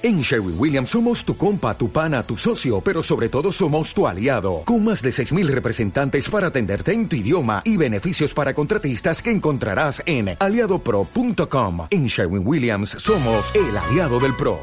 En 0.00 0.20
Sherwin 0.20 0.54
Williams 0.56 0.90
somos 0.90 1.24
tu 1.24 1.36
compa, 1.36 1.76
tu 1.76 1.90
pana, 1.90 2.22
tu 2.22 2.36
socio, 2.36 2.80
pero 2.80 3.02
sobre 3.02 3.28
todo 3.28 3.50
somos 3.50 3.92
tu 3.92 4.06
aliado, 4.06 4.62
con 4.64 4.84
más 4.84 5.02
de 5.02 5.10
6.000 5.10 5.48
representantes 5.48 6.30
para 6.30 6.46
atenderte 6.46 6.92
en 6.92 7.08
tu 7.08 7.16
idioma 7.16 7.62
y 7.64 7.76
beneficios 7.76 8.32
para 8.32 8.54
contratistas 8.54 9.20
que 9.20 9.32
encontrarás 9.32 10.00
en 10.06 10.36
aliadopro.com. 10.38 11.88
En 11.90 12.06
Sherwin 12.06 12.46
Williams 12.46 12.90
somos 12.90 13.52
el 13.56 13.76
aliado 13.76 14.20
del 14.20 14.36
PRO. 14.36 14.60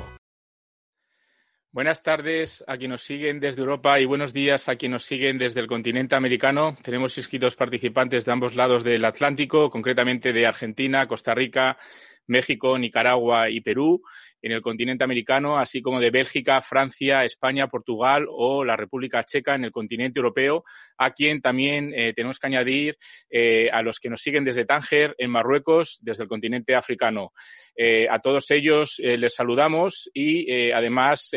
Buenas 1.70 2.02
tardes 2.02 2.64
a 2.66 2.78
quienes 2.78 2.92
nos 2.92 3.04
siguen 3.04 3.42
desde 3.42 3.60
Europa 3.60 4.00
y 4.00 4.06
buenos 4.06 4.32
días 4.32 4.70
a 4.70 4.78
quienes 4.78 4.94
nos 4.94 5.06
siguen 5.06 5.38
desde 5.38 5.60
el 5.60 5.68
continente 5.68 6.16
americano. 6.16 6.78
Tenemos 6.82 7.18
inscritos 7.18 7.58
participantes 7.58 8.24
de 8.24 8.32
ambos 8.32 8.56
lados 8.56 8.86
del 8.86 9.04
Atlántico, 9.04 9.70
concretamente 9.70 10.32
de 10.32 10.48
Argentina, 10.48 11.06
Costa 11.06 11.36
Rica, 11.36 11.78
México, 12.28 12.78
Nicaragua 12.78 13.50
y 13.50 13.62
Perú 13.62 14.02
en 14.46 14.52
el 14.52 14.62
continente 14.62 15.04
americano, 15.04 15.58
así 15.58 15.82
como 15.82 16.00
de 16.00 16.12
Bélgica, 16.12 16.62
Francia, 16.62 17.24
España, 17.24 17.66
Portugal 17.66 18.28
o 18.30 18.64
la 18.64 18.76
República 18.76 19.24
Checa 19.24 19.56
en 19.56 19.64
el 19.64 19.72
continente 19.72 20.20
europeo, 20.20 20.64
a 21.00 21.14
quien 21.14 21.42
también 21.42 21.92
eh, 21.96 22.14
tenemos 22.14 22.38
que 22.38 22.46
añadir 22.46 22.96
eh, 23.28 23.72
a 23.74 23.82
los 23.82 24.00
que 24.00 24.08
nos 24.08 24.22
siguen 24.22 24.46
desde 24.46 24.66
Tánger, 24.66 25.16
en 25.18 25.32
Marruecos, 25.32 25.98
desde 26.04 26.24
el 26.24 26.30
continente 26.30 26.76
africano. 26.76 27.34
Eh, 27.76 28.08
a 28.08 28.20
todos 28.20 28.52
ellos 28.52 29.00
les 29.00 29.34
saludamos 29.34 30.10
y 30.14 30.72
además 30.72 31.32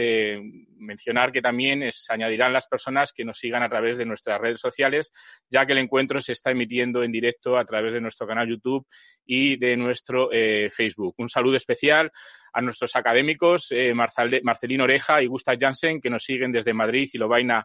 mencionar 0.77 1.33
que 1.33 1.41
también 1.41 1.91
se 1.91 2.13
añadirán 2.13 2.53
las 2.53 2.69
personas 2.69 3.13
que 3.13 3.25
nos 3.25 3.39
sigan 3.39 3.63
a 3.63 3.69
través 3.69 3.97
de 3.97 4.05
nuestras 4.05 4.41
redes 4.41 4.61
sociales, 4.61 5.11
ya 5.51 5.67
que 5.67 5.73
el 5.73 5.79
encuentro 5.79 6.21
se 6.21 6.33
está 6.33 6.51
emitiendo 6.51 7.03
en 7.03 7.11
directo 7.11 7.57
a 7.57 7.65
través 7.65 7.93
de 7.93 8.01
nuestro 8.01 8.27
canal 8.27 8.49
YouTube 8.49 8.87
y 9.27 9.57
de 9.57 9.77
nuestro 9.77 10.29
Facebook. 10.71 11.15
Un 11.19 11.29
saludo 11.29 11.57
especial 11.57 12.13
a 12.59 12.61
nuestros 12.61 12.97
académicos, 12.97 13.71
eh, 13.71 13.95
Marcelino 13.95 14.83
Oreja 14.83 15.23
y 15.23 15.27
Gustav 15.27 15.57
Jansen, 15.61 16.01
que 16.01 16.11
nos 16.11 16.25
siguen 16.25 16.51
desde 16.51 16.75
Madrid 16.75 17.09
y 17.13 17.17
Lobaina 17.17 17.65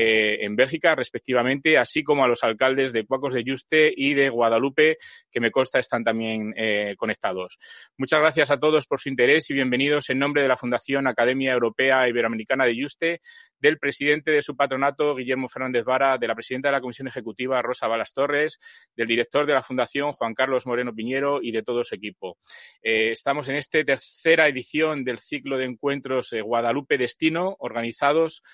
eh, 0.00 0.44
en 0.44 0.54
Bélgica, 0.54 0.94
respectivamente, 0.94 1.76
así 1.76 2.04
como 2.04 2.22
a 2.22 2.28
los 2.28 2.44
alcaldes 2.44 2.92
de 2.92 3.04
Cuacos 3.04 3.32
de 3.32 3.42
Yuste 3.42 3.92
y 3.96 4.14
de 4.14 4.28
Guadalupe, 4.28 4.96
que 5.28 5.40
me 5.40 5.50
consta 5.50 5.80
están 5.80 6.04
también 6.04 6.54
eh, 6.56 6.94
conectados. 6.96 7.58
Muchas 7.96 8.20
gracias 8.20 8.52
a 8.52 8.60
todos 8.60 8.86
por 8.86 9.00
su 9.00 9.08
interés 9.08 9.50
y 9.50 9.54
bienvenidos 9.54 10.08
en 10.10 10.20
nombre 10.20 10.42
de 10.42 10.46
la 10.46 10.56
Fundación 10.56 11.08
Academia 11.08 11.52
Europea 11.52 12.08
Iberoamericana 12.08 12.64
de 12.64 12.76
Yuste, 12.76 13.20
del 13.58 13.80
presidente 13.80 14.30
de 14.30 14.40
su 14.40 14.54
patronato, 14.54 15.16
Guillermo 15.16 15.48
Fernández 15.48 15.84
Vara, 15.84 16.16
de 16.16 16.28
la 16.28 16.36
presidenta 16.36 16.68
de 16.68 16.74
la 16.74 16.80
Comisión 16.80 17.08
Ejecutiva, 17.08 17.60
Rosa 17.60 17.88
Balas 17.88 18.12
Torres, 18.12 18.60
del 18.94 19.08
director 19.08 19.46
de 19.46 19.54
la 19.54 19.64
Fundación, 19.64 20.12
Juan 20.12 20.32
Carlos 20.32 20.64
Moreno 20.64 20.94
Piñero, 20.94 21.40
y 21.42 21.50
de 21.50 21.64
todo 21.64 21.82
su 21.82 21.96
equipo. 21.96 22.38
Eh, 22.84 23.10
estamos 23.10 23.48
en 23.48 23.56
esta 23.56 23.82
tercera 23.82 24.46
edición 24.46 25.02
del 25.02 25.18
ciclo 25.18 25.58
de 25.58 25.64
encuentros 25.64 26.32
Guadalupe 26.40 26.98
Destino, 26.98 27.56
organizados 27.58 28.44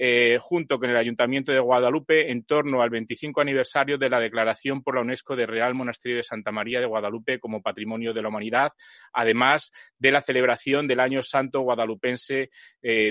eh, 0.00 0.38
junto 0.40 0.78
con 0.78 0.90
el 0.90 0.96
Ayuntamiento 0.96 1.50
de 1.50 1.58
Guadalupe 1.58 2.30
en 2.30 2.44
torno 2.44 2.82
al 2.82 2.90
25 2.90 3.40
aniversario 3.40 3.98
de 3.98 4.08
la 4.08 4.20
declaración 4.20 4.80
por 4.80 4.94
la 4.94 5.00
UNESCO 5.00 5.34
de 5.34 5.44
Real 5.44 5.74
Monasterio 5.74 6.18
de 6.18 6.22
Santa 6.22 6.52
María 6.52 6.78
de 6.78 6.86
Guadalupe 6.86 7.40
como 7.40 7.62
Patrimonio 7.62 8.14
de 8.14 8.22
la 8.22 8.28
Humanidad, 8.28 8.70
además 9.12 9.72
de 9.98 10.12
la 10.12 10.20
celebración 10.20 10.86
del 10.86 11.00
Año 11.00 11.24
Santo 11.24 11.62
Guadalupense 11.62 12.50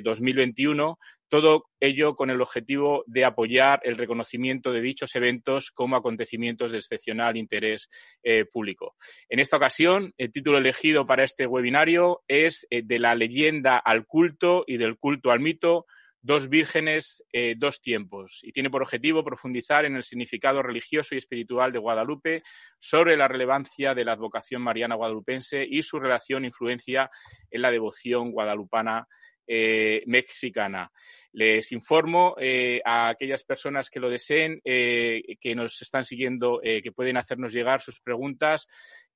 2021, 0.02 0.91
eh, 0.91 1.05
todo 1.27 1.66
ello 1.81 2.16
con 2.16 2.29
el 2.29 2.39
objetivo 2.39 3.03
de 3.05 3.25
apoyar 3.25 3.81
el 3.83 3.97
reconocimiento 3.97 4.72
de 4.72 4.79
dichos 4.79 5.13
eventos 5.16 5.72
como 5.72 5.97
acontecimientos 5.97 6.72
de 6.72 6.77
excepcional 6.77 7.35
interés 7.35 7.89
eh, 8.23 8.45
público. 8.45 8.95
En 9.27 9.41
esta 9.41 9.57
ocasión, 9.57 10.13
el 10.17 10.31
título 10.31 10.57
elegido 10.57 11.05
para 11.05 11.25
este 11.25 11.47
webinario 11.47 12.22
es 12.29 12.66
De 12.69 12.97
la 12.97 13.13
leyenda 13.13 13.77
al 13.77 14.05
culto 14.05 14.63
y 14.66 14.77
del 14.77 14.97
culto 14.97 15.31
al 15.31 15.41
mito, 15.41 15.85
Dos 16.28 16.50
vírgenes, 16.50 17.23
eh, 17.31 17.56
dos 17.58 17.80
tiempos, 17.80 18.42
y 18.44 18.52
tiene 18.52 18.70
por 18.70 18.81
objetivo 18.81 19.23
profundizar 19.23 19.86
en 19.86 19.95
el 19.95 20.03
significado 20.03 20.61
religioso 20.61 21.16
y 21.16 21.19
espiritual 21.19 21.72
de 21.72 21.79
Guadalupe, 21.79 22.44
sobre 22.78 23.16
la 23.16 23.29
relevancia 23.29 23.94
de 23.94 24.03
la 24.03 24.12
advocación 24.12 24.62
mariana 24.62 24.96
guadalupense 24.96 25.66
y 25.66 25.81
su 25.84 26.01
relación 26.01 26.44
e 26.44 26.47
influencia 26.47 27.09
en 27.50 27.62
la 27.62 27.72
devoción 27.72 28.31
guadalupana 28.31 29.07
eh, 29.47 30.03
mexicana. 30.06 30.91
Les 31.31 31.72
informo 31.72 32.35
eh, 32.38 32.81
a 32.84 33.07
aquellas 33.07 33.46
personas 33.46 33.90
que 33.90 34.01
lo 34.01 34.09
deseen, 34.09 34.59
que 34.66 35.56
nos 35.56 35.81
están 35.81 36.03
siguiendo, 36.03 36.59
que 36.62 36.91
pueden 36.91 37.16
hacernos 37.16 37.53
llegar 37.53 37.80
sus 37.80 38.01
preguntas 38.01 38.68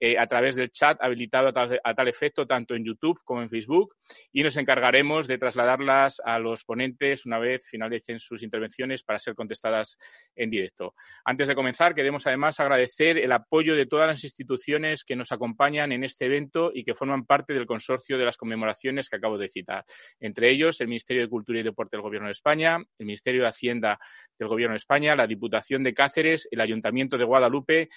eh, 0.03 0.17
a 0.17 0.25
través 0.25 0.55
del 0.55 0.71
chat 0.71 0.97
habilitado 0.99 1.49
a 1.49 1.93
tal, 1.93 2.07
efecto 2.07 2.47
tanto 2.47 2.73
en 2.73 2.83
YouTube 2.83 3.21
como 3.23 3.43
en 3.43 3.51
Facebook 3.51 3.95
y 4.31 4.41
nos 4.41 4.57
encargaremos 4.57 5.27
de 5.27 5.37
trasladarlas 5.37 6.19
a 6.25 6.39
los 6.39 6.63
ponentes 6.63 7.27
una 7.27 7.37
vez 7.37 7.67
finalicen 7.69 8.19
sus 8.19 8.41
intervenciones 8.41 9.03
para 9.03 9.19
ser 9.19 9.35
contestadas 9.35 9.99
en 10.35 10.49
directo. 10.49 10.95
Antes 11.23 11.49
de 11.49 11.53
comenzar, 11.53 11.93
queremos 11.93 12.25
además 12.25 12.59
agradecer 12.59 13.19
el 13.19 13.31
apoyo 13.31 13.75
de 13.75 13.85
todas 13.85 14.07
las 14.07 14.23
instituciones 14.23 15.03
que 15.03 15.15
nos 15.15 15.31
acompañan 15.31 15.91
en 15.91 16.03
este 16.03 16.25
evento 16.25 16.71
y 16.73 16.83
que 16.83 16.95
forman 16.95 17.27
parte 17.27 17.53
del 17.53 17.67
consorcio 17.67 18.17
de 18.17 18.25
las 18.25 18.37
conmemoraciones 18.37 19.07
que 19.07 19.17
acabo 19.17 19.37
de 19.37 19.49
citar. 19.49 19.85
Entre 20.19 20.49
ellos, 20.49 20.81
el 20.81 20.87
Ministerio 20.87 21.21
de 21.21 21.29
Cultura 21.29 21.59
y 21.59 21.63
Deporte 21.63 21.95
del 21.95 22.01
Gobierno 22.01 22.25
de 22.25 22.31
España, 22.31 22.77
el 22.97 23.05
Ministerio 23.05 23.43
de 23.43 23.49
Hacienda 23.49 23.99
del 24.39 24.47
Gobierno 24.47 24.73
de 24.73 24.77
España, 24.77 25.15
la 25.15 25.27
Diputación 25.27 25.83
de 25.83 25.93
Cáceres, 25.93 26.47
el 26.49 26.59
Ayuntamiento 26.59 27.19
de 27.19 27.25
Guadalupe 27.25 27.89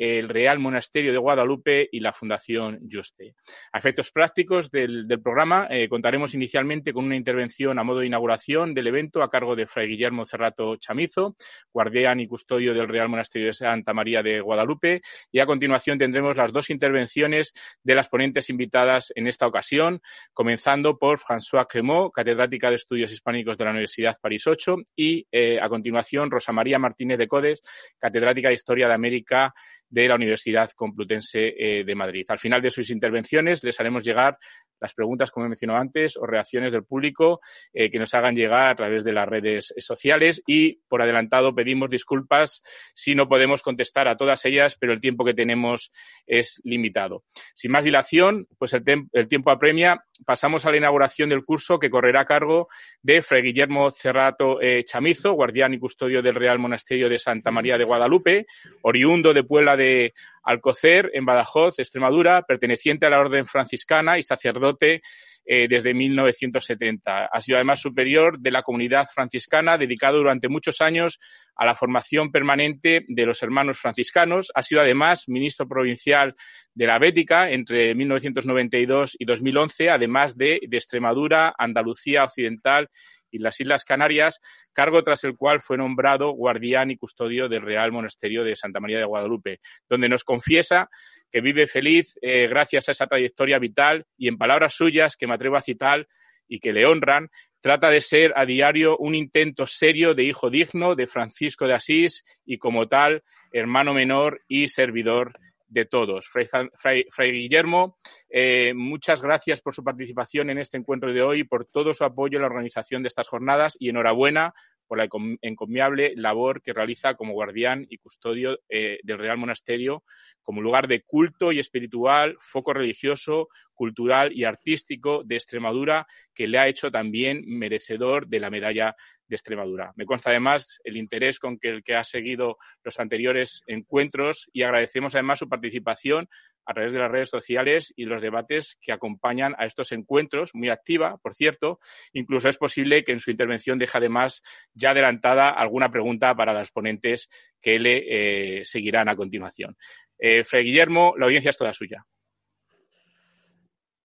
el 0.00 0.30
Real 0.30 0.58
Monasterio 0.58 1.12
de 1.12 1.18
Guadalupe 1.18 1.86
y 1.92 2.00
la 2.00 2.14
Fundación 2.14 2.80
Juste. 2.90 3.34
A 3.70 3.78
efectos 3.78 4.10
prácticos 4.10 4.70
del, 4.70 5.06
programa, 5.22 5.66
eh, 5.68 5.90
contaremos 5.90 6.32
inicialmente 6.32 6.94
con 6.94 7.04
una 7.04 7.16
intervención 7.16 7.78
a 7.78 7.84
modo 7.84 8.00
de 8.00 8.06
inauguración 8.06 8.72
del 8.72 8.86
evento 8.86 9.22
a 9.22 9.28
cargo 9.28 9.54
de 9.54 9.66
Fray 9.66 9.88
Guillermo 9.88 10.24
Cerrato 10.24 10.76
Chamizo, 10.76 11.36
guardián 11.70 12.18
y 12.18 12.26
custodio 12.26 12.72
del 12.72 12.88
Real 12.88 13.10
Monasterio 13.10 13.48
de 13.48 13.52
Santa 13.52 13.92
María 13.92 14.22
de 14.22 14.40
Guadalupe, 14.40 15.02
y 15.30 15.40
a 15.40 15.44
continuación 15.44 15.98
tendremos 15.98 16.34
las 16.34 16.50
dos 16.50 16.70
intervenciones 16.70 17.52
de 17.82 17.94
las 17.94 18.08
ponentes 18.08 18.48
invitadas 18.48 19.12
en 19.14 19.26
esta 19.26 19.46
ocasión, 19.46 20.00
comenzando 20.32 20.96
por 20.96 21.18
François 21.18 21.66
Cremot, 21.68 22.10
catedrática 22.10 22.70
de 22.70 22.76
Estudios 22.76 23.12
Hispánicos 23.12 23.58
de 23.58 23.64
la 23.66 23.72
Universidad 23.72 24.16
París 24.18 24.46
8, 24.46 24.76
y 24.96 25.26
eh, 25.30 25.58
a 25.60 25.68
continuación 25.68 26.30
Rosa 26.30 26.52
María 26.52 26.78
Martínez 26.78 27.18
de 27.18 27.28
Codes, 27.28 27.60
catedrática 27.98 28.48
de 28.48 28.54
Historia 28.54 28.88
de 28.88 28.94
América 28.94 29.52
de 29.90 30.08
la 30.08 30.14
Universidad 30.14 30.70
Complutense 30.70 31.54
eh, 31.58 31.84
de 31.84 31.94
Madrid. 31.94 32.24
Al 32.28 32.38
final 32.38 32.62
de 32.62 32.70
sus 32.70 32.90
intervenciones 32.90 33.62
les 33.62 33.78
haremos 33.80 34.04
llegar 34.04 34.38
las 34.80 34.94
preguntas, 34.94 35.30
como 35.30 35.46
he 35.46 35.48
mencionado 35.48 35.80
antes, 35.80 36.16
o 36.16 36.26
reacciones 36.26 36.72
del 36.72 36.84
público 36.84 37.40
eh, 37.72 37.90
que 37.90 37.98
nos 37.98 38.14
hagan 38.14 38.34
llegar 38.34 38.68
a 38.68 38.74
través 38.74 39.04
de 39.04 39.12
las 39.12 39.28
redes 39.28 39.74
sociales 39.78 40.42
y, 40.46 40.80
por 40.88 41.02
adelantado, 41.02 41.54
pedimos 41.54 41.90
disculpas 41.90 42.62
si 42.94 43.14
no 43.14 43.28
podemos 43.28 43.62
contestar 43.62 44.08
a 44.08 44.16
todas 44.16 44.44
ellas, 44.46 44.76
pero 44.80 44.92
el 44.92 45.00
tiempo 45.00 45.24
que 45.24 45.34
tenemos 45.34 45.92
es 46.26 46.60
limitado. 46.64 47.24
Sin 47.54 47.72
más 47.72 47.84
dilación, 47.84 48.48
pues 48.58 48.72
el, 48.72 49.28
tiempo 49.28 49.50
apremia. 49.50 50.02
Pasamos 50.24 50.66
a 50.66 50.70
la 50.70 50.76
inauguración 50.76 51.28
del 51.28 51.44
curso 51.44 51.78
que 51.78 51.90
correrá 51.90 52.22
a 52.22 52.26
cargo 52.26 52.68
de 53.02 53.22
Fray 53.22 53.42
Guillermo 53.42 53.90
Cerrato 53.90 54.60
eh, 54.60 54.84
Chamizo, 54.84 55.32
guardián 55.32 55.74
y 55.74 55.78
custodio 55.78 56.22
del 56.22 56.34
Real 56.34 56.58
Monasterio 56.58 57.08
de 57.08 57.18
Santa 57.18 57.50
María 57.50 57.78
de 57.78 57.84
Guadalupe, 57.84 58.46
oriundo 58.82 59.32
de 59.32 59.44
Puebla 59.44 59.76
de 59.80 60.12
Alcocer, 60.42 61.10
en 61.14 61.24
Badajoz, 61.24 61.78
Extremadura, 61.78 62.42
perteneciente 62.42 63.06
a 63.06 63.10
la 63.10 63.20
Orden 63.20 63.46
Franciscana 63.46 64.18
y 64.18 64.22
sacerdote 64.22 65.02
eh, 65.44 65.66
desde 65.68 65.94
1970. 65.94 67.26
Ha 67.26 67.40
sido 67.40 67.56
además 67.56 67.80
superior 67.80 68.38
de 68.38 68.50
la 68.50 68.62
comunidad 68.62 69.06
franciscana, 69.12 69.78
dedicado 69.78 70.18
durante 70.18 70.48
muchos 70.48 70.80
años 70.80 71.18
a 71.56 71.66
la 71.66 71.74
formación 71.74 72.30
permanente 72.30 73.04
de 73.08 73.26
los 73.26 73.42
hermanos 73.42 73.78
franciscanos. 73.78 74.52
Ha 74.54 74.62
sido 74.62 74.80
además 74.80 75.28
ministro 75.28 75.66
provincial 75.66 76.34
de 76.74 76.86
la 76.86 76.98
Bética 76.98 77.50
entre 77.50 77.94
1992 77.94 79.16
y 79.18 79.24
2011, 79.24 79.90
además 79.90 80.36
de, 80.36 80.60
de 80.68 80.76
Extremadura, 80.76 81.54
Andalucía 81.58 82.24
Occidental 82.24 82.88
y 83.30 83.38
las 83.38 83.60
Islas 83.60 83.84
Canarias, 83.84 84.40
cargo 84.72 85.02
tras 85.02 85.24
el 85.24 85.36
cual 85.36 85.60
fue 85.60 85.76
nombrado 85.76 86.32
guardián 86.32 86.90
y 86.90 86.96
custodio 86.96 87.48
del 87.48 87.62
Real 87.62 87.92
Monasterio 87.92 88.44
de 88.44 88.56
Santa 88.56 88.80
María 88.80 88.98
de 88.98 89.04
Guadalupe, 89.04 89.60
donde 89.88 90.08
nos 90.08 90.24
confiesa 90.24 90.88
que 91.30 91.40
vive 91.40 91.66
feliz 91.66 92.18
eh, 92.22 92.48
gracias 92.48 92.88
a 92.88 92.92
esa 92.92 93.06
trayectoria 93.06 93.58
vital 93.58 94.06
y 94.16 94.28
en 94.28 94.38
palabras 94.38 94.74
suyas 94.74 95.16
que 95.16 95.26
me 95.26 95.34
atrevo 95.34 95.56
a 95.56 95.62
citar 95.62 96.06
y 96.48 96.58
que 96.58 96.72
le 96.72 96.84
honran, 96.84 97.28
trata 97.60 97.90
de 97.90 98.00
ser 98.00 98.32
a 98.36 98.44
diario 98.44 98.96
un 98.98 99.14
intento 99.14 99.66
serio 99.66 100.14
de 100.14 100.24
hijo 100.24 100.50
digno 100.50 100.96
de 100.96 101.06
Francisco 101.06 101.66
de 101.66 101.74
Asís 101.74 102.24
y 102.44 102.58
como 102.58 102.88
tal 102.88 103.22
hermano 103.52 103.94
menor 103.94 104.42
y 104.48 104.68
servidor 104.68 105.32
de 105.70 105.86
todos. 105.86 106.28
Fray, 106.28 107.32
Guillermo, 107.32 107.98
eh, 108.28 108.74
muchas 108.74 109.22
gracias 109.22 109.62
por 109.62 109.74
su 109.74 109.82
participación 109.82 110.50
en 110.50 110.58
este 110.58 110.76
encuentro 110.76 111.12
de 111.12 111.22
hoy, 111.22 111.44
por 111.44 111.64
todo 111.64 111.94
su 111.94 112.04
apoyo 112.04 112.36
en 112.36 112.42
la 112.42 112.48
organización 112.48 113.02
de 113.02 113.08
estas 113.08 113.28
jornadas 113.28 113.76
y 113.78 113.88
enhorabuena 113.88 114.52
por 114.86 114.98
la 114.98 115.08
encomiable 115.42 116.14
labor 116.16 116.62
que 116.62 116.72
realiza 116.72 117.14
como 117.14 117.32
guardián 117.32 117.86
y 117.88 117.98
custodio 117.98 118.58
eh, 118.68 118.98
del 119.04 119.18
Real 119.18 119.38
Monasterio, 119.38 120.02
como 120.42 120.60
lugar 120.60 120.88
de 120.88 121.02
culto 121.02 121.52
y 121.52 121.60
espiritual, 121.60 122.36
foco 122.40 122.72
religioso, 122.74 123.48
cultural 123.72 124.32
y 124.32 124.42
artístico 124.42 125.22
de 125.24 125.36
Extremadura, 125.36 126.08
que 126.34 126.48
le 126.48 126.58
ha 126.58 126.66
hecho 126.66 126.90
también 126.90 127.44
merecedor 127.46 128.26
de 128.26 128.40
la 128.40 128.50
medalla 128.50 128.96
de 129.30 129.36
Extremadura. 129.36 129.92
Me 129.96 130.04
consta 130.04 130.30
además 130.30 130.80
el 130.84 130.96
interés 130.96 131.38
con 131.38 131.58
que 131.58 131.70
el 131.70 131.82
que 131.82 131.94
ha 131.94 132.04
seguido 132.04 132.58
los 132.82 132.98
anteriores 132.98 133.62
encuentros 133.66 134.50
y 134.52 134.62
agradecemos 134.62 135.14
además 135.14 135.38
su 135.38 135.48
participación 135.48 136.28
a 136.66 136.74
través 136.74 136.92
de 136.92 136.98
las 136.98 137.10
redes 137.10 137.30
sociales 137.30 137.92
y 137.96 138.04
los 138.04 138.20
debates 138.20 138.76
que 138.80 138.92
acompañan 138.92 139.54
a 139.56 139.66
estos 139.66 139.92
encuentros, 139.92 140.50
muy 140.52 140.68
activa, 140.68 141.16
por 141.22 141.34
cierto. 141.34 141.78
Incluso 142.12 142.48
es 142.48 142.58
posible 142.58 143.02
que 143.04 143.12
en 143.12 143.20
su 143.20 143.30
intervención 143.30 143.78
deje 143.78 143.96
además 143.96 144.42
ya 144.74 144.90
adelantada 144.90 145.48
alguna 145.48 145.90
pregunta 145.90 146.34
para 146.34 146.52
las 146.52 146.70
ponentes 146.70 147.28
que 147.60 147.78
le 147.78 148.58
eh, 148.60 148.64
seguirán 148.64 149.08
a 149.08 149.16
continuación. 149.16 149.76
Eh, 150.18 150.44
Guillermo, 150.52 151.14
la 151.16 151.26
audiencia 151.26 151.50
es 151.50 151.56
toda 151.56 151.72
suya. 151.72 152.04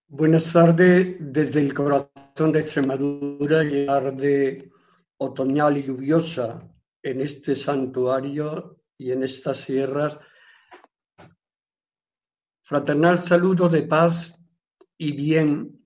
Buenas 0.07 0.53
tardes 0.53 1.15
desde 1.19 1.59
el 1.61 1.73
corazón 1.73 2.51
de 2.51 2.59
Extremadura, 2.59 3.63
llegar 3.63 4.15
de 4.15 4.69
otoñal 5.17 5.77
y 5.77 5.83
lluviosa 5.83 6.67
en 7.01 7.21
este 7.21 7.55
santuario 7.55 8.81
y 8.97 9.11
en 9.11 9.23
estas 9.23 9.57
sierras. 9.57 10.19
Fraternal 12.63 13.21
saludo 13.21 13.69
de 13.69 13.83
paz 13.83 14.41
y 14.97 15.11
bien 15.15 15.85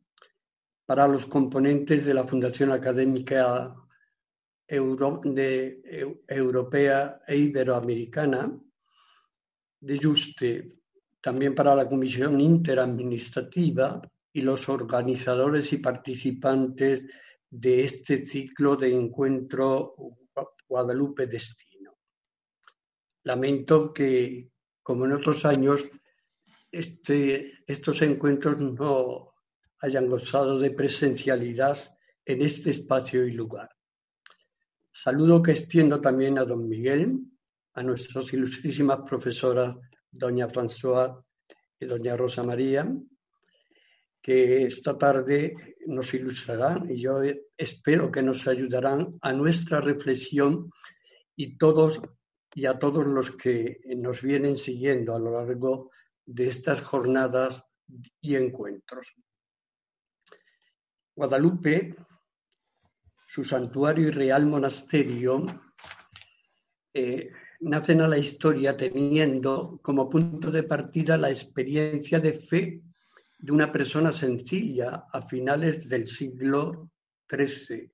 para 0.85 1.07
los 1.07 1.25
componentes 1.25 2.05
de 2.05 2.13
la 2.13 2.23
Fundación 2.23 2.71
Académica 2.71 3.75
Europea 6.27 7.21
e 7.27 7.37
Iberoamericana 7.37 8.59
de 9.81 9.99
Juste, 10.01 10.69
también 11.21 11.53
para 11.55 11.75
la 11.75 11.87
Comisión 11.87 12.39
Interadministrativa 12.39 14.01
y 14.31 14.41
los 14.41 14.69
organizadores 14.69 15.73
y 15.73 15.77
participantes 15.77 17.05
de 17.49 17.83
este 17.83 18.25
ciclo 18.25 18.75
de 18.75 18.93
encuentro 18.93 19.95
Guadalupe 20.67 21.27
Destino. 21.27 21.97
Lamento 23.23 23.93
que, 23.93 24.51
como 24.83 25.05
en 25.05 25.13
otros 25.13 25.45
años, 25.45 25.89
este, 26.71 27.53
estos 27.65 28.01
encuentros 28.01 28.59
no 28.59 29.33
hayan 29.79 30.07
gozado 30.07 30.59
de 30.59 30.71
presencialidad 30.71 31.77
en 32.25 32.41
este 32.41 32.69
espacio 32.69 33.25
y 33.25 33.31
lugar. 33.31 33.69
Saludo 34.91 35.41
que 35.41 35.51
extiendo 35.51 35.99
también 35.99 36.37
a 36.37 36.45
don 36.45 36.67
Miguel, 36.67 37.19
a 37.73 37.83
nuestras 37.83 38.31
ilustrísimas 38.33 38.99
profesoras, 39.07 39.75
doña 40.11 40.47
François 40.49 41.23
y 41.79 41.85
doña 41.85 42.17
Rosa 42.17 42.43
María, 42.43 42.91
que 44.21 44.65
esta 44.65 44.97
tarde 44.97 45.77
nos 45.89 46.13
ilustrarán 46.13 46.89
y 46.89 47.01
yo 47.01 47.21
espero 47.57 48.11
que 48.11 48.21
nos 48.21 48.47
ayudarán 48.47 49.17
a 49.21 49.33
nuestra 49.33 49.81
reflexión 49.81 50.71
y 51.35 51.57
todos 51.57 52.01
y 52.53 52.65
a 52.65 52.79
todos 52.79 53.05
los 53.05 53.31
que 53.31 53.79
nos 53.97 54.21
vienen 54.21 54.57
siguiendo 54.57 55.15
a 55.15 55.19
lo 55.19 55.31
largo 55.31 55.91
de 56.25 56.47
estas 56.47 56.81
jornadas 56.81 57.63
y 58.21 58.35
encuentros. 58.35 59.13
Guadalupe, 61.15 61.95
su 63.27 63.43
santuario 63.43 64.07
y 64.07 64.11
real 64.11 64.45
monasterio, 64.45 65.45
eh, 66.93 67.31
nacen 67.61 68.01
a 68.01 68.07
la 68.07 68.17
historia 68.17 68.75
teniendo 68.75 69.79
como 69.81 70.09
punto 70.09 70.49
de 70.49 70.63
partida 70.63 71.17
la 71.17 71.29
experiencia 71.29 72.19
de 72.19 72.33
fe 72.33 72.81
de 73.39 73.53
una 73.53 73.71
persona 73.71 74.11
sencilla 74.11 75.07
a 75.11 75.21
finales 75.21 75.87
del 75.87 76.05
siglo 76.07 76.91
XIII 77.27 77.89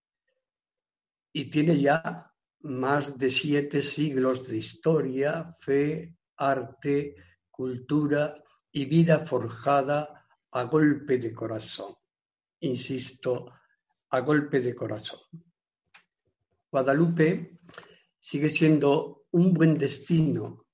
y 1.33 1.49
tiene 1.49 1.79
ya 1.79 2.31
más 2.61 3.15
de 3.15 3.29
siete 3.29 3.79
siglos 3.81 4.47
de 4.47 4.57
historia, 4.57 5.55
fe, 5.59 6.17
arte, 6.37 7.15
cultura 7.51 8.35
y 8.71 8.85
vida 8.85 9.19
forjada 9.19 10.25
a 10.51 10.63
golpe 10.63 11.19
de 11.19 11.31
corazón. 11.31 11.93
Insisto, 12.61 13.51
a 14.09 14.19
golpe 14.21 14.59
de 14.61 14.73
corazón. 14.73 15.19
Guadalupe 16.71 17.59
sigue 18.19 18.49
siendo 18.49 19.25
un 19.31 19.53
buen 19.53 19.77
destino, 19.77 20.65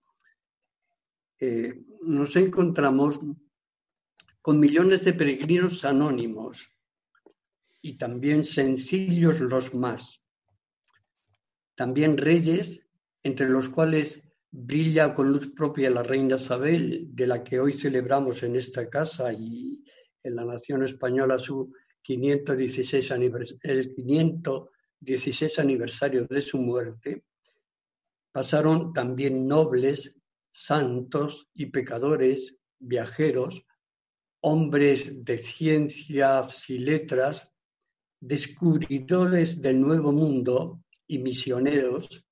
eh, 1.40 1.82
nos 2.04 2.36
encontramos 2.36 3.20
con 4.44 4.60
millones 4.60 5.04
de 5.04 5.14
peregrinos 5.14 5.84
anónimos 5.86 6.70
y 7.82 7.98
también 7.98 8.44
sencillos 8.44 9.40
los 9.40 9.74
más. 9.74 10.22
También 11.74 12.16
reyes, 12.16 12.86
entre 13.24 13.50
los 13.50 13.70
cuales 13.70 14.22
brilla 14.52 15.14
con 15.14 15.32
luz 15.32 15.52
propia 15.52 15.90
la 15.90 16.04
reina 16.04 16.36
Isabel, 16.36 17.08
de 17.14 17.28
la 17.28 17.44
que 17.44 17.60
hoy 17.60 17.74
celebramos 17.74 18.44
en 18.44 18.56
esta 18.56 18.90
casa 18.90 19.32
y 19.34 19.84
en 20.24 20.36
la 20.36 20.46
nación 20.46 20.84
española 20.84 21.38
su 21.38 21.74
516 22.02 23.12
el 23.64 23.94
516 23.96 25.60
aniversario 25.60 26.26
de 26.26 26.42
su 26.42 26.58
muerte, 26.58 27.24
pasaron 28.32 28.94
también 28.94 29.48
nobles, 29.48 30.20
santos 30.52 31.48
y 31.54 31.68
pecadores, 31.68 32.56
viajeros, 32.80 33.66
hombres 34.42 35.24
de 35.24 35.38
ciencias 35.38 36.70
y 36.70 36.80
letras, 36.80 37.54
descubridores 38.20 39.62
del 39.62 39.80
nuevo 39.80 40.12
mundo 40.12 40.82
y 41.08 41.20
misioneros 41.20 42.26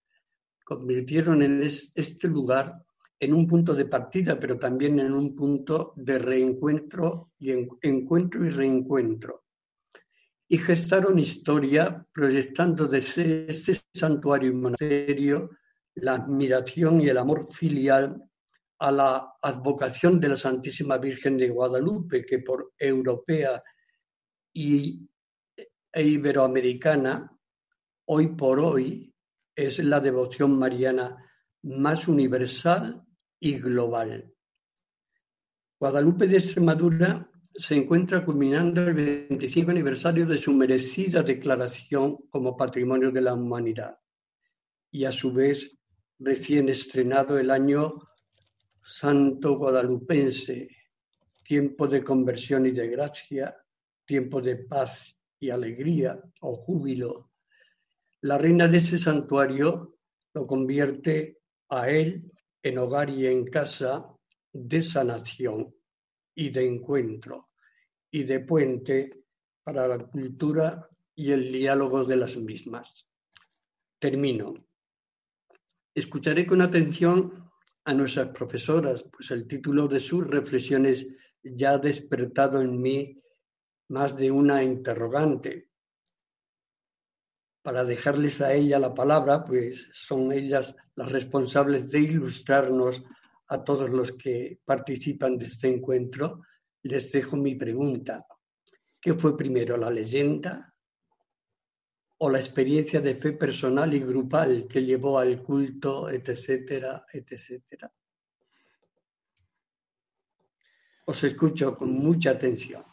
convirtieron 0.67 1.41
en 1.43 1.63
este 1.63 2.27
lugar 2.27 2.83
en 3.17 3.33
un 3.33 3.47
punto 3.47 3.73
de 3.73 3.85
partida, 3.85 4.37
pero 4.37 4.59
también 4.59 4.99
en 4.99 5.13
un 5.13 5.33
punto 5.33 5.93
de 5.95 6.19
reencuentro 6.19 7.31
y 7.39 7.53
encuentro 7.83 8.45
y 8.45 8.49
reencuentro. 8.49 9.45
Y 10.49 10.57
gestaron 10.57 11.17
historia 11.19 12.05
proyectando 12.13 12.85
desde 12.85 13.49
este 13.49 13.79
santuario 13.93 14.51
y 14.51 14.55
monasterio 14.55 15.51
la 15.95 16.15
admiración 16.15 16.99
y 16.99 17.07
el 17.07 17.17
amor 17.17 17.47
filial 17.49 18.21
a 18.79 18.91
la 18.91 19.35
advocación 19.41 20.19
de 20.19 20.27
la 20.27 20.37
Santísima 20.37 20.97
Virgen 20.97 21.37
de 21.37 21.47
Guadalupe, 21.47 22.25
que 22.25 22.39
por 22.39 22.73
europea 22.77 23.63
y, 24.53 25.09
e 25.93 26.03
iberoamericana 26.03 27.31
hoy 28.09 28.35
por 28.35 28.59
hoy 28.59 29.13
es 29.57 29.79
la 29.79 29.99
devoción 29.99 30.57
mariana 30.57 31.17
más 31.63 32.07
universal 32.07 33.03
y 33.39 33.57
global. 33.57 34.31
Guadalupe 35.79 36.27
de 36.27 36.37
Extremadura 36.37 37.27
se 37.55 37.75
encuentra 37.75 38.23
culminando 38.23 38.81
el 38.83 38.93
25 38.93 39.71
aniversario 39.71 40.27
de 40.27 40.37
su 40.37 40.53
merecida 40.53 41.23
declaración 41.23 42.17
como 42.29 42.55
Patrimonio 42.55 43.11
de 43.11 43.21
la 43.21 43.33
Humanidad 43.33 43.97
y 44.91 45.05
a 45.05 45.11
su 45.11 45.33
vez 45.33 45.75
recién 46.19 46.69
estrenado 46.69 47.39
el 47.39 47.49
año 47.49 47.95
Santo 48.83 49.57
Guadalupense, 49.57 50.69
tiempo 51.43 51.87
de 51.87 52.03
conversión 52.03 52.67
y 52.67 52.71
de 52.71 52.89
gracia, 52.89 53.57
tiempo 54.05 54.39
de 54.39 54.57
paz 54.57 55.19
y 55.39 55.49
alegría 55.49 56.21
o 56.41 56.55
júbilo. 56.55 57.26
La 58.21 58.37
reina 58.37 58.67
de 58.67 58.77
ese 58.77 58.97
santuario 58.97 59.97
lo 60.33 60.47
convierte 60.47 61.39
a 61.69 61.89
él 61.89 62.31
en 62.63 62.77
hogar 62.77 63.09
y 63.09 63.27
en 63.27 63.45
casa 63.45 64.05
de 64.51 64.81
sanación 64.81 65.73
y 66.35 66.49
de 66.49 66.67
encuentro 66.67 67.47
y 68.11 68.23
de 68.23 68.39
puente 68.39 69.23
para 69.63 69.87
la 69.87 69.99
cultura 69.99 70.89
y 71.15 71.31
el 71.31 71.51
diálogo 71.51 72.05
de 72.05 72.17
las 72.17 72.37
mismas. 72.37 73.07
Termino. 73.99 74.53
Escucharé 75.93 76.45
con 76.45 76.61
atención 76.61 77.51
a 77.85 77.93
nuestras 77.93 78.29
profesoras, 78.29 79.03
pues 79.11 79.31
el 79.31 79.47
título 79.47 79.87
de 79.87 79.99
sus 79.99 80.27
reflexiones 80.27 81.07
ya 81.43 81.71
ha 81.71 81.77
despertado 81.77 82.61
en 82.61 82.81
mí 82.81 83.21
más 83.89 84.15
de 84.15 84.29
una 84.29 84.63
interrogante. 84.63 85.69
Para 87.67 87.83
dejarles 87.83 88.39
a 88.39 88.53
ella 88.53 88.79
la 88.79 88.93
palabra, 88.93 89.43
pues 89.43 89.89
son 89.91 90.31
ellas 90.31 90.73
las 90.95 91.11
responsables 91.11 91.91
de 91.91 91.99
ilustrarnos 91.99 93.03
a 93.49 93.61
todos 93.61 93.89
los 93.89 94.13
que 94.13 94.61
participan 94.63 95.37
de 95.37 95.47
este 95.47 95.67
encuentro, 95.67 96.43
les 96.83 97.11
dejo 97.11 97.35
mi 97.35 97.55
pregunta. 97.55 98.25
¿Qué 99.01 99.15
fue 99.15 99.35
primero, 99.35 99.75
la 99.75 99.89
leyenda 99.89 100.73
o 102.19 102.29
la 102.29 102.39
experiencia 102.39 103.01
de 103.01 103.15
fe 103.15 103.33
personal 103.33 103.93
y 103.93 103.99
grupal 103.99 104.65
que 104.69 104.85
llevó 104.85 105.19
al 105.19 105.43
culto, 105.43 106.09
etcétera, 106.09 107.05
etcétera? 107.11 107.91
Os 111.03 111.21
escucho 111.21 111.75
con 111.75 111.91
mucha 111.91 112.31
atención. 112.31 112.85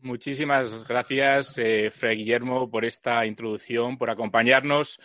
Muchísimas 0.00 0.86
gracias, 0.86 1.58
eh, 1.58 1.90
Fray 1.90 2.18
Guillermo, 2.18 2.70
por 2.70 2.84
esta 2.84 3.26
introducción, 3.26 3.98
por 3.98 4.10
acompañarnos 4.10 5.00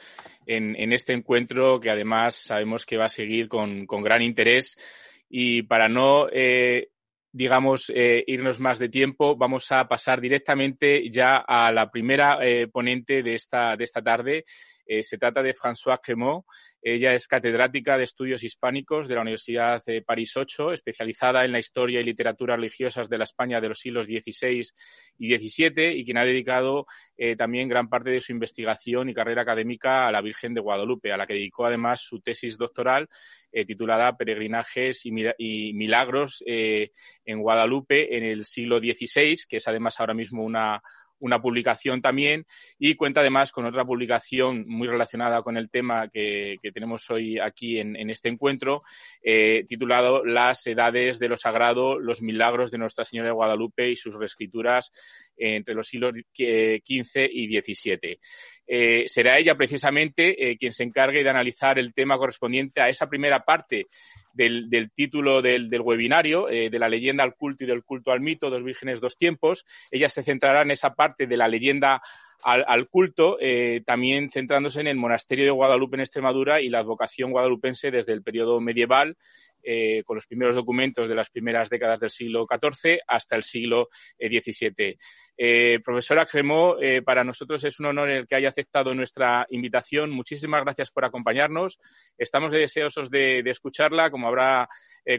en, 0.46 0.94
este 0.94 1.14
encuentro 1.14 1.80
que 1.80 1.90
además 1.90 2.36
sabemos 2.36 2.86
que 2.86 2.98
va 2.98 3.06
a 3.06 3.10
seguir 3.10 3.48
con, 3.48 3.88
gran 3.88 4.22
interés. 4.22 4.78
Y 5.30 5.64
para 5.64 5.90
no, 5.90 6.28
eh, 6.32 6.90
digamos, 7.32 7.92
eh, 7.96 8.24
irnos 8.28 8.60
más 8.60 8.78
de 8.78 8.90
tiempo, 8.90 9.36
vamos 9.36 9.72
a 9.72 9.88
pasar 9.88 10.22
directamente 10.22 11.10
ya 11.10 11.38
a 11.38 11.72
la 11.72 11.90
primera 11.90 12.38
eh, 12.42 12.68
ponente 12.68 13.24
de 13.24 13.34
esta, 13.34 13.76
de 13.76 13.84
esta 13.84 14.04
tarde, 14.04 14.46
eh, 14.86 15.04
se 15.04 15.18
trata 15.18 15.42
de 15.42 15.54
François 15.54 16.00
Cremont. 16.02 16.44
Ella 16.82 17.14
es 17.14 17.28
catedrática 17.28 17.98
de 17.98 18.04
estudios 18.04 18.44
hispánicos 18.44 19.08
de 19.08 19.16
la 19.16 19.22
Universidad 19.22 19.82
de 19.86 20.02
París 20.02 20.36
8, 20.36 20.74
especializada 20.74 21.46
en 21.46 21.54
la 21.54 21.60
historia 21.60 22.02
y 22.02 22.04
literatura 22.04 22.56
religiosas 22.58 23.08
de 23.08 23.18
la 23.18 23.24
España 23.24 23.62
de 23.62 23.70
los 23.70 23.80
siglos 23.80 24.06
XVI 24.06 24.62
y 25.18 25.36
XVII 25.38 25.94
y 25.94 26.04
quien 26.04 26.18
ha 26.18 26.26
dedicado 26.26 26.86
eh, 27.16 27.36
también 27.38 27.70
gran 27.70 27.88
parte 27.88 28.10
de 28.10 28.20
su 28.20 28.34
investigación 28.34 29.10
y 29.10 29.14
carrera 29.14 29.44
académica 29.44 30.08
a 30.08 30.12
la 30.12 30.22
Virgen 30.22 30.54
de 30.54 30.62
Guadalupe, 30.62 31.14
a 31.14 31.18
la 31.18 31.26
que 31.26 31.36
dedicó 31.36 31.66
además 31.66 32.02
su 32.02 32.20
tesis 32.20 32.58
doctoral 32.58 33.08
eh, 33.52 33.66
titulada 33.66 34.18
Peregrinajes 34.18 35.06
y, 35.06 35.12
Milagros 35.74 36.44
en 36.46 37.42
Guadalupe 37.42 38.18
en 38.18 38.24
el 38.24 38.46
siglo 38.46 38.80
XVI, 38.80 39.38
que 39.48 39.58
es 39.58 39.68
además 39.68 40.00
ahora 40.00 40.14
mismo 40.14 40.44
una 40.44 40.82
una 41.24 41.42
publicación 41.42 42.02
también 42.02 42.46
y 42.78 42.96
cuenta 42.96 43.22
además 43.22 43.54
con 43.54 43.66
otra 43.66 43.86
publicación 43.86 44.66
muy 44.68 44.90
relacionada 44.90 45.42
con 45.42 45.56
el 45.56 45.70
tema 45.70 46.10
que, 46.10 46.58
tenemos 46.74 47.10
hoy 47.10 47.40
aquí 47.40 47.80
en, 47.80 48.10
este 48.10 48.28
encuentro, 48.28 48.84
eh, 49.22 49.64
titulado 49.68 50.26
Las 50.26 50.68
edades 50.68 51.20
de 51.20 51.30
lo 51.30 51.38
sagrado, 51.38 51.98
los 51.98 52.22
milagros 52.22 52.72
de 52.72 52.78
Nuestra 52.78 53.06
Señora 53.06 53.30
de 53.30 53.36
Guadalupe 53.36 53.90
y 53.90 53.96
sus 53.96 54.16
reescrituras 54.16 54.92
entre 55.38 55.76
los 55.76 55.88
siglos 55.88 56.14
XV 56.14 57.30
y 57.32 57.62
XVII. 57.62 58.20
Eh, 58.66 59.04
será 59.08 59.38
ella 59.38 59.56
precisamente 59.56 60.52
eh, 60.52 60.58
quien 60.58 60.72
se 60.72 60.84
encargue 60.84 61.24
de 61.24 61.30
analizar 61.30 61.78
el 61.78 61.94
tema 61.94 62.18
correspondiente 62.18 62.82
a 62.82 62.88
esa 62.88 63.08
primera 63.08 63.44
parte 63.44 63.88
del, 64.34 64.70
título 64.96 65.42
del, 65.42 65.70
webinario, 65.82 66.50
eh, 66.50 66.70
de 66.70 66.80
la 66.80 66.88
leyenda 66.88 67.24
al 67.24 67.36
culto 67.36 67.66
y 67.66 67.68
del 67.68 67.84
culto 67.84 68.12
al 68.12 68.22
mito, 68.22 68.50
dos 68.50 68.64
vírgenes, 68.64 69.02
dos 69.02 69.18
tiempos. 69.18 69.66
Ella 69.92 70.08
se 70.08 70.24
centrará 70.24 70.62
en 70.62 70.72
esa 70.72 70.94
parte 70.94 71.28
de 71.28 71.38
la 71.38 71.48
leyenda 71.48 72.02
al, 72.42 72.90
culto, 72.90 73.38
también 73.86 74.30
centrándose 74.30 74.82
en 74.82 74.88
el 74.88 74.98
monasterio 74.98 75.46
de 75.46 75.52
Guadalupe 75.52 75.96
en 75.96 76.02
Extremadura 76.02 76.60
y 76.60 76.68
la 76.68 76.80
advocación 76.80 77.32
guadalupense 77.32 77.90
desde 77.90 78.12
el 78.12 78.22
periodo 78.22 78.60
medieval, 78.60 79.16
eh, 79.64 80.04
con 80.06 80.16
los 80.16 80.28
primeros 80.28 80.56
documentos 80.56 81.08
de 81.08 81.16
las 81.16 81.30
primeras 81.30 81.70
décadas 81.70 82.00
del 82.00 82.10
siglo 82.10 82.46
XIV 82.46 83.00
hasta 83.08 83.36
el 83.36 83.44
siglo 83.44 83.90
XVII. 84.20 84.74
Eh, 84.78 84.98
eh, 85.38 85.80
profesora 85.84 86.26
Cremó, 86.26 86.76
para 87.06 87.24
nosotros 87.24 87.64
es 87.64 87.80
un 87.80 87.88
honor 87.88 88.10
el 88.10 88.28
que 88.28 88.36
haya 88.36 88.50
aceptado 88.50 88.94
nuestra 88.94 89.48
invitación. 89.50 90.12
Muchísimas 90.12 90.64
gracias 90.64 90.92
por 90.92 91.06
acompañarnos. 91.06 91.80
Estamos 92.18 92.52
deseosos 92.52 93.10
de, 93.10 93.40
escucharla, 93.46 94.12
como 94.12 94.28
habrá 94.28 94.68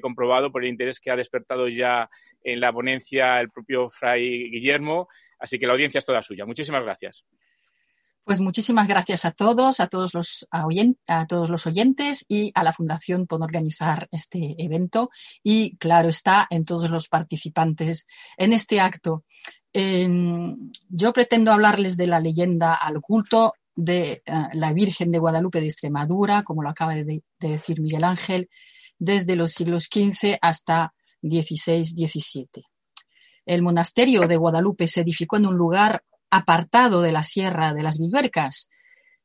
comprobado 0.01 0.51
por 0.51 0.63
el 0.63 0.71
interés 0.71 1.01
que 1.01 1.11
ha 1.11 1.17
despertado 1.17 1.69
ya 1.69 2.09
en 2.43 2.61
la 2.61 2.73
ponencia 2.73 3.41
el 3.41 3.51
propio 3.51 3.91
Fray 3.91 4.51
Guillermo. 4.51 5.09
Así 5.39 5.59
que 5.59 5.67
la 5.67 5.73
audiencia 5.73 5.99
es 5.99 6.07
toda 6.07 6.23
suya. 6.23 6.47
Muchísimas 6.47 6.85
gracias. 6.85 7.25
Pues 8.25 8.41
muchísimas 8.41 8.89
gracias 8.89 9.27
a 9.27 9.33
todos, 9.33 9.81
a 9.81 9.87
todos 9.87 10.15
los, 10.15 10.49
a 10.51 11.27
todos 11.27 11.51
los 11.51 11.67
oyentes 11.67 12.25
y 12.27 12.53
a 12.55 12.65
la 12.65 12.73
Fundación 12.73 13.27
por 13.27 13.43
organizar 13.43 14.09
este 14.13 14.55
evento 14.57 15.11
y, 15.43 15.77
claro 15.77 16.09
está, 16.09 16.47
en 16.49 16.65
todos 16.65 16.89
los 16.89 17.09
participantes 17.09 18.07
en 18.39 18.55
este 18.55 18.81
acto. 18.81 19.25
yo 19.75 21.13
pretendo 21.13 21.53
hablarles 21.53 21.99
de 21.99 22.07
la 22.07 22.19
leyenda 22.19 22.73
al 22.73 23.03
culto 23.03 23.53
de 23.77 24.23
eh, 24.25 24.33
la 24.55 24.73
Virgen 24.73 25.11
de 25.11 25.19
Guadalupe 25.19 25.61
de 25.61 25.67
Extremadura, 25.67 26.45
como 26.45 26.63
lo 26.63 26.71
acaba 26.71 26.95
de, 26.95 27.05
de 27.05 27.49
decir 27.49 27.81
Miguel 27.81 28.05
Ángel, 28.05 28.49
desde 28.99 29.37
los 29.37 29.53
siglos 29.53 29.89
XV 29.93 30.39
hasta 30.41 30.95
XVI-XVII. 31.23 32.65
El 33.45 33.61
monasterio 33.61 34.27
de 34.27 34.37
Guadalupe 34.37 34.89
se 34.89 35.03
edificó 35.03 35.37
en 35.37 35.47
un 35.47 35.57
lugar 35.57 36.03
apartado 36.37 37.01
de 37.01 37.13
la 37.13 37.23
Sierra 37.23 37.73
de 37.73 37.83
las 37.83 37.99
Vivercas, 37.99 38.69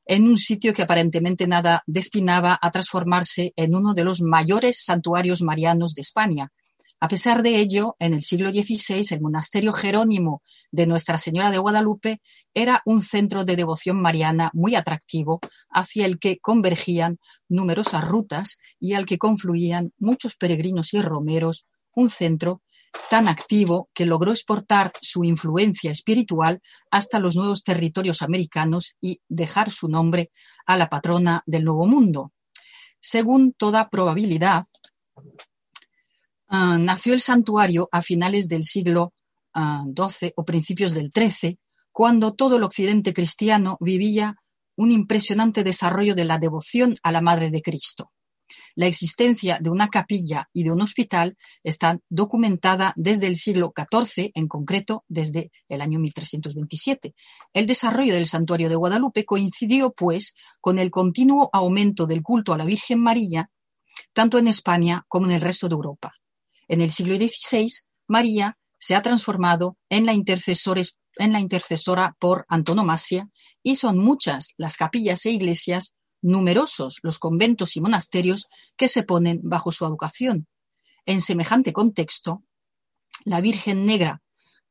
en 0.06 0.28
un 0.28 0.38
sitio 0.38 0.74
que 0.74 0.84
aparentemente 0.84 1.48
nada 1.48 1.84
destinaba 1.88 2.58
a 2.62 2.72
transformarse 2.72 3.54
en 3.56 3.76
uno 3.76 3.94
de 3.94 4.04
los 4.04 4.22
mayores 4.22 4.84
santuarios 4.84 5.42
marianos 5.42 5.94
de 5.96 6.02
España. 6.02 6.52
A 7.00 7.08
pesar 7.08 7.42
de 7.44 7.58
ello, 7.60 7.96
en 8.00 8.14
el 8.14 8.24
siglo 8.24 8.50
XVI, 8.52 9.06
el 9.12 9.22
monasterio 9.22 9.72
Jerónimo 9.72 10.44
de 10.72 10.86
Nuestra 10.86 11.18
Señora 11.18 11.50
de 11.50 11.58
Guadalupe 11.58 12.22
era 12.54 12.82
un 12.86 13.02
centro 13.02 13.46
de 13.46 13.56
devoción 13.56 14.02
mariana 14.02 14.52
muy 14.54 14.76
atractivo, 14.76 15.40
hacia 15.70 16.06
el 16.06 16.20
que 16.20 16.40
convergían 16.40 17.20
numerosas 17.48 18.06
rutas 18.06 18.58
y 18.80 18.94
al 18.94 19.06
que 19.06 19.18
confluían 19.18 19.94
muchos 19.98 20.36
peregrinos 20.36 20.94
y 20.94 21.02
romeros, 21.02 21.66
un 21.96 22.10
centro 22.10 22.62
tan 23.10 23.28
activo 23.28 23.90
que 23.94 24.06
logró 24.06 24.32
exportar 24.32 24.92
su 25.02 25.24
influencia 25.24 25.92
espiritual 25.92 26.62
hasta 26.92 27.20
los 27.20 27.36
nuevos 27.36 27.64
territorios 27.64 28.22
americanos 28.22 28.96
y 29.02 29.20
dejar 29.28 29.72
su 29.72 29.88
nombre 29.88 30.32
a 30.66 30.78
la 30.78 30.90
patrona 30.90 31.44
del 31.46 31.66
Nuevo 31.66 31.86
Mundo. 31.86 32.32
Según 33.00 33.54
toda 33.54 33.90
probabilidad, 33.90 34.66
ah, 36.48 36.78
nació 36.80 37.14
el 37.14 37.22
santuario 37.22 37.90
a 37.92 38.02
finales 38.02 38.48
del 38.48 38.64
siglo 38.64 39.14
XII 39.54 40.30
ah, 40.30 40.34
o 40.36 40.46
principios 40.46 40.94
del 40.94 41.12
XIII, 41.14 41.58
cuando 41.92 42.34
todo 42.34 42.58
el 42.58 42.64
occidente 42.64 43.14
cristiano 43.14 43.78
vivía 43.80 44.36
un 44.76 44.92
impresionante 44.92 45.64
desarrollo 45.64 46.16
de 46.16 46.26
la 46.26 46.38
devoción 46.38 46.96
a 47.04 47.12
la 47.12 47.22
Madre 47.22 47.50
de 47.50 47.62
Cristo. 47.62 48.12
La 48.76 48.88
existencia 48.88 49.60
de 49.62 49.70
una 49.70 49.90
capilla 49.90 50.50
y 50.54 50.64
de 50.64 50.72
un 50.72 50.82
hospital 50.82 51.38
está 51.64 52.00
documentada 52.10 52.94
desde 52.96 53.28
el 53.28 53.38
siglo 53.38 53.74
XIV, 53.76 54.32
en 54.34 54.48
concreto 54.48 55.04
desde 55.08 55.52
el 55.68 55.82
año 55.82 56.00
1327. 56.00 57.14
El 57.54 57.66
desarrollo 57.66 58.14
del 58.14 58.28
santuario 58.28 58.70
de 58.70 58.76
Guadalupe 58.76 59.26
coincidió, 59.26 59.92
pues, 59.92 60.36
con 60.62 60.80
el 60.80 60.92
continuo 60.92 61.50
aumento 61.54 62.06
del 62.06 62.24
culto 62.24 62.54
a 62.54 62.58
la 62.58 62.66
Virgen 62.66 63.00
María, 63.00 63.50
tanto 64.14 64.38
en 64.38 64.48
España 64.48 65.06
como 65.08 65.26
en 65.28 65.34
el 65.34 65.42
resto 65.42 65.68
de 65.68 65.76
Europa. 65.76 66.14
En 66.68 66.82
el 66.82 66.92
siglo 66.92 67.16
XVI, 67.16 67.70
María 68.08 68.58
se 68.78 68.96
ha 68.96 69.02
transformado 69.02 69.78
en 69.90 70.06
la 70.06 70.14
intercesora 70.14 70.84
en 71.20 71.34
la 71.34 71.40
intercesora 71.40 72.16
por 72.18 72.46
antonomasia 72.48 73.30
y 73.62 73.76
son 73.76 73.98
muchas 74.00 74.54
las 74.58 74.78
capillas 74.78 75.26
e 75.26 75.32
iglesias, 75.32 75.94
numerosos 76.22 77.00
los 77.04 77.20
conventos 77.20 77.76
y 77.76 77.82
monasterios 77.82 78.50
que 78.76 78.90
se 78.90 79.04
ponen 79.04 79.40
bajo 79.44 79.72
su 79.72 79.86
educación. 79.86 80.48
En 81.06 81.22
semejante 81.22 81.74
contexto, 81.74 82.44
la 83.26 83.42
Virgen 83.42 83.86
Negra, 83.86 84.22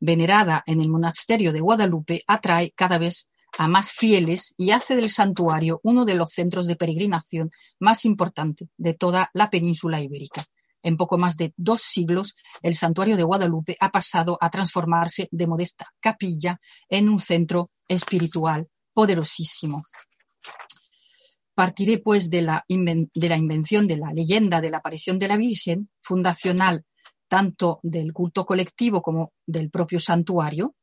venerada 0.00 0.62
en 0.66 0.80
el 0.80 0.88
monasterio 0.88 1.52
de 1.52 1.60
Guadalupe, 1.60 2.22
atrae 2.26 2.72
cada 2.76 2.98
vez 2.98 3.28
a 3.56 3.66
más 3.66 3.92
fieles 3.92 4.54
y 4.56 4.70
hace 4.70 4.94
del 4.94 5.10
santuario 5.10 5.80
uno 5.82 6.04
de 6.04 6.14
los 6.14 6.30
centros 6.30 6.66
de 6.66 6.76
peregrinación 6.76 7.50
más 7.78 8.04
importantes 8.04 8.68
de 8.76 8.94
toda 8.94 9.30
la 9.32 9.50
península 9.50 10.00
ibérica. 10.00 10.46
En 10.82 10.96
poco 10.96 11.18
más 11.18 11.36
de 11.36 11.52
dos 11.56 11.82
siglos, 11.82 12.36
el 12.62 12.74
santuario 12.74 13.16
de 13.16 13.24
Guadalupe 13.24 13.76
ha 13.80 13.90
pasado 13.90 14.38
a 14.40 14.48
transformarse 14.48 15.28
de 15.32 15.46
modesta 15.46 15.92
capilla 16.00 16.60
en 16.88 17.08
un 17.08 17.20
centro 17.20 17.70
espiritual 17.88 18.68
poderosísimo. 18.94 19.84
Partiré 21.58 21.98
pues 21.98 22.30
de 22.30 22.42
la, 22.42 22.64
invención 22.68 23.88
de 23.88 23.96
la 23.96 24.12
leyenda 24.12 24.60
de 24.60 24.70
la 24.70 24.78
aparición 24.78 25.18
de 25.18 25.26
la 25.26 25.36
Virgen, 25.36 25.90
fundacional 26.00 26.84
tanto 27.26 27.80
del 27.82 28.12
culto 28.12 28.46
colectivo 28.46 29.02
como 29.02 29.32
del 29.44 29.68
propio 29.68 29.98
santuario, 29.98 30.76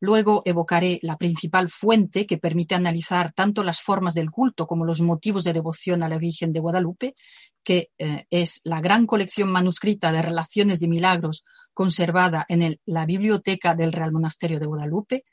Luego 0.00 0.42
evocaré 0.44 0.98
la 1.02 1.16
principal 1.16 1.70
fuente 1.70 2.26
que 2.26 2.36
permite 2.36 2.74
analizar 2.74 3.32
tanto 3.32 3.62
las 3.62 3.80
formas 3.80 4.12
del 4.12 4.30
culto 4.30 4.66
como 4.66 4.84
los 4.84 5.00
motivos 5.00 5.44
de 5.44 5.54
devoción 5.54 6.02
a 6.02 6.08
la 6.10 6.18
Virgen 6.18 6.52
de 6.52 6.60
Guadalupe, 6.60 7.14
que 7.62 7.88
eh, 7.96 8.26
es 8.28 8.60
la 8.64 8.82
gran 8.82 9.06
colección 9.06 9.50
manuscrita 9.50 10.12
de 10.12 10.20
relaciones 10.20 10.80
de 10.80 10.88
milagros 10.88 11.44
conservada 11.72 12.44
en 12.48 12.78
la 12.84 13.06
biblioteca 13.06 13.74
del 13.74 13.94
Real 13.94 14.12
Monasterio 14.12 14.60
de 14.60 14.66
Guadalupe, 14.66 15.24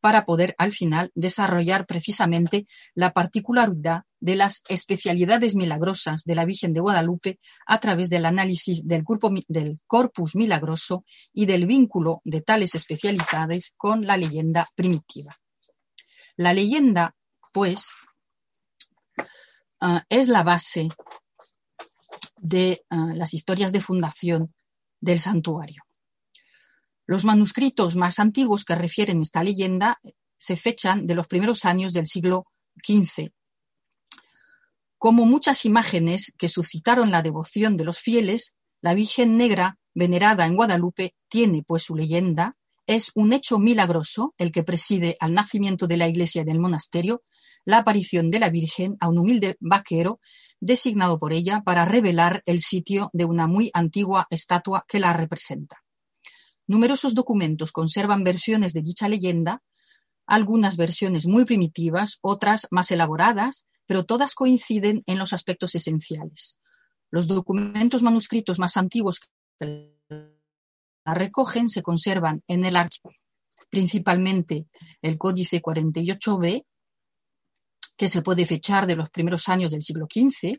para 0.00 0.24
poder 0.24 0.54
al 0.58 0.72
final 0.72 1.10
desarrollar 1.14 1.86
precisamente 1.86 2.66
la 2.94 3.12
particularidad 3.12 4.02
de 4.20 4.36
las 4.36 4.62
especialidades 4.68 5.54
milagrosas 5.54 6.24
de 6.24 6.34
la 6.34 6.44
Virgen 6.44 6.72
de 6.72 6.80
Guadalupe 6.80 7.38
a 7.66 7.78
través 7.78 8.10
del 8.10 8.26
análisis 8.26 8.86
del, 8.86 9.04
corpus 9.86 10.34
milagroso 10.34 11.04
y 11.32 11.46
del 11.46 11.66
vínculo 11.66 12.20
de 12.24 12.40
tales 12.40 12.74
especialidades 12.74 13.74
con 13.76 14.06
la 14.06 14.16
leyenda 14.16 14.68
primitiva. 14.74 15.38
La 16.36 16.52
leyenda, 16.52 17.14
pues, 17.52 17.88
ah, 19.80 20.04
es 20.08 20.28
la 20.28 20.42
base 20.42 20.88
de 22.36 22.84
ah, 22.90 23.12
las 23.14 23.34
historias 23.34 23.72
de 23.72 23.80
fundación 23.80 24.54
del 25.00 25.18
santuario. 25.18 25.82
Los 27.08 27.24
manuscritos 27.24 27.96
más 27.96 28.18
antiguos 28.18 28.66
que 28.66 28.74
refieren 28.74 29.22
esta 29.22 29.42
leyenda 29.42 29.98
se 30.36 30.56
fechan 30.56 31.06
de 31.06 31.14
los 31.14 31.26
primeros 31.26 31.64
años 31.64 31.94
del 31.94 32.06
siglo 32.06 32.44
XV. 32.84 33.30
Como 34.98 35.24
muchas 35.24 35.64
imágenes 35.64 36.34
que 36.36 36.50
suscitaron 36.50 37.10
la 37.10 37.22
devoción 37.22 37.78
de 37.78 37.84
los 37.84 37.98
fieles, 37.98 38.56
la 38.82 38.92
Virgen 38.92 39.38
Negra, 39.38 39.78
venerada 39.94 40.44
en 40.44 40.54
Guadalupe, 40.54 41.14
tiene 41.30 41.62
pues 41.66 41.84
su 41.84 41.96
leyenda, 41.96 42.58
es 42.86 43.10
un 43.14 43.32
hecho 43.32 43.58
milagroso 43.58 44.34
el 44.36 44.52
que 44.52 44.62
preside 44.62 45.16
al 45.18 45.32
nacimiento 45.32 45.86
de 45.86 45.96
la 45.96 46.08
iglesia 46.08 46.42
y 46.42 46.44
del 46.44 46.60
monasterio, 46.60 47.22
la 47.64 47.78
aparición 47.78 48.30
de 48.30 48.40
la 48.40 48.50
Virgen 48.50 48.98
a 49.00 49.08
un 49.08 49.16
humilde 49.16 49.56
vaquero 49.60 50.20
designado 50.60 51.18
por 51.18 51.32
ella 51.32 51.62
para 51.64 51.86
revelar 51.86 52.42
el 52.44 52.60
sitio 52.60 53.08
de 53.14 53.24
una 53.24 53.46
muy 53.46 53.70
antigua 53.72 54.26
estatua 54.28 54.84
que 54.86 55.00
la 55.00 55.14
representa. 55.14 55.78
Numerosos 56.68 57.14
documentos 57.14 57.72
conservan 57.72 58.24
versiones 58.24 58.74
de 58.74 58.82
dicha 58.82 59.08
leyenda, 59.08 59.62
algunas 60.26 60.76
versiones 60.76 61.26
muy 61.26 61.46
primitivas, 61.46 62.18
otras 62.20 62.68
más 62.70 62.90
elaboradas, 62.90 63.66
pero 63.86 64.04
todas 64.04 64.34
coinciden 64.34 65.02
en 65.06 65.18
los 65.18 65.32
aspectos 65.32 65.74
esenciales. 65.74 66.60
Los 67.10 67.26
documentos 67.26 68.02
manuscritos 68.02 68.58
más 68.58 68.76
antiguos 68.76 69.20
que 69.58 69.96
la 70.10 71.14
recogen 71.14 71.70
se 71.70 71.82
conservan 71.82 72.44
en 72.46 72.66
el 72.66 72.76
archivo, 72.76 73.14
principalmente 73.70 74.66
el 75.00 75.16
Códice 75.16 75.62
48b, 75.62 76.66
que 77.96 78.08
se 78.08 78.20
puede 78.20 78.44
fechar 78.44 78.86
de 78.86 78.96
los 78.96 79.08
primeros 79.08 79.48
años 79.48 79.70
del 79.70 79.80
siglo 79.80 80.04
XV, 80.04 80.58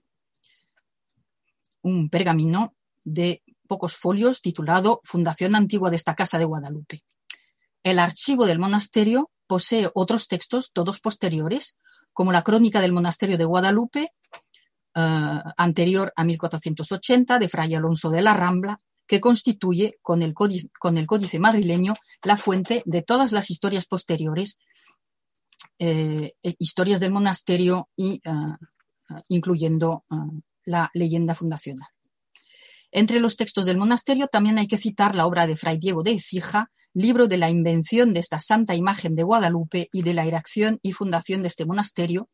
un 1.83 2.09
pergamino 2.09 2.75
de 3.03 3.43
pocos 3.69 3.95
folios 3.95 4.41
titulado 4.41 4.99
Fundación 5.03 5.55
Antigua 5.55 5.91
de 5.91 5.95
esta 5.95 6.15
Casa 6.15 6.39
de 6.39 6.45
Guadalupe. 6.45 7.03
El 7.83 7.99
archivo 7.99 8.47
del 8.47 8.57
monasterio 8.57 9.29
posee 9.47 9.89
otros 9.93 10.27
textos, 10.27 10.71
todos 10.73 10.99
posteriores, 10.99 11.77
como 12.11 12.31
la 12.31 12.41
Crónica 12.41 12.81
del 12.81 12.91
Monasterio 12.91 13.37
de 13.37 13.45
Guadalupe, 13.45 14.11
eh, 14.95 15.39
anterior 15.55 16.11
a 16.15 16.23
1480, 16.23 17.37
de 17.37 17.47
Fray 17.47 17.75
Alonso 17.75 18.09
de 18.09 18.23
la 18.23 18.33
Rambla, 18.33 18.79
que 19.05 19.21
constituye, 19.21 19.99
con 20.01 20.23
el, 20.23 20.33
códice, 20.33 21.39
madrileño, 21.39 21.93
la 22.23 22.37
fuente 22.37 22.81
de 22.85 23.01
todas 23.03 23.31
las 23.31 23.51
historias 23.51 23.85
posteriores, 23.85 24.57
eh, 25.77 26.33
eh, 26.43 26.55
historias 26.57 26.99
del 26.99 27.11
monasterio 27.11 27.89
y 27.95 28.21
incluyendo 29.29 30.05
la 30.65 30.91
leyenda 30.93 31.33
fundacional. 31.33 31.87
Entre 32.91 33.19
los 33.19 33.37
textos 33.37 33.65
del 33.65 33.77
monasterio 33.77 34.27
también 34.27 34.57
hay 34.57 34.67
que 34.67 34.77
citar 34.77 35.15
la 35.15 35.25
obra 35.25 35.47
de 35.47 35.57
Fray 35.57 35.77
Diego 35.77 36.03
de 36.03 36.11
Ecija, 36.13 36.71
libro 36.93 37.27
de 37.27 37.37
la 37.37 37.49
invención 37.49 38.13
de 38.13 38.19
esta 38.19 38.39
santa 38.39 38.75
imagen 38.75 39.15
de 39.15 39.23
Guadalupe 39.23 39.89
y 39.91 40.01
de 40.01 40.13
la 40.13 40.25
erección 40.25 40.79
y 40.81 40.91
fundación 40.91 41.41
de 41.41 41.47
este 41.47 41.65
monasterio 41.65 42.29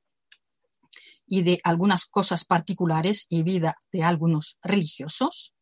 y 1.27 1.41
de 1.43 1.59
algunas 1.63 2.05
cosas 2.05 2.45
particulares 2.45 3.25
y 3.29 3.43
vida 3.43 3.75
de 3.91 4.03
algunos 4.03 4.57
religiosos. 4.61 5.53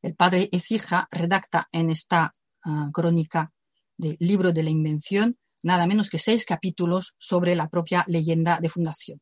El 0.00 0.14
padre 0.14 0.48
Ecija 0.52 1.08
redacta 1.10 1.68
en 1.72 1.90
esta 1.90 2.32
ah, 2.64 2.88
crónica 2.92 3.52
del 3.96 4.16
libro 4.20 4.52
de 4.52 4.62
la 4.62 4.70
invención 4.70 5.36
nada 5.62 5.86
menos 5.86 6.08
que 6.08 6.18
seis 6.18 6.44
capítulos 6.44 7.14
sobre 7.18 7.56
la 7.56 7.68
propia 7.68 8.04
leyenda 8.08 8.58
de 8.60 8.68
fundación. 8.68 9.20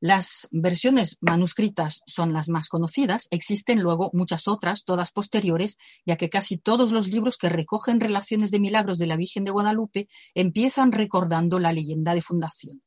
Las 0.00 0.46
versiones 0.52 1.18
manuscritas 1.20 2.02
son 2.06 2.32
las 2.32 2.48
más 2.48 2.68
conocidas, 2.68 3.26
existen 3.32 3.80
luego 3.80 4.10
muchas 4.12 4.46
otras, 4.46 4.84
todas 4.84 5.10
posteriores, 5.10 5.76
ya 6.06 6.16
que 6.16 6.30
casi 6.30 6.56
todos 6.56 6.92
los 6.92 7.08
libros 7.08 7.36
que 7.36 7.48
recogen 7.48 7.98
relaciones 7.98 8.52
de 8.52 8.60
milagros 8.60 8.98
de 8.98 9.08
la 9.08 9.16
Virgen 9.16 9.42
de 9.44 9.50
Guadalupe 9.50 10.06
empiezan 10.34 10.92
recordando 10.92 11.58
la 11.58 11.72
leyenda 11.72 12.14
de 12.14 12.22
fundación. 12.22 12.80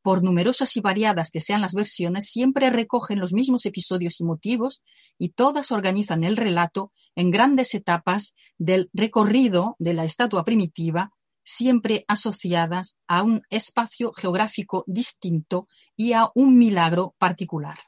Por 0.00 0.22
numerosas 0.22 0.74
y 0.78 0.80
variadas 0.80 1.30
que 1.30 1.42
sean 1.42 1.60
las 1.60 1.74
versiones, 1.74 2.30
siempre 2.30 2.70
recogen 2.70 3.18
los 3.18 3.34
mismos 3.34 3.66
episodios 3.66 4.18
y 4.20 4.24
motivos 4.24 4.82
y 5.18 5.30
todas 5.30 5.70
organizan 5.70 6.24
el 6.24 6.38
relato 6.38 6.92
en 7.14 7.30
grandes 7.30 7.74
etapas 7.74 8.34
del 8.56 8.88
recorrido 8.94 9.76
de 9.78 9.92
la 9.92 10.04
estatua 10.04 10.44
primitiva 10.44 11.12
siempre 11.48 12.04
asociadas 12.08 12.98
a 13.06 13.22
un 13.22 13.40
espacio 13.48 14.12
geográfico 14.12 14.84
distinto 14.86 15.66
y 15.96 16.12
a 16.12 16.28
un 16.34 16.58
milagro 16.58 17.14
particular. 17.16 17.78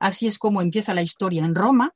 Así 0.00 0.26
es 0.26 0.38
como 0.38 0.62
empieza 0.62 0.94
la 0.94 1.02
historia 1.02 1.44
en 1.44 1.54
Roma, 1.54 1.94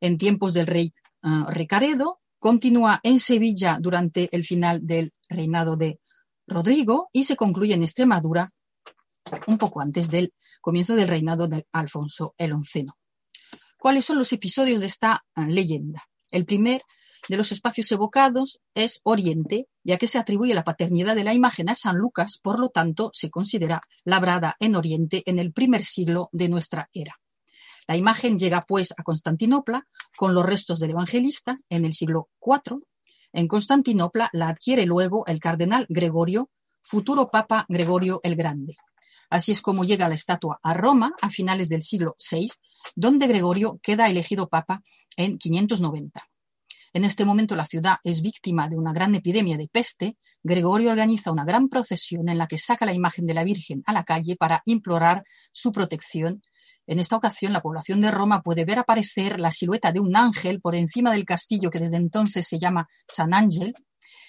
en 0.00 0.16
tiempos 0.16 0.54
del 0.54 0.66
rey 0.66 0.94
uh, 1.22 1.50
Ricaredo, 1.50 2.20
continúa 2.38 3.00
en 3.02 3.18
Sevilla 3.18 3.76
durante 3.78 4.34
el 4.34 4.44
final 4.44 4.86
del 4.86 5.12
reinado 5.28 5.76
de 5.76 6.00
Rodrigo 6.46 7.10
y 7.12 7.24
se 7.24 7.36
concluye 7.36 7.74
en 7.74 7.82
Extremadura 7.82 8.50
un 9.46 9.58
poco 9.58 9.82
antes 9.82 10.10
del 10.10 10.32
comienzo 10.62 10.94
del 10.94 11.08
reinado 11.08 11.48
de 11.48 11.66
Alfonso 11.70 12.34
el 12.38 12.54
Onceno. 12.54 12.96
¿Cuáles 13.78 14.06
son 14.06 14.16
los 14.16 14.32
episodios 14.32 14.80
de 14.80 14.86
esta 14.86 15.22
uh, 15.36 15.42
leyenda? 15.42 16.02
El 16.30 16.46
primer 16.46 16.82
de 17.28 17.36
los 17.36 17.52
espacios 17.52 17.90
evocados 17.92 18.60
es 18.74 19.00
Oriente, 19.02 19.68
ya 19.82 19.96
que 19.98 20.06
se 20.06 20.18
atribuye 20.18 20.54
la 20.54 20.64
paternidad 20.64 21.16
de 21.16 21.24
la 21.24 21.34
imagen 21.34 21.68
a 21.68 21.74
San 21.74 21.96
Lucas, 21.96 22.38
por 22.42 22.60
lo 22.60 22.68
tanto 22.68 23.10
se 23.12 23.30
considera 23.30 23.80
labrada 24.04 24.56
en 24.60 24.76
Oriente 24.76 25.22
en 25.26 25.38
el 25.38 25.52
primer 25.52 25.84
siglo 25.84 26.28
de 26.32 26.48
nuestra 26.48 26.90
era. 26.92 27.18
La 27.86 27.96
imagen 27.96 28.38
llega 28.38 28.64
pues 28.66 28.94
a 28.96 29.02
Constantinopla 29.02 29.86
con 30.16 30.34
los 30.34 30.44
restos 30.44 30.78
del 30.78 30.90
evangelista 30.90 31.56
en 31.68 31.84
el 31.84 31.92
siglo 31.92 32.30
IV. 32.40 32.80
En 33.32 33.48
Constantinopla 33.48 34.30
la 34.32 34.48
adquiere 34.48 34.86
luego 34.86 35.26
el 35.26 35.40
cardenal 35.40 35.86
Gregorio, 35.88 36.50
futuro 36.82 37.28
papa 37.28 37.66
Gregorio 37.68 38.20
el 38.22 38.36
Grande. 38.36 38.76
Así 39.30 39.52
es 39.52 39.60
como 39.60 39.84
llega 39.84 40.08
la 40.08 40.14
estatua 40.14 40.60
a 40.62 40.74
Roma 40.74 41.14
a 41.20 41.30
finales 41.30 41.68
del 41.68 41.82
siglo 41.82 42.16
VI, 42.18 42.50
donde 42.94 43.26
Gregorio 43.26 43.80
queda 43.82 44.08
elegido 44.08 44.48
papa 44.48 44.82
en 45.16 45.38
590. 45.38 46.22
En 46.94 47.04
este 47.04 47.24
momento 47.24 47.56
la 47.56 47.66
ciudad 47.66 47.96
es 48.04 48.22
víctima 48.22 48.68
de 48.68 48.76
una 48.76 48.92
gran 48.92 49.16
epidemia 49.16 49.58
de 49.58 49.66
peste. 49.66 50.16
Gregorio 50.44 50.92
organiza 50.92 51.32
una 51.32 51.44
gran 51.44 51.68
procesión 51.68 52.28
en 52.28 52.38
la 52.38 52.46
que 52.46 52.56
saca 52.56 52.86
la 52.86 52.92
imagen 52.92 53.26
de 53.26 53.34
la 53.34 53.42
Virgen 53.42 53.82
a 53.86 53.92
la 53.92 54.04
calle 54.04 54.36
para 54.36 54.62
implorar 54.64 55.24
su 55.50 55.72
protección. 55.72 56.40
En 56.86 57.00
esta 57.00 57.16
ocasión, 57.16 57.52
la 57.52 57.62
población 57.62 58.00
de 58.00 58.12
Roma 58.12 58.42
puede 58.42 58.64
ver 58.64 58.78
aparecer 58.78 59.40
la 59.40 59.50
silueta 59.50 59.90
de 59.90 59.98
un 59.98 60.14
ángel 60.14 60.60
por 60.60 60.76
encima 60.76 61.10
del 61.10 61.24
castillo 61.24 61.68
que 61.68 61.80
desde 61.80 61.96
entonces 61.96 62.46
se 62.46 62.60
llama 62.60 62.88
San 63.08 63.34
Ángel. 63.34 63.74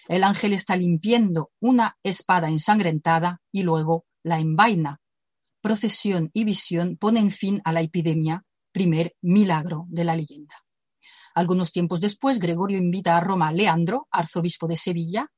El 0.07 0.23
ángel 0.23 0.53
está 0.53 0.75
limpiando 0.75 1.51
una 1.59 1.99
espada 2.01 2.49
ensangrentada 2.49 3.41
y 3.51 3.61
luego 3.61 4.05
la 4.23 4.39
envaina. 4.39 5.01
Procesión 5.61 6.31
y 6.33 6.45
visión 6.45 6.97
ponen 6.97 7.29
fin 7.29 7.61
a 7.63 7.71
la 7.71 7.81
epidemia, 7.81 8.43
primer 8.71 9.15
milagro 9.21 9.85
de 9.89 10.03
la 10.03 10.15
leyenda. 10.15 10.64
Algunos 11.35 11.73
tiempos 11.73 11.99
después, 11.99 12.39
Gregorio 12.39 12.77
invita 12.77 13.17
a 13.17 13.19
Roma 13.19 13.49
a 13.49 13.51
Leandro, 13.51 14.07
arzobispo 14.09 14.67
de 14.67 14.77
Sevilla, 14.77 15.31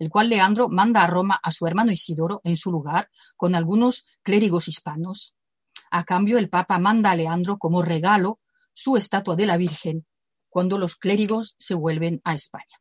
el 0.00 0.10
cual 0.10 0.28
Leandro 0.28 0.68
manda 0.68 1.02
a 1.02 1.06
Roma 1.06 1.38
a 1.40 1.52
su 1.52 1.66
hermano 1.68 1.92
Isidoro 1.92 2.40
en 2.42 2.56
su 2.56 2.72
lugar 2.72 3.08
con 3.36 3.54
algunos 3.54 4.04
clérigos 4.22 4.66
hispanos. 4.66 5.36
A 5.92 6.02
cambio, 6.02 6.38
el 6.38 6.50
Papa 6.50 6.78
manda 6.78 7.12
a 7.12 7.16
Leandro 7.16 7.56
como 7.58 7.82
regalo 7.82 8.40
su 8.72 8.96
estatua 8.96 9.36
de 9.36 9.46
la 9.46 9.56
Virgen 9.56 10.04
cuando 10.48 10.76
los 10.76 10.96
clérigos 10.96 11.54
se 11.58 11.74
vuelven 11.74 12.20
a 12.24 12.34
España. 12.34 12.80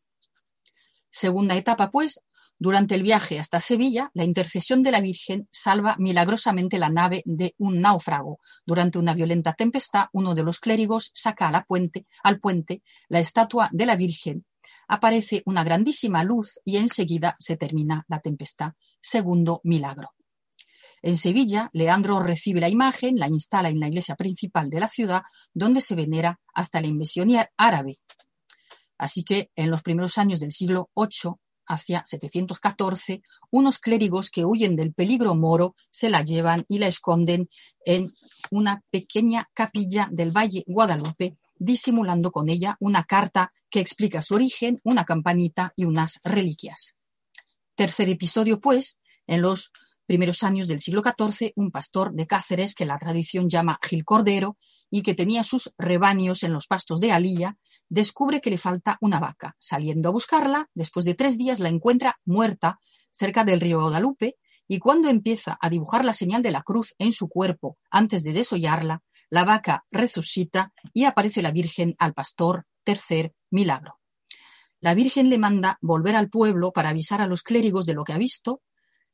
Segunda 1.12 1.56
etapa, 1.56 1.92
pues, 1.92 2.22
durante 2.60 2.96
el 2.96 3.04
viaje 3.04 3.40
hasta 3.40 3.60
Sevilla, 3.60 4.10
la 4.14 4.24
intercesión 4.24 4.84
de 4.84 4.92
la 4.92 5.02
Virgen 5.02 5.48
salva 5.52 5.96
milagrosamente 6.00 6.80
la 6.80 6.90
nave 6.90 7.22
de 7.26 7.56
un 7.58 7.82
náufrago. 7.82 8.40
Durante 8.66 9.00
una 9.00 9.14
violenta 9.14 9.54
tempestad, 9.54 10.06
uno 10.14 10.34
de 10.36 10.44
los 10.44 10.60
clérigos 10.60 11.12
saca 11.14 11.50
al 11.50 12.40
puente 12.40 12.84
la 13.10 13.20
estatua 13.20 13.70
de 13.72 13.86
la 13.86 13.96
Virgen 13.96 14.46
aparece 14.88 15.42
una 15.46 15.64
grandísima 15.64 16.24
luz 16.24 16.60
y 16.64 16.78
enseguida 16.78 17.36
se 17.40 17.58
termina 17.58 18.06
la 18.08 18.20
tempestad. 18.20 18.74
Segundo 19.02 19.62
milagro. 19.64 20.14
En 21.02 21.18
Sevilla, 21.18 21.70
Leandro 21.74 22.22
recibe 22.22 22.62
la 22.62 22.70
imagen, 22.70 23.18
la 23.18 23.28
instala 23.28 23.70
en 23.70 23.80
la 23.80 23.88
iglesia 23.88 24.16
principal 24.16 24.70
de 24.70 24.80
la 24.80 24.88
ciudad, 24.88 25.24
donde 25.54 25.82
se 25.82 25.96
venera 25.96 26.40
hasta 26.54 26.80
la 26.80 26.88
invasión 26.88 27.30
árabe. 27.58 28.00
Así 28.98 29.24
que 29.24 29.52
en 29.56 29.70
los 29.70 29.82
primeros 29.82 30.18
años 30.18 30.40
del 30.40 30.54
siglo 30.54 30.90
VIII, 30.96 31.34
hacia 31.68 32.04
714, 32.06 33.22
unos 33.52 33.80
clérigos 33.80 34.30
que 34.30 34.46
huyen 34.46 34.76
del 34.76 34.94
peligro 34.94 35.36
moro 35.36 35.76
se 35.90 36.10
la 36.10 36.24
llevan 36.24 36.66
y 36.68 36.80
la 36.80 36.88
esconden 36.88 37.50
en 37.86 38.14
una 38.52 38.84
pequeña 38.90 39.50
capilla 39.54 40.10
del 40.12 40.32
Valle 40.32 40.64
Guadalupe, 40.68 41.38
disimulando 41.58 42.32
con 42.32 42.50
ella 42.50 42.78
una 42.80 43.04
carta 43.04 43.54
que 43.70 43.80
explica 43.80 44.22
su 44.22 44.36
origen, 44.36 44.80
una 44.84 45.06
campanita 45.06 45.74
y 45.76 45.86
unas 45.86 46.20
reliquias. 46.24 46.96
Tercer 47.76 48.10
episodio, 48.10 48.60
pues, 48.60 49.00
en 49.26 49.42
los 49.42 49.72
primeros 50.06 50.44
años 50.44 50.68
del 50.68 50.80
siglo 50.80 51.02
XIV, 51.02 51.54
un 51.56 51.72
pastor 51.72 52.14
de 52.14 52.28
Cáceres 52.28 52.76
que 52.76 52.86
la 52.86 53.00
tradición 53.00 53.50
llama 53.50 53.80
Gil 53.82 54.04
Cordero 54.04 54.58
y 54.92 55.02
que 55.02 55.16
tenía 55.16 55.44
sus 55.44 55.74
rebaños 55.78 56.44
en 56.44 56.54
los 56.54 56.68
pastos 56.68 57.00
de 57.00 57.12
Alilla, 57.12 57.58
descubre 57.90 58.42
que 58.42 58.50
le 58.50 58.58
falta 58.58 58.98
una 59.02 59.20
vaca. 59.20 59.56
Saliendo 59.60 60.10
a 60.10 60.12
buscarla, 60.12 60.70
después 60.74 61.06
de 61.06 61.16
tres 61.16 61.38
días 61.38 61.60
la 61.60 61.70
encuentra 61.70 62.20
muerta 62.26 62.80
cerca 63.12 63.44
del 63.44 63.62
río 63.62 63.82
Guadalupe 63.82 64.38
y 64.68 64.80
cuando 64.80 65.10
empieza 65.10 65.58
a 65.62 65.70
dibujar 65.70 66.06
la 66.06 66.14
señal 66.14 66.42
de 66.42 66.52
la 66.52 66.64
cruz 66.64 66.96
en 66.98 67.14
su 67.14 67.30
cuerpo 67.30 67.78
antes 67.92 68.24
de 68.24 68.34
desollarla, 68.34 69.04
la 69.30 69.46
vaca 69.46 69.86
resucita 69.92 70.74
y 70.94 71.06
aparece 71.06 71.42
la 71.42 71.52
Virgen 71.52 71.96
al 72.00 72.14
pastor 72.14 72.66
tercer 72.84 73.34
milagro. 73.50 74.00
La 74.80 74.94
Virgen 74.94 75.30
le 75.30 75.38
manda 75.38 75.78
volver 75.82 76.16
al 76.16 76.30
pueblo 76.30 76.72
para 76.72 76.90
avisar 76.90 77.22
a 77.22 77.28
los 77.28 77.42
clérigos 77.42 77.86
de 77.86 77.94
lo 77.94 78.04
que 78.04 78.14
ha 78.14 78.18
visto, 78.18 78.62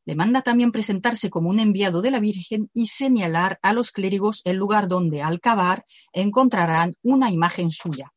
le 0.05 0.15
manda 0.15 0.41
también 0.41 0.71
presentarse 0.71 1.29
como 1.29 1.49
un 1.49 1.59
enviado 1.59 2.01
de 2.01 2.09
la 2.09 2.19
Virgen 2.19 2.69
y 2.73 2.87
señalar 2.87 3.59
a 3.61 3.73
los 3.73 3.91
clérigos 3.91 4.41
el 4.45 4.57
lugar 4.57 4.87
donde 4.87 5.21
al 5.21 5.39
cavar 5.39 5.85
encontrarán 6.13 6.95
una 7.03 7.29
imagen 7.29 7.69
suya. 7.69 8.11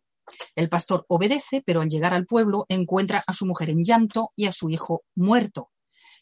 El 0.55 0.69
pastor 0.69 1.05
obedece, 1.09 1.63
pero 1.65 1.81
al 1.81 1.89
llegar 1.89 2.15
al 2.15 2.27
pueblo 2.27 2.65
encuentra 2.69 3.23
a 3.27 3.33
su 3.33 3.47
mujer 3.47 3.71
en 3.71 3.85
llanto 3.85 4.33
y 4.37 4.47
a 4.47 4.53
su 4.53 4.71
hijo 4.71 5.05
muerto. 5.15 5.71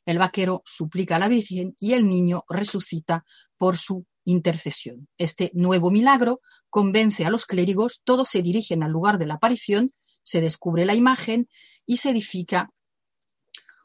El 0.07 0.19
vaquero 0.19 0.63
suplica 0.65 1.17
a 1.17 1.19
la 1.19 1.29
Virgen 1.29 1.75
y 1.79 1.93
el 1.93 2.09
niño 2.09 2.45
resucita 2.49 3.25
por 3.59 3.77
su 3.77 4.07
intercesión. 4.25 5.09
Este 5.19 5.51
nuevo 5.55 5.91
milagro 5.91 6.41
convence 6.71 7.25
a 7.25 7.31
los 7.31 7.47
clérigos, 7.47 8.01
todos 8.05 8.29
se 8.29 8.43
dirigen 8.43 8.83
al 8.83 8.93
lugar 8.93 9.19
de 9.19 9.27
la 9.27 9.35
aparición, 9.35 9.91
se 10.23 10.41
descubre 10.41 10.85
la 10.85 10.95
imagen 10.95 11.49
y 11.87 11.99
se 11.99 12.11
edifica 12.11 12.71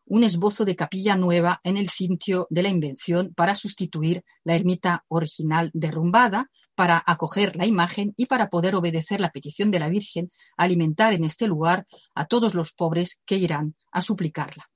un 0.08 0.24
esbozo 0.24 0.66
de 0.66 0.76
capilla 0.76 1.16
nueva 1.16 1.62
en 1.64 1.78
el 1.78 1.90
sitio 1.90 2.48
de 2.50 2.64
la 2.64 2.70
invención 2.70 3.34
para 3.36 3.56
sustituir 3.56 4.24
la 4.44 4.56
ermita 4.56 5.04
original 5.08 5.72
derrumbada, 5.74 6.50
para 6.76 7.02
acoger 7.06 7.56
la 7.56 7.66
imagen 7.66 8.14
y 8.18 8.28
para 8.28 8.50
poder 8.50 8.76
obedecer 8.76 9.20
la 9.20 9.32
petición 9.32 9.72
de 9.72 9.80
la 9.80 9.90
Virgen, 9.90 10.30
alimentar 10.58 11.14
en 11.14 11.24
este 11.24 11.48
lugar 11.48 11.88
a 12.14 12.26
todos 12.26 12.54
los 12.54 12.74
pobres 12.74 13.20
que 13.26 13.38
irán 13.38 13.76
a 13.92 14.02
suplicarla. 14.02 14.70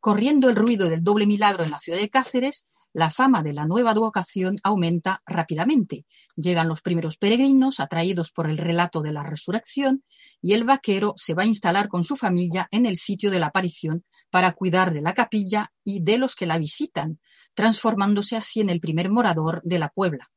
Corriendo 0.00 0.48
el 0.48 0.56
ruido 0.56 0.88
del 0.88 1.02
doble 1.02 1.26
milagro 1.26 1.64
en 1.64 1.70
la 1.70 1.78
ciudad 1.78 1.98
de 1.98 2.08
Cáceres, 2.08 2.66
la 2.92 3.10
fama 3.10 3.42
de 3.42 3.52
la 3.52 3.66
nueva 3.66 3.90
advocación 3.90 4.58
aumenta 4.62 5.22
rápidamente. 5.26 6.06
Llegan 6.36 6.68
los 6.68 6.80
primeros 6.80 7.16
peregrinos 7.16 7.80
atraídos 7.80 8.32
por 8.32 8.48
el 8.48 8.58
relato 8.58 9.02
de 9.02 9.12
la 9.12 9.22
resurrección 9.22 10.04
y 10.40 10.54
el 10.54 10.64
vaquero 10.64 11.14
se 11.16 11.34
va 11.34 11.42
a 11.42 11.46
instalar 11.46 11.88
con 11.88 12.04
su 12.04 12.16
familia 12.16 12.68
en 12.70 12.86
el 12.86 12.96
sitio 12.96 13.30
de 13.30 13.40
la 13.40 13.46
aparición 13.46 14.04
para 14.30 14.52
cuidar 14.52 14.92
de 14.92 15.02
la 15.02 15.14
capilla 15.14 15.72
y 15.84 16.02
de 16.02 16.18
los 16.18 16.34
que 16.34 16.46
la 16.46 16.58
visitan, 16.58 17.20
transformándose 17.54 18.36
así 18.36 18.60
en 18.60 18.70
el 18.70 18.80
primer 18.80 19.10
morador 19.10 19.60
de 19.64 19.78
la 19.78 19.88
Puebla. 19.88 20.30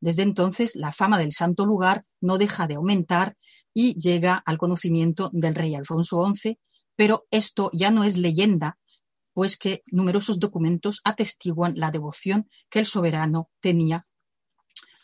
Desde 0.00 0.22
entonces, 0.22 0.76
la 0.76 0.92
fama 0.92 1.18
del 1.18 1.32
santo 1.32 1.66
lugar 1.66 2.02
no 2.20 2.38
deja 2.38 2.66
de 2.66 2.76
aumentar 2.76 3.36
y 3.74 3.94
llega 3.98 4.42
al 4.46 4.56
conocimiento 4.56 5.30
del 5.32 5.54
rey 5.54 5.74
Alfonso 5.74 6.24
XI, 6.24 6.58
pero 6.96 7.26
esto 7.30 7.70
ya 7.72 7.90
no 7.90 8.04
es 8.04 8.16
leyenda, 8.16 8.78
pues 9.32 9.56
que 9.56 9.82
numerosos 9.90 10.38
documentos 10.38 11.00
atestiguan 11.04 11.74
la 11.76 11.90
devoción 11.90 12.48
que 12.68 12.80
el 12.80 12.86
soberano 12.86 13.50
tenía 13.60 14.06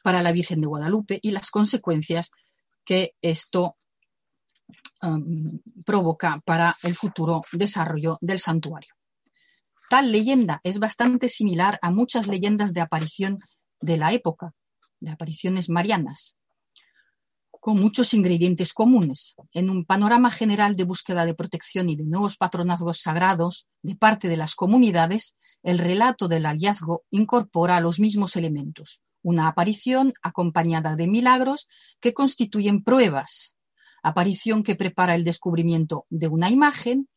para 0.02 0.22
la 0.22 0.32
Virgen 0.32 0.60
de 0.60 0.66
Guadalupe 0.66 1.18
y 1.22 1.30
las 1.30 1.50
consecuencias 1.50 2.30
que 2.84 3.14
esto 3.22 3.76
um, 5.02 5.60
provoca 5.84 6.40
para 6.44 6.76
el 6.82 6.94
futuro 6.94 7.42
desarrollo 7.52 8.18
del 8.20 8.38
santuario. 8.38 8.94
Tal 9.88 10.12
leyenda 10.12 10.60
es 10.64 10.78
bastante 10.78 11.28
similar 11.28 11.78
a 11.82 11.90
muchas 11.90 12.26
leyendas 12.26 12.72
de 12.74 12.80
aparición 12.80 13.38
de 13.80 13.96
la 13.96 14.12
época, 14.12 14.52
de 15.00 15.10
apariciones 15.10 15.68
marianas 15.68 16.36
con 17.66 17.81
muchos 17.81 18.14
ingredientes 18.14 18.72
comunes. 18.72 19.35
En 19.52 19.70
un 19.70 19.85
panorama 19.85 20.31
general 20.31 20.76
de 20.76 20.85
búsqueda 20.85 21.26
de 21.26 21.35
protección 21.35 21.88
y 21.88 21.96
de 21.96 22.05
nuevos 22.05 22.37
patronazgos 22.37 23.00
sagrados 23.00 23.66
de 23.83 23.96
parte 23.96 24.29
de 24.29 24.37
las 24.37 24.55
comunidades, 24.55 25.37
el 25.64 25.81
relato 25.81 26.29
del 26.29 26.46
hallazgo 26.46 27.02
incorpora 27.11 27.81
los 27.81 27.98
mismos 27.98 28.37
elementos. 28.37 29.02
Una 29.20 29.48
aparición 29.48 30.14
acompañada 30.22 30.94
de 30.94 31.09
milagros 31.09 31.66
que 31.98 32.14
constituyen 32.14 32.85
pruebas. 32.85 33.57
Aparición 34.00 34.62
que 34.62 34.76
prepara 34.76 35.16
el 35.16 35.24
descubrimiento 35.24 36.07
de 36.09 36.29
una 36.29 36.50
imagen, 36.50 37.09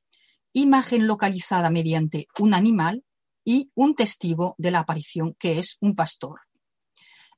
imagen 0.52 1.06
localizada 1.06 1.70
mediante 1.70 2.28
un 2.40 2.56
animal 2.56 3.04
y 3.46 3.70
un 3.76 3.94
testigo 3.94 4.56
de 4.58 4.72
la 4.72 4.80
aparición 4.80 5.36
que 5.38 5.60
es 5.60 5.78
un 5.80 5.94
pastor 5.94 6.40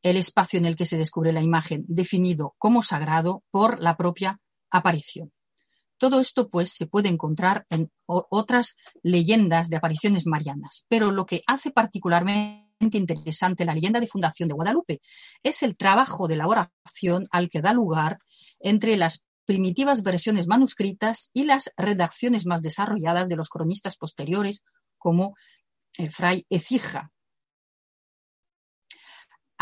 el 0.01 0.17
espacio 0.17 0.57
en 0.59 0.65
el 0.65 0.75
que 0.75 0.85
se 0.85 0.97
descubre 0.97 1.33
la 1.33 1.41
imagen, 1.41 1.85
definido 1.87 2.55
como 2.57 2.81
sagrado 2.81 3.43
por 3.51 3.81
la 3.81 3.97
propia 3.97 4.39
aparición. 4.69 5.31
Todo 5.97 6.19
esto, 6.19 6.49
pues, 6.49 6.71
se 6.71 6.87
puede 6.87 7.09
encontrar 7.09 7.65
en 7.69 7.91
otras 8.07 8.75
leyendas 9.03 9.69
de 9.69 9.77
apariciones 9.77 10.25
marianas, 10.25 10.85
pero 10.89 11.11
lo 11.11 11.27
que 11.27 11.43
hace 11.45 11.69
particularmente 11.69 12.97
interesante 12.97 13.65
la 13.65 13.75
leyenda 13.75 13.99
de 13.99 14.07
fundación 14.07 14.49
de 14.49 14.55
Guadalupe 14.55 15.01
es 15.43 15.61
el 15.61 15.77
trabajo 15.77 16.27
de 16.27 16.33
elaboración 16.33 17.27
al 17.29 17.49
que 17.49 17.61
da 17.61 17.73
lugar 17.73 18.17
entre 18.59 18.97
las 18.97 19.23
primitivas 19.45 20.01
versiones 20.01 20.47
manuscritas 20.47 21.29
y 21.33 21.43
las 21.43 21.69
redacciones 21.77 22.47
más 22.47 22.63
desarrolladas 22.63 23.29
de 23.29 23.35
los 23.35 23.49
cronistas 23.49 23.97
posteriores, 23.97 24.63
como 24.97 25.35
el 25.97 26.11
fray 26.11 26.45
Ecija, 26.49 27.11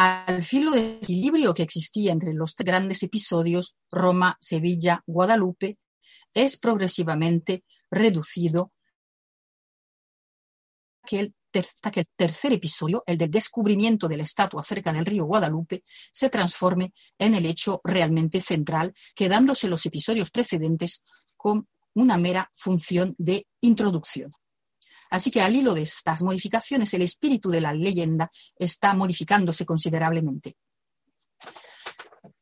al 0.02 0.44
filo 0.46 0.72
de 0.72 0.94
equilibrio 0.94 1.54
que 1.54 1.64
existía 1.64 2.14
entre 2.14 2.34
los 2.34 2.56
grandes 2.56 3.04
episodios, 3.04 3.76
Roma, 3.92 4.38
Sevilla, 4.40 5.04
Guadalupe, 5.06 5.78
es 6.34 6.56
progresivamente 6.56 7.66
reducido 7.92 8.72
el, 11.12 11.36
que 11.52 12.00
el 12.00 12.08
tercer 12.16 12.54
episodio, 12.54 13.04
el 13.08 13.18
del 13.18 13.30
descubrimiento 13.30 14.08
de 14.08 14.16
la 14.16 14.24
estatua 14.24 14.64
cerca 14.64 14.94
del 14.94 15.06
río 15.06 15.26
Guadalupe, 15.26 15.84
se 15.86 16.30
transforme 16.30 16.94
en 17.18 17.36
el 17.36 17.46
hecho 17.46 17.82
realmente 17.84 18.40
central, 18.40 18.94
quedándose 19.14 19.68
los 19.68 19.86
episodios 19.86 20.32
precedentes 20.32 21.04
con 21.36 21.68
una 21.94 22.18
mera 22.18 22.50
función 22.56 23.16
de 23.18 23.48
introducción. 23.60 24.32
Así 25.10 25.32
que 25.32 25.42
al 25.42 25.56
hilo 25.56 25.74
de 25.74 25.84
estas 25.84 26.22
modificaciones, 26.24 26.94
el 26.94 27.02
espíritu 27.02 27.50
de 27.50 27.62
la 27.62 27.74
leyenda 27.74 28.30
está 28.56 28.94
modificándose 28.94 29.66
considerablemente. 29.66 30.56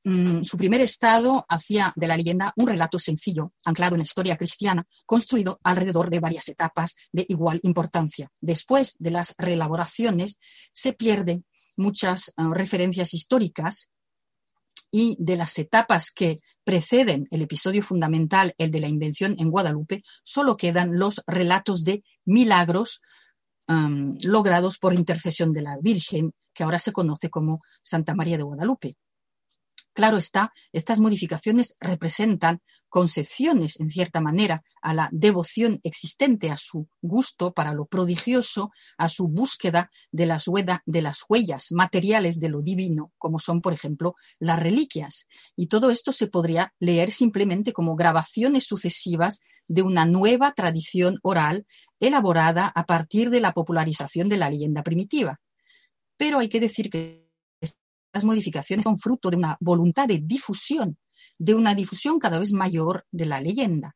mm, 0.04 0.44
su 0.44 0.58
primer 0.58 0.82
estado 0.82 1.46
hacía 1.50 1.92
de 1.96 2.08
la 2.08 2.16
leyenda 2.16 2.54
un 2.56 2.68
relato 2.68 2.98
sencillo, 2.98 3.52
anclado 3.66 3.96
en 3.96 4.00
la 4.00 4.06
historia 4.06 4.38
cristiana, 4.38 4.86
construido 5.06 5.60
alrededor 5.64 6.10
de 6.10 6.20
varias 6.20 6.48
etapas 6.48 6.96
de 7.12 7.26
igual 7.28 7.60
importancia. 7.64 8.30
Después 8.40 8.96
de 9.00 9.12
las 9.12 9.36
reelaboraciones 9.38 10.40
se 10.72 10.94
pierden 10.94 11.46
muchas 11.76 12.34
uh, 12.38 12.54
referencias 12.54 13.14
históricas 13.14 13.90
y 14.92 15.18
de 15.20 15.36
las 15.36 15.58
etapas 15.60 16.12
que 16.12 16.40
preceden 16.64 17.28
el 17.32 17.42
episodio 17.42 17.84
fundamental, 17.84 18.54
el 18.58 18.72
de 18.72 18.80
la 18.80 18.88
invención 18.88 19.36
en 19.40 19.52
Guadalupe, 19.52 20.04
solo 20.24 20.56
quedan 20.56 20.98
los 20.98 21.22
relatos 21.28 21.84
de 21.84 22.04
milagros 22.26 23.02
um, 23.68 24.18
logrados 24.24 24.78
por 24.78 24.94
intercesión 24.94 25.54
de 25.54 25.62
la 25.62 25.78
Virgen, 25.82 26.34
que 26.54 26.64
ahora 26.64 26.80
se 26.80 26.92
conoce 26.92 27.30
como 27.30 27.62
Santa 27.84 28.16
María 28.16 28.38
de 28.38 28.44
Guadalupe. 28.44 28.98
Claro 29.98 30.18
está, 30.18 30.54
estas 30.74 31.00
modificaciones 31.00 31.76
representan 31.80 32.62
concepciones, 32.88 33.80
en 33.80 33.90
cierta 33.90 34.22
manera, 34.22 34.64
a 34.80 34.94
la 34.94 35.10
devoción 35.12 35.80
existente, 35.82 36.52
a 36.52 36.58
su 36.58 36.88
gusto 37.02 37.52
para 37.52 37.74
lo 37.74 37.88
prodigioso, 37.88 38.70
a 39.00 39.10
su 39.10 39.28
búsqueda 39.28 39.90
de 40.12 40.28
las, 40.28 40.46
de 40.86 41.02
las 41.02 41.24
huellas 41.28 41.72
materiales 41.72 42.40
de 42.40 42.50
lo 42.50 42.62
divino, 42.62 43.12
como 43.18 43.40
son, 43.40 43.60
por 43.60 43.74
ejemplo, 43.74 44.14
las 44.40 44.60
reliquias. 44.60 45.28
Y 45.56 45.66
todo 45.66 45.90
esto 45.90 46.12
se 46.12 46.28
podría 46.28 46.76
leer 46.78 47.12
simplemente 47.12 47.74
como 47.74 47.96
grabaciones 47.96 48.68
sucesivas 48.68 49.40
de 49.68 49.82
una 49.82 50.06
nueva 50.06 50.52
tradición 50.52 51.18
oral 51.24 51.66
elaborada 52.00 52.68
a 52.68 52.86
partir 52.86 53.32
de 53.32 53.40
la 53.40 53.54
popularización 53.54 54.30
de 54.30 54.38
la 54.38 54.52
leyenda 54.52 54.84
primitiva. 54.84 55.42
Pero 56.18 56.38
hay 56.38 56.50
que 56.50 56.60
decir 56.60 56.92
que 56.92 57.27
las 58.18 58.24
modificaciones 58.24 58.84
son 58.84 58.98
fruto 58.98 59.30
de 59.30 59.38
una 59.38 59.58
voluntad 59.60 60.08
de 60.08 60.18
difusión, 60.18 60.98
de 61.38 61.54
una 61.54 61.76
difusión 61.76 62.18
cada 62.18 62.40
vez 62.40 62.52
mayor 62.52 63.06
de 63.12 63.28
la 63.28 63.40
leyenda. 63.40 63.96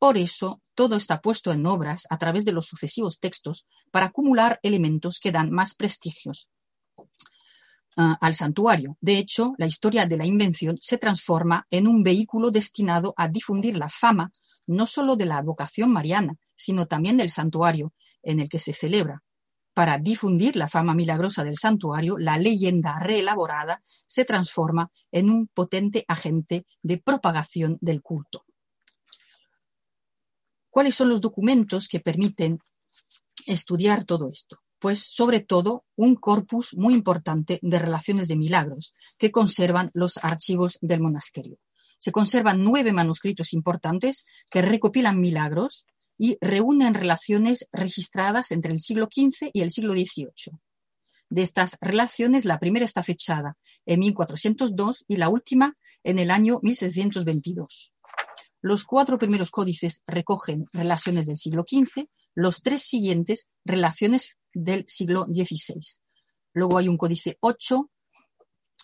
Por 0.00 0.16
eso, 0.18 0.60
todo 0.74 0.96
está 0.96 1.20
puesto 1.20 1.52
en 1.52 1.64
obras 1.66 2.08
a 2.10 2.18
través 2.18 2.44
de 2.44 2.50
los 2.50 2.66
sucesivos 2.66 3.20
textos 3.20 3.68
para 3.92 4.06
acumular 4.06 4.58
elementos 4.64 5.20
que 5.20 5.30
dan 5.30 5.52
más 5.52 5.74
prestigios 5.74 6.48
uh, 6.98 8.16
al 8.20 8.34
santuario. 8.34 8.96
De 9.00 9.16
hecho, 9.16 9.52
la 9.56 9.66
historia 9.66 10.06
de 10.06 10.16
la 10.16 10.26
invención 10.26 10.78
se 10.80 10.98
transforma 10.98 11.64
en 11.70 11.86
un 11.86 12.02
vehículo 12.02 12.50
destinado 12.50 13.14
a 13.16 13.28
difundir 13.28 13.76
la 13.76 13.88
fama 13.88 14.32
no 14.66 14.84
solo 14.86 15.14
de 15.14 15.26
la 15.26 15.40
vocación 15.42 15.92
mariana, 15.92 16.32
sino 16.56 16.86
también 16.86 17.16
del 17.16 17.30
santuario 17.30 17.92
en 18.24 18.40
el 18.40 18.48
que 18.48 18.58
se 18.58 18.72
celebra, 18.72 19.22
para 19.74 19.98
difundir 19.98 20.56
la 20.56 20.68
fama 20.68 20.94
milagrosa 20.94 21.44
del 21.44 21.56
santuario, 21.56 22.18
la 22.18 22.38
leyenda 22.38 22.98
reelaborada 22.98 23.82
se 24.06 24.24
transforma 24.24 24.90
en 25.12 25.30
un 25.30 25.46
potente 25.46 26.04
agente 26.08 26.66
de 26.82 26.98
propagación 26.98 27.78
del 27.80 28.02
culto. 28.02 28.44
¿Cuáles 30.70 30.94
son 30.94 31.08
los 31.08 31.20
documentos 31.20 31.88
que 31.88 32.00
permiten 32.00 32.58
estudiar 33.46 34.04
todo 34.04 34.30
esto? 34.30 34.60
Pues 34.78 34.98
sobre 35.00 35.40
todo 35.40 35.84
un 35.96 36.14
corpus 36.14 36.74
muy 36.76 36.94
importante 36.94 37.58
de 37.60 37.78
relaciones 37.78 38.28
de 38.28 38.36
milagros 38.36 38.94
que 39.18 39.30
conservan 39.30 39.90
los 39.92 40.18
archivos 40.22 40.78
del 40.80 41.00
monasterio. 41.00 41.58
Se 41.98 42.12
conservan 42.12 42.64
nueve 42.64 42.92
manuscritos 42.92 43.52
importantes 43.52 44.24
que 44.48 44.62
recopilan 44.62 45.20
milagros 45.20 45.86
y 46.22 46.36
reúnen 46.42 46.92
relaciones 46.92 47.66
registradas 47.72 48.52
entre 48.52 48.74
el 48.74 48.82
siglo 48.82 49.08
XV 49.10 49.48
y 49.54 49.62
el 49.62 49.70
siglo 49.70 49.94
XVIII. 49.94 50.52
De 51.30 51.40
estas 51.40 51.78
relaciones, 51.80 52.44
la 52.44 52.58
primera 52.58 52.84
está 52.84 53.02
fechada 53.02 53.56
en 53.86 54.00
1402 54.00 55.06
y 55.08 55.16
la 55.16 55.30
última 55.30 55.78
en 56.04 56.18
el 56.18 56.30
año 56.30 56.60
1622. 56.62 57.94
Los 58.60 58.84
cuatro 58.84 59.18
primeros 59.18 59.50
códices 59.50 60.02
recogen 60.06 60.66
relaciones 60.74 61.24
del 61.24 61.38
siglo 61.38 61.64
XV, 61.66 62.04
los 62.34 62.60
tres 62.60 62.82
siguientes 62.82 63.48
relaciones 63.64 64.36
del 64.52 64.84
siglo 64.88 65.24
XVI. 65.24 65.80
Luego 66.52 66.76
hay 66.76 66.88
un 66.88 66.98
códice 66.98 67.38
8, 67.40 67.90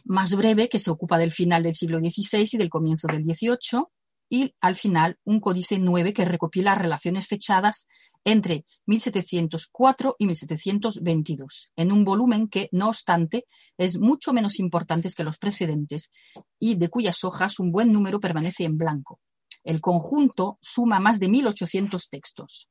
más 0.04 0.34
breve, 0.34 0.70
que 0.70 0.78
se 0.78 0.90
ocupa 0.90 1.18
del 1.18 1.32
final 1.32 1.64
del 1.64 1.74
siglo 1.74 1.98
XVI 1.98 2.48
y 2.50 2.56
del 2.56 2.70
comienzo 2.70 3.08
del 3.08 3.24
XVIII, 3.24 3.84
y 4.28 4.54
al 4.60 4.76
final 4.76 5.18
un 5.24 5.40
códice 5.40 5.78
9 5.78 6.12
que 6.12 6.24
recopila 6.24 6.74
relaciones 6.74 7.26
fechadas 7.26 7.88
entre 8.24 8.64
1704 8.86 10.16
y 10.18 10.26
1722, 10.26 11.72
en 11.76 11.92
un 11.92 12.04
volumen 12.04 12.48
que, 12.48 12.68
no 12.72 12.88
obstante, 12.88 13.44
es 13.78 13.98
mucho 13.98 14.32
menos 14.32 14.58
importante 14.58 15.06
que 15.16 15.24
los 15.24 15.38
precedentes 15.38 16.10
y 16.58 16.74
de 16.74 16.88
cuyas 16.88 17.22
hojas 17.24 17.58
un 17.58 17.70
buen 17.70 17.92
número 17.92 18.20
permanece 18.20 18.64
en 18.64 18.76
blanco. 18.76 19.20
El 19.62 19.80
conjunto 19.80 20.58
suma 20.60 21.00
más 21.00 21.18
de 21.18 21.28
1.800 21.28 22.08
textos. 22.08 22.68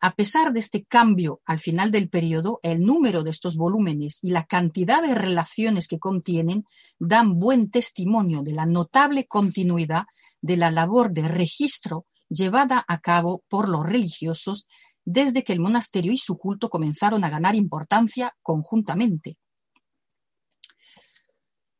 A 0.00 0.14
pesar 0.14 0.52
de 0.52 0.60
este 0.60 0.84
cambio 0.84 1.40
al 1.44 1.58
final 1.58 1.90
del 1.90 2.08
periodo, 2.08 2.60
el 2.62 2.80
número 2.80 3.24
de 3.24 3.30
estos 3.30 3.56
volúmenes 3.56 4.20
y 4.22 4.30
la 4.30 4.46
cantidad 4.46 5.02
de 5.02 5.14
relaciones 5.14 5.88
que 5.88 5.98
contienen 5.98 6.64
dan 7.00 7.38
buen 7.38 7.70
testimonio 7.70 8.42
de 8.42 8.52
la 8.52 8.64
notable 8.64 9.26
continuidad 9.26 10.04
de 10.40 10.56
la 10.56 10.70
labor 10.70 11.12
de 11.12 11.26
registro 11.26 12.06
llevada 12.28 12.84
a 12.86 12.98
cabo 13.00 13.42
por 13.48 13.68
los 13.68 13.84
religiosos 13.84 14.68
desde 15.04 15.42
que 15.42 15.52
el 15.52 15.60
monasterio 15.60 16.12
y 16.12 16.18
su 16.18 16.38
culto 16.38 16.68
comenzaron 16.68 17.24
a 17.24 17.30
ganar 17.30 17.56
importancia 17.56 18.36
conjuntamente 18.42 19.36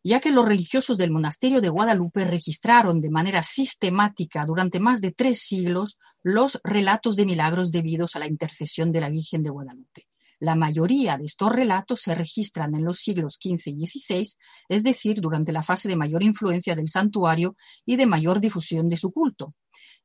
ya 0.08 0.20
que 0.20 0.30
los 0.30 0.48
religiosos 0.48 0.96
del 0.96 1.10
monasterio 1.10 1.60
de 1.60 1.68
Guadalupe 1.68 2.24
registraron 2.24 3.02
de 3.02 3.10
manera 3.10 3.42
sistemática 3.42 4.46
durante 4.46 4.80
más 4.80 5.02
de 5.02 5.12
tres 5.12 5.40
siglos 5.40 5.98
los 6.22 6.60
relatos 6.64 7.14
de 7.14 7.26
milagros 7.26 7.70
debidos 7.70 8.16
a 8.16 8.20
la 8.20 8.26
intercesión 8.26 8.90
de 8.90 9.00
la 9.00 9.10
Virgen 9.10 9.42
de 9.42 9.50
Guadalupe. 9.50 10.06
La 10.40 10.54
mayoría 10.54 11.18
de 11.18 11.26
estos 11.26 11.52
relatos 11.52 12.00
se 12.00 12.14
registran 12.14 12.74
en 12.74 12.86
los 12.86 13.00
siglos 13.00 13.38
XV 13.38 13.74
y 13.76 13.86
XVI, 13.86 14.26
es 14.70 14.82
decir, 14.82 15.20
durante 15.20 15.52
la 15.52 15.62
fase 15.62 15.88
de 15.88 15.96
mayor 15.96 16.22
influencia 16.22 16.74
del 16.74 16.88
santuario 16.88 17.54
y 17.84 17.96
de 17.96 18.06
mayor 18.06 18.40
difusión 18.40 18.88
de 18.88 18.96
su 18.96 19.12
culto. 19.12 19.50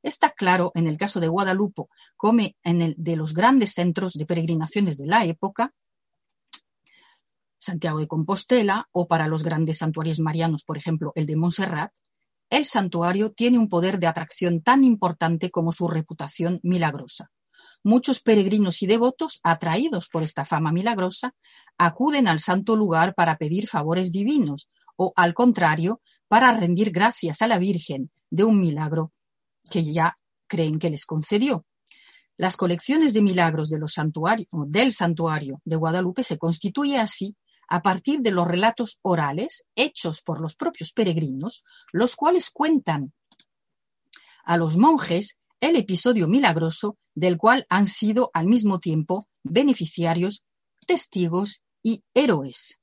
Está 0.02 0.32
claro 0.32 0.74
en 0.76 0.90
el 0.90 0.98
caso 0.98 1.22
de 1.22 1.30
Guadalupe, 1.30 1.84
como 2.18 2.42
en 2.42 2.82
el 2.82 2.94
de 2.98 3.16
los 3.16 3.34
grandes 3.34 3.72
centros 3.72 4.14
de 4.14 4.26
peregrinaciones 4.26 4.98
de 4.98 5.08
la 5.08 5.24
época, 5.24 5.74
Santiago 7.64 8.00
de 8.00 8.08
Compostela 8.08 8.88
o 8.92 9.08
para 9.08 9.28
los 9.28 9.44
grandes 9.44 9.80
santuarios 9.80 10.20
marianos, 10.20 10.64
por 10.64 10.78
ejemplo, 10.78 11.12
el 11.16 11.26
de 11.26 11.36
Montserrat, 11.36 11.92
el 12.50 12.66
santuario 12.66 13.32
tiene 13.32 13.58
un 13.58 13.68
poder 13.68 14.00
de 14.00 14.08
atracción 14.08 14.62
tan 14.62 14.84
importante 14.84 15.50
como 15.50 15.72
su 15.72 15.88
reputación 15.88 16.60
milagrosa. 16.62 17.32
Muchos 17.84 18.20
peregrinos 18.20 18.84
y 18.84 18.86
devotos, 18.86 19.40
atraídos 19.44 20.08
por 20.10 20.24
esta 20.24 20.46
fama 20.46 20.72
milagrosa, 20.72 21.34
acuden 21.78 22.28
al 22.28 22.40
santo 22.40 22.76
lugar 22.76 23.16
para 23.16 23.38
pedir 23.38 23.68
favores 23.68 24.12
divinos 24.12 24.70
o, 24.98 25.14
al 25.16 25.34
contrario, 25.34 26.02
para 26.28 26.52
rendir 26.54 26.92
gracias 26.92 27.42
a 27.42 27.48
la 27.48 27.58
Virgen 27.58 28.12
de 28.30 28.44
un 28.44 28.60
milagro 28.60 29.12
que 29.70 29.84
ya 29.84 30.16
creen 30.48 30.80
que 30.80 30.90
les 30.90 31.06
concedió. 31.06 31.66
Las 32.38 32.58
colecciones 32.58 33.14
de 33.14 33.22
milagros 33.22 33.70
del 33.70 34.92
santuario 34.92 35.62
de 35.66 35.76
Guadalupe 35.76 36.24
se 36.24 36.38
constituye 36.38 36.98
así 36.98 37.36
a 37.68 37.82
partir 37.82 38.22
de 38.22 38.32
los 38.32 38.48
relatos 38.48 39.00
orales 39.02 39.68
hechos 39.76 40.22
por 40.22 40.42
los 40.42 40.56
propios 40.56 40.92
peregrinos, 40.92 41.64
los 41.92 42.16
cuales 42.16 42.50
cuentan 42.50 43.14
a 44.44 44.58
los 44.58 44.78
monjes 44.78 45.40
el 45.62 45.76
episodio 45.76 46.28
milagroso 46.28 46.98
del 47.16 47.38
cual 47.38 47.66
han 47.70 47.88
sido 47.88 48.30
al 48.34 48.48
mismo 48.48 48.80
tiempo 48.80 49.28
beneficiarios, 49.44 50.46
testigos 50.86 51.64
y 51.82 52.04
héroes. 52.14 52.80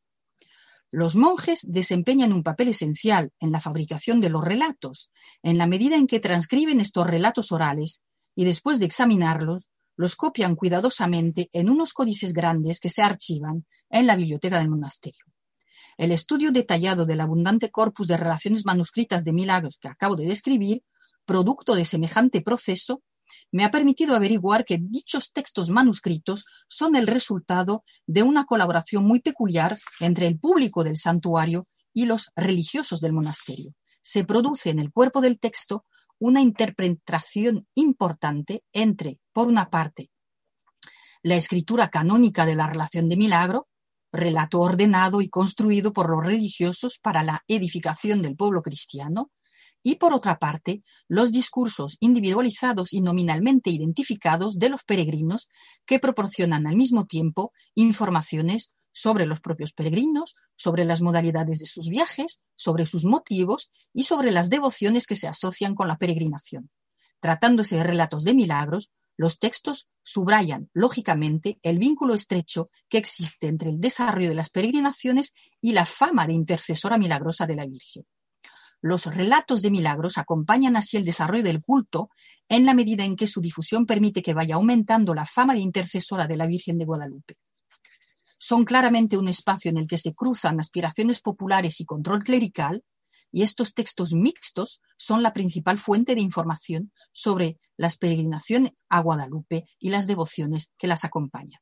Los 0.90 1.14
monjes 1.14 1.60
desempeñan 1.68 2.32
un 2.32 2.42
papel 2.42 2.68
esencial 2.68 3.32
en 3.38 3.52
la 3.52 3.60
fabricación 3.60 4.20
de 4.20 4.30
los 4.30 4.44
relatos, 4.44 5.10
en 5.42 5.56
la 5.56 5.66
medida 5.66 5.96
en 5.96 6.06
que 6.06 6.20
transcriben 6.20 6.80
estos 6.80 7.06
relatos 7.06 7.52
orales 7.52 8.02
y 8.34 8.44
después 8.44 8.80
de 8.80 8.86
examinarlos, 8.86 9.68
los 10.00 10.16
copian 10.16 10.56
cuidadosamente 10.56 11.50
en 11.52 11.68
unos 11.68 11.92
códices 11.92 12.32
grandes 12.32 12.80
que 12.80 12.88
se 12.88 13.02
archivan 13.02 13.66
en 13.90 14.06
la 14.06 14.16
biblioteca 14.16 14.58
del 14.58 14.70
monasterio. 14.70 15.26
El 15.98 16.10
estudio 16.10 16.52
detallado 16.52 17.04
del 17.04 17.20
abundante 17.20 17.70
corpus 17.70 18.06
de 18.08 18.16
relaciones 18.16 18.64
manuscritas 18.64 19.24
de 19.24 19.34
milagros 19.34 19.76
que 19.78 19.88
acabo 19.88 20.16
de 20.16 20.24
describir, 20.24 20.82
producto 21.26 21.74
de 21.74 21.84
semejante 21.84 22.40
proceso, 22.40 23.02
me 23.52 23.62
ha 23.62 23.70
permitido 23.70 24.16
averiguar 24.16 24.64
que 24.64 24.78
dichos 24.80 25.32
textos 25.32 25.68
manuscritos 25.68 26.46
son 26.66 26.96
el 26.96 27.06
resultado 27.06 27.84
de 28.06 28.22
una 28.22 28.46
colaboración 28.46 29.04
muy 29.04 29.20
peculiar 29.20 29.78
entre 30.00 30.26
el 30.26 30.38
público 30.38 30.82
del 30.82 30.96
santuario 30.96 31.68
y 31.92 32.06
los 32.06 32.30
religiosos 32.34 33.02
del 33.02 33.12
monasterio. 33.12 33.74
Se 34.00 34.24
produce 34.24 34.70
en 34.70 34.78
el 34.78 34.90
cuerpo 34.90 35.20
del 35.20 35.38
texto 35.38 35.84
una 36.20 36.40
interpretación 36.40 37.66
importante 37.74 38.62
entre, 38.72 39.18
por 39.32 39.48
una 39.48 39.70
parte, 39.70 40.10
la 41.22 41.34
escritura 41.34 41.88
canónica 41.88 42.46
de 42.46 42.54
la 42.54 42.66
relación 42.66 43.08
de 43.08 43.16
milagro, 43.16 43.66
relato 44.12 44.60
ordenado 44.60 45.20
y 45.20 45.28
construido 45.28 45.92
por 45.92 46.10
los 46.10 46.24
religiosos 46.24 46.98
para 47.02 47.22
la 47.22 47.42
edificación 47.48 48.22
del 48.22 48.36
pueblo 48.36 48.62
cristiano, 48.62 49.30
y 49.82 49.94
por 49.96 50.12
otra 50.12 50.38
parte, 50.38 50.82
los 51.08 51.32
discursos 51.32 51.96
individualizados 52.00 52.92
y 52.92 53.00
nominalmente 53.00 53.70
identificados 53.70 54.58
de 54.58 54.68
los 54.68 54.84
peregrinos 54.84 55.48
que 55.86 55.98
proporcionan 55.98 56.66
al 56.66 56.76
mismo 56.76 57.06
tiempo 57.06 57.52
informaciones 57.74 58.72
sobre 58.92 59.26
los 59.26 59.40
propios 59.40 59.72
peregrinos, 59.72 60.36
sobre 60.56 60.84
las 60.84 61.00
modalidades 61.00 61.58
de 61.60 61.66
sus 61.66 61.88
viajes, 61.88 62.42
sobre 62.54 62.86
sus 62.86 63.04
motivos 63.04 63.70
y 63.92 64.04
sobre 64.04 64.32
las 64.32 64.50
devociones 64.50 65.06
que 65.06 65.16
se 65.16 65.28
asocian 65.28 65.74
con 65.74 65.88
la 65.88 65.98
peregrinación. 65.98 66.70
Tratándose 67.20 67.76
de 67.76 67.84
relatos 67.84 68.24
de 68.24 68.34
milagros, 68.34 68.90
los 69.16 69.38
textos 69.38 69.90
subrayan, 70.02 70.70
lógicamente, 70.72 71.58
el 71.62 71.78
vínculo 71.78 72.14
estrecho 72.14 72.70
que 72.88 72.96
existe 72.96 73.48
entre 73.48 73.68
el 73.68 73.78
desarrollo 73.78 74.30
de 74.30 74.34
las 74.34 74.48
peregrinaciones 74.48 75.34
y 75.60 75.72
la 75.72 75.84
fama 75.84 76.26
de 76.26 76.32
intercesora 76.32 76.96
milagrosa 76.96 77.46
de 77.46 77.56
la 77.56 77.66
Virgen. 77.66 78.04
Los 78.80 79.04
relatos 79.14 79.60
de 79.60 79.70
milagros 79.70 80.16
acompañan 80.16 80.74
así 80.74 80.96
el 80.96 81.04
desarrollo 81.04 81.42
del 81.42 81.60
culto 81.60 82.08
en 82.48 82.64
la 82.64 82.72
medida 82.72 83.04
en 83.04 83.14
que 83.14 83.26
su 83.26 83.42
difusión 83.42 83.84
permite 83.84 84.22
que 84.22 84.32
vaya 84.32 84.54
aumentando 84.54 85.14
la 85.14 85.26
fama 85.26 85.52
de 85.52 85.60
intercesora 85.60 86.26
de 86.26 86.38
la 86.38 86.46
Virgen 86.46 86.78
de 86.78 86.86
Guadalupe. 86.86 87.36
Son 88.42 88.64
claramente 88.64 89.18
un 89.18 89.28
espacio 89.28 89.70
en 89.70 89.76
el 89.76 89.86
que 89.86 89.98
se 89.98 90.14
cruzan 90.14 90.60
aspiraciones 90.60 91.20
populares 91.20 91.78
y 91.78 91.84
control 91.84 92.24
clerical, 92.24 92.82
y 93.30 93.42
estos 93.42 93.74
textos 93.74 94.14
mixtos 94.14 94.80
son 94.96 95.22
la 95.22 95.34
principal 95.34 95.76
fuente 95.76 96.14
de 96.14 96.22
información 96.22 96.90
sobre 97.12 97.58
las 97.76 97.98
peregrinaciones 97.98 98.72
a 98.88 99.00
Guadalupe 99.02 99.64
y 99.78 99.90
las 99.90 100.06
devociones 100.06 100.72
que 100.78 100.86
las 100.86 101.04
acompañan. 101.04 101.60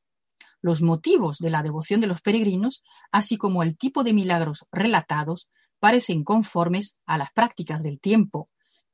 Los 0.61 0.81
motivos 0.81 1.39
de 1.39 1.49
la 1.49 1.63
devoción 1.63 1.99
de 1.99 2.07
los 2.07 2.21
peregrinos, 2.21 2.81
así 3.11 3.35
como 3.35 3.61
el 3.61 3.77
tipo 3.77 4.05
de 4.05 4.13
milagros 4.13 4.65
relatados, 4.71 5.49
parecen 5.79 6.23
conformes 6.23 6.97
a 7.05 7.17
las 7.17 7.33
prácticas 7.33 7.83
del 7.83 7.99
tiempo, 7.99 8.47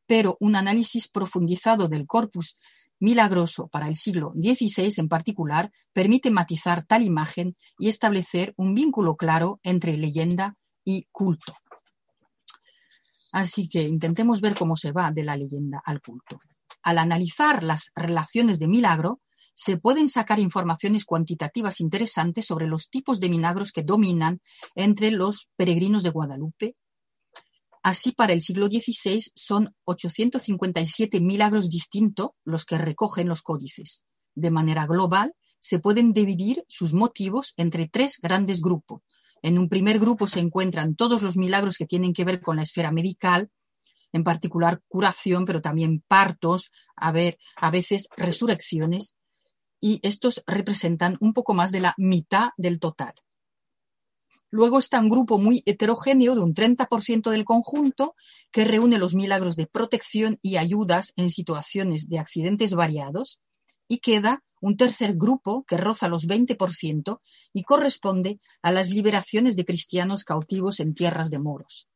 pero 0.08 0.38
un 0.39 0.56
análisis 0.56 1.08
profundizado 1.08 1.88
del 1.88 2.08
corpus 2.08 2.58
milagroso 2.99 3.67
para 3.67 3.88
el 3.88 3.95
siglo 3.95 4.34
XVI 4.36 4.93
en 4.97 5.10
particular 5.10 5.71
permite 5.93 6.31
matizar 6.31 6.86
tal 6.86 7.03
imagen 7.03 7.55
y 7.77 7.89
establecer 7.89 8.53
un 8.58 8.73
vínculo 8.73 9.15
claro 9.15 9.60
entre 9.63 9.97
leyenda 9.97 10.55
y 10.84 11.08
culto. 11.12 11.53
Así 13.31 13.67
que 13.67 13.81
intentemos 13.81 14.39
ver 14.39 14.55
cómo 14.55 14.77
se 14.77 14.91
va 14.91 15.12
de 15.12 15.23
la 15.23 15.36
leyenda 15.36 15.81
al 15.84 16.01
culto. 16.01 16.39
Al 16.84 16.99
analizar 16.99 17.63
las 17.63 17.91
relaciones 17.95 18.60
de 18.60 18.67
milagro, 18.67 19.19
se 19.53 19.77
pueden 19.77 20.10
sacar 20.10 20.39
informaciones 20.39 21.05
cuantitativas 21.05 21.79
interesantes 21.79 22.45
sobre 22.45 22.67
los 22.67 22.89
tipos 22.89 23.19
de 23.19 23.29
milagros 23.29 23.71
que 23.71 23.84
dominan 23.84 24.41
entre 24.75 25.12
los 25.12 25.49
peregrinos 25.55 26.03
de 26.03 26.12
Guadalupe. 26.12 26.75
Así, 27.86 28.13
para 28.13 28.34
el 28.34 28.41
siglo 28.41 28.65
XVI 28.65 29.24
son 29.36 29.76
857 29.84 31.19
milagros 31.21 31.69
distintos 31.69 32.32
los 32.43 32.65
que 32.65 32.80
recogen 32.80 33.28
los 33.28 33.43
códices. 33.43 34.06
De 34.34 34.50
manera 34.50 34.88
global, 34.88 35.36
se 35.60 35.78
pueden 35.78 36.12
dividir 36.12 36.65
sus 36.67 36.93
motivos 36.93 37.54
entre 37.58 37.88
tres 37.88 38.17
grandes 38.19 38.62
grupos, 38.62 39.02
en 39.45 39.60
un 39.60 39.69
primer 39.69 40.00
grupo 40.00 40.26
se 40.26 40.39
encuentran 40.39 40.95
todos 40.95 41.21
los 41.21 41.38
milagros 41.38 41.78
que 41.78 41.86
tienen 41.86 42.13
que 42.13 42.26
ver 42.26 42.41
con 42.41 42.56
la 42.56 42.63
esfera 42.63 42.91
medical, 42.91 43.52
en 44.12 44.24
particular 44.24 44.82
curación, 44.88 45.45
pero 45.45 45.62
también 45.62 46.04
partos, 46.08 46.71
a, 46.95 47.12
ver, 47.12 47.38
a 47.58 47.69
veces 47.69 48.10
resurrecciones, 48.17 49.15
y 49.80 50.00
estos 50.02 50.41
representan 50.48 51.17
un 51.19 51.34
poco 51.34 51.54
más 51.54 51.71
de 51.71 51.82
la 51.82 51.93
mitad 51.98 52.50
del 52.58 52.80
total. 52.80 53.13
Luego 54.56 54.80
está 54.80 55.02
un 55.02 55.10
grupo 55.10 55.38
muy 55.38 55.63
heterogéneo 55.65 56.34
de 56.34 56.39
un 56.39 56.54
30% 56.54 57.30
del 57.30 57.44
conjunto 57.44 58.15
que 58.54 58.63
reúne 58.63 58.98
los 58.98 59.13
milagros 59.13 59.58
de 59.58 59.68
protección 59.68 60.39
y 60.41 60.56
ayudas 60.56 61.12
en 61.18 61.30
situaciones 61.30 62.08
de 62.08 62.20
accidentes 62.20 62.74
variados 62.74 63.41
y 63.89 63.98
queda 63.98 64.46
un 64.62 64.78
tercer 64.78 65.15
grupo 65.15 65.65
que 65.68 65.76
roza 65.76 66.08
los 66.08 66.26
20% 66.26 67.20
y 67.52 67.63
corresponde 67.63 68.39
a 68.62 68.72
las 68.72 68.91
liberaciones 68.91 69.58
de 69.58 69.65
cristianos 69.65 70.24
cautivos 70.24 70.80
en 70.80 70.94
tierras 70.94 71.30
de 71.30 71.39
moros. 71.39 71.89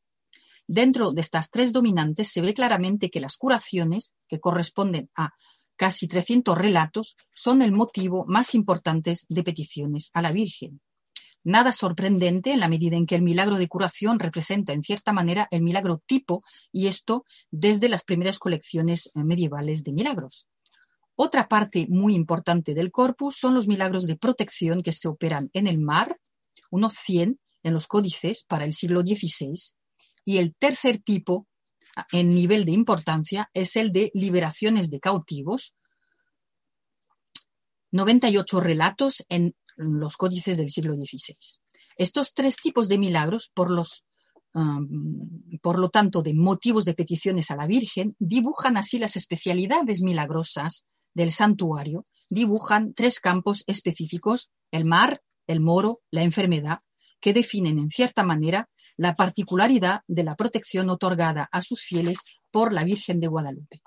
Dentro 0.66 1.12
de 1.12 1.22
estas 1.22 1.50
tres 1.50 1.72
dominantes 1.72 2.30
se 2.30 2.42
ve 2.42 2.52
claramente 2.52 3.08
que 3.08 3.20
las 3.20 3.38
curaciones, 3.38 4.12
que 4.28 4.38
corresponden 4.38 5.08
a 5.16 5.30
casi 5.76 6.08
300 6.08 6.58
relatos, 6.58 7.16
son 7.34 7.62
el 7.62 7.72
motivo 7.72 8.26
más 8.28 8.54
importante 8.54 9.14
de 9.30 9.42
peticiones 9.42 10.10
a 10.12 10.20
la 10.20 10.30
Virgen. 10.30 10.82
Nada 11.42 11.72
sorprendente 11.72 12.52
en 12.52 12.60
la 12.60 12.68
medida 12.68 12.96
en 12.96 13.06
que 13.06 13.14
el 13.14 13.22
milagro 13.22 13.56
de 13.56 13.68
curación 13.68 14.18
representa 14.18 14.72
en 14.74 14.82
cierta 14.82 15.12
manera 15.12 15.48
el 15.50 15.62
milagro 15.62 16.02
tipo 16.06 16.42
y 16.70 16.88
esto 16.88 17.24
desde 17.50 17.88
las 17.88 18.02
primeras 18.02 18.38
colecciones 18.38 19.10
medievales 19.14 19.82
de 19.82 19.92
milagros. 19.92 20.46
Otra 21.16 21.48
parte 21.48 21.86
muy 21.88 22.14
importante 22.14 22.74
del 22.74 22.90
corpus 22.90 23.36
son 23.36 23.54
los 23.54 23.66
milagros 23.66 24.06
de 24.06 24.16
protección 24.16 24.82
que 24.82 24.92
se 24.92 25.08
operan 25.08 25.50
en 25.54 25.66
el 25.66 25.78
mar, 25.78 26.18
unos 26.70 26.94
100 26.94 27.40
en 27.62 27.72
los 27.72 27.86
códices 27.86 28.44
para 28.44 28.64
el 28.64 28.74
siglo 28.74 29.00
XVI, 29.00 29.54
y 30.24 30.38
el 30.38 30.54
tercer 30.54 30.98
tipo 30.98 31.46
en 32.12 32.34
nivel 32.34 32.64
de 32.64 32.72
importancia 32.72 33.50
es 33.52 33.76
el 33.76 33.92
de 33.92 34.10
liberaciones 34.14 34.90
de 34.90 35.00
cautivos, 35.00 35.74
98 37.92 38.60
relatos 38.60 39.24
en 39.28 39.54
los 39.80 40.16
códices 40.16 40.56
del 40.56 40.70
siglo 40.70 40.94
XVI. 40.94 41.36
Estos 41.96 42.34
tres 42.34 42.56
tipos 42.56 42.88
de 42.88 42.98
milagros, 42.98 43.50
por, 43.54 43.70
los, 43.70 44.06
um, 44.54 44.88
por 45.62 45.78
lo 45.78 45.88
tanto, 45.88 46.22
de 46.22 46.34
motivos 46.34 46.84
de 46.84 46.94
peticiones 46.94 47.50
a 47.50 47.56
la 47.56 47.66
Virgen, 47.66 48.16
dibujan 48.18 48.76
así 48.76 48.98
las 48.98 49.16
especialidades 49.16 50.02
milagrosas 50.02 50.86
del 51.14 51.32
santuario 51.32 52.04
dibujan 52.30 52.94
tres 52.94 53.20
campos 53.20 53.64
específicos, 53.66 54.50
el 54.70 54.84
mar, 54.84 55.20
el 55.46 55.60
moro, 55.60 56.00
la 56.10 56.22
enfermedad, 56.22 56.78
que 57.20 57.34
definen 57.34 57.78
en 57.78 57.90
cierta 57.90 58.22
manera 58.22 58.70
la 58.96 59.16
particularidad 59.16 60.02
de 60.06 60.24
la 60.24 60.36
protección 60.36 60.88
otorgada 60.88 61.48
a 61.52 61.60
sus 61.60 61.82
fieles 61.82 62.20
por 62.50 62.72
la 62.72 62.84
Virgen 62.84 63.20
de 63.20 63.26
Guadalupe. 63.26 63.82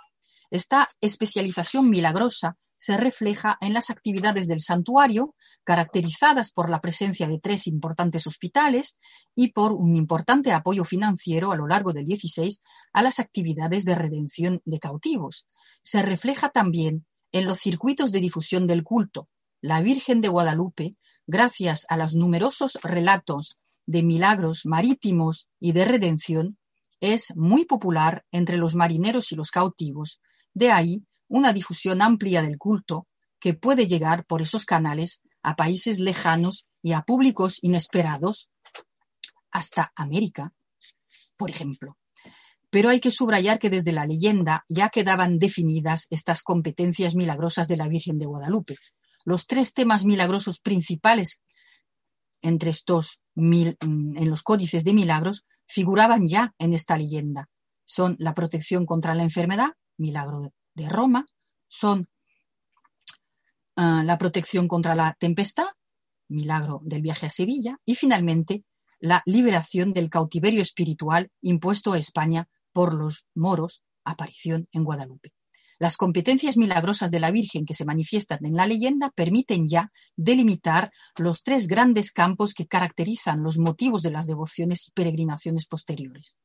Esta 0.51 0.88
especialización 1.01 1.89
milagrosa 1.89 2.58
se 2.84 2.98
refleja 2.98 3.58
en 3.62 3.74
las 3.74 3.89
actividades 3.89 4.50
del 4.50 4.60
santuario, 4.60 5.36
caracterizadas 5.63 6.52
por 6.52 6.69
la 6.69 6.82
presencia 6.82 7.30
de 7.30 7.39
tres 7.39 7.65
importantes 7.67 8.28
hospitales 8.28 8.98
y 9.34 9.54
por 9.54 9.72
un 9.72 9.96
importante 9.96 10.52
apoyo 10.52 10.84
financiero 10.84 11.54
a 11.54 11.56
lo 11.56 11.65
largo 11.65 11.93
del 11.93 12.06
XVI 12.06 12.58
a 12.91 13.02
las 13.02 13.19
actividades 13.19 13.86
de 13.86 13.96
redención 13.96 14.62
de 14.65 14.80
cautivos. 14.80 15.48
Se 15.82 16.02
refleja 16.02 16.50
también 16.50 17.06
en 17.32 17.46
los 17.46 17.60
circuitos 17.60 18.12
de 18.12 18.19
difusión 18.19 18.67
del 18.67 18.84
culto. 18.84 19.28
La 19.62 19.82
Virgen 19.82 20.19
de 20.19 20.28
Guadalupe, 20.28 20.98
gracias 21.26 21.86
a 21.88 21.96
los 21.96 22.15
numerosos 22.15 22.78
relatos 22.84 23.60
de 23.86 24.04
milagros 24.04 24.65
marítimos 24.65 25.48
y 25.58 25.72
de 25.72 25.86
redención, 25.86 26.58
es 27.00 27.34
muy 27.38 27.63
popular 27.63 28.26
entre 28.34 28.58
los 28.58 28.76
marineros 28.76 29.32
y 29.32 29.38
los 29.38 29.52
cautivos. 29.52 30.19
De 30.54 30.69
ahí 30.69 31.06
una 31.28 31.54
difusión 31.54 32.02
amplia 32.02 32.42
del 32.42 32.58
culto 32.58 33.08
que 33.40 33.54
puede 33.54 33.88
llegar 33.88 34.26
por 34.26 34.42
esos 34.42 34.66
canales 34.66 35.22
a 35.42 35.56
países 35.56 36.00
lejanos 36.00 36.66
y 36.82 36.94
a 36.94 37.02
públicos 37.02 37.60
inesperados, 37.62 38.52
hasta 39.52 39.92
América, 39.96 40.54
por 41.38 41.50
ejemplo 41.50 41.98
pero 42.74 42.90
hay 42.90 43.00
que 43.00 43.12
subrayar 43.12 43.60
que 43.60 43.70
desde 43.70 43.92
la 43.92 44.08
leyenda 44.08 44.66
ya 44.68 44.90
quedaban 44.90 45.38
definidas 45.38 46.08
estas 46.10 46.42
competencias 46.42 47.14
milagrosas 47.14 47.68
de 47.68 47.78
la 47.78 47.88
Virgen 47.88 48.18
de 48.18 48.26
Guadalupe. 48.26 48.78
Los 49.26 49.46
tres 49.46 49.76
temas 49.76 50.06
milagrosos 50.06 50.60
principales 50.60 51.44
entre 52.42 52.72
estos 52.72 53.22
mil, 53.36 53.78
mm, 53.80 54.18
en 54.18 54.28
los 54.28 54.42
códices 54.42 54.84
de 54.86 54.96
milagros 54.96 55.46
figuraban 55.68 56.28
ya 56.28 56.56
en 56.58 56.74
esta 56.74 56.98
leyenda. 56.98 57.48
Son 57.86 58.16
la 58.18 58.34
protección 58.34 58.88
contra 58.88 59.14
la 59.14 59.22
enfermedad, 59.22 59.74
milagro 59.98 60.52
de 60.76 60.90
Roma, 60.90 61.26
son 61.68 62.08
ah, 63.76 64.04
la 64.06 64.18
protección 64.18 64.68
contra 64.68 64.96
la 64.96 65.16
tempestad, 65.20 65.68
milagro 66.28 66.82
del 66.84 67.02
viaje 67.02 67.28
a 67.28 67.30
Sevilla, 67.30 67.80
y 67.86 67.96
finalmente 67.96 68.63
la 69.00 69.21
liberación 69.26 69.94
del 69.94 70.10
cautiverio 70.10 70.62
espiritual 70.62 71.30
impuesto 71.42 71.94
a 71.94 71.98
España 71.98 72.48
por 72.71 72.94
los 72.94 73.28
moros, 73.36 73.84
aparición 74.06 74.67
en 74.71 74.84
Guadalupe. 74.84 75.34
Las 75.80 75.98
competencias 75.98 76.56
milagrosas 76.56 77.12
de 77.12 77.19
la 77.19 77.32
Virgen 77.32 77.65
que 77.65 77.74
se 77.74 77.84
manifiestan 77.84 78.46
en 78.46 78.56
la 78.56 78.67
leyenda 78.67 79.10
permiten 79.10 79.67
ya 79.67 79.92
delimitar 80.15 80.92
los 81.17 81.44
tres 81.44 81.67
grandes 81.67 82.12
campos 82.12 82.54
que 82.54 82.67
caracterizan 82.67 83.44
los 83.44 83.58
motivos 83.58 84.02
de 84.04 84.12
las 84.12 84.28
devociones 84.28 84.88
y 84.88 84.92
peregrinaciones 84.92 85.67
posteriores. 85.67 86.38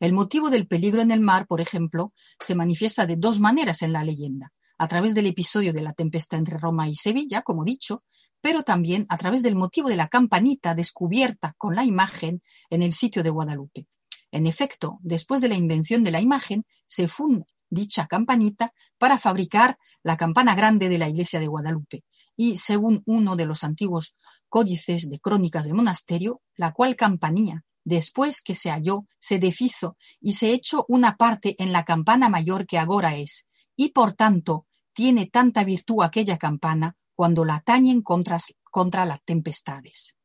El 0.00 0.12
motivo 0.14 0.50
del 0.50 0.66
peligro 0.66 1.02
en 1.02 1.10
el 1.10 1.20
mar, 1.20 1.46
por 1.46 1.60
ejemplo, 1.60 2.12
se 2.40 2.54
manifiesta 2.54 3.06
de 3.06 3.16
dos 3.16 3.38
maneras 3.38 3.82
en 3.82 3.92
la 3.92 4.02
leyenda, 4.02 4.52
a 4.78 4.88
través 4.88 5.14
del 5.14 5.26
episodio 5.26 5.72
de 5.72 5.82
la 5.82 5.92
tempestad 5.92 6.38
entre 6.38 6.58
Roma 6.58 6.88
y 6.88 6.96
Sevilla, 6.96 7.42
como 7.42 7.64
dicho, 7.64 8.02
pero 8.40 8.62
también 8.62 9.04
a 9.10 9.18
través 9.18 9.42
del 9.42 9.54
motivo 9.54 9.88
de 9.88 9.96
la 9.96 10.08
campanita 10.08 10.74
descubierta 10.74 11.54
con 11.58 11.76
la 11.76 11.84
imagen 11.84 12.40
en 12.70 12.82
el 12.82 12.94
sitio 12.94 13.22
de 13.22 13.30
Guadalupe. 13.30 13.86
En 14.32 14.46
efecto, 14.46 14.98
después 15.02 15.42
de 15.42 15.48
la 15.48 15.56
invención 15.56 16.02
de 16.02 16.12
la 16.12 16.20
imagen, 16.20 16.64
se 16.86 17.06
funda 17.06 17.44
dicha 17.70 18.06
campanita 18.06 18.72
para 18.98 19.16
fabricar 19.16 19.78
la 20.02 20.16
campana 20.16 20.54
grande 20.54 20.88
de 20.88 20.98
la 20.98 21.08
iglesia 21.08 21.40
de 21.40 21.46
Guadalupe. 21.46 22.04
Y 22.36 22.56
según 22.56 23.02
uno 23.06 23.36
de 23.36 23.46
los 23.46 23.64
antiguos 23.64 24.16
códices 24.48 25.08
de 25.08 25.20
crónicas 25.20 25.64
del 25.64 25.74
monasterio, 25.74 26.42
la 26.56 26.72
cual 26.72 26.96
campanilla, 26.96 27.64
después 27.84 28.42
que 28.42 28.54
se 28.54 28.70
halló, 28.70 29.06
se 29.18 29.38
deshizo 29.38 29.96
y 30.20 30.32
se 30.32 30.52
echó 30.52 30.84
una 30.88 31.16
parte 31.16 31.56
en 31.58 31.72
la 31.72 31.84
campana 31.84 32.28
mayor 32.28 32.66
que 32.66 32.78
ahora 32.78 33.16
es, 33.16 33.48
y 33.76 33.90
por 33.90 34.12
tanto 34.12 34.66
tiene 34.92 35.26
tanta 35.26 35.64
virtud 35.64 36.02
aquella 36.02 36.36
campana 36.36 36.96
cuando 37.14 37.44
la 37.44 37.60
tañen 37.60 38.02
contra, 38.02 38.38
contra 38.70 39.04
las 39.04 39.22
tempestades. 39.24 40.16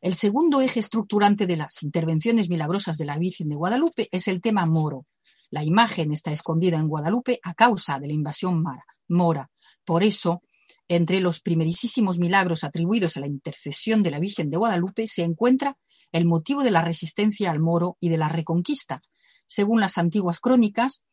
El 0.00 0.14
segundo 0.14 0.60
eje 0.60 0.78
estructurante 0.78 1.46
de 1.46 1.56
las 1.56 1.82
intervenciones 1.82 2.48
milagrosas 2.48 2.96
de 2.98 3.04
la 3.04 3.18
Virgen 3.18 3.48
de 3.48 3.56
Guadalupe 3.56 4.08
es 4.12 4.28
el 4.28 4.40
tema 4.40 4.64
moro. 4.66 5.06
La 5.50 5.64
imagen 5.64 6.12
está 6.12 6.30
escondida 6.30 6.76
en 6.76 6.86
Guadalupe 6.86 7.40
a 7.42 7.54
causa 7.54 7.98
de 7.98 8.06
la 8.06 8.12
invasión 8.12 8.62
mora. 9.08 9.50
Por 9.84 10.02
eso, 10.04 10.42
entre 10.88 11.20
los 11.20 11.40
primerísimos 11.40 12.18
milagros 12.18 12.64
atribuidos 12.64 13.16
a 13.16 13.20
la 13.20 13.26
intercesión 13.26 14.02
de 14.02 14.10
la 14.10 14.20
Virgen 14.20 14.50
de 14.50 14.56
Guadalupe 14.56 15.06
se 15.06 15.22
encuentra 15.22 15.76
el 16.12 16.24
motivo 16.24 16.62
de 16.62 16.70
la 16.70 16.82
resistencia 16.82 17.50
al 17.50 17.60
moro 17.60 17.96
y 18.00 18.08
de 18.08 18.16
la 18.16 18.28
reconquista. 18.28 19.02
Según 19.46 19.80
las 19.80 19.98
antiguas 19.98 20.40
crónicas, 20.40 21.04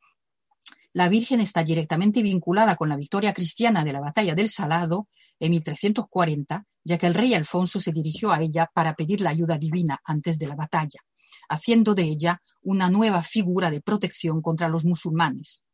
la 0.93 1.09
Virgen 1.09 1.41
está 1.41 1.61
directamente 1.61 2.23
vinculada 2.23 2.77
con 2.77 2.87
la 2.87 2.95
victoria 2.95 3.33
cristiana 3.33 3.83
de 3.83 3.91
la 3.91 3.99
batalla 3.99 4.33
del 4.33 4.47
Salado 4.47 5.09
en 5.41 5.51
1340, 5.51 6.65
ya 6.85 6.97
que 6.97 7.07
el 7.07 7.13
rey 7.13 7.33
Alfonso 7.33 7.81
se 7.81 7.91
dirigió 7.91 8.31
a 8.31 8.41
ella 8.41 8.71
para 8.73 8.93
pedir 8.93 9.19
la 9.19 9.31
ayuda 9.31 9.57
divina 9.57 9.99
antes 10.05 10.39
de 10.39 10.47
la 10.47 10.55
batalla, 10.55 11.01
haciendo 11.49 11.95
de 11.95 12.03
ella 12.03 12.41
una 12.61 12.89
nueva 12.89 13.23
figura 13.23 13.71
de 13.71 13.81
protección 13.81 14.41
contra 14.41 14.69
los 14.69 14.85
musulmanes. 14.85 15.64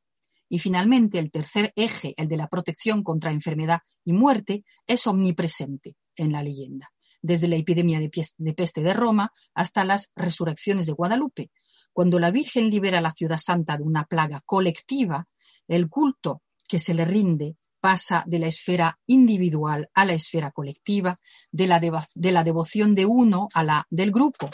Y 0.54 0.60
finalmente, 0.60 1.18
el 1.18 1.32
tercer 1.32 1.72
eje, 1.78 2.14
el 2.18 2.28
de 2.28 2.36
la 2.36 2.48
protección 2.48 3.04
contra 3.04 3.32
enfermedad 3.32 3.80
y 4.04 4.12
muerte, 4.12 4.66
es 4.86 5.08
omnipresente 5.08 5.96
en 6.18 6.34
la 6.34 6.44
leyenda, 6.44 6.92
desde 7.22 7.48
la 7.48 7.56
epidemia 7.56 8.02
de 8.02 8.54
peste 8.54 8.82
de 8.84 8.94
Roma 8.94 9.32
hasta 9.54 9.86
las 9.86 10.12
resurrecciones 10.14 10.88
de 10.88 10.92
Guadalupe, 10.92 11.52
cuando 11.94 12.20
la 12.20 12.32
Virgen 12.32 12.70
libera 12.70 13.00
la 13.00 13.14
ciudad 13.14 13.38
santa 13.38 13.78
de 13.78 13.84
una 13.84 14.04
plaga 14.04 14.42
colectiva, 14.46 15.30
el 15.70 15.88
culto 15.88 16.42
que 16.68 16.80
se 16.80 16.94
le 16.94 17.06
rinde 17.06 17.56
pasa 17.80 18.26
de 18.28 18.40
la 18.40 18.48
esfera 18.48 19.00
individual 19.08 19.90
a 19.94 20.04
la 20.04 20.12
esfera 20.12 20.52
colectiva, 20.52 21.22
de 21.54 21.68
la, 21.68 21.80
de 21.80 22.32
la 22.34 22.44
devoción 22.44 22.94
de 22.94 23.06
uno 23.06 23.48
a 23.54 23.64
la 23.64 23.88
del 23.90 24.12
grupo. 24.12 24.50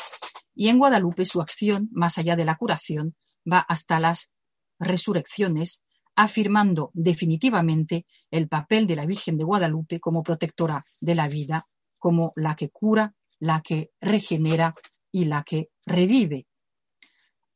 Y 0.54 0.70
en 0.70 0.78
Guadalupe 0.78 1.26
su 1.26 1.42
acción, 1.42 1.90
más 1.92 2.20
allá 2.20 2.36
de 2.36 2.46
la 2.46 2.56
curación, 2.56 3.16
va 3.52 3.60
hasta 3.60 4.00
las 4.00 4.32
resurrecciones, 4.80 5.82
afirmando 6.18 6.90
definitivamente 6.94 8.06
el 8.32 8.50
papel 8.50 8.88
de 8.88 8.96
la 8.96 9.06
Virgen 9.06 9.38
de 9.38 9.44
Guadalupe 9.44 10.00
como 10.00 10.24
protectora 10.24 10.84
de 11.00 11.14
la 11.14 11.28
vida, 11.28 11.68
como 12.00 12.34
la 12.36 12.56
que 12.56 12.70
cura, 12.70 13.14
la 13.40 13.62
que 13.62 13.92
regenera 14.02 14.74
y 15.12 15.26
la 15.26 15.44
que 15.44 15.70
revive. 15.86 16.48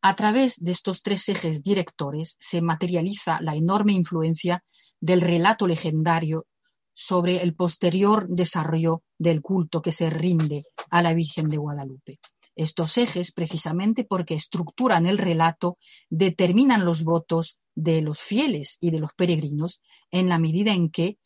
A 0.04 0.16
través 0.16 0.64
de 0.64 0.72
estos 0.72 1.02
tres 1.02 1.28
ejes 1.30 1.64
directores 1.64 2.38
se 2.40 2.62
materializa 2.62 3.40
la 3.42 3.56
enorme 3.56 3.94
influencia 3.94 4.64
del 5.00 5.22
relato 5.22 5.68
legendario 5.68 6.46
sobre 6.94 7.42
el 7.42 7.56
posterior 7.56 8.28
desarrollo 8.30 9.02
del 9.18 9.42
culto 9.42 9.82
que 9.82 9.92
se 9.92 10.12
rinde 10.12 10.66
a 10.92 11.02
la 11.02 11.16
Virgen 11.16 11.48
de 11.48 11.58
Guadalupe. 11.58 12.20
Estos 12.62 12.98
ejes, 13.00 13.32
precisamente 13.32 14.04
porque 14.04 14.36
estructuran 14.36 15.08
el 15.08 15.18
relato, 15.18 15.78
determinan 16.12 16.86
los 16.86 17.04
votos 17.04 17.60
de 17.74 18.02
los 18.02 18.20
fieles 18.20 18.78
y 18.82 18.92
de 18.92 19.00
los 19.00 19.14
peregrinos 19.14 19.82
en 20.12 20.30
la 20.30 20.38
medida 20.38 20.72
en 20.72 20.92
que 20.92 21.18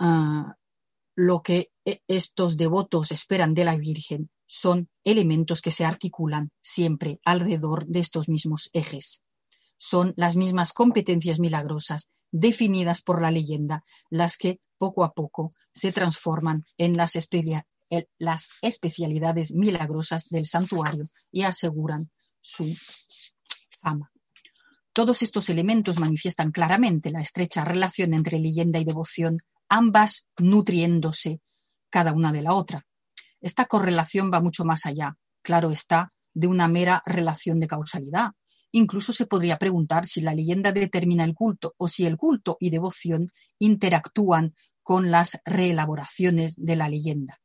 ah, 0.00 0.56
lo 1.14 1.42
que 1.42 1.70
e, 1.84 2.00
estos 2.08 2.56
devotos 2.56 3.12
esperan 3.12 3.54
de 3.54 3.64
la 3.64 3.76
Virgen 3.76 4.30
son 4.46 4.88
elementos 5.04 5.60
que 5.60 5.70
se 5.70 5.84
articulan 5.84 6.50
siempre 6.60 7.20
alrededor 7.24 7.86
de 7.86 8.00
estos 8.00 8.28
mismos 8.28 8.68
ejes. 8.72 9.22
Son 9.78 10.12
las 10.16 10.34
mismas 10.34 10.72
competencias 10.72 11.38
milagrosas 11.38 12.10
definidas 12.32 13.00
por 13.00 13.22
la 13.22 13.30
leyenda 13.30 13.84
las 14.10 14.36
que 14.36 14.58
poco 14.76 15.04
a 15.04 15.12
poco 15.12 15.54
se 15.72 15.92
transforman 15.92 16.64
en 16.78 16.96
las, 16.96 17.14
especialidades 18.62 19.52
milagrosas 19.52 20.28
del 20.28 20.46
santuario 20.46 21.06
y 21.30 21.42
aseguran 21.42 22.10
su 22.40 22.74
fama. 23.82 24.10
Todos 24.92 25.22
estos 25.22 25.48
elementos 25.48 25.98
manifiestan 25.98 26.50
claramente 26.50 27.10
la 27.10 27.20
estrecha 27.20 27.64
relación 27.64 28.12
entre 28.14 28.38
leyenda 28.38 28.78
y 28.78 28.84
devoción, 28.84 29.38
ambas 29.68 30.26
nutriéndose 30.38 31.40
cada 31.90 32.12
una 32.12 32.32
de 32.32 32.42
la 32.42 32.54
otra. 32.54 32.86
Esta 33.40 33.66
correlación 33.66 34.30
va 34.32 34.40
mucho 34.40 34.64
más 34.64 34.86
allá, 34.86 35.16
claro 35.42 35.70
está, 35.70 36.12
de 36.34 36.46
una 36.46 36.68
mera 36.68 37.02
relación 37.06 37.60
de 37.60 37.66
causalidad. 37.66 38.32
Incluso 38.72 39.12
se 39.12 39.26
podría 39.26 39.58
preguntar 39.58 40.06
si 40.06 40.20
la 40.20 40.34
leyenda 40.34 40.72
determina 40.72 41.24
el 41.24 41.34
culto 41.34 41.74
o 41.76 41.88
si 41.88 42.06
el 42.06 42.16
culto 42.16 42.56
y 42.60 42.70
devoción 42.70 43.30
interactúan 43.58 44.54
con 44.82 45.10
las 45.10 45.40
reelaboraciones 45.44 46.54
de 46.56 46.76
la 46.76 46.88
leyenda. 46.88 47.40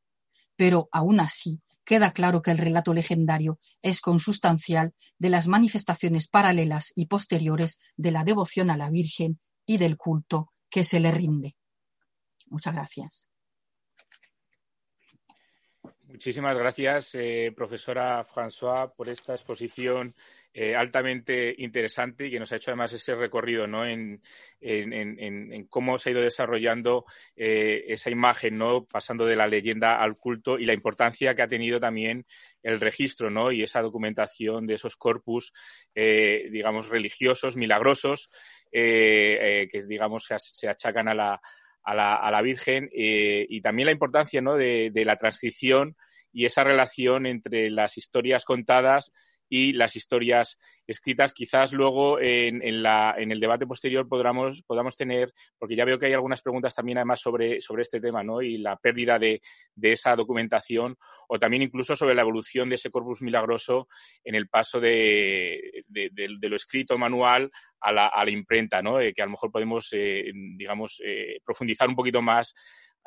Pero 0.56 0.90
aún 0.92 1.20
así, 1.20 1.62
queda 1.84 2.12
claro 2.12 2.42
que 2.42 2.52
el 2.52 2.58
relato 2.58 2.94
legendario 2.94 3.60
es 3.82 4.02
consustancial 4.02 4.94
de 5.18 5.30
las 5.30 5.48
manifestaciones 5.48 6.28
paralelas 6.28 6.92
y 6.96 7.06
posteriores 7.06 7.80
de 7.96 8.12
la 8.12 8.24
devoción 8.24 8.72
a 8.72 8.78
la 8.78 8.90
Virgen 8.90 9.40
y 9.66 9.78
del 9.78 9.98
culto 9.98 10.52
que 10.70 10.84
se 10.84 11.00
le 11.00 11.12
rinde. 11.12 11.56
Muchas 12.48 12.74
gracias. 12.74 13.30
Muchísimas 16.08 16.58
gracias, 16.58 17.16
eh, 17.16 17.52
profesora 17.56 18.26
François, 18.26 18.94
por 18.96 19.10
esta 19.10 19.34
exposición 19.34 20.16
eh, 20.58 20.76
altamente 20.76 21.54
interesante 21.58 22.28
y 22.28 22.32
que 22.32 22.40
nos 22.40 22.52
ha 22.52 22.56
hecho 22.56 22.72
además 22.72 22.94
ese 22.94 23.14
recorrido 23.14 23.68
¿no? 23.68 23.86
en, 23.86 24.22
cómo 25.70 25.98
se 25.98 26.10
ha 26.10 26.14
ido 26.14 26.22
desarrollando 26.22 27.04
eh, 27.36 27.84
esa 27.90 28.10
imagen, 28.10 28.58
¿no? 28.58 28.86
pasando 28.86 29.26
de 29.26 29.36
la 29.36 29.48
leyenda 29.48 30.02
al 30.02 30.16
culto 30.16 30.58
y 30.58 30.66
la 30.66 30.74
importancia 30.74 31.36
que 31.36 31.42
ha 31.42 31.48
tenido 31.48 31.80
también 31.80 32.26
el 32.64 32.80
registro 32.80 33.30
¿no? 33.30 33.52
y 33.52 33.64
esa 33.64 33.82
documentación 33.82 34.66
de 34.66 34.76
esos 34.76 34.96
corpus, 34.96 35.52
digamos, 35.94 36.90
religiosos, 36.90 37.58
milagrosos, 37.58 38.30
que 38.72 39.84
digamos 39.88 40.28
se 40.38 40.70
achacan 40.70 41.10
a 41.10 41.14
la 41.14 41.42
a 41.86 41.94
la, 41.94 42.16
a 42.16 42.32
la 42.32 42.42
Virgen 42.42 42.90
eh, 42.94 43.46
y 43.48 43.62
también 43.62 43.86
la 43.86 43.92
importancia 43.92 44.42
¿no? 44.42 44.56
de, 44.56 44.92
la 45.06 45.18
transcripción 45.18 45.96
y 46.34 46.46
esa 46.46 46.64
relación 46.64 47.26
entre 47.26 47.70
las 47.70 47.98
historias 47.98 48.44
contadas 48.44 49.12
y 49.50 49.74
las 49.74 49.96
historias 49.96 50.58
escritas. 50.88 51.34
Quizás 51.34 51.74
luego 51.74 52.20
en, 52.20 52.62
en, 52.62 52.84
la, 52.84 53.16
en 53.18 53.32
el 53.32 53.40
debate 53.40 53.66
posterior 53.66 54.08
podamos, 54.08 54.62
podamos 54.64 54.96
tener, 54.96 55.34
porque 55.58 55.76
ya 55.76 55.86
veo 55.86 56.00
que 56.00 56.08
hay 56.08 56.14
algunas 56.14 56.42
preguntas 56.42 56.76
también 56.76 56.98
además 56.98 57.22
sobre, 57.22 57.62
sobre 57.62 57.84
este 57.84 58.00
tema 58.00 58.24
¿no? 58.24 58.42
y 58.42 58.58
la 58.58 58.76
pérdida 58.78 59.20
de, 59.20 59.42
de, 59.76 59.92
esa 59.92 60.16
documentación 60.16 60.98
o 61.28 61.40
también 61.40 61.64
incluso 61.64 61.96
sobre 61.96 62.16
la 62.16 62.22
evolución 62.22 62.70
de 62.70 62.76
ese 62.76 62.92
corpus 62.92 63.22
milagroso 63.22 63.88
en 64.24 64.36
el 64.36 64.48
paso 64.48 64.80
de, 64.80 65.84
de, 65.88 66.10
lo 66.50 66.56
escrito 66.56 66.98
manual 66.98 67.52
a 67.80 67.92
la, 67.92 68.08
a 68.08 68.24
la 68.24 68.32
imprenta, 68.32 68.82
¿no? 68.82 69.00
Eh, 69.00 69.14
que 69.14 69.22
a 69.22 69.26
lo 69.26 69.32
mejor 69.32 69.52
podemos, 69.52 69.90
eh, 69.94 70.32
digamos, 70.34 71.02
eh, 71.04 71.40
profundizar 71.44 71.88
un 71.88 71.96
poquito 71.96 72.22
más 72.22 72.54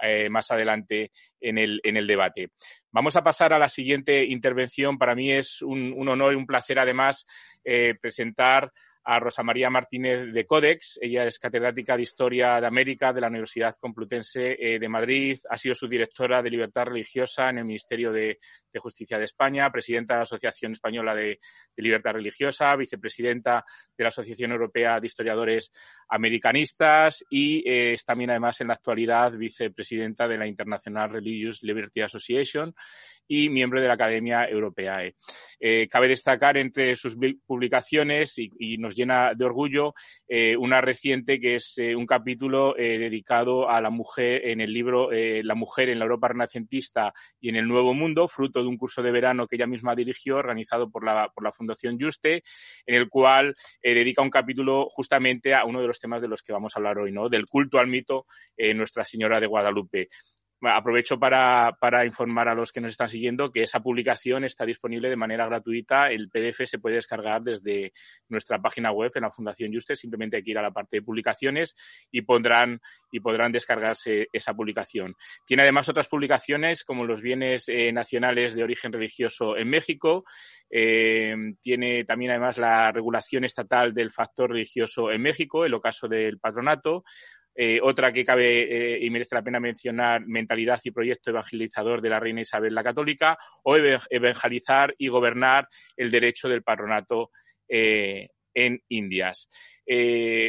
eh, 0.03 0.29
más 0.29 0.51
adelante 0.51 1.11
en 1.41 1.59
el, 1.59 1.81
en 1.85 1.97
el 1.97 2.07
debate. 2.07 2.51
Vamos 2.91 3.17
a 3.17 3.23
pasar 3.23 3.53
a 3.53 3.59
la 3.59 3.69
siguiente 3.69 4.25
intervención. 4.25 4.99
Para 4.99 5.15
mí 5.15 5.33
es 5.33 5.63
un, 5.63 5.93
un 5.97 6.09
honor 6.09 6.33
y 6.33 6.37
un 6.37 6.47
placer, 6.47 6.79
además, 6.79 7.27
eh, 7.65 7.95
presentar 8.01 8.73
a 9.11 9.19
Rosa 9.19 9.43
María 9.43 9.71
Martínez 9.71 10.35
de 10.35 10.45
Codex. 10.45 10.99
Ella 11.01 11.25
es 11.25 11.39
catedrática 11.39 11.97
de 11.97 12.03
Historia 12.03 12.61
de 12.61 12.67
América 12.67 13.11
de 13.11 13.23
la 13.23 13.29
Universidad 13.29 13.75
Complutense 13.81 14.55
eh, 14.61 14.79
de 14.79 14.87
Madrid. 14.87 15.39
Ha 15.49 15.57
sido 15.57 15.75
subdirectora 15.75 16.43
de 16.43 16.51
Libertad 16.51 16.85
Religiosa 16.85 17.49
en 17.49 17.57
el 17.57 17.65
Ministerio 17.65 18.13
de, 18.13 18.39
Justicia 18.79 19.17
de 19.17 19.25
España, 19.25 19.73
presidenta 19.73 20.13
de 20.13 20.19
la 20.19 20.23
Asociación 20.25 20.73
Española 20.73 21.15
de, 21.15 21.41
de, 21.75 21.83
Libertad 21.83 22.13
Religiosa, 22.13 22.77
vicepresidenta 22.77 23.65
de 23.97 24.05
la 24.05 24.09
Asociación 24.09 24.53
Europea 24.53 25.01
de 25.01 25.07
Historiadores 25.07 25.73
Americanistas 26.11 27.25
y 27.31 27.67
eh, 27.67 27.95
es 27.95 28.05
también, 28.05 28.31
además, 28.31 28.61
en 28.61 28.69
la 28.69 28.75
actualidad 28.75 29.33
vicepresidenta 29.33 30.29
de 30.29 30.37
la 30.37 30.47
International 30.47 31.09
Religious 31.09 31.63
Liberty 31.63 32.03
Association 32.03 32.75
y 33.29 33.51
miembro 33.51 33.81
de 33.81 33.87
la 33.87 33.95
Academia 33.95 34.49
Europea. 34.49 35.03
Eh, 35.61 35.87
cabe 35.89 36.09
destacar 36.09 36.57
entre 36.57 36.97
sus 36.97 37.17
publicaciones, 37.47 38.39
y, 38.39 38.79
nos 38.79 38.97
llena 38.97 39.35
de 39.35 39.45
orgullo, 39.45 39.95
eh, 40.27 40.57
una 40.57 40.81
reciente 40.81 41.39
que 41.39 41.57
es 41.57 41.77
un 41.79 42.07
capítulo 42.07 42.75
dedicado 42.75 43.69
a 43.69 43.81
la 43.81 43.91
mujer 43.91 44.47
en 44.47 44.61
el 44.61 44.73
libro 44.73 45.11
La 45.11 45.55
mujer 45.55 45.91
en 45.91 45.99
la 45.99 46.05
Europa 46.05 46.29
renacentista 46.29 47.13
y 47.41 47.51
en 47.51 47.57
el 47.57 47.69
Nuevo 47.69 47.93
Mundo, 47.93 48.29
fruto 48.29 48.63
de 48.63 48.69
un 48.69 48.79
curso 48.79 49.03
de 49.03 49.13
verano 49.13 49.47
que 49.47 49.57
ella 49.57 49.67
misma 49.67 49.95
dirigió, 49.95 50.37
organizado 50.37 50.91
por 50.91 51.05
la, 51.05 51.29
por 51.35 51.45
la 51.45 51.53
Fundación 51.53 51.99
Juste, 52.01 52.43
en 52.87 52.95
el 52.95 53.09
cual 53.09 53.53
dedica 53.83 54.23
un 54.23 54.31
capítulo 54.31 54.89
justamente 54.91 55.55
a 55.55 55.65
uno 55.65 55.81
de 55.81 55.87
los 55.87 55.99
temas 55.99 56.23
de 56.23 56.29
los 56.29 56.43
que 56.43 56.53
vamos 56.53 56.75
a 56.75 56.79
hablar 56.79 56.99
hoy, 56.99 57.13
¿no? 57.13 57.29
Del 57.29 57.45
culto 57.45 57.79
al 57.79 57.89
mito 57.89 58.27
Nuestra 58.75 59.05
Señora 59.05 59.41
de 59.41 59.47
Guadalupe. 59.47 60.09
Aprovecho 60.61 61.21
para, 61.21 62.05
informar 62.05 62.49
a 62.49 62.55
los 62.55 62.73
que 62.73 62.81
nos 62.81 62.91
están 62.91 63.09
siguiendo 63.09 63.53
que 63.53 63.63
esa 63.63 63.79
publicación 63.79 64.43
está 64.43 64.67
disponible 64.67 65.09
de 65.09 65.15
manera 65.15 65.47
gratuita. 65.47 66.11
El 66.11 66.29
PDF 66.31 66.63
se 66.65 66.81
puede 66.81 66.97
descargar 66.97 67.43
desde 67.43 67.93
nuestra 68.29 68.59
página 68.59 68.91
web 68.91 69.13
en 69.15 69.23
la 69.23 69.31
Fundación 69.31 69.73
Juste. 69.73 69.95
Simplemente 69.95 70.37
hay 70.37 70.43
que 70.43 70.51
ir 70.51 70.59
a 70.59 70.63
la 70.63 70.73
parte 70.73 70.97
de 70.97 71.03
publicaciones 71.03 71.77
y, 72.11 72.23
pondrán, 72.23 72.81
y 73.13 73.21
podrán 73.21 73.53
descargarse 73.53 74.27
esa 74.33 74.53
publicación. 74.53 75.15
Tiene 75.47 75.63
además 75.63 75.89
otras 75.89 76.09
publicaciones 76.09 76.83
como 76.83 77.05
los 77.05 77.23
bienes 77.23 77.69
eh, 77.69 77.93
nacionales 77.93 78.57
de 78.57 78.65
origen 78.65 78.93
religioso 78.93 79.57
en 79.57 79.69
México. 79.69 80.25
Eh, 80.69 81.37
tiene 81.63 82.05
también 82.05 82.33
además 82.33 82.59
la 82.59 82.91
regulación 82.91 83.45
estatal 83.45 83.95
del 83.95 84.11
factor 84.11 84.51
religioso 84.51 85.13
en 85.13 85.23
México, 85.23 85.65
el 85.65 85.75
ocaso 85.75 86.09
del 86.09 86.41
patronato 86.41 87.05
eh, 87.61 87.81
otra 87.83 88.13
que 88.13 88.25
cabe 88.25 88.95
eh, 88.95 89.05
y 89.05 89.11
merece 89.11 89.35
la 89.35 89.43
pena 89.43 89.59
mencionar, 89.59 90.25
mentalidad 90.25 90.81
y 90.85 90.93
proyecto 90.93 91.31
evangelizador 91.31 92.01
de 92.01 92.09
la 92.09 92.21
reina 92.21 92.41
Isabel 92.41 92.73
la 92.73 92.85
Católica, 92.85 93.37
o 93.65 93.77
evangelizar 93.77 94.95
y 94.97 95.09
gobernar 95.09 95.69
el 95.97 96.13
derecho 96.13 96.49
del 96.49 96.63
patronato 96.63 97.33
eh, 97.69 98.29
en 98.55 98.81
Indias. 98.91 99.49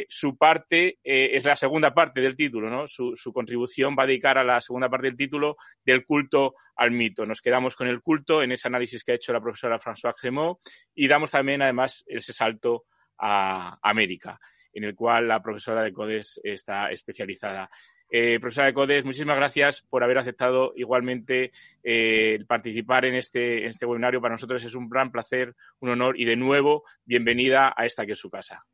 su 0.08 0.36
parte 0.36 0.98
es 1.02 1.44
la 1.44 1.56
segunda 1.56 1.92
parte 1.92 2.20
del 2.20 2.36
título, 2.36 2.70
¿no? 2.70 2.86
Su, 2.86 3.32
contribución 3.32 3.96
va 3.98 4.04
a 4.04 4.06
dedicar 4.06 4.38
a 4.38 4.44
la 4.44 4.60
segunda 4.60 4.88
parte 4.88 5.08
del 5.08 5.16
título 5.16 5.56
del 5.84 6.04
culto 6.04 6.54
al 6.76 6.92
mito. 6.92 7.26
Nos 7.26 7.40
quedamos 7.40 7.74
con 7.74 7.88
el 7.88 8.02
culto 8.02 8.40
en 8.40 8.52
ese 8.52 8.68
análisis 8.68 9.02
que 9.02 9.12
ha 9.12 9.16
hecho 9.16 9.32
la 9.32 9.40
profesora 9.40 9.80
François 9.80 10.14
Cremont 10.14 10.58
y 10.94 11.08
damos 11.08 11.32
también, 11.32 11.60
además, 11.60 12.04
ese 12.06 12.32
salto 12.32 12.84
a 13.18 13.78
América 13.82 14.38
en 14.72 14.84
el 14.84 14.94
cual 14.94 15.28
la 15.28 15.42
profesora 15.42 15.82
de 15.82 15.92
CODES 15.92 16.40
está 16.44 16.90
especializada. 16.90 17.70
Eh, 18.12 18.40
profesora 18.40 18.66
de 18.66 18.74
CODES, 18.74 19.04
muchísimas 19.04 19.36
gracias 19.36 19.82
por 19.82 20.02
haber 20.02 20.18
aceptado 20.18 20.72
igualmente 20.74 21.52
eh, 21.84 22.44
participar 22.48 23.04
en 23.04 23.14
este, 23.14 23.62
en 23.62 23.70
este 23.70 23.86
webinario. 23.86 24.20
Para 24.20 24.34
nosotros 24.34 24.64
es 24.64 24.74
un 24.74 24.88
gran 24.88 25.12
placer, 25.12 25.54
un 25.78 25.90
honor 25.90 26.18
y 26.18 26.24
de 26.24 26.36
nuevo, 26.36 26.82
bienvenida 27.04 27.72
a 27.76 27.86
esta 27.86 28.04
que 28.06 28.12
es 28.12 28.18
su 28.18 28.28
casa. 28.28 28.64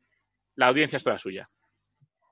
La 0.55 0.67
audiencia 0.67 0.97
es 0.97 1.03
toda 1.03 1.19
suya. 1.19 1.49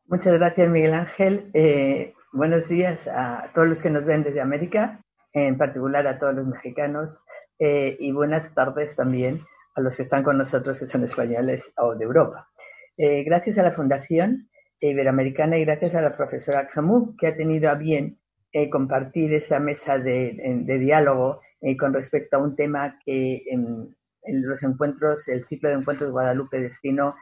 Muchas 0.07 0.33
gracias, 0.33 0.67
Miguel 0.67 0.95
Ángel. 0.95 1.51
Eh, 1.53 2.13
buenos 2.33 2.69
días 2.69 3.07
a 3.07 3.51
todos 3.53 3.67
los 3.67 3.83
que 3.83 3.91
nos 3.91 4.03
ven 4.03 4.23
desde 4.23 4.41
América, 4.41 4.99
en 5.31 5.57
particular 5.57 6.07
a 6.07 6.17
todos 6.17 6.33
los 6.33 6.47
mexicanos, 6.47 7.23
y 7.57 8.11
buenas 8.11 8.53
tardes 8.53 8.97
también 8.97 9.45
a 9.75 9.81
los 9.81 9.95
que 9.95 10.03
están 10.03 10.23
con 10.23 10.37
nosotros, 10.37 10.79
que 10.79 10.87
son 10.87 11.03
españoles 11.03 11.71
o 11.77 11.95
de 11.95 12.03
Europa. 12.03 12.49
Eh, 12.97 13.23
gracias 13.23 13.57
a 13.57 13.63
la 13.63 13.73
Fundación 13.73 14.49
Iberoamericana 14.79 15.57
y 15.57 15.65
gracias 15.65 15.95
a 15.95 16.01
la 16.01 16.15
profesora 16.15 16.69
Camus, 16.69 17.15
que 17.17 17.27
ha 17.27 17.35
tenido 17.35 17.69
a 17.69 17.75
bien 17.75 18.19
eh, 18.53 18.69
compartir 18.69 19.33
esa 19.33 19.59
mesa 19.59 19.97
de, 19.97 20.63
diálogo 20.79 21.41
eh, 21.61 21.75
con 21.75 21.93
respecto 21.93 22.37
a 22.37 22.39
un 22.39 22.55
tema 22.55 22.97
que 23.03 23.43
en, 23.47 23.95
los 24.27 24.63
encuentros, 24.63 25.27
el 25.27 25.45
ciclo 25.45 25.69
de 25.69 25.75
encuentros 25.75 26.11
Guadalupe 26.11 26.59
Destino 26.59 27.15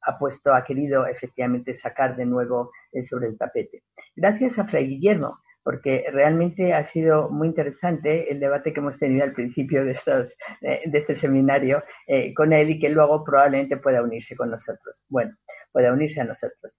ha 0.00 0.18
puesto, 0.18 0.54
ha 0.54 0.64
querido 0.64 1.06
efectivamente 1.06 1.74
sacar 1.74 2.16
de 2.16 2.24
nuevo 2.24 2.70
sobre 3.02 3.28
el 3.28 3.36
tapete. 3.36 3.82
Gracias 4.16 4.58
a 4.58 4.64
Fray 4.64 4.86
Guillermo, 4.86 5.38
porque 5.62 6.04
realmente 6.12 6.72
ha 6.72 6.84
sido 6.84 7.28
muy 7.30 7.48
interesante 7.48 8.32
el 8.32 8.40
debate 8.40 8.72
que 8.72 8.80
hemos 8.80 8.98
tenido 8.98 9.24
al 9.24 9.32
principio 9.32 9.84
de, 9.84 9.92
estos, 9.92 10.34
de 10.60 10.98
este 10.98 11.14
seminario 11.14 11.82
eh, 12.06 12.32
con 12.34 12.52
él 12.52 12.70
y 12.70 12.78
que 12.78 12.88
luego 12.88 13.22
probablemente 13.24 13.76
pueda 13.76 14.02
unirse 14.02 14.36
con 14.36 14.50
nosotros. 14.50 15.04
Bueno, 15.08 15.36
pueda 15.72 15.92
unirse 15.92 16.20
a 16.20 16.24
nosotros. 16.24 16.72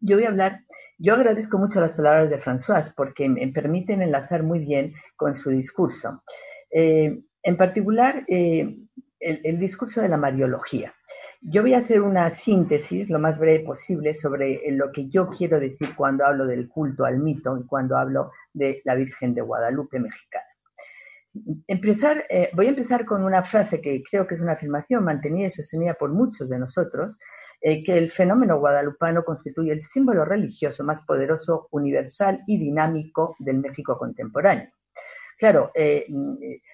Yo 0.00 0.16
voy 0.16 0.24
a 0.24 0.28
hablar, 0.28 0.60
yo 0.98 1.14
agradezco 1.14 1.58
mucho 1.58 1.80
las 1.80 1.92
palabras 1.92 2.30
de 2.30 2.40
François 2.40 2.92
porque 2.96 3.28
me 3.28 3.46
permiten 3.48 4.02
enlazar 4.02 4.42
muy 4.42 4.60
bien 4.60 4.94
con 5.16 5.36
su 5.36 5.50
discurso. 5.50 6.22
Eh, 6.70 7.20
en 7.42 7.56
particular, 7.56 8.24
eh, 8.28 8.76
el 9.20 9.58
discurso 9.58 10.00
de 10.00 10.08
la 10.08 10.16
Mariología. 10.16 10.94
Yo 11.42 11.62
voy 11.62 11.74
a 11.74 11.78
hacer 11.78 12.00
una 12.00 12.30
síntesis 12.30 13.10
lo 13.10 13.18
más 13.18 13.38
breve 13.38 13.64
posible 13.64 14.14
sobre 14.14 14.60
lo 14.72 14.90
que 14.90 15.08
yo 15.08 15.28
quiero 15.28 15.60
decir 15.60 15.94
cuando 15.94 16.24
hablo 16.24 16.46
del 16.46 16.68
culto 16.68 17.04
al 17.04 17.18
mito 17.18 17.58
y 17.58 17.66
cuando 17.66 17.96
hablo 17.96 18.32
de 18.52 18.80
la 18.84 18.94
Virgen 18.94 19.34
de 19.34 19.42
Guadalupe 19.42 19.98
mexicana. 20.00 20.44
Empezar, 21.66 22.24
eh, 22.30 22.50
voy 22.54 22.66
a 22.66 22.70
empezar 22.70 23.04
con 23.04 23.22
una 23.22 23.42
frase 23.42 23.82
que 23.82 24.02
creo 24.02 24.26
que 24.26 24.36
es 24.36 24.40
una 24.40 24.52
afirmación 24.52 25.04
mantenida 25.04 25.48
y 25.48 25.50
sostenida 25.50 25.94
por 25.94 26.10
muchos 26.10 26.48
de 26.48 26.58
nosotros, 26.58 27.18
eh, 27.60 27.84
que 27.84 27.98
el 27.98 28.10
fenómeno 28.10 28.58
guadalupano 28.58 29.22
constituye 29.22 29.72
el 29.72 29.82
símbolo 29.82 30.24
religioso 30.24 30.84
más 30.84 31.02
poderoso, 31.02 31.68
universal 31.70 32.42
y 32.46 32.58
dinámico 32.58 33.36
del 33.38 33.58
México 33.58 33.98
contemporáneo. 33.98 34.70
Claro, 35.38 35.70
eh, 35.74 36.06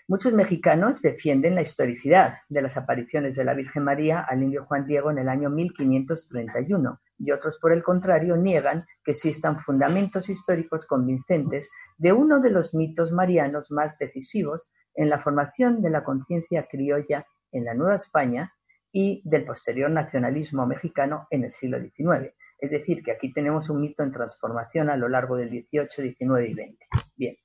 muchos 0.06 0.32
mexicanos 0.34 1.02
defienden 1.02 1.56
la 1.56 1.62
historicidad 1.62 2.34
de 2.48 2.62
las 2.62 2.76
apariciones 2.76 3.34
de 3.34 3.44
la 3.44 3.54
Virgen 3.54 3.82
María 3.82 4.20
al 4.20 4.40
indio 4.40 4.66
Juan 4.66 4.86
Diego 4.86 5.10
en 5.10 5.18
el 5.18 5.28
año 5.28 5.50
1531 5.50 7.00
y 7.18 7.32
otros, 7.32 7.58
por 7.58 7.72
el 7.72 7.82
contrario, 7.82 8.36
niegan 8.36 8.86
que 9.04 9.12
existan 9.12 9.58
fundamentos 9.58 10.28
históricos 10.28 10.86
convincentes 10.86 11.70
de 11.98 12.12
uno 12.12 12.40
de 12.40 12.50
los 12.50 12.72
mitos 12.72 13.10
marianos 13.10 13.72
más 13.72 13.98
decisivos 13.98 14.68
en 14.94 15.10
la 15.10 15.20
formación 15.20 15.82
de 15.82 15.90
la 15.90 16.04
conciencia 16.04 16.68
criolla 16.70 17.26
en 17.50 17.64
la 17.64 17.74
Nueva 17.74 17.96
España 17.96 18.52
y 18.92 19.22
del 19.24 19.44
posterior 19.44 19.90
nacionalismo 19.90 20.66
mexicano 20.66 21.26
en 21.30 21.44
el 21.44 21.50
siglo 21.50 21.80
XIX. 21.80 22.32
Es 22.58 22.70
decir, 22.70 23.02
que 23.02 23.10
aquí 23.10 23.32
tenemos 23.32 23.68
un 23.70 23.80
mito 23.80 24.04
en 24.04 24.12
transformación 24.12 24.88
a 24.88 24.96
lo 24.96 25.08
largo 25.08 25.36
del 25.36 25.48
XVIII, 25.48 26.14
XIX 26.14 26.48
y 26.48 26.54
XX. 26.54 27.10
Bien. 27.16 27.36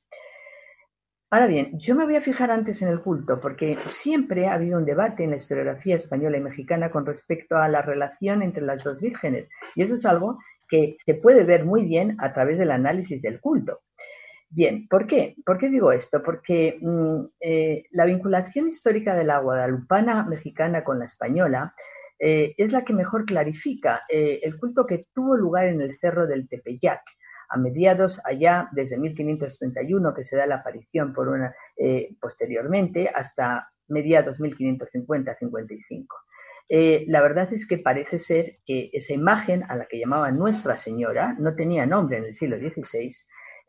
Ahora 1.29 1.47
bien, 1.47 1.77
yo 1.77 1.93
me 1.93 2.05
voy 2.05 2.15
a 2.15 2.21
fijar 2.21 2.51
antes 2.51 2.81
en 2.81 2.87
el 2.87 3.01
culto, 3.01 3.41
porque 3.41 3.77
siempre 3.87 4.47
ha 4.47 4.53
habido 4.53 4.77
un 4.77 4.85
debate 4.85 5.25
en 5.25 5.31
la 5.31 5.35
historiografía 5.35 5.97
española 5.97 6.37
y 6.37 6.41
mexicana 6.41 6.89
con 6.89 7.05
respecto 7.05 7.57
a 7.57 7.67
la 7.67 7.81
relación 7.81 8.41
entre 8.41 8.63
las 8.63 8.81
dos 8.81 9.01
vírgenes, 9.01 9.49
y 9.75 9.83
eso 9.83 9.95
es 9.95 10.05
algo 10.05 10.39
que 10.69 10.95
se 11.05 11.15
puede 11.15 11.43
ver 11.43 11.65
muy 11.65 11.83
bien 11.83 12.15
a 12.19 12.31
través 12.31 12.57
del 12.57 12.71
análisis 12.71 13.21
del 13.21 13.41
culto. 13.41 13.81
Bien, 14.49 14.87
¿por 14.87 15.05
qué? 15.05 15.35
¿Por 15.45 15.57
qué 15.57 15.69
digo 15.69 15.91
esto? 15.91 16.23
Porque 16.23 16.79
mm, 16.81 17.25
eh, 17.41 17.83
la 17.91 18.05
vinculación 18.05 18.69
histórica 18.69 19.13
de 19.13 19.25
la 19.25 19.39
guadalupana 19.39 20.23
mexicana 20.23 20.85
con 20.85 20.99
la 20.99 21.05
española 21.05 21.75
eh, 22.19 22.55
es 22.57 22.71
la 22.71 22.85
que 22.85 22.93
mejor 22.93 23.25
clarifica 23.25 24.03
eh, 24.09 24.39
el 24.43 24.57
culto 24.57 24.85
que 24.85 25.07
tuvo 25.13 25.35
lugar 25.35 25.65
en 25.65 25.81
el 25.81 25.99
cerro 25.99 26.25
del 26.25 26.47
Tepeyac 26.47 27.01
a 27.49 27.57
mediados 27.57 28.21
allá, 28.23 28.69
desde 28.71 28.97
1531, 28.97 30.13
que 30.13 30.25
se 30.25 30.37
da 30.37 30.45
la 30.45 30.55
aparición 30.55 31.13
por 31.13 31.27
una, 31.29 31.55
eh, 31.75 32.15
posteriormente, 32.19 33.09
hasta 33.09 33.69
mediados 33.87 34.39
1550-55. 34.39 36.05
Eh, 36.69 37.05
la 37.07 37.21
verdad 37.21 37.51
es 37.53 37.65
que 37.65 37.77
parece 37.77 38.19
ser 38.19 38.57
que 38.65 38.89
esa 38.91 39.13
imagen 39.13 39.63
a 39.69 39.75
la 39.75 39.85
que 39.85 39.99
llamaban 39.99 40.37
Nuestra 40.37 40.75
Señora 40.75 41.35
no 41.39 41.55
tenía 41.55 41.85
nombre 41.85 42.17
en 42.17 42.25
el 42.25 42.35
siglo 42.35 42.57
XVI, 42.57 43.09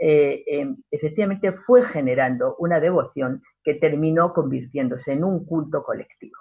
eh, 0.01 0.45
em, 0.47 0.77
efectivamente 0.91 1.53
fue 1.53 1.83
generando 1.83 2.57
una 2.59 2.81
devoción 2.81 3.43
que 3.63 3.75
terminó 3.75 4.33
convirtiéndose 4.33 5.13
en 5.13 5.25
un 5.25 5.45
culto 5.45 5.83
colectivo. 5.83 6.37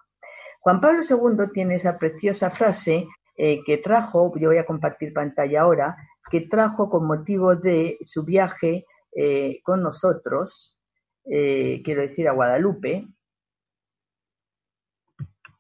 Juan 0.59 0.81
Pablo 0.81 1.01
II 1.07 1.51
tiene 1.53 1.75
esa 1.75 1.97
preciosa 1.97 2.49
frase 2.49 3.07
que 3.38 3.77
trajo, 3.83 4.33
yo 4.39 4.49
voy 4.49 4.57
a 4.57 4.65
compartir 4.65 5.13
pantalla 5.13 5.61
ahora, 5.61 5.95
que 6.29 6.41
trajo 6.41 6.89
con 6.89 7.05
motivo 7.05 7.55
de 7.55 7.99
su 8.05 8.23
viaje 8.23 8.85
eh, 9.15 9.61
con 9.63 9.81
nosotros, 9.81 10.77
eh, 11.25 11.81
quiero 11.83 12.01
decir 12.01 12.27
a 12.27 12.33
Guadalupe, 12.33 13.07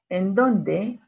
en 0.09 0.35
donde 0.35 0.99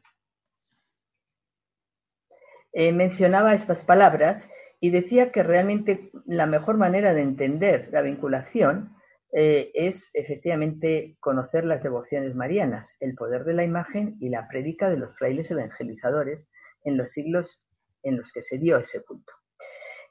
eh, 2.72 2.92
mencionaba 2.92 3.54
estas 3.54 3.84
palabras 3.84 4.50
y 4.80 4.90
decía 4.90 5.30
que 5.32 5.42
realmente 5.42 6.10
la 6.26 6.46
mejor 6.46 6.76
manera 6.76 7.14
de 7.14 7.22
entender 7.22 7.88
la 7.92 8.02
vinculación 8.02 8.96
es 9.32 10.10
efectivamente 10.14 11.16
conocer 11.20 11.64
las 11.64 11.84
devociones 11.84 12.34
marianas, 12.34 12.88
el 12.98 13.14
poder 13.14 13.44
de 13.44 13.54
la 13.54 13.62
imagen 13.62 14.16
y 14.18 14.28
la 14.28 14.48
prédica 14.48 14.90
de 14.90 14.96
los 14.96 15.16
frailes 15.16 15.48
evangelizadores 15.52 16.48
en 16.84 16.96
los 16.96 17.12
siglos 17.12 17.64
en 18.02 18.16
los 18.16 18.32
que 18.32 18.42
se 18.42 18.58
dio 18.58 18.78
ese 18.78 19.02
culto. 19.02 19.32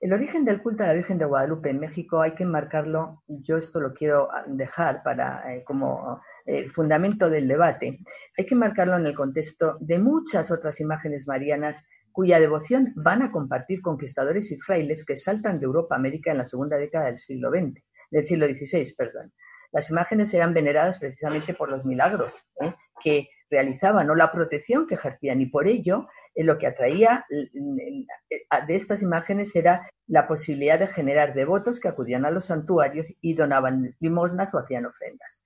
El 0.02 0.14
origen 0.14 0.46
del 0.46 0.62
culto 0.62 0.84
a 0.84 0.88
la 0.88 0.94
Virgen 0.94 1.18
de 1.18 1.26
Guadalupe 1.26 1.70
en 1.70 1.80
México 1.80 2.22
hay 2.22 2.34
que 2.34 2.44
enmarcarlo, 2.44 3.22
yo 3.28 3.58
esto 3.58 3.82
lo 3.82 3.94
quiero 3.94 4.30
dejar 4.48 5.04
para 5.04 5.54
eh, 5.54 5.64
como 5.66 6.22
eh, 6.46 6.70
fundamento 6.70 7.30
del 7.30 7.50
debate, 7.50 8.00
hay 8.38 8.46
que 8.46 8.56
enmarcarlo 8.56 8.96
en 8.96 9.06
el 9.06 9.14
contexto 9.14 9.78
de 9.82 10.00
muchas 10.00 10.52
otras 10.52 10.80
imágenes 10.80 11.28
marianas 11.28 11.84
cuya 12.14 12.40
devoción 12.40 12.94
van 12.96 13.24
a 13.24 13.32
compartir 13.32 13.82
conquistadores 13.82 14.52
y 14.52 14.58
frailes 14.60 15.06
que 15.06 15.18
saltan 15.18 15.60
de 15.60 15.66
Europa 15.66 15.96
a 15.96 15.98
América 15.98 16.32
en 16.32 16.38
la 16.38 16.48
segunda 16.48 16.78
década 16.78 17.08
del 17.08 17.20
siglo 17.20 17.50
XX, 17.50 17.84
del 18.10 18.26
siglo 18.26 18.48
XVI, 18.48 18.94
perdón. 18.98 19.34
Las 19.72 19.90
imágenes 19.90 20.34
eran 20.34 20.54
veneradas 20.54 20.98
precisamente 20.98 21.54
por 21.54 21.70
los 21.70 21.86
milagros 21.86 22.44
¿eh? 22.62 22.74
que 23.04 23.30
realizaban 23.50 24.10
o 24.10 24.16
la 24.16 24.32
protección 24.32 24.88
que 24.88 24.96
ejercían 24.96 25.42
y 25.42 25.48
por 25.48 25.68
ello 25.68 26.08
lo 26.44 26.58
que 26.58 26.68
atraía 26.68 27.26
de 27.30 28.76
estas 28.76 29.02
imágenes 29.02 29.56
era 29.56 29.90
la 30.08 30.28
posibilidad 30.28 30.80
de 30.80 30.88
generar 30.88 31.34
devotos 31.34 31.80
que 31.80 31.88
acudían 31.88 32.26
a 32.26 32.32
los 32.32 32.46
santuarios 32.46 33.08
y 33.22 33.34
donaban 33.34 33.96
limosnas 34.00 34.54
o 34.54 34.60
hacían 34.60 34.86
ofrendas. 34.86 35.44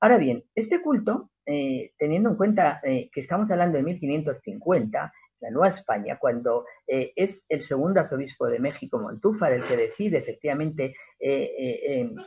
Ahora 0.00 0.18
bien, 0.18 0.44
este 0.54 0.82
culto, 0.82 1.30
eh, 1.46 1.92
teniendo 1.98 2.30
en 2.30 2.36
cuenta 2.36 2.80
eh, 2.82 3.10
que 3.12 3.20
estamos 3.20 3.50
hablando 3.50 3.78
de 3.78 3.84
1550, 3.84 5.12
la 5.40 5.50
Nueva 5.50 5.68
España, 5.68 6.18
cuando 6.18 6.64
eh, 6.86 7.12
es 7.16 7.44
el 7.48 7.62
segundo 7.62 8.00
arzobispo 8.00 8.46
de 8.46 8.58
México, 8.58 8.98
Montúfar, 8.98 9.52
el 9.52 9.66
que 9.66 9.76
decide 9.76 10.18
efectivamente 10.18 10.94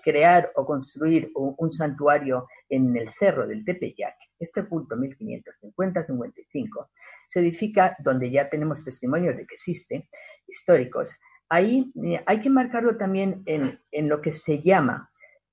crear 0.04 0.52
o 0.56 0.66
construir 0.66 1.32
un, 1.36 1.72
santuario 1.72 2.48
en 2.68 2.98
el 2.98 3.12
cerro 3.14 3.48
del 3.48 3.64
Tepeyac, 3.64 4.16
este 4.40 4.66
culto 4.66 4.96
1550-55, 4.96 6.88
se 7.30 7.42
edifica 7.42 7.96
donde 8.00 8.32
ya 8.32 8.50
tenemos 8.50 8.84
testimonios 8.84 9.38
de 9.38 9.46
que 9.46 9.54
existe, 9.54 10.10
históricos. 10.48 11.16
Ahí 11.48 11.92
eh, 12.04 12.24
hay 12.26 12.42
que 12.42 12.50
marcarlo 12.50 12.98
también 12.98 13.44
en, 13.46 14.10
lo 14.10 14.20
que 14.20 14.34
se 14.34 14.64
llama 14.64 15.12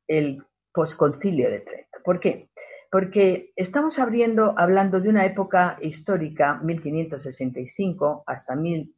el 0.08 0.42
posconcilio 0.72 1.50
de 1.50 1.60
Trento. 1.60 1.98
¿Por 2.02 2.18
qué? 2.18 2.48
Porque 2.90 3.52
estamos 3.56 3.98
abriendo, 3.98 4.54
hablando 4.56 5.00
de 5.00 5.10
una 5.10 5.26
época 5.26 5.76
histórica, 5.82 6.54
1565 6.62 8.24
hasta 8.26 8.56
mil, 8.56 8.96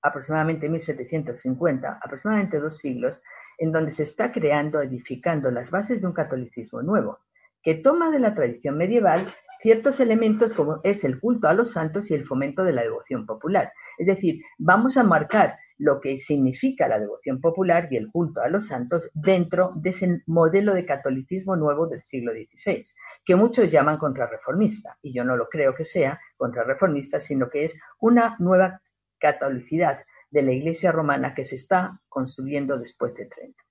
aproximadamente 0.00 0.68
1750, 0.68 1.98
aproximadamente 2.00 2.60
dos 2.60 2.78
siglos, 2.78 3.20
en 3.58 3.72
donde 3.72 3.92
se 3.92 4.04
está 4.04 4.30
creando, 4.30 4.80
edificando 4.80 5.50
las 5.50 5.72
bases 5.72 6.00
de 6.00 6.06
un 6.06 6.12
catolicismo 6.12 6.80
nuevo, 6.82 7.18
que 7.60 7.74
toma 7.74 8.10
de 8.12 8.20
la 8.20 8.34
tradición 8.34 8.76
medieval 8.76 9.34
ciertos 9.60 10.00
elementos 10.00 10.54
como 10.54 10.80
es 10.82 11.04
el 11.04 11.20
culto 11.20 11.48
a 11.48 11.54
los 11.54 11.72
santos 11.72 12.10
y 12.10 12.14
el 12.14 12.24
fomento 12.24 12.64
de 12.64 12.72
la 12.72 12.82
devoción 12.82 13.26
popular. 13.26 13.72
Es 13.98 14.06
decir, 14.06 14.42
vamos 14.58 14.96
a 14.96 15.04
marcar 15.04 15.56
lo 15.76 16.00
que 16.00 16.18
significa 16.18 16.88
la 16.88 16.98
devoción 16.98 17.40
popular 17.40 17.88
y 17.90 17.96
el 17.96 18.10
culto 18.10 18.40
a 18.40 18.48
los 18.48 18.68
santos 18.68 19.10
dentro 19.14 19.72
de 19.76 19.90
ese 19.90 20.22
modelo 20.26 20.74
de 20.74 20.84
catolicismo 20.84 21.56
nuevo 21.56 21.86
del 21.86 22.02
siglo 22.02 22.32
XVI, 22.32 22.84
que 23.24 23.36
muchos 23.36 23.70
llaman 23.70 23.98
contrarreformista, 23.98 24.98
y 25.02 25.14
yo 25.14 25.24
no 25.24 25.36
lo 25.36 25.48
creo 25.48 25.74
que 25.74 25.84
sea 25.84 26.20
contrarreformista, 26.36 27.20
sino 27.20 27.48
que 27.48 27.66
es 27.66 27.74
una 27.98 28.36
nueva 28.38 28.82
catolicidad 29.18 30.00
de 30.30 30.42
la 30.42 30.52
Iglesia 30.52 30.92
romana 30.92 31.34
que 31.34 31.44
se 31.44 31.56
está 31.56 32.00
construyendo 32.08 32.78
después 32.78 33.16
de 33.16 33.26
Trento. 33.26 33.64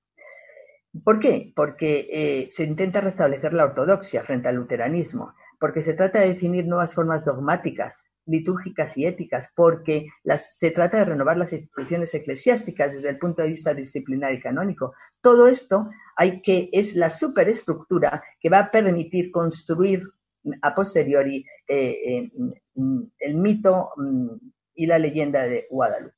¿Por 1.04 1.20
qué? 1.20 1.54
Porque 1.56 2.08
eh, 2.12 2.48
se 2.50 2.64
intenta 2.64 3.02
restablecer 3.02 3.54
la 3.54 3.66
ortodoxia 3.66 4.24
frente 4.24 4.50
al 4.50 4.56
luteranismo, 4.56 5.36
porque 5.60 5.84
se 5.84 5.93
trata 5.93 6.20
de 6.20 6.30
definir 6.30 6.66
nuevas 6.66 6.93
formas 6.93 7.26
dogmáticas, 7.26 8.05
litúrgicas 8.26 8.97
y 8.97 9.05
éticas, 9.05 9.51
porque 9.55 10.07
se 10.38 10.72
trata 10.72 10.99
de 10.99 11.05
renovar 11.05 11.38
las 11.38 11.51
instituciones 11.51 12.14
eclesiásticas 12.14 12.93
desde 12.93 13.10
el 13.10 13.18
punto 13.18 13.41
de 13.41 13.49
vista 13.49 13.74
disciplinar 13.74 14.34
y 14.34 14.39
canónico. 14.39 14.93
Todo 15.22 15.47
esto 15.47 15.89
hay 16.16 16.41
que 16.41 16.70
es 16.72 16.95
la 16.95 17.10
superestructura 17.10 18.24
que 18.39 18.49
va 18.49 18.60
a 18.60 18.72
permitir 18.72 19.32
construir 19.32 20.03
a 20.62 20.74
posteriori 20.74 21.45
eh, 21.68 21.97
eh, 22.07 22.32
el 23.20 23.36
mito 23.36 23.91
mm, 23.97 24.30
y 24.76 24.86
la 24.86 24.97
leyenda 24.99 25.43
de 25.43 25.68
Guadalupe. 25.70 26.16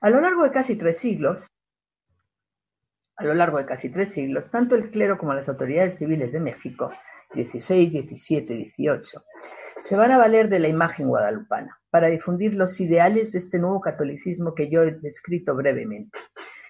A 0.00 0.10
lo 0.10 0.20
largo 0.20 0.42
de 0.42 0.50
casi 0.50 0.76
tres 0.76 0.98
siglos, 0.98 1.46
a 3.16 3.24
lo 3.24 3.34
largo 3.34 3.58
de 3.58 3.66
casi 3.66 3.90
tres 3.90 4.12
siglos, 4.12 4.50
tanto 4.50 4.74
el 4.74 4.90
clero 4.90 5.18
como 5.18 5.34
las 5.34 5.48
autoridades 5.48 5.96
civiles 5.98 6.32
de 6.32 6.40
México 6.40 6.90
16, 7.34 7.92
17, 7.92 8.54
18, 8.54 9.24
se 9.80 9.96
van 9.96 10.10
a 10.12 10.18
valer 10.18 10.48
de 10.48 10.58
la 10.58 10.68
imagen 10.68 11.08
guadalupana 11.08 11.78
para 11.90 12.08
difundir 12.08 12.54
los 12.54 12.80
ideales 12.80 13.32
de 13.32 13.38
este 13.38 13.58
nuevo 13.58 13.80
catolicismo 13.80 14.54
que 14.54 14.68
yo 14.70 14.82
he 14.82 14.92
descrito 14.92 15.54
brevemente. 15.54 16.18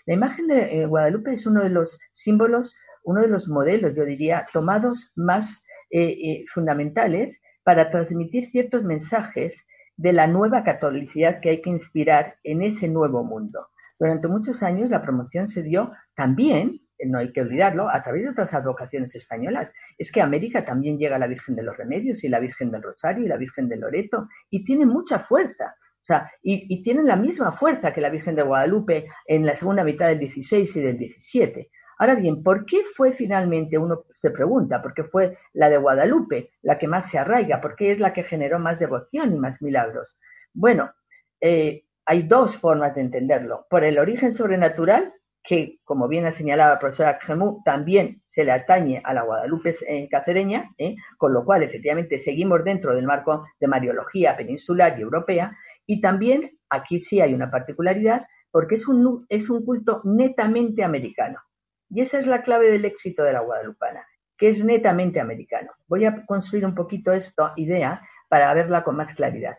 La 0.06 0.14
imagen 0.14 0.46
de 0.46 0.80
eh, 0.80 0.86
Guadalupe 0.86 1.34
es 1.34 1.46
uno 1.46 1.62
de 1.62 1.70
los 1.70 1.98
símbolos, 2.12 2.76
uno 3.04 3.22
de 3.22 3.28
los 3.28 3.48
modelos, 3.48 3.94
yo 3.94 4.04
diría, 4.04 4.46
tomados 4.52 5.12
más 5.16 5.62
eh, 5.90 6.09
eh, 6.09 6.44
fundamentales 6.48 7.40
para 7.62 7.90
transmitir 7.90 8.50
ciertos 8.50 8.84
mensajes 8.84 9.66
de 9.96 10.12
la 10.12 10.26
nueva 10.26 10.64
catolicidad 10.64 11.40
que 11.40 11.50
hay 11.50 11.62
que 11.62 11.70
inspirar 11.70 12.36
en 12.44 12.62
ese 12.62 12.88
nuevo 12.88 13.24
mundo. 13.24 13.68
Durante 13.98 14.28
muchos 14.28 14.62
años 14.62 14.90
la 14.90 15.02
promoción 15.02 15.48
se 15.48 15.62
dio 15.62 15.92
también 16.14 16.80
no 17.07 17.18
hay 17.18 17.32
que 17.32 17.40
olvidarlo, 17.40 17.88
a 17.88 18.03
través 18.03 18.24
de 18.24 18.30
otras 18.30 18.55
advocaciones 18.55 19.14
españolas. 19.14 19.70
Es 19.96 20.11
que 20.11 20.20
América 20.20 20.64
también 20.64 20.99
llega 20.99 21.18
la 21.18 21.26
Virgen 21.26 21.55
de 21.57 21.62
los 21.62 21.76
Remedios 21.76 22.24
y 22.24 22.28
la 22.28 22.40
Virgen 22.40 22.70
del 22.70 22.82
Rosario 22.82 23.24
y 23.24 23.28
la 23.28 23.36
Virgen 23.36 23.68
de 23.68 23.76
Loreto 23.76 24.28
y 24.51 24.64
tienen 24.64 24.88
mucha 24.88 25.18
fuerza. 25.18 25.74
O 25.76 26.07
sea, 26.09 26.32
y, 26.42 26.82
tienen 26.82 27.07
la 27.07 27.16
misma 27.16 27.53
fuerza 27.53 27.92
que 27.92 28.01
la 28.01 28.09
Virgen 28.09 28.34
de 28.34 28.42
Guadalupe 28.42 29.09
en 29.26 29.44
la 29.44 29.55
segunda 29.55 29.84
mitad 29.84 30.09
del 30.09 30.18
16 30.18 30.76
y 30.76 30.80
del 30.80 30.96
17. 30.96 31.70
Ahora 31.99 32.14
bien, 32.14 32.42
¿por 32.42 32.64
qué 32.64 32.82
fue 32.94 33.12
finalmente, 33.12 33.76
uno 33.76 34.05
se 34.14 34.30
pregunta, 34.30 34.80
por 34.80 34.94
qué 34.94 35.05
fue 35.05 35.36
la 35.53 35.68
de 35.68 35.76
Guadalupe 35.76 36.53
la 36.62 36.78
que 36.78 36.88
más 36.88 37.11
se 37.11 37.18
arraiga? 37.18 37.61
¿Por 37.61 37.76
qué 37.76 37.90
es 37.90 37.99
la 37.99 38.12
que 38.12 38.22
generó 38.22 38.59
más 38.59 38.78
devoción 38.78 39.34
y 39.34 39.38
más 39.38 39.61
milagros? 39.61 40.16
Bueno, 40.55 40.92
eh, 41.40 41.84
hay 42.07 42.22
dos 42.22 42.57
formas 42.57 42.94
de 42.94 43.03
entenderlo. 43.03 43.66
Por 43.68 43.84
el 43.84 43.99
origen 43.99 44.32
sobrenatural 44.32 45.12
que, 45.49 45.80
como 45.82 46.09
bien 46.09 46.26
ha 46.26 46.30
señalado 46.30 46.74
la 46.74 46.78
profesora 46.78 47.18
Gemú, 47.22 47.62
también 47.64 48.22
se 48.28 48.44
le 48.44 48.53
atañe 48.53 49.01
a 49.03 49.14
la 49.14 49.22
Guadalupe 49.22 49.74
cacereña, 50.11 50.74
¿eh? 50.76 50.94
con 51.16 51.32
lo 51.32 51.42
cual 51.42 51.62
efectivamente 51.62 52.18
seguimos 52.18 52.62
dentro 52.64 52.94
del 52.94 53.07
marco 53.07 53.46
de 53.59 53.66
Mariología 53.66 54.36
peninsular 54.36 54.99
y 54.99 55.03
europea, 55.03 55.57
y 55.86 56.03
también 56.03 56.59
aquí 56.68 57.01
sí 57.01 57.22
hay 57.22 57.32
una 57.32 57.51
particularidad, 57.51 58.26
porque 58.51 58.74
es 58.74 58.86
un, 58.88 59.24
es 59.30 59.49
un 59.49 59.64
culto 59.64 60.03
netamente 60.05 60.84
americano. 60.84 61.40
Y 61.88 62.03
esa 62.03 62.18
es 62.18 62.26
la 62.26 62.42
clave 62.42 62.70
del 62.70 62.84
éxito 62.84 63.22
de 63.22 63.32
la 63.32 63.40
guadalupana, 63.40 64.05
que 64.36 64.51
es 64.51 64.62
netamente 64.62 65.18
americano. 65.18 65.70
Voy 65.86 66.05
a 66.05 66.26
construir 66.26 66.66
un 66.66 66.74
poquito 66.74 67.11
esta 67.11 67.55
idea 67.57 68.03
para 68.28 68.53
verla 68.53 68.84
con 68.84 68.96
más 68.96 69.14
claridad. 69.14 69.57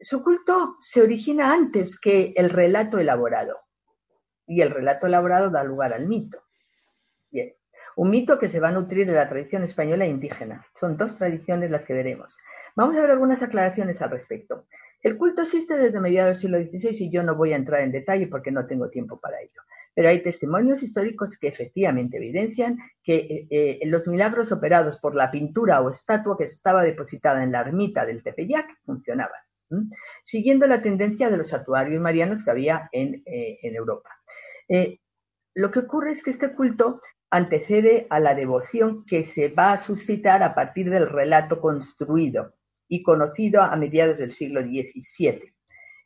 Su 0.00 0.24
culto 0.24 0.76
se 0.80 1.02
origina 1.02 1.52
antes 1.52 2.00
que 2.00 2.32
el 2.34 2.48
relato 2.48 2.98
elaborado 2.98 3.67
y 4.48 4.62
el 4.62 4.70
relato 4.70 5.06
elaborado 5.06 5.50
da 5.50 5.62
lugar 5.62 5.92
al 5.92 6.08
mito. 6.08 6.42
Bien, 7.30 7.52
un 7.96 8.10
mito 8.10 8.38
que 8.38 8.48
se 8.48 8.58
va 8.58 8.68
a 8.68 8.72
nutrir 8.72 9.06
de 9.06 9.12
la 9.12 9.28
tradición 9.28 9.62
española 9.62 10.04
e 10.04 10.08
indígena. 10.08 10.66
Son 10.74 10.96
dos 10.96 11.16
tradiciones 11.16 11.70
las 11.70 11.84
que 11.84 11.92
veremos. 11.92 12.34
Vamos 12.74 12.96
a 12.96 13.02
ver 13.02 13.10
algunas 13.10 13.42
aclaraciones 13.42 14.00
al 14.02 14.10
respecto. 14.10 14.66
El 15.02 15.16
culto 15.16 15.42
existe 15.42 15.76
desde 15.76 16.00
mediados 16.00 16.40
del 16.40 16.40
siglo 16.40 16.80
XVI 16.80 17.04
y 17.04 17.10
yo 17.10 17.22
no 17.22 17.36
voy 17.36 17.52
a 17.52 17.56
entrar 17.56 17.82
en 17.82 17.92
detalle 17.92 18.26
porque 18.26 18.50
no 18.50 18.66
tengo 18.66 18.88
tiempo 18.88 19.20
para 19.20 19.40
ello. 19.40 19.62
Pero 19.94 20.08
hay 20.08 20.22
testimonios 20.22 20.82
históricos 20.82 21.36
que 21.38 21.48
efectivamente 21.48 22.16
evidencian 22.18 22.78
que 23.02 23.16
eh, 23.16 23.46
eh, 23.50 23.80
los 23.86 24.06
milagros 24.06 24.52
operados 24.52 24.98
por 24.98 25.14
la 25.14 25.30
pintura 25.30 25.80
o 25.80 25.90
estatua 25.90 26.38
que 26.38 26.44
estaba 26.44 26.82
depositada 26.82 27.42
en 27.42 27.52
la 27.52 27.62
ermita 27.62 28.06
del 28.06 28.22
Tepeyac 28.22 28.78
funcionaban, 28.84 29.40
siguiendo 30.22 30.68
la 30.68 30.80
tendencia 30.82 31.30
de 31.30 31.36
los 31.36 31.50
santuarios 31.50 32.00
marianos 32.00 32.44
que 32.44 32.50
había 32.52 32.88
en 32.92 33.22
eh, 33.26 33.58
Europa. 33.62 34.17
Eh, 34.68 34.98
lo 35.54 35.70
que 35.70 35.80
ocurre 35.80 36.12
es 36.12 36.22
que 36.22 36.30
este 36.30 36.54
culto 36.54 37.00
antecede 37.30 38.06
a 38.10 38.20
la 38.20 38.34
devoción 38.34 39.04
que 39.04 39.24
se 39.24 39.48
va 39.48 39.72
a 39.72 39.78
suscitar 39.78 40.42
a 40.42 40.54
partir 40.54 40.90
del 40.90 41.08
relato 41.08 41.60
construido 41.60 42.54
y 42.88 43.02
conocido 43.02 43.62
a 43.62 43.76
mediados 43.76 44.16
del 44.18 44.32
siglo 44.32 44.62
XVII. 44.62 45.54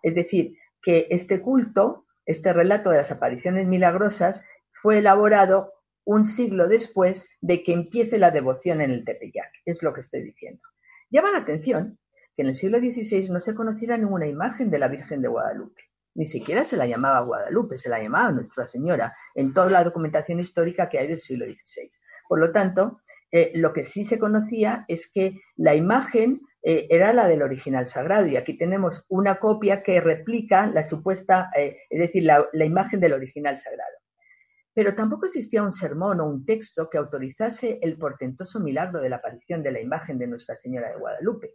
Es 0.02 0.14
decir, 0.14 0.56
que 0.82 1.06
este 1.10 1.40
culto, 1.40 2.06
este 2.26 2.52
relato 2.52 2.90
de 2.90 2.98
las 2.98 3.12
apariciones 3.12 3.66
milagrosas, 3.66 4.44
fue 4.72 4.98
elaborado 4.98 5.72
un 6.04 6.26
siglo 6.26 6.66
después 6.66 7.28
de 7.40 7.62
que 7.62 7.72
empiece 7.72 8.18
la 8.18 8.32
devoción 8.32 8.80
en 8.80 8.90
el 8.90 9.04
Tepeyac. 9.04 9.52
Es 9.64 9.82
lo 9.82 9.92
que 9.94 10.00
estoy 10.00 10.22
diciendo. 10.22 10.62
Llama 11.10 11.30
la 11.30 11.38
atención 11.38 11.98
que 12.34 12.42
en 12.42 12.48
el 12.48 12.56
siglo 12.56 12.78
XVI 12.78 13.28
no 13.30 13.38
se 13.38 13.54
conociera 13.54 13.96
ninguna 13.96 14.26
imagen 14.26 14.70
de 14.70 14.78
la 14.78 14.88
Virgen 14.88 15.22
de 15.22 15.28
Guadalupe. 15.28 15.82
Ni 16.14 16.26
siquiera 16.26 16.64
se 16.64 16.76
la 16.76 16.86
llamaba 16.86 17.20
Guadalupe, 17.20 17.78
se 17.78 17.88
la 17.88 18.02
llamaba 18.02 18.32
Nuestra 18.32 18.66
Señora 18.66 19.16
en 19.34 19.52
toda 19.52 19.70
la 19.70 19.84
documentación 19.84 20.40
histórica 20.40 20.88
que 20.88 20.98
hay 20.98 21.08
del 21.08 21.20
siglo 21.20 21.46
XVI. 21.46 21.88
Por 22.28 22.38
lo 22.40 22.50
tanto, 22.50 23.00
Eh, 23.34 23.50
lo 23.54 23.72
que 23.72 23.82
sí 23.82 24.04
se 24.04 24.18
conocía 24.18 24.84
es 24.88 25.10
que 25.10 25.40
la 25.56 25.74
imagen 25.74 26.42
eh, 26.62 26.86
era 26.90 27.14
la 27.14 27.26
del 27.26 27.40
original 27.40 27.86
sagrado 27.86 28.26
y 28.26 28.36
aquí 28.36 28.58
tenemos 28.58 29.06
una 29.08 29.38
copia 29.38 29.82
que 29.82 30.02
replica 30.02 30.66
la 30.66 30.84
supuesta, 30.84 31.50
es 31.56 31.98
decir, 31.98 32.24
la 32.24 32.64
imagen 32.64 33.00
del 33.00 33.14
original 33.14 33.58
sagrado. 33.58 33.96
Pero 34.74 34.94
tampoco 34.94 35.26
existía 35.26 35.62
un 35.62 35.72
sermón 35.72 36.20
o 36.20 36.26
un 36.26 36.44
texto 36.44 36.88
que 36.90 36.98
autorizase 36.98 37.78
el 37.80 37.96
portentoso 37.96 38.60
milagro 38.60 39.00
de 39.00 39.08
la 39.08 39.16
aparición 39.16 39.62
de 39.62 39.72
la 39.72 39.80
imagen 39.80 40.18
de 40.18 40.26
Nuestra 40.26 40.56
Señora 40.56 40.90
de 40.90 40.96
Guadalupe. 40.96 41.50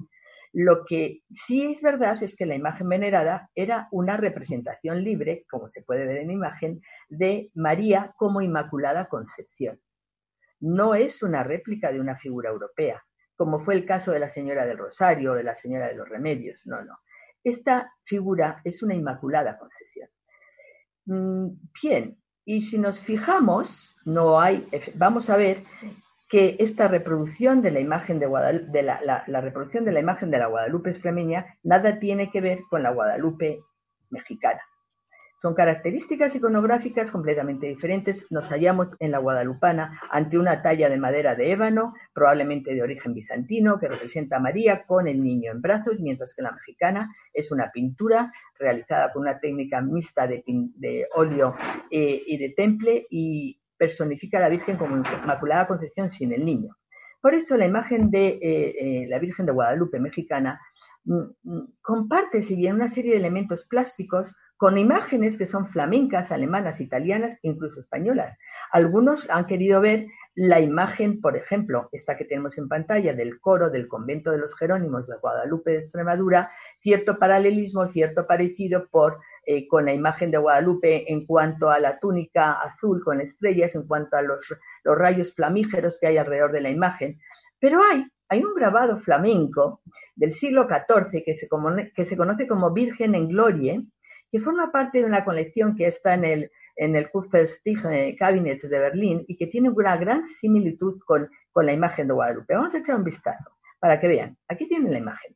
Lo 0.54 0.86
que 0.86 1.22
sí 1.32 1.72
es 1.72 1.82
verdad 1.82 2.22
es 2.24 2.36
que 2.36 2.46
la 2.46 2.56
imagen 2.56 2.90
venerada 2.90 3.50
era 3.56 3.88
una 3.92 4.18
representación 4.18 5.04
libre, 5.04 5.46
como 5.50 5.70
se 5.70 5.84
puede 5.84 6.06
ver 6.06 6.18
en 6.18 6.32
imagen, 6.32 6.82
de 7.10 7.52
María 7.54 8.14
como 8.18 8.42
Inmaculada 8.42 9.08
Concepción. 9.08 9.80
No 10.60 10.96
es 10.96 11.22
una 11.22 11.44
réplica 11.44 11.92
de 11.92 12.00
una 12.00 12.18
figura 12.18 12.50
europea, 12.50 13.04
como 13.36 13.60
fue 13.60 13.76
el 13.76 13.86
caso 13.86 14.12
de 14.12 14.20
la 14.20 14.30
Señora 14.30 14.66
del 14.66 14.78
Rosario 14.78 15.34
o 15.34 15.36
de 15.36 15.44
la 15.44 15.56
Señora 15.56 15.88
de 15.88 15.96
los 15.96 16.10
Remedios. 16.10 16.60
No, 16.66 16.84
no. 16.84 16.98
Esta 17.44 17.94
figura 18.04 18.62
es 18.64 18.82
una 18.82 18.96
Inmaculada 18.96 19.58
Concepción. 19.58 20.10
Mm, 21.06 21.48
bien, 21.82 22.18
y 22.44 22.64
si 22.64 22.78
nos 22.78 23.00
fijamos, 23.00 23.98
no 24.06 24.40
hay, 24.40 24.68
vamos 24.96 25.30
a 25.30 25.38
ver 25.38 25.64
que 26.28 26.58
esta 26.60 26.88
reproducción 26.88 27.62
de 27.62 27.72
la 27.72 27.80
imagen 27.80 28.20
de, 28.20 28.28
la, 28.84 29.42
reproducción 29.42 29.86
de 29.86 29.92
la 29.94 30.00
imagen 30.00 30.30
de 30.30 30.40
la 30.40 30.48
Guadalupe 30.48 30.90
extremeña 30.90 31.58
nada 31.64 32.00
tiene 32.00 32.30
que 32.32 32.42
ver 32.42 32.60
con 32.70 32.84
la 32.84 32.92
Guadalupe 32.92 33.62
mexicana. 34.10 34.62
Son 35.40 35.54
características 35.54 36.36
iconográficas 36.36 37.12
completamente 37.12 37.68
diferentes. 37.68 38.26
Nos 38.32 38.50
hallamos 38.50 38.88
en 38.98 39.12
la 39.12 39.20
guadalupana 39.20 40.02
ante 40.10 40.40
una 40.40 40.64
talla 40.64 40.90
de 40.90 40.98
madera 40.98 41.36
de 41.36 41.52
ébano, 41.52 41.94
probablemente 42.12 42.74
de 42.74 42.82
origen 42.82 43.14
bizantino, 43.14 43.80
que 43.80 43.88
representa 43.88 44.38
a 44.38 44.40
María 44.40 44.84
con 44.88 45.08
el 45.08 45.22
niño 45.24 45.52
en 45.52 45.62
brazos, 45.62 46.00
mientras 46.00 46.34
que 46.34 46.42
la 46.42 46.54
mexicana 46.54 47.16
es 47.34 47.52
una 47.52 47.72
pintura 47.72 48.34
realizada 48.58 49.14
con 49.14 49.22
una 49.22 49.40
técnica 49.40 49.80
mixta 49.80 50.26
de, 50.26 51.08
óleo 51.14 51.56
eh, 51.92 52.24
y 52.26 52.38
de 52.40 52.50
temple 52.58 53.06
y 53.12 53.60
personifica 53.78 54.38
a 54.38 54.42
la 54.42 54.50
Virgen 54.50 54.78
como 54.78 54.98
Inmaculada 54.98 55.68
Concepción 55.68 56.12
sin 56.12 56.34
el 56.34 56.46
niño. 56.46 56.76
Por 57.22 57.34
eso 57.34 57.58
la 57.58 57.66
imagen 57.66 58.10
de 58.10 58.28
eh, 58.28 58.76
eh, 58.80 59.08
la 59.10 59.20
Virgen 59.20 59.46
de 59.46 59.52
Guadalupe 59.52 60.00
mexicana 60.00 60.60
mm, 61.06 61.22
mm, 61.44 61.74
comparte, 61.82 62.42
si 62.42 62.56
bien, 62.56 62.76
una 62.76 62.88
serie 62.88 63.12
de 63.12 63.18
elementos 63.18 63.66
plásticos 63.66 64.36
con 64.58 64.78
imágenes 64.78 65.38
que 65.38 65.46
son 65.46 65.66
flamencas, 65.68 66.32
alemanas, 66.32 66.82
italianas, 66.82 67.38
incluso 67.44 67.80
españolas. 67.80 68.38
Algunos 68.72 69.30
han 69.30 69.46
querido 69.46 69.82
ver 69.82 70.08
la 70.38 70.62
imagen, 70.62 71.20
por 71.20 71.36
ejemplo, 71.36 71.90
esta 71.92 72.16
que 72.16 72.24
tenemos 72.24 72.60
en 72.60 72.68
pantalla 72.68 73.12
del 73.16 73.40
coro 73.40 73.72
del 73.72 73.88
convento 73.88 74.30
de 74.30 74.38
los 74.38 74.56
Jerónimos 74.56 75.08
de 75.08 75.16
Guadalupe 75.18 75.72
de 75.72 75.78
Extremadura, 75.78 76.52
cierto 76.80 77.18
paralelismo, 77.18 77.88
cierto 77.88 78.28
parecido 78.28 78.88
por 78.88 79.18
eh, 79.48 79.68
con 79.68 79.86
la 79.86 79.96
imagen 79.96 80.30
de 80.30 80.38
Guadalupe 80.38 81.12
en 81.12 81.26
cuanto 81.26 81.72
a 81.72 81.80
la 81.80 82.00
túnica 82.00 82.52
azul 82.52 83.04
con 83.04 83.20
estrellas, 83.20 83.74
en 83.74 83.88
cuanto 83.88 84.16
a 84.16 84.22
los, 84.22 84.46
rayos 84.84 85.34
flamígeros 85.34 85.98
que 86.00 86.06
hay 86.06 86.18
alrededor 86.18 86.52
de 86.52 86.62
la 86.62 86.70
imagen. 86.70 87.20
Pero 87.60 87.82
hay, 87.82 88.06
hay 88.30 88.44
un 88.44 88.54
grabado 88.54 89.00
flamenco 89.00 89.82
del 90.16 90.34
siglo 90.34 90.68
XIV 90.68 91.24
que 91.26 91.34
se, 91.34 91.48
que 91.96 92.06
se 92.06 92.16
conoce 92.16 92.48
como 92.48 92.74
Virgen 92.74 93.16
en 93.16 93.30
Gloria, 93.30 93.82
que 94.32 94.40
forma 94.40 94.72
parte 94.72 95.00
de 95.00 95.06
una 95.06 95.26
colección 95.26 95.76
que 95.76 95.88
está 95.88 96.14
en 96.14 96.26
el, 96.26 96.52
en 96.78 96.96
el 96.96 97.10
Kupferstiche 97.10 98.16
Cabinet 98.18 98.62
de 98.62 98.80
Berlín 98.80 99.26
y 99.28 99.36
que 99.36 99.48
tiene 99.48 99.70
una 99.70 99.98
gran 99.98 100.26
similitud 100.26 101.00
con, 101.06 101.30
con 101.52 101.66
la 101.66 101.74
imagen 101.74 102.08
de 102.08 102.14
Guadalupe. 102.14 102.54
Vamos 102.54 102.74
a 102.76 102.78
echar 102.78 102.96
un 102.96 103.04
vistazo 103.04 103.52
para 103.80 104.00
que 104.00 104.08
vean. 104.08 104.38
Aquí 104.48 104.68
tienen 104.68 104.94
la 104.94 105.00
imagen. 105.00 105.36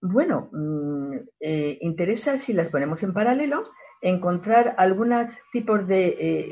Bueno, 0.00 0.50
mm, 0.52 1.16
eh, 1.40 1.78
interesa 1.80 2.36
si 2.38 2.52
las 2.52 2.68
ponemos 2.68 3.02
en 3.02 3.14
paralelo 3.14 3.70
encontrar 4.02 4.74
algunos 4.76 5.38
tipos 5.52 5.86
de 5.86 6.06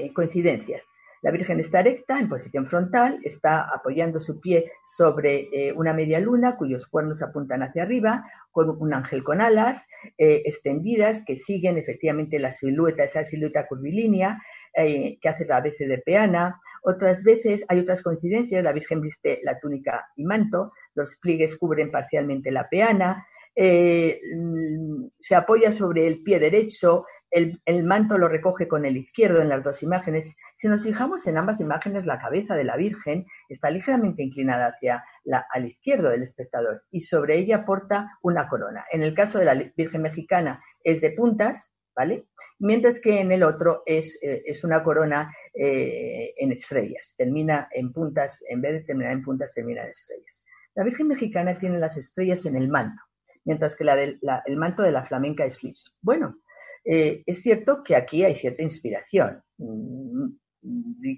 eh, 0.07 0.13
coincidencias. 0.15 0.83
La 1.23 1.31
Virgen 1.31 1.61
está 1.61 1.81
erecta, 1.81 2.19
en 2.19 2.29
posición 2.29 2.67
frontal, 2.67 3.21
está 3.23 3.63
apoyando 3.75 4.21
su 4.21 4.41
pie 4.41 4.73
sobre 4.85 5.49
eh, 5.53 5.73
una 5.73 5.93
media 5.93 6.21
luna 6.21 6.57
cuyos 6.57 6.89
cuernos 6.89 7.23
apuntan 7.23 7.63
hacia 7.63 7.85
arriba, 7.85 8.25
con 8.51 8.69
un 8.69 8.93
ángel 8.93 9.25
con 9.25 9.41
alas 9.41 9.87
extendidas 10.19 11.25
que 11.25 11.37
siguen 11.37 11.79
efectivamente 11.79 12.39
la 12.39 12.53
silueta, 12.53 13.05
esa 13.05 13.25
silueta 13.25 13.67
curvilínea 13.67 14.43
que 14.75 15.29
hace 15.29 15.51
a 15.51 15.61
veces 15.61 15.89
de 15.89 15.99
peana. 15.99 16.61
Otras 16.83 17.25
veces 17.25 17.65
hay 17.69 17.79
otras 17.79 18.03
coincidencias, 18.03 18.63
la 18.63 18.73
Virgen 18.73 19.01
viste 19.01 19.41
la 19.43 19.59
túnica 19.59 20.07
y 20.17 20.25
manto, 20.25 20.73
los 20.95 21.17
pliegues 21.17 21.57
cubren 21.57 21.91
parcialmente 21.91 22.51
la 22.51 22.69
peana, 22.69 23.27
eh, 23.55 24.19
mm, 24.35 25.09
se 25.21 25.35
apoya 25.35 25.73
sobre 25.73 26.07
el 26.07 26.23
pie 26.23 26.39
derecho, 26.39 27.05
el, 27.33 27.85
manto 27.85 28.19
lo 28.19 28.29
recoge 28.29 28.69
con 28.69 28.85
el 28.85 28.97
izquierdo 28.97 29.41
en 29.41 29.49
las 29.49 29.65
dos 29.65 29.83
imágenes. 29.83 30.37
Si 30.57 30.69
nos 30.69 30.85
fijamos 30.85 31.27
en 31.27 31.39
ambas 31.39 31.61
imágenes, 31.61 32.05
la 32.05 32.19
cabeza 32.19 32.55
de 32.55 32.65
la 32.65 32.77
Virgen 32.77 33.27
está 33.49 33.71
ligeramente 33.71 34.23
inclinada 34.23 34.67
hacia 34.67 35.03
la, 35.25 35.47
al 35.51 35.67
izquierdo 35.67 36.11
del 36.11 36.23
espectador 36.23 36.85
y 36.91 37.03
sobre 37.03 37.39
ella 37.39 37.65
porta 37.65 38.19
una 38.23 38.49
corona. 38.49 38.85
En 38.93 39.03
el 39.03 39.15
caso 39.15 39.39
de 39.39 39.47
la 39.47 39.55
Virgen 39.55 40.03
mexicana 40.03 40.63
es 40.85 41.01
de 41.01 41.13
puntas, 41.13 41.73
¿vale? 41.97 42.27
Mientras 42.59 43.01
que 43.01 43.21
en 43.21 43.33
el 43.33 43.43
otro 43.43 43.83
es, 43.87 44.19
eh, 44.23 44.43
es 44.47 44.63
una 44.63 44.85
corona 44.85 45.35
eh, 45.55 46.35
en 46.37 46.53
estrellas. 46.53 47.15
Termina 47.17 47.69
en 47.73 47.93
puntas, 47.93 48.45
en 48.49 48.61
vez 48.61 48.73
de 48.73 48.81
terminar 48.83 49.13
en 49.13 49.23
puntas, 49.23 49.55
termina 49.55 49.83
en 49.83 49.91
estrellas. 49.91 50.45
La 50.75 50.85
Virgen 50.85 51.09
mexicana 51.09 51.59
tiene 51.59 51.79
las 51.79 51.97
estrellas 51.97 52.45
en 52.47 52.57
el 52.57 52.69
manto 52.69 53.03
mientras 53.45 53.75
que 53.75 53.85
el 53.85 54.57
manto 54.57 54.83
de 54.83 54.93
la 54.93 55.05
flamenca 55.05 55.45
es 55.45 55.63
liso. 55.63 55.91
Bueno, 56.01 56.37
eh, 56.85 57.23
es 57.27 57.43
cierto 57.43 57.83
que 57.85 57.97
aquí 57.97 58.25
hay 58.25 58.35
cierta 58.35 58.63
inspiración. 58.63 59.43
Mm, 59.59 60.37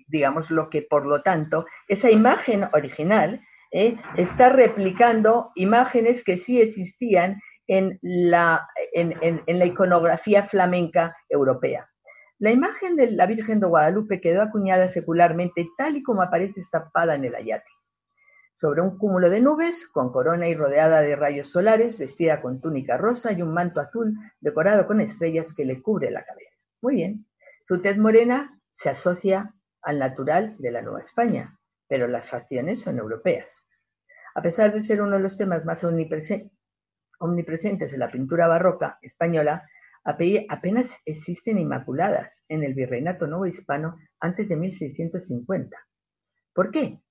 digamos 0.08 0.50
lo 0.50 0.70
que, 0.70 0.82
por 0.82 1.06
lo 1.06 1.22
tanto, 1.22 1.66
esa 1.88 2.10
imagen 2.10 2.64
original 2.72 3.40
eh, 3.72 3.96
está 4.16 4.48
replicando 4.48 5.50
imágenes 5.54 6.24
que 6.24 6.36
sí 6.36 6.60
existían 6.60 7.40
en 7.66 7.98
la, 8.02 8.66
en, 8.92 9.42
la 9.46 9.66
iconografía 9.66 10.44
flamenca 10.44 11.16
europea. 11.28 11.90
La 12.38 12.50
imagen 12.50 12.96
de 12.96 13.10
la 13.10 13.26
Virgen 13.26 13.60
de 13.60 13.66
Guadalupe 13.66 14.20
quedó 14.20 14.42
acuñada 14.42 14.88
secularmente 14.88 15.66
tal 15.78 15.96
y 15.96 16.02
como 16.02 16.22
aparece 16.22 16.60
estampada 16.60 17.14
en 17.14 17.24
el 17.24 17.34
ayate 17.34 17.73
sobre 18.64 18.80
un 18.80 18.96
cúmulo 18.96 19.28
de 19.28 19.42
nubes, 19.42 19.86
con 19.88 20.10
corona 20.10 20.48
y 20.48 20.54
rodeada 20.54 21.02
de 21.02 21.16
rayos 21.16 21.50
solares, 21.50 21.98
vestida 21.98 22.40
con 22.40 22.62
túnica 22.62 22.96
rosa 22.96 23.30
y 23.30 23.42
un 23.42 23.52
manto 23.52 23.78
azul 23.78 24.16
decorado 24.40 24.86
con 24.86 25.02
estrellas 25.02 25.52
que 25.52 25.66
le 25.66 25.82
cubre 25.82 26.10
la 26.10 26.24
cabeza. 26.24 26.56
Muy 26.80 26.94
bien. 26.94 27.26
Su 27.68 27.82
tez 27.82 27.98
morena 27.98 28.58
se 28.72 28.88
asocia 28.88 29.54
al 29.82 29.98
natural 29.98 30.56
de 30.58 30.70
la 30.70 30.80
Nueva 30.80 31.02
España, 31.02 31.58
pero 31.86 32.08
las 32.08 32.26
facciones 32.26 32.80
son 32.80 32.96
europeas. 32.96 33.54
A 34.34 34.40
pesar 34.40 34.72
de 34.72 34.80
ser 34.80 35.02
uno 35.02 35.18
de 35.18 35.22
los 35.22 35.36
temas 35.36 35.66
más 35.66 35.84
omnipresentes 35.84 37.92
en 37.92 37.98
la 37.98 38.10
pintura 38.10 38.48
barroca 38.48 38.98
española, 39.02 39.68
apenas 40.04 41.02
existen 41.04 41.58
inmaculadas 41.58 42.42
en 42.48 42.64
el 42.64 42.72
virreinato 42.72 43.26
nuevo 43.26 43.44
hispano 43.44 43.98
antes 44.20 44.48
de 44.48 44.56
1650. 44.56 45.76
¿Por 46.54 46.70
qué? 46.70 47.03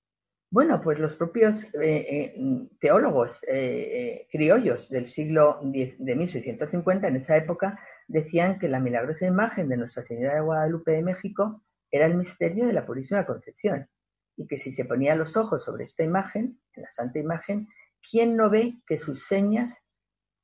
Bueno, 0.54 0.80
pues 0.80 1.00
los 1.00 1.16
propios 1.16 1.64
eh, 1.64 1.80
eh, 1.82 2.68
teólogos 2.78 3.44
eh, 3.48 4.28
criollos 4.30 4.88
del 4.88 5.08
siglo 5.08 5.58
de 5.60 6.14
1650, 6.14 7.08
en 7.08 7.16
esa 7.16 7.36
época, 7.36 7.80
decían 8.06 8.60
que 8.60 8.68
la 8.68 8.78
milagrosa 8.78 9.26
imagen 9.26 9.68
de 9.68 9.78
Nuestra 9.78 10.04
Señora 10.04 10.36
de 10.36 10.42
Guadalupe 10.42 10.92
de 10.92 11.02
México 11.02 11.60
era 11.90 12.06
el 12.06 12.14
misterio 12.14 12.68
de 12.68 12.72
la 12.72 12.86
Purísima 12.86 13.26
Concepción 13.26 13.88
y 14.36 14.46
que 14.46 14.56
si 14.56 14.70
se 14.70 14.84
ponía 14.84 15.16
los 15.16 15.36
ojos 15.36 15.64
sobre 15.64 15.86
esta 15.86 16.04
imagen, 16.04 16.60
en 16.74 16.82
la 16.84 16.92
santa 16.92 17.18
imagen, 17.18 17.66
¿quién 18.08 18.36
no 18.36 18.48
ve 18.48 18.76
que 18.86 18.98
sus 18.98 19.26
señas 19.26 19.82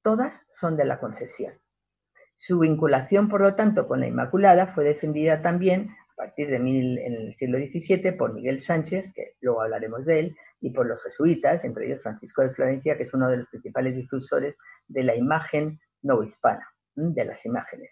todas 0.02 0.44
son 0.52 0.76
de 0.76 0.86
la 0.86 0.98
Concepción? 0.98 1.54
Su 2.36 2.58
vinculación, 2.58 3.28
por 3.28 3.42
lo 3.42 3.54
tanto, 3.54 3.86
con 3.86 4.00
la 4.00 4.08
Inmaculada 4.08 4.66
fue 4.66 4.82
defendida 4.82 5.40
también 5.40 5.94
partir 6.20 6.50
de 6.50 6.58
mil, 6.58 6.98
en 6.98 7.14
el 7.14 7.34
siglo 7.36 7.56
XVII 7.56 8.12
por 8.12 8.34
Miguel 8.34 8.60
Sánchez, 8.60 9.10
que 9.14 9.36
luego 9.40 9.62
hablaremos 9.62 10.04
de 10.04 10.20
él, 10.20 10.36
y 10.60 10.68
por 10.68 10.84
los 10.84 11.02
jesuitas, 11.02 11.64
entre 11.64 11.86
ellos 11.86 12.02
Francisco 12.02 12.42
de 12.42 12.50
Florencia, 12.50 12.96
que 12.98 13.04
es 13.04 13.14
uno 13.14 13.30
de 13.30 13.38
los 13.38 13.48
principales 13.48 13.96
difusores 13.96 14.54
de 14.86 15.02
la 15.02 15.16
imagen 15.16 15.80
novohispana, 16.02 16.68
de 16.94 17.24
las 17.24 17.46
imágenes. 17.46 17.90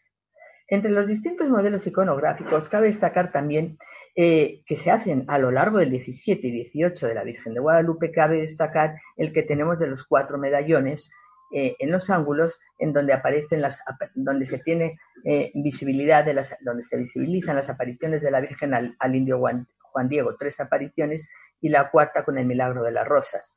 Entre 0.69 0.91
los 0.91 1.07
distintos 1.07 1.49
modelos 1.49 1.87
iconográficos 1.87 2.69
cabe 2.69 2.89
destacar 2.89 3.33
también 3.33 3.79
eh, 4.15 4.63
que 4.67 4.77
se 4.77 4.91
hacen 4.91 5.25
a 5.29 5.39
lo 5.39 5.51
largo 5.51 5.79
del 5.79 5.89
XVII 5.89 6.41
y 6.43 6.69
XVIII 6.69 7.09
de 7.09 7.15
la 7.15 7.25
Virgen 7.25 7.55
de 7.55 7.61
Guadalupe, 7.61 8.13
cabe 8.13 8.43
destacar 8.43 9.01
el 9.17 9.33
que 9.33 9.43
tenemos 9.43 9.79
de 9.79 9.87
los 9.87 10.05
cuatro 10.05 10.37
medallones 10.37 11.11
eh, 11.51 11.77
en 11.79 11.91
los 11.91 12.11
ángulos 12.11 12.61
en 12.79 12.93
donde 12.93 13.15
aparecen 13.15 13.63
las, 13.63 13.83
donde 14.15 14.45
se 14.45 14.59
tiene 14.59 14.99
eh, 15.25 15.51
visibilidad 15.55 16.25
de 16.25 16.35
las, 16.35 16.55
donde 16.61 16.85
se 16.85 16.99
visibilizan 16.99 17.57
las 17.57 17.71
apariciones 17.71 18.21
de 18.21 18.31
la 18.31 18.41
Virgen 18.41 18.75
al, 18.75 19.15
indio 19.15 19.39
Juan, 19.39 20.09
Diego, 20.09 20.37
tres 20.37 20.61
apariciones 20.61 21.27
y 21.61 21.71
la 21.71 21.91
cuarta 21.91 22.25
con 22.25 22.37
el 22.37 22.47
milagro 22.47 22.83
de 22.83 22.93
las 22.93 23.09
rosas. 23.09 23.57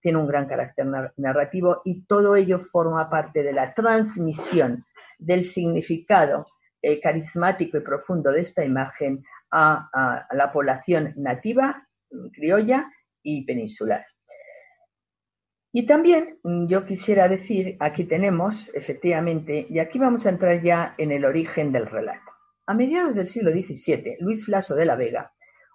Tiene 0.00 0.18
un 0.18 0.26
gran 0.28 0.46
carácter 0.46 0.86
narrativo 1.16 1.82
y 1.84 2.04
todo 2.06 2.36
ello 2.36 2.60
forma 2.60 3.10
parte 3.10 3.42
de 3.42 3.52
la 3.52 3.74
transmisión 3.74 4.84
del 5.18 5.44
significado 5.44 6.46
eh, 6.80 7.00
carismático 7.00 7.76
y 7.76 7.80
profundo 7.80 8.30
de 8.30 8.40
esta 8.40 8.64
imagen 8.64 9.24
a 9.54 10.26
la 10.32 10.50
población 10.50 11.12
nativa, 11.16 11.86
criolla 12.32 12.90
y 13.22 13.44
peninsular. 13.44 14.06
Y 15.74 15.86
también 15.86 16.38
mm, 16.42 16.66
yo 16.66 16.84
quisiera 16.84 17.28
decir, 17.28 17.76
aquí 17.80 18.04
tenemos, 18.04 18.70
efectivamente, 18.74 19.66
y 19.68 19.78
aquí 19.78 19.98
vamos 19.98 20.26
a 20.26 20.30
entrar 20.30 20.62
ya 20.62 20.94
en 20.98 21.10
el 21.12 21.24
origen 21.24 21.72
del 21.72 21.86
relato. 21.86 22.30
A 22.66 22.74
mediados 22.74 23.14
del 23.16 23.26
siglo 23.26 23.50
XVII, 23.50 24.18
Luis 24.20 24.44
Flaso 24.44 24.74
de 24.74 24.84
la 24.84 24.96
Vega, 24.96 25.32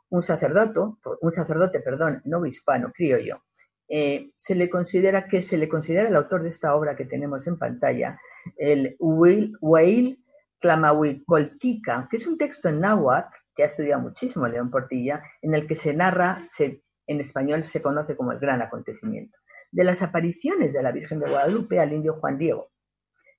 un 0.09 0.21
sacerdote, 0.21 0.79
un 1.21 1.33
sacerdote, 1.33 1.79
perdón, 1.79 2.21
no 2.25 2.45
hispano, 2.45 2.91
criollo, 2.93 3.43
eh, 3.89 4.31
se 4.35 4.53
le 4.53 4.69
considera 4.69 5.27
que 5.27 5.41
se 5.41 5.57
le 5.57 5.67
considera 5.67 6.07
el 6.07 6.15
autor 6.15 6.43
de 6.43 6.49
esta 6.49 6.75
obra 6.75 6.95
que 6.95 7.05
tenemos 7.05 7.47
en 7.47 7.57
pantalla, 7.57 8.19
el 8.55 8.95
Huil 8.99 10.23
Clamahuicoltica, 10.59 12.07
que 12.09 12.17
es 12.17 12.27
un 12.27 12.37
texto 12.37 12.69
en 12.69 12.81
náhuatl 12.81 13.35
que 13.55 13.63
ha 13.63 13.67
estudiado 13.67 14.01
muchísimo 14.01 14.47
León 14.47 14.69
Portilla, 14.69 15.23
en 15.41 15.55
el 15.55 15.67
que 15.67 15.75
se 15.75 15.93
narra, 15.93 16.47
en 16.59 17.19
español 17.19 17.63
se 17.63 17.81
conoce 17.81 18.15
como 18.15 18.31
el 18.31 18.39
gran 18.39 18.61
acontecimiento 18.61 19.37
de 19.72 19.84
las 19.84 20.01
apariciones 20.01 20.74
de 20.74 20.84
la 20.84 20.91
Virgen 20.91 21.20
de 21.20 21.30
Guadalupe 21.30 21.80
al 21.80 21.93
indio 21.93 22.15
Juan 22.15 22.38
Diego 22.38 22.70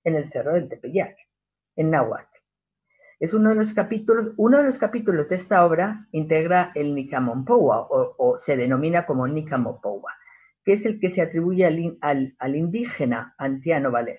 en 0.05 0.14
el 0.14 0.31
Cerro 0.31 0.55
del 0.55 0.68
Tepeyac, 0.68 1.16
en 1.76 1.91
Nahuatl. 1.91 2.39
Es 3.20 3.35
uno 3.35 3.51
de 3.51 3.57
los 3.57 3.74
capítulos, 3.74 4.33
uno 4.37 4.59
de 4.59 4.64
los 4.64 4.79
capítulos 4.79 5.29
de 5.29 5.37
esta 5.37 5.66
obra 5.66 6.07
integra 6.12 6.70
el 6.74 6.95
Nicamonpowa 6.95 7.81
o, 7.81 8.14
o 8.16 8.39
se 8.39 8.57
denomina 8.57 9.07
como 9.07 9.26
Nicamopowa, 9.26 10.14
que 10.64 10.74
es 10.74 10.87
el 10.87 11.01
que 11.01 11.09
se 11.09 11.22
atribuye 11.22 11.66
al, 11.66 12.57
indígena 12.57 13.35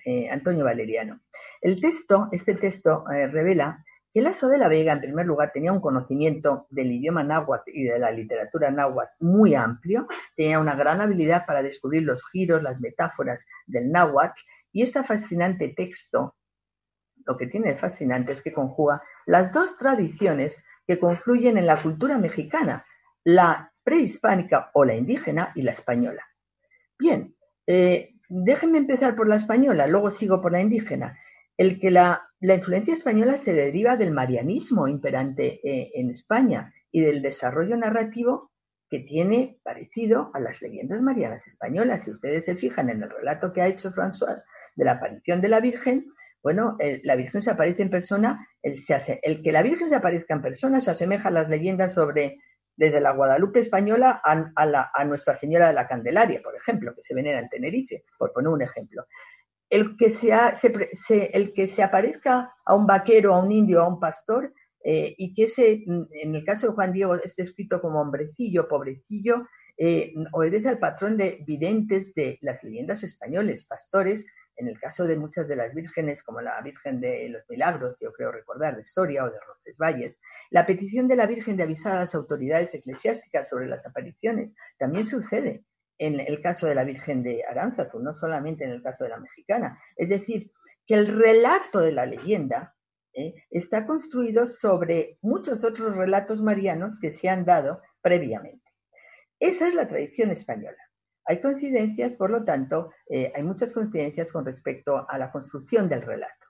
eh, 0.04 0.28
Antonio 0.30 0.64
Valeriano. 0.64 1.20
El 1.62 1.80
texto, 1.80 2.28
este 2.32 2.54
texto 2.54 3.04
eh, 3.10 3.26
revela 3.28 3.84
que 4.12 4.20
Lazo 4.20 4.48
de 4.48 4.58
la 4.58 4.68
Vega, 4.68 4.92
en 4.92 5.00
primer 5.00 5.26
lugar, 5.26 5.52
tenía 5.52 5.72
un 5.72 5.80
conocimiento 5.80 6.66
del 6.70 6.90
idioma 6.92 7.22
náhuatl 7.22 7.70
y 7.72 7.84
de 7.84 7.98
la 7.98 8.10
literatura 8.10 8.70
náhuatl 8.70 9.12
muy 9.20 9.54
amplio, 9.54 10.08
tenía 10.36 10.58
una 10.58 10.74
gran 10.74 11.00
habilidad 11.00 11.46
para 11.46 11.62
descubrir 11.62 12.02
los 12.02 12.28
giros, 12.28 12.62
las 12.62 12.80
metáforas 12.80 13.46
del 13.66 13.90
náhuatl, 13.90 14.40
y 14.72 14.82
este 14.82 15.02
fascinante 15.02 15.68
texto, 15.68 16.36
lo 17.26 17.36
que 17.36 17.46
tiene 17.46 17.72
de 17.72 17.78
fascinante 17.78 18.32
es 18.32 18.42
que 18.42 18.52
conjuga 18.52 19.02
las 19.26 19.52
dos 19.52 19.76
tradiciones 19.76 20.62
que 20.86 20.98
confluyen 20.98 21.56
en 21.58 21.66
la 21.66 21.82
cultura 21.82 22.18
mexicana, 22.18 22.84
la 23.24 23.72
prehispánica 23.82 24.70
o 24.74 24.84
la 24.84 24.94
indígena 24.94 25.52
y 25.54 25.62
la 25.62 25.72
española. 25.72 26.24
Bien, 26.98 27.34
eh, 27.66 28.14
déjenme 28.28 28.78
empezar 28.78 29.14
por 29.14 29.28
la 29.28 29.36
española, 29.36 29.86
luego 29.86 30.10
sigo 30.10 30.40
por 30.40 30.52
la 30.52 30.60
indígena. 30.60 31.18
El 31.56 31.78
que 31.78 31.90
la, 31.90 32.29
influencia 32.40 32.94
española 32.94 33.36
se 33.36 33.52
deriva 33.52 33.96
del 33.96 34.12
marianismo 34.12 34.88
imperante 34.88 35.60
eh, 35.62 35.92
en 35.94 36.10
España 36.10 36.72
y 36.90 37.00
del 37.00 37.22
desarrollo 37.22 37.76
narrativo 37.76 38.50
que 38.88 39.00
tiene 39.00 39.58
parecido 39.62 40.30
a 40.34 40.40
las 40.40 40.60
leyendas 40.62 41.00
marianas 41.00 41.46
españolas. 41.46 42.04
Si 42.04 42.10
ustedes 42.10 42.46
se 42.46 42.56
fijan 42.56 42.90
en 42.90 43.02
el 43.02 43.10
relato 43.10 43.52
que 43.52 43.62
ha 43.62 43.68
hecho 43.68 43.92
François 43.92 44.42
de 44.74 44.84
la 44.84 44.92
aparición 44.92 45.40
de 45.40 45.48
la 45.48 45.60
Virgen, 45.60 46.06
bueno, 46.42 46.76
la 47.04 47.14
Virgen 47.14 47.42
se 47.42 47.50
aparece 47.50 47.82
en 47.82 47.90
persona, 47.90 48.48
el, 48.62 49.42
que 49.42 49.52
la 49.52 49.62
Virgen 49.62 49.90
se 49.90 49.94
aparezca 49.94 50.34
en 50.34 50.42
persona 50.42 50.80
se 50.80 50.90
asemeja 50.90 51.28
a 51.28 51.32
las 51.32 51.48
leyendas 51.48 51.94
sobre 51.94 52.38
desde 52.74 53.00
la 53.00 53.12
Guadalupe 53.12 53.60
española 53.60 54.22
a, 54.24 54.90
a 54.94 55.04
Nuestra 55.04 55.34
Señora 55.34 55.68
de 55.68 55.74
la 55.74 55.86
Candelaria, 55.86 56.40
por 56.42 56.56
ejemplo, 56.56 56.94
que 56.94 57.02
se 57.02 57.14
venera 57.14 57.38
en 57.38 57.48
Tenerife, 57.50 58.04
por 58.18 58.32
poner 58.32 58.48
un 58.48 58.62
ejemplo 58.62 59.04
el 59.70 59.96
que, 59.96 60.10
se, 60.10 60.32
el 61.32 61.52
que 61.52 61.66
se 61.66 61.82
aparezca 61.82 62.54
a 62.64 62.74
un 62.74 62.86
vaquero, 62.86 63.34
a 63.34 63.42
un 63.42 63.52
indio, 63.52 63.80
a 63.80 63.88
un 63.88 64.00
pastor, 64.00 64.52
eh, 64.82 65.14
y 65.16 65.32
que 65.34 65.44
ese, 65.44 65.84
en 65.86 66.34
el 66.34 66.44
caso 66.44 66.68
de 66.68 66.72
Juan 66.74 66.92
Diego, 66.92 67.14
es 67.14 67.36
descrito 67.36 67.80
como 67.80 68.00
hombrecillo, 68.00 68.68
pobrecillo, 68.68 69.46
eh, 69.78 70.12
obedece 70.32 70.68
al 70.68 70.78
patrón 70.78 71.16
de 71.16 71.42
videntes 71.46 72.14
de 72.14 72.38
las 72.42 72.62
leyendas 72.64 73.04
españoles, 73.04 73.64
pastores, 73.64 74.26
en 74.56 74.68
el 74.68 74.78
caso 74.78 75.06
de 75.06 75.16
muchas 75.16 75.48
de 75.48 75.56
las 75.56 75.74
vírgenes, 75.74 76.22
como 76.22 76.40
la 76.40 76.60
Virgen 76.60 77.00
de 77.00 77.28
los 77.30 77.48
Milagros, 77.48 77.96
yo 78.00 78.12
creo 78.12 78.30
recordar, 78.30 78.76
de 78.76 78.84
Soria 78.84 79.24
o 79.24 79.30
de 79.30 79.38
Roncesvalles, 79.40 80.18
la 80.50 80.66
petición 80.66 81.08
de 81.08 81.16
la 81.16 81.26
Virgen 81.26 81.56
de 81.56 81.62
avisar 81.62 81.96
a 81.96 82.00
las 82.00 82.14
autoridades 82.14 82.74
eclesiásticas 82.74 83.48
sobre 83.48 83.66
las 83.66 83.86
apariciones 83.86 84.50
también 84.78 85.06
sucede 85.06 85.64
en 86.00 86.18
el 86.18 86.40
caso 86.40 86.66
de 86.66 86.74
la 86.74 86.82
Virgen 86.82 87.22
de 87.22 87.44
Aránzazu, 87.44 88.00
no 88.00 88.14
solamente 88.14 88.64
en 88.64 88.70
el 88.70 88.82
caso 88.82 89.04
de 89.04 89.10
la 89.10 89.18
mexicana. 89.20 89.78
Es 89.96 90.08
decir, 90.08 90.50
que 90.86 90.94
el 90.94 91.06
relato 91.06 91.80
de 91.80 91.92
la 91.92 92.06
leyenda 92.06 92.74
¿eh? 93.12 93.34
está 93.50 93.86
construido 93.86 94.46
sobre 94.46 95.18
muchos 95.20 95.62
otros 95.62 95.94
relatos 95.94 96.40
marianos 96.40 96.98
que 96.98 97.12
se 97.12 97.28
han 97.28 97.44
dado 97.44 97.82
previamente. 98.00 98.64
Esa 99.38 99.68
es 99.68 99.74
la 99.74 99.86
tradición 99.86 100.30
española. 100.30 100.78
Hay 101.26 101.42
coincidencias, 101.42 102.14
por 102.14 102.30
lo 102.30 102.44
tanto, 102.44 102.92
eh, 103.06 103.30
hay 103.34 103.42
muchas 103.42 103.74
coincidencias 103.74 104.32
con 104.32 104.46
respecto 104.46 105.06
a 105.06 105.18
la 105.18 105.30
construcción 105.30 105.86
del 105.86 106.00
relato. 106.00 106.46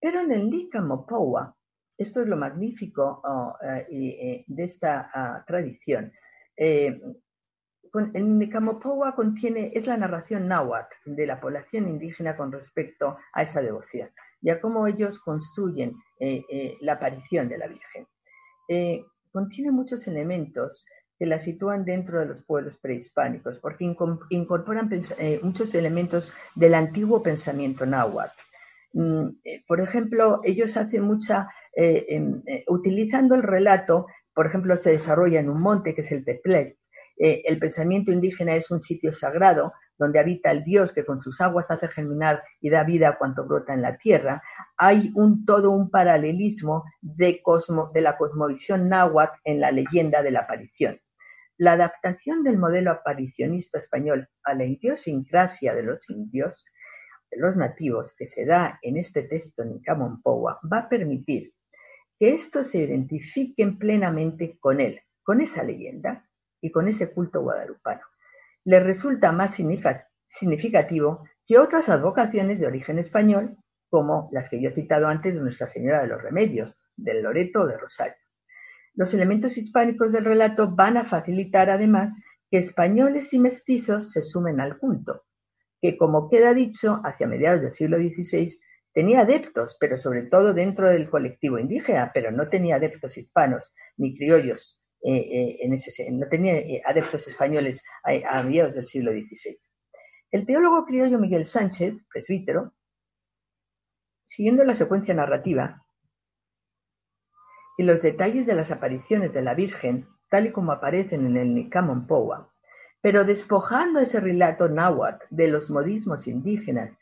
Pero 0.00 0.20
en 0.20 0.32
el 0.32 0.68
Mopowa, 0.82 1.54
esto 1.96 2.22
es 2.22 2.26
lo 2.26 2.36
magnífico 2.36 3.22
oh, 3.22 3.56
eh, 3.88 4.44
de 4.48 4.64
esta 4.64 5.10
ah, 5.14 5.44
tradición, 5.46 6.12
el 8.14 8.38
Nicamopowa 8.38 9.14
contiene, 9.14 9.72
es 9.74 9.86
la 9.86 9.96
narración 9.96 10.48
náhuatl 10.48 10.94
de 11.04 11.26
la 11.26 11.40
población 11.40 11.88
indígena 11.88 12.36
con 12.36 12.52
respecto 12.52 13.16
a 13.32 13.42
esa 13.42 13.60
devoción 13.60 14.10
y 14.42 14.50
a 14.50 14.60
cómo 14.60 14.86
ellos 14.86 15.18
construyen 15.18 15.96
eh, 16.18 16.44
eh, 16.48 16.78
la 16.80 16.94
aparición 16.94 17.48
de 17.48 17.58
la 17.58 17.66
Virgen. 17.66 18.06
Eh, 18.68 19.04
contiene 19.32 19.70
muchos 19.70 20.06
elementos 20.06 20.86
que 21.18 21.26
la 21.26 21.38
sitúan 21.38 21.84
dentro 21.84 22.18
de 22.18 22.26
los 22.26 22.42
pueblos 22.42 22.78
prehispánicos, 22.78 23.58
porque 23.58 23.84
incorporan 24.30 24.90
muchos 25.42 25.74
elementos 25.74 26.32
del 26.54 26.74
antiguo 26.74 27.22
pensamiento 27.22 27.84
náhuatl. 27.84 28.40
Mm, 28.94 29.28
por 29.68 29.80
ejemplo, 29.82 30.40
ellos 30.44 30.78
hacen 30.78 31.02
mucha, 31.02 31.48
em, 31.74 32.42
utilizando 32.68 33.34
el 33.34 33.42
relato, 33.42 34.06
por 34.34 34.46
ejemplo, 34.46 34.74
se 34.76 34.92
desarrolla 34.92 35.40
en 35.40 35.50
un 35.50 35.60
monte 35.60 35.94
que 35.94 36.00
es 36.00 36.10
el 36.10 36.24
Teplet, 36.24 36.79
eh, 37.18 37.42
el 37.44 37.58
pensamiento 37.58 38.12
indígena 38.12 38.54
es 38.54 38.70
un 38.70 38.82
sitio 38.82 39.12
sagrado 39.12 39.72
donde 40.00 40.18
habita 40.18 40.50
el 40.50 40.64
Dios 40.64 40.94
que 40.94 41.04
con 41.04 41.20
sus 41.20 41.40
aguas 41.42 41.70
hace 41.70 41.86
germinar 41.88 42.42
y 42.60 42.70
da 42.70 42.84
vida 42.84 43.10
a 43.10 43.18
cuanto 43.18 43.44
brota 43.44 43.74
en 43.74 43.82
la 43.82 43.98
tierra, 43.98 44.42
hay 44.78 45.12
un 45.14 45.44
todo 45.44 45.70
un 45.70 45.90
paralelismo 45.90 46.84
de, 47.02 47.42
de 47.92 48.00
la 48.00 48.16
cosmovisión 48.16 48.88
náhuatl 48.88 49.38
en 49.44 49.60
la 49.60 49.70
leyenda 49.70 50.22
de 50.22 50.30
la 50.30 50.40
aparición. 50.40 50.98
La 51.58 51.72
adaptación 51.72 52.42
del 52.42 52.56
modelo 52.56 52.90
aparicionista 52.90 53.78
español 53.78 54.28
a 54.42 54.54
la 54.54 54.64
idiosincrasia 54.64 55.74
de 55.74 55.82
los 55.82 56.08
indios, 56.08 56.64
de 57.30 57.38
los 57.38 57.54
nativos, 57.56 58.14
que 58.16 58.26
se 58.26 58.46
da 58.46 58.78
en 58.80 58.96
este 58.96 59.24
texto 59.24 59.62
en 59.62 59.82
Powa, 60.22 60.58
va 60.72 60.78
a 60.78 60.88
permitir 60.88 61.52
que 62.18 62.32
estos 62.32 62.68
se 62.68 62.78
identifiquen 62.78 63.78
plenamente 63.78 64.56
con 64.58 64.80
él, 64.80 65.02
con 65.22 65.42
esa 65.42 65.62
leyenda, 65.62 66.29
y 66.60 66.70
con 66.70 66.88
ese 66.88 67.12
culto 67.12 67.42
guadalupano. 67.42 68.02
Le 68.64 68.80
resulta 68.80 69.32
más 69.32 69.56
significativo 70.28 71.24
que 71.46 71.58
otras 71.58 71.88
advocaciones 71.88 72.60
de 72.60 72.66
origen 72.66 72.98
español, 72.98 73.56
como 73.88 74.28
las 74.32 74.48
que 74.48 74.60
yo 74.60 74.70
he 74.70 74.74
citado 74.74 75.08
antes 75.08 75.34
de 75.34 75.40
Nuestra 75.40 75.68
Señora 75.68 76.02
de 76.02 76.08
los 76.08 76.22
Remedios, 76.22 76.74
del 76.96 77.22
Loreto 77.22 77.62
o 77.62 77.66
de 77.66 77.76
Rosario. 77.76 78.14
Los 78.94 79.14
elementos 79.14 79.56
hispánicos 79.56 80.12
del 80.12 80.24
relato 80.24 80.70
van 80.70 80.96
a 80.96 81.04
facilitar 81.04 81.70
además 81.70 82.14
que 82.50 82.58
españoles 82.58 83.32
y 83.32 83.38
mestizos 83.38 84.12
se 84.12 84.22
sumen 84.22 84.60
al 84.60 84.78
culto, 84.78 85.24
que 85.80 85.96
como 85.96 86.28
queda 86.28 86.52
dicho, 86.52 87.00
hacia 87.04 87.26
mediados 87.26 87.62
del 87.62 87.72
siglo 87.72 87.96
XVI 87.98 88.48
tenía 88.92 89.20
adeptos, 89.20 89.76
pero 89.80 89.96
sobre 89.96 90.24
todo 90.24 90.52
dentro 90.52 90.88
del 90.88 91.08
colectivo 91.08 91.58
indígena, 91.58 92.10
pero 92.12 92.30
no 92.32 92.48
tenía 92.48 92.76
adeptos 92.76 93.16
hispanos 93.16 93.72
ni 93.96 94.16
criollos 94.16 94.79
en 95.02 95.72
ese, 95.72 96.10
no 96.10 96.28
tenía 96.28 96.56
eh, 96.58 96.82
adeptos 96.84 97.26
españoles 97.28 97.82
a, 98.04 98.42
mediados 98.42 98.74
del 98.74 98.86
siglo 98.86 99.12
XVI. 99.12 99.58
El 100.30 100.46
teólogo 100.46 100.84
criollo 100.84 101.18
Miguel 101.18 101.46
Sánchez, 101.46 101.94
presbítero, 102.12 102.74
siguiendo 104.28 104.62
la 104.64 104.76
secuencia 104.76 105.14
narrativa 105.14 105.84
y 107.78 107.82
los 107.82 108.02
detalles 108.02 108.46
de 108.46 108.54
las 108.54 108.70
apariciones 108.70 109.32
de 109.32 109.42
la 109.42 109.54
Virgen, 109.54 110.06
tal 110.28 110.46
y 110.46 110.52
como 110.52 110.72
aparecen 110.72 111.26
en 111.26 111.36
el 111.36 111.54
Nicamon 111.54 112.06
Powa, 112.06 112.52
pero 113.00 113.24
despojando 113.24 114.00
ese 114.00 114.20
relato 114.20 114.68
náhuatl 114.68 115.24
de 115.30 115.48
los 115.48 115.70
modismos 115.70 116.26
indígenas 116.26 116.96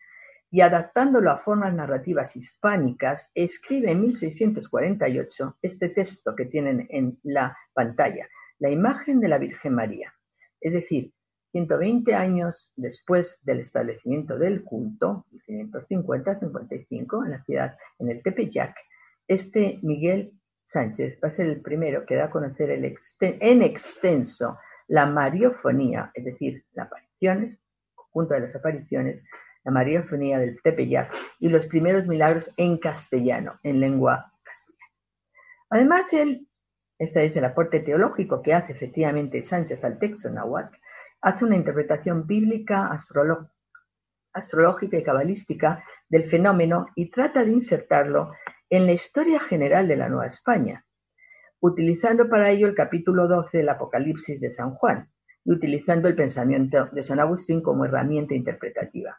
y 0.51 0.61
adaptándolo 0.63 1.31
a 1.31 1.39
formas 1.39 1.75
narrativas 1.75 2.37
hispánicas, 2.37 3.31
escribe 3.35 3.91
en 3.91 4.01
1648 4.01 5.59
este 5.63 5.91
texto 5.91 6.35
que 6.35 6.47
tienen 6.47 6.87
en 6.91 7.19
la 7.23 7.57
pantalla, 7.75 8.29
la 8.59 8.71
imagen 8.71 9.21
de 9.21 9.29
la 9.29 9.39
Virgen 9.39 9.75
María. 9.75 10.15
Es 10.61 10.73
decir, 10.73 11.13
120 11.53 12.15
años 12.15 12.73
después 12.77 13.41
del 13.43 13.61
establecimiento 13.61 14.39
del 14.39 14.65
culto, 14.65 15.27
1550-55, 15.47 17.25
en 17.25 17.31
la 17.31 17.43
ciudad, 17.45 17.77
en 17.99 18.11
el 18.11 18.23
Tepeyac, 18.23 18.77
este 19.27 19.79
Miguel 19.83 20.33
Sánchez 20.65 21.19
va 21.23 21.29
a 21.29 21.33
ser 21.33 21.47
el 21.47 21.61
primero 21.61 22.05
que 22.05 22.17
da 22.17 22.27
a 22.27 22.31
conocer 22.31 22.71
en 22.71 23.63
extenso 23.63 24.59
la 24.89 25.07
mariofonía, 25.07 26.11
es 26.15 26.25
decir, 26.25 26.65
las 26.73 26.87
apariciones, 26.87 27.59
conjunto 27.95 28.35
de 28.35 28.41
las 28.41 28.55
apariciones, 28.55 29.23
la 29.69 29.73
mariofonía 29.73 30.39
del 30.39 30.62
Tepeyac 30.62 31.12
y 31.39 31.51
los 31.51 31.66
primeros 31.66 32.07
milagros 32.07 32.51
en 32.57 32.79
castellano, 32.79 33.61
en 33.62 33.81
lengua 33.81 34.33
castellana. 34.43 34.93
Además, 35.69 36.11
él, 36.14 36.49
este 36.99 37.27
es 37.27 37.37
el 37.37 37.45
aporte 37.45 37.81
teológico 37.81 38.41
que 38.41 38.55
hace 38.55 38.73
efectivamente 38.73 39.45
Sánchez 39.45 39.85
al 39.85 39.99
texto 39.99 40.31
náhuatl, 40.31 40.75
hace 41.21 41.45
una 41.45 41.57
interpretación 41.57 42.27
bíblica, 42.27 42.91
astrológica 44.33 44.97
y 44.97 45.03
cabalística 45.03 45.85
del 46.09 46.31
fenómeno 46.31 46.87
y 46.95 47.11
trata 47.11 47.45
de 47.45 47.53
insertarlo 47.53 48.33
en 48.71 48.87
la 48.87 48.93
historia 48.93 49.39
general 49.39 49.87
de 49.87 49.97
la 49.99 50.09
Nueva 50.09 50.29
España, 50.29 50.87
utilizando 51.61 52.27
para 52.31 52.49
ello 52.49 52.66
el 52.66 52.75
capítulo 52.75 53.29
12 53.29 53.59
del 53.59 53.69
Apocalipsis 53.69 54.41
de 54.41 54.49
San 54.49 54.71
Juan 54.77 55.11
y 55.45 55.53
utilizando 55.53 56.09
el 56.09 56.14
pensamiento 56.14 56.87
de 56.87 57.05
San 57.05 57.21
Agustín 57.21 57.61
como 57.61 57.85
herramienta 57.85 58.35
interpretativa. 58.35 59.19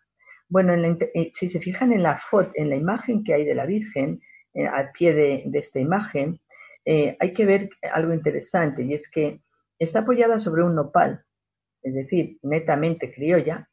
Bueno, 0.50 0.74
eh, 0.74 1.32
si 1.34 1.48
se 1.48 1.60
fijan 1.60 1.94
en 1.94 2.02
la 2.02 2.18
foto, 2.18 2.52
en 2.56 2.70
la 2.70 2.76
imagen 2.76 3.24
que 3.24 3.36
hay 3.36 3.46
de 3.46 3.54
la 3.54 3.68
Virgen, 3.68 4.20
eh, 4.56 4.66
al 4.66 4.92
pie 4.92 5.14
de, 5.14 5.50
esta 5.54 5.80
imagen, 5.80 6.40
eh, 6.86 7.16
hay 7.20 7.34
que 7.34 7.46
ver 7.46 7.70
algo 7.94 8.14
interesante 8.14 8.82
y 8.82 8.96
es 8.96 9.10
que 9.10 9.42
está 9.78 10.00
apoyada 10.00 10.40
sobre 10.40 10.64
un 10.64 10.74
nopal, 10.74 11.24
es 11.84 11.94
decir, 11.94 12.40
netamente 12.42 13.14
criolla, 13.14 13.70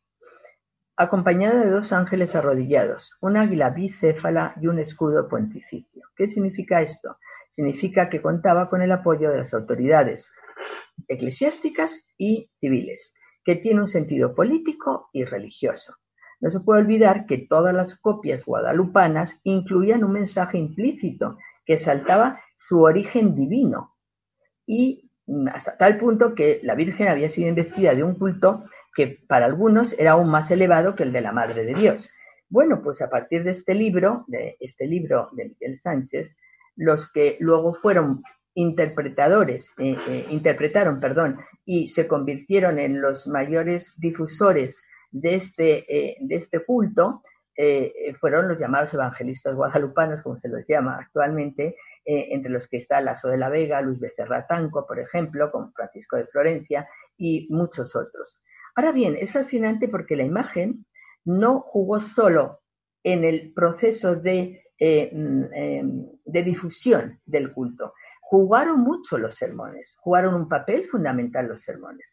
acompañada 0.96 1.64
de 1.64 1.70
dos 1.70 1.92
ángeles 1.92 2.36
arrodillados, 2.36 3.16
un 3.22 3.38
águila 3.38 3.70
bicéfala 3.70 4.54
y 4.60 4.66
un 4.66 4.78
escudo 4.78 5.28
pontificio. 5.28 6.02
¿Qué 6.14 6.28
significa 6.28 6.82
esto? 6.82 7.16
Significa 7.52 8.10
que 8.10 8.20
contaba 8.20 8.68
con 8.68 8.82
el 8.82 8.92
apoyo 8.92 9.30
de 9.30 9.38
las 9.38 9.54
autoridades 9.54 10.30
eclesiásticas 11.08 12.06
y 12.18 12.50
civiles, 12.60 13.14
que 13.44 13.56
tiene 13.56 13.80
un 13.80 13.88
sentido 13.88 14.34
político 14.34 15.08
y 15.14 15.24
religioso. 15.24 15.96
No 16.40 16.50
se 16.50 16.60
puede 16.60 16.82
olvidar 16.82 17.26
que 17.26 17.38
todas 17.38 17.74
las 17.74 17.98
copias 17.98 18.44
guadalupanas 18.44 19.40
incluían 19.44 20.04
un 20.04 20.12
mensaje 20.12 20.58
implícito 20.58 21.38
que 21.64 21.78
saltaba 21.78 22.40
su 22.56 22.82
origen 22.82 23.34
divino 23.34 23.96
y 24.66 25.10
hasta 25.52 25.76
tal 25.76 25.98
punto 25.98 26.34
que 26.34 26.60
la 26.62 26.74
Virgen 26.74 27.08
había 27.08 27.30
sido 27.30 27.48
investida 27.48 27.94
de 27.94 28.04
un 28.04 28.14
culto 28.14 28.64
que 28.94 29.18
para 29.26 29.46
algunos 29.46 29.92
era 29.98 30.12
aún 30.12 30.28
más 30.28 30.50
elevado 30.50 30.94
que 30.94 31.02
el 31.02 31.12
de 31.12 31.20
la 31.20 31.32
Madre 31.32 31.64
de 31.64 31.74
Dios. 31.74 32.10
Bueno, 32.48 32.80
pues 32.82 33.02
a 33.02 33.10
partir 33.10 33.42
de 33.42 33.50
este 33.50 33.74
libro, 33.74 34.24
de 34.28 34.56
este 34.60 34.86
libro 34.86 35.30
de 35.32 35.46
Miguel 35.46 35.80
Sánchez, 35.82 36.30
los 36.76 37.10
que 37.10 37.36
luego 37.40 37.74
fueron 37.74 38.22
interpretadores, 38.54 39.70
eh, 39.78 39.96
eh, 40.08 40.26
interpretaron, 40.30 41.00
perdón, 41.00 41.38
y 41.64 41.88
se 41.88 42.06
convirtieron 42.06 42.78
en 42.78 43.00
los 43.02 43.26
mayores 43.26 43.98
difusores 43.98 44.82
de 45.10 45.34
este, 45.34 45.84
eh, 45.88 46.16
de 46.20 46.36
este 46.36 46.64
culto, 46.64 47.22
fueron 48.20 48.48
los 48.48 48.58
llamados 48.58 48.92
evangelistas 48.92 49.54
guadalupanos, 49.54 50.20
como 50.20 50.36
se 50.36 50.50
los 50.50 50.66
llama 50.68 50.98
actualmente, 51.00 51.74
entre 52.04 52.52
los 52.52 52.68
que 52.68 52.76
está 52.76 53.00
Lazo 53.00 53.28
de 53.28 53.38
la 53.38 53.48
Vega, 53.48 53.80
Luis 53.80 53.98
Becerra 53.98 54.46
Tanco, 54.46 54.86
por 54.86 55.00
ejemplo, 55.00 55.50
con 55.50 55.72
Francisco 55.72 56.18
de 56.18 56.26
Florencia 56.26 56.86
y 57.16 57.46
muchos 57.48 57.96
otros. 57.96 58.42
Ahora 58.74 58.92
bien, 58.92 59.16
es 59.18 59.32
fascinante 59.32 59.88
porque 59.88 60.16
la 60.16 60.24
imagen 60.24 60.84
no 61.24 61.60
jugó 61.60 61.98
solo 61.98 62.60
en 63.02 63.24
el 63.24 63.52
proceso 63.52 64.16
de, 64.16 64.64
eh, 64.78 65.10
mm, 65.12 65.44
em, 65.54 66.06
de 66.24 66.42
difusión 66.42 67.20
del 67.24 67.52
culto, 67.52 67.94
jugaron 68.20 68.80
mucho 68.80 69.16
los 69.16 69.34
sermones, 69.34 69.96
jugaron 69.98 70.34
un 70.34 70.48
papel 70.48 70.86
fundamental 70.86 71.46
los 71.46 71.62
sermones, 71.62 72.06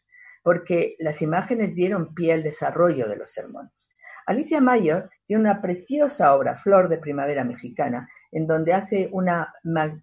porque 0.44 0.94
las 0.98 1.22
imágenes 1.22 1.74
dieron 1.74 2.14
pie 2.14 2.34
al 2.34 2.42
desarrollo 2.42 3.08
de 3.08 3.16
los 3.16 3.32
sermones. 3.32 3.90
Alicia 4.26 4.60
Mayer 4.60 5.08
tiene 5.26 5.40
una 5.40 5.62
preciosa 5.62 6.34
obra, 6.34 6.56
Flor 6.56 6.88
de 6.88 6.98
Primavera 6.98 7.44
Mexicana, 7.44 8.08
en 8.30 8.46
donde 8.46 8.74
hace 8.74 9.08
una 9.10 9.52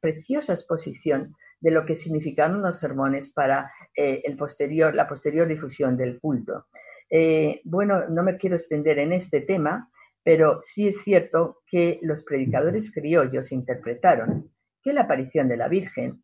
preciosa 0.02 0.54
exposición 0.54 1.36
de 1.60 1.72
lo 1.72 1.86
que 1.86 1.96
significaron 1.96 2.62
los 2.62 2.80
sermones 2.80 3.32
para 3.32 3.72
eh, 3.96 4.22
el 4.26 4.36
posterior, 4.36 4.96
la 4.96 5.08
posterior 5.08 5.48
difusión 5.48 5.96
del 5.96 6.20
culto. 6.20 6.66
Eh, 7.08 7.62
bueno, 7.64 8.08
no 8.10 8.24
me 8.24 8.38
quiero 8.38 8.56
extender 8.56 8.98
en 8.98 9.14
este 9.14 9.42
tema, 9.42 9.92
pero 10.24 10.62
sí 10.64 10.88
es 10.88 11.04
cierto 11.04 11.62
que 11.68 12.00
los 12.02 12.24
predicadores 12.24 12.92
criollos 12.92 13.52
interpretaron 13.52 14.52
que 14.82 14.94
la 14.94 15.02
aparición 15.02 15.48
de 15.48 15.58
la 15.58 15.68
Virgen 15.68 16.24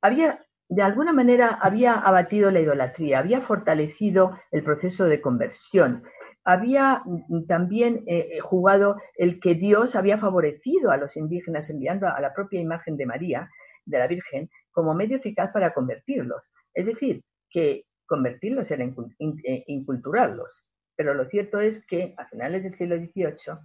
había, 0.00 0.46
de 0.68 0.82
alguna 0.82 1.12
manera, 1.12 1.58
había 1.60 1.94
abatido 1.94 2.50
la 2.50 2.60
idolatría, 2.60 3.20
había 3.20 3.40
fortalecido 3.40 4.38
el 4.50 4.62
proceso 4.62 5.06
de 5.06 5.20
conversión, 5.20 6.04
había 6.44 7.02
también 7.46 8.04
eh, 8.06 8.38
jugado 8.40 8.96
el 9.16 9.40
que 9.40 9.54
Dios 9.54 9.96
había 9.96 10.18
favorecido 10.18 10.90
a 10.90 10.96
los 10.96 11.16
indígenas 11.16 11.68
enviando 11.68 12.06
a 12.08 12.20
la 12.20 12.32
propia 12.32 12.60
imagen 12.60 12.96
de 12.96 13.06
María 13.06 13.50
de 13.84 13.98
la 13.98 14.06
Virgen 14.06 14.48
como 14.70 14.94
medio 14.94 15.16
eficaz 15.16 15.50
para 15.52 15.74
convertirlos. 15.74 16.42
Es 16.72 16.86
decir, 16.86 17.22
que 17.50 17.84
convertirlos 18.06 18.70
era 18.70 18.84
eh, 18.84 19.64
inculturarlos. 19.66 20.64
Pero 20.96 21.14
lo 21.14 21.24
cierto 21.26 21.60
es 21.60 21.84
que 21.86 22.14
a 22.16 22.26
finales 22.26 22.62
del 22.62 22.76
siglo 22.76 22.96
XVIII, 22.96 23.58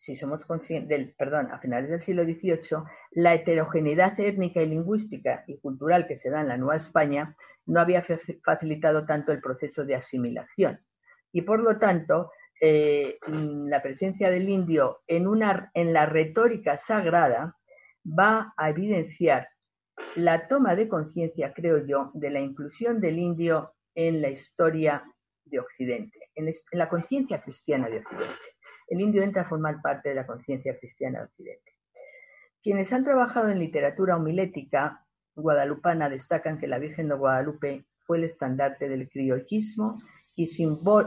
si 0.00 0.16
somos 0.16 0.46
conscientes, 0.46 0.88
del, 0.88 1.12
perdón, 1.12 1.52
a 1.52 1.58
finales 1.58 1.90
del 1.90 2.00
siglo 2.00 2.24
XVIII, 2.24 2.84
la 3.10 3.34
heterogeneidad 3.34 4.18
étnica 4.18 4.62
y 4.62 4.66
lingüística 4.66 5.44
y 5.46 5.58
cultural 5.58 6.06
que 6.06 6.16
se 6.16 6.30
da 6.30 6.40
en 6.40 6.48
la 6.48 6.56
Nueva 6.56 6.76
España 6.76 7.36
no 7.66 7.80
había 7.80 8.02
facilitado 8.42 9.04
tanto 9.04 9.30
el 9.30 9.42
proceso 9.42 9.84
de 9.84 9.96
asimilación. 9.96 10.80
Y 11.32 11.42
por 11.42 11.60
lo 11.60 11.78
tanto, 11.78 12.32
eh, 12.62 13.18
la 13.26 13.82
presencia 13.82 14.30
del 14.30 14.48
indio 14.48 15.02
en, 15.06 15.26
una, 15.26 15.70
en 15.74 15.92
la 15.92 16.06
retórica 16.06 16.78
sagrada 16.78 17.58
va 18.06 18.54
a 18.56 18.70
evidenciar 18.70 19.50
la 20.16 20.48
toma 20.48 20.76
de 20.76 20.88
conciencia, 20.88 21.52
creo 21.52 21.84
yo, 21.84 22.10
de 22.14 22.30
la 22.30 22.40
inclusión 22.40 23.02
del 23.02 23.18
indio 23.18 23.74
en 23.94 24.22
la 24.22 24.30
historia 24.30 25.04
de 25.44 25.60
Occidente, 25.60 26.30
en 26.36 26.50
la 26.72 26.88
conciencia 26.88 27.42
cristiana 27.42 27.90
de 27.90 27.98
Occidente. 27.98 28.49
El 28.90 29.00
indio 29.00 29.22
entra 29.22 29.42
a 29.42 29.48
formar 29.48 29.80
parte 29.80 30.10
de 30.10 30.16
la 30.16 30.26
conciencia 30.26 30.76
cristiana 30.76 31.20
de 31.20 31.24
Occidente. 31.26 31.72
Quienes 32.60 32.92
han 32.92 33.04
trabajado 33.04 33.48
en 33.48 33.60
literatura 33.60 34.16
homilética 34.16 35.06
guadalupana 35.36 36.10
destacan 36.10 36.58
que 36.58 36.66
la 36.66 36.78
Virgen 36.78 37.08
de 37.08 37.14
Guadalupe 37.14 37.86
fue 38.00 38.18
el 38.18 38.24
estandarte 38.24 38.88
del 38.88 39.08
criollismo 39.08 40.02
y, 40.34 40.50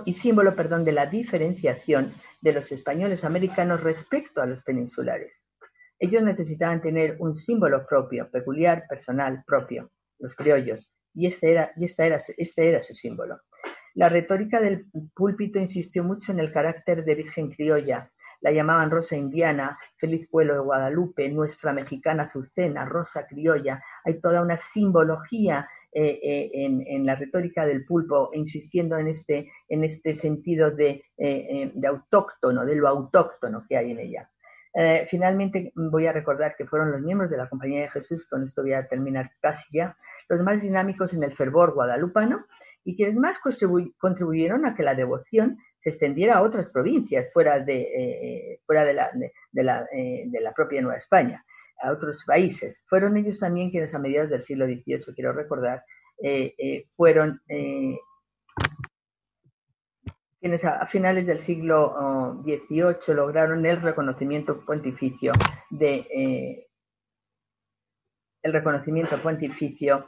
y 0.05 0.13
símbolo 0.13 0.55
perdón, 0.55 0.86
de 0.86 0.93
la 0.93 1.07
diferenciación 1.07 2.13
de 2.39 2.53
los 2.53 2.71
españoles 2.71 3.25
americanos 3.25 3.84
respecto 3.84 4.41
a 4.41 4.45
los 4.45 4.63
peninsulares. 4.63 5.43
Ellos 5.99 6.23
necesitaban 6.23 6.81
tener 6.81 7.17
un 7.19 7.36
símbolo 7.36 7.86
propio, 7.86 8.31
peculiar, 8.31 8.86
personal, 8.88 9.43
propio, 9.45 9.91
los 10.19 10.36
criollos, 10.36 10.93
y 11.13 11.27
este 11.27 11.51
era, 11.51 11.71
y 11.75 11.86
era, 11.97 12.17
este 12.38 12.69
era 12.69 12.81
su 12.81 12.95
símbolo. 12.95 13.41
La 13.95 14.09
retórica 14.09 14.59
del 14.59 14.87
púlpito 15.13 15.59
insistió 15.59 16.03
mucho 16.03 16.31
en 16.31 16.39
el 16.39 16.51
carácter 16.51 17.05
de 17.05 17.15
virgen 17.15 17.51
criolla. 17.51 18.09
La 18.41 18.51
llamaban 18.51 18.91
Rosa 18.91 19.15
Indiana, 19.15 19.77
Feliz 19.97 20.27
Pueblo 20.29 20.55
de 20.55 20.59
Guadalupe, 20.59 21.29
nuestra 21.29 21.71
mexicana 21.71 22.23
Azucena, 22.23 22.85
Rosa 22.85 23.25
Criolla. 23.27 23.81
Hay 24.03 24.19
toda 24.19 24.41
una 24.41 24.57
simbología 24.57 25.67
eh, 25.93 26.19
eh, 26.23 26.51
en, 26.53 27.05
la 27.05 27.15
retórica 27.15 27.65
del 27.67 27.85
pulpo, 27.85 28.31
insistiendo 28.33 28.97
en 28.97 29.09
este, 29.09 29.51
en 29.69 29.83
este 29.83 30.15
sentido 30.15 30.71
de, 30.71 31.05
eh, 31.17 31.71
autóctono, 31.87 32.65
de 32.65 32.75
lo 32.75 32.87
autóctono 32.87 33.63
que 33.69 33.77
hay 33.77 33.91
en 33.91 33.99
ella. 33.99 34.29
Finalmente 35.07 35.71
voy 35.75 36.07
a 36.07 36.11
recordar 36.11 36.55
que 36.57 36.65
fueron 36.65 36.91
los 36.91 36.99
miembros 36.99 37.29
de 37.29 37.37
la 37.37 37.47
Compañía 37.47 37.81
de 37.81 37.91
Jesús, 37.91 38.25
con 38.25 38.43
esto 38.43 38.63
voy 38.63 38.73
a 38.73 38.87
terminar 38.87 39.29
casi 39.39 39.77
ya, 39.77 39.95
los 40.27 40.41
más 40.41 40.63
dinámicos 40.63 41.13
en 41.13 41.21
el 41.21 41.31
fervor 41.31 41.75
guadalupano 41.75 42.47
y 42.84 42.95
quienes 42.95 43.15
más 43.15 43.39
contribuyeron 43.97 44.65
a 44.65 44.75
que 44.75 44.84
la 44.84 44.95
devoción 44.95 45.57
se 45.79 45.89
extendiera 45.89 46.36
a 46.36 46.41
otras 46.41 46.69
provincias 46.69 47.31
fuera 47.31 47.59
de, 47.59 47.81
eh, 47.81 48.61
fuera 48.65 48.84
de, 48.86 48.93
la, 48.93 49.11
de, 49.51 49.63
la, 49.63 49.88
eh, 49.91 50.23
de 50.27 50.41
la 50.41 50.53
propia 50.53 50.81
Nueva 50.81 50.97
España, 50.97 51.45
a 51.81 51.91
otros 51.91 52.23
países. 52.25 52.84
Fueron 52.88 53.17
ellos 53.17 53.39
también 53.39 53.71
quienes 53.71 53.93
a 53.93 53.99
mediados 53.99 54.29
del 54.29 54.41
siglo 54.41 54.65
XVIII, 54.65 55.13
quiero 55.15 55.34
recordar, 55.34 55.84
fueron 56.95 57.41
quienes 60.43 60.65
a, 60.65 60.86
finales 60.88 61.25
del 61.25 61.39
siglo 61.39 62.41
XVIII 62.43 62.84
oh, 62.84 63.13
lograron 63.13 63.65
el 63.65 63.81
reconocimiento 63.81 64.59
pontificio 64.65 65.31
de 65.69 66.05
eh, 66.13 66.67
el 68.41 68.51
reconocimiento 68.51 69.17
pontificio 69.21 70.05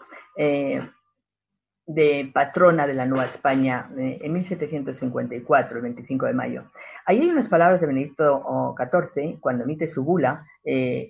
de 1.87 2.31
patrona 2.33 2.87
de 2.87 2.93
la 2.93 3.05
Nueva 3.05 3.25
España 3.25 3.89
en 3.95 4.33
1754, 4.33 5.77
el 5.77 5.83
25 5.83 6.25
de 6.25 6.33
mayo. 6.33 6.71
Ahí 7.05 7.21
hay 7.21 7.29
unas 7.29 7.47
palabras 7.47 7.79
de 7.79 7.87
Benedicto 7.87 8.75
XIV 8.77 9.39
cuando 9.39 9.63
emite 9.63 9.87
su 9.87 10.03
bula, 10.03 10.45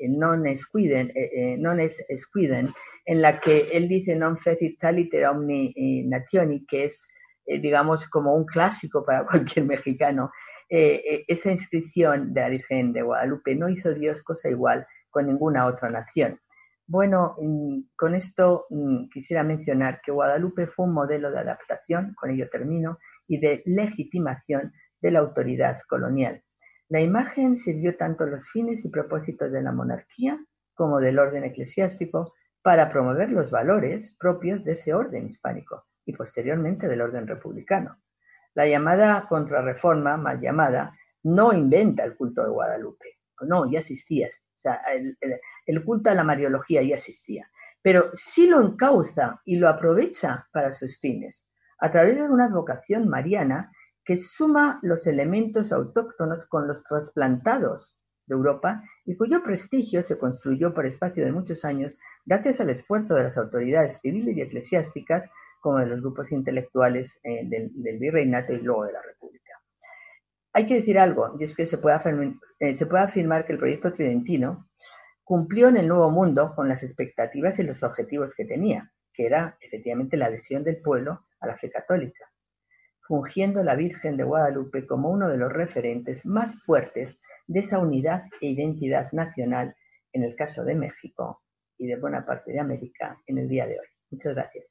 non, 0.10 0.46
esquiden, 0.46 1.14
non 1.60 1.80
es 1.80 2.04
esquiden, 2.10 2.74
en 3.06 3.22
la 3.22 3.40
que 3.40 3.70
él 3.72 3.88
dice 3.88 4.16
non 4.16 4.36
fecit 4.38 4.78
taliter 4.78 5.28
omni 5.28 5.72
nationi, 6.04 6.66
que 6.66 6.86
es, 6.86 7.08
digamos, 7.46 8.10
como 8.10 8.36
un 8.36 8.46
clásico 8.46 9.06
para 9.06 9.26
cualquier 9.30 9.66
mexicano, 9.66 10.32
eh, 10.68 11.02
eh, 11.08 11.26
esa 11.28 11.52
inscripción 11.52 12.34
de 12.34 12.42
la 12.42 12.50
Virgen 12.50 12.92
de 12.92 13.04
Guadalupe, 13.04 13.54
no 13.56 13.70
hizo 13.70 13.94
Dios 13.94 14.24
cosa 14.24 14.50
igual 14.50 14.88
con 15.12 15.28
ninguna 15.28 15.68
otra 15.68 15.90
nación. 15.90 16.40
Bueno, 16.88 17.36
mm, 17.42 17.80
con 17.96 18.16
esto 18.16 18.68
mm, 18.70 19.10
quisiera 19.10 19.44
mencionar 19.44 20.02
que 20.02 20.12
Guadalupe 20.12 20.68
fue 20.68 20.86
un 20.86 20.94
modelo 20.94 21.32
de 21.32 21.40
adaptación, 21.40 22.14
con 22.16 22.30
ello 22.30 22.48
termino, 22.50 23.00
y 23.28 23.40
de 23.40 23.64
legitimación 23.66 24.74
de 25.02 25.12
la 25.12 25.20
autoridad 25.20 25.80
colonial. 25.90 26.44
La 26.90 27.02
imagen 27.02 27.58
sirvió 27.58 27.98
tanto 27.98 28.26
los 28.28 28.48
fines 28.50 28.86
y 28.86 28.90
propósitos 28.90 29.52
de 29.52 29.62
la 29.64 29.72
monarquía 29.72 30.40
como 30.76 31.00
del 31.00 31.18
orden 31.18 31.44
eclesiástico 31.44 32.34
para 32.62 32.92
promover 32.92 33.30
los 33.30 33.50
valores 33.50 34.16
propios 34.20 34.64
de 34.64 34.74
ese 34.74 34.94
orden 34.94 35.28
hispánico 35.28 35.86
y 36.06 36.14
posteriormente 36.14 36.88
del 36.88 37.02
orden 37.02 37.28
republicano. 37.28 37.98
La 38.54 38.68
llamada 38.68 39.26
contrarreforma, 39.28 40.18
mal 40.18 40.40
llamada, 40.40 40.96
no 41.24 41.54
inventa 41.54 42.04
el 42.04 42.16
culto 42.16 42.44
de 42.44 42.50
Guadalupe. 42.50 43.20
No, 43.42 43.70
ya 43.70 43.80
existía. 43.80 44.28
O 44.28 44.62
sea, 44.62 44.82
el, 44.94 45.18
culto 45.84 46.10
a 46.10 46.16
la 46.16 46.24
Mariología 46.24 46.82
ya 46.84 46.96
existía. 46.96 47.50
Pero 47.82 48.12
sí 48.14 48.48
lo 48.48 48.62
encauza 48.62 49.42
y 49.46 49.58
lo 49.58 49.70
aprovecha 49.70 50.48
para 50.52 50.74
sus 50.74 51.00
fines, 51.00 51.46
a 51.80 51.92
través 51.92 52.16
de 52.16 52.30
una 52.30 52.46
advocación 52.46 53.08
mariana 53.08 53.72
que 54.04 54.18
suma 54.18 54.80
los 54.84 55.06
elementos 55.08 55.72
autóctonos 55.72 56.46
con 56.46 56.68
los 56.68 56.84
trasplantados 56.84 57.98
de 58.28 58.36
Europa 58.36 58.84
y 59.06 59.16
cuyo 59.16 59.44
prestigio 59.44 60.04
se 60.04 60.18
construyó 60.18 60.74
por 60.74 60.86
espacio 60.86 61.26
de 61.26 61.32
muchos 61.32 61.66
años 61.66 61.94
gracias 62.26 62.60
al 62.60 62.70
esfuerzo 62.70 63.16
de 63.16 63.24
las 63.24 63.38
autoridades 63.38 64.00
civiles 64.02 64.36
y 64.36 64.42
eclesiásticas 64.42 65.30
como 65.60 65.80
de 65.80 65.88
los 65.88 66.02
grupos 66.02 66.32
intelectuales 66.32 67.20
eh, 67.24 67.42
del, 67.46 67.98
virreinato 68.00 68.54
y 68.54 68.62
luego 68.62 68.86
de 68.86 68.94
la 68.94 69.02
República. 69.02 69.52
Hay 70.54 70.68
que 70.68 70.76
decir 70.76 70.98
algo, 71.00 71.36
y 71.40 71.44
es 71.44 71.56
que 71.56 71.68
se 71.68 71.80
puede, 71.80 71.98
eh, 72.60 72.76
se 72.76 72.86
puede 72.86 73.04
afirmar 73.04 73.46
que 73.46 73.54
el 73.54 73.60
proyecto 73.60 73.92
tridentino 73.92 74.70
cumplió 75.26 75.70
en 75.70 75.78
el 75.78 75.88
Nuevo 75.88 76.12
Mundo 76.12 76.54
con 76.56 76.70
las 76.70 76.84
expectativas 76.84 77.58
y 77.60 77.64
los 77.64 77.82
objetivos 77.84 78.34
que 78.36 78.46
tenía, 78.46 78.92
que 79.12 79.26
era 79.26 79.58
efectivamente 79.60 80.18
la 80.18 80.28
adhesión 80.28 80.64
del 80.64 80.78
pueblo 80.78 81.26
a 81.40 81.48
la 81.48 81.58
fe 81.58 81.70
católica, 81.70 82.32
fungiendo 83.02 83.64
la 83.64 83.76
Virgen 83.76 84.18
de 84.18 84.24
Guadalupe 84.24 84.86
como 84.86 85.10
uno 85.10 85.28
de 85.28 85.38
los 85.38 85.52
referentes 85.52 86.26
más 86.28 86.64
fuertes 86.64 87.20
de 87.48 87.60
esa 87.60 87.80
unidad 87.80 88.26
e 88.40 88.48
identidad 88.48 89.12
nacional 89.12 89.76
en 90.14 90.24
el 90.24 90.36
caso 90.36 90.64
de 90.64 90.76
México 90.76 91.42
y 91.78 91.88
de 91.88 91.98
buena 91.98 92.24
parte 92.24 92.52
de 92.52 92.60
América 92.60 93.20
en 93.26 93.40
el 93.40 93.50
día 93.50 93.66
de 93.66 93.80
hoy. 93.80 93.88
Muchas 94.12 94.36
gracias. 94.36 94.66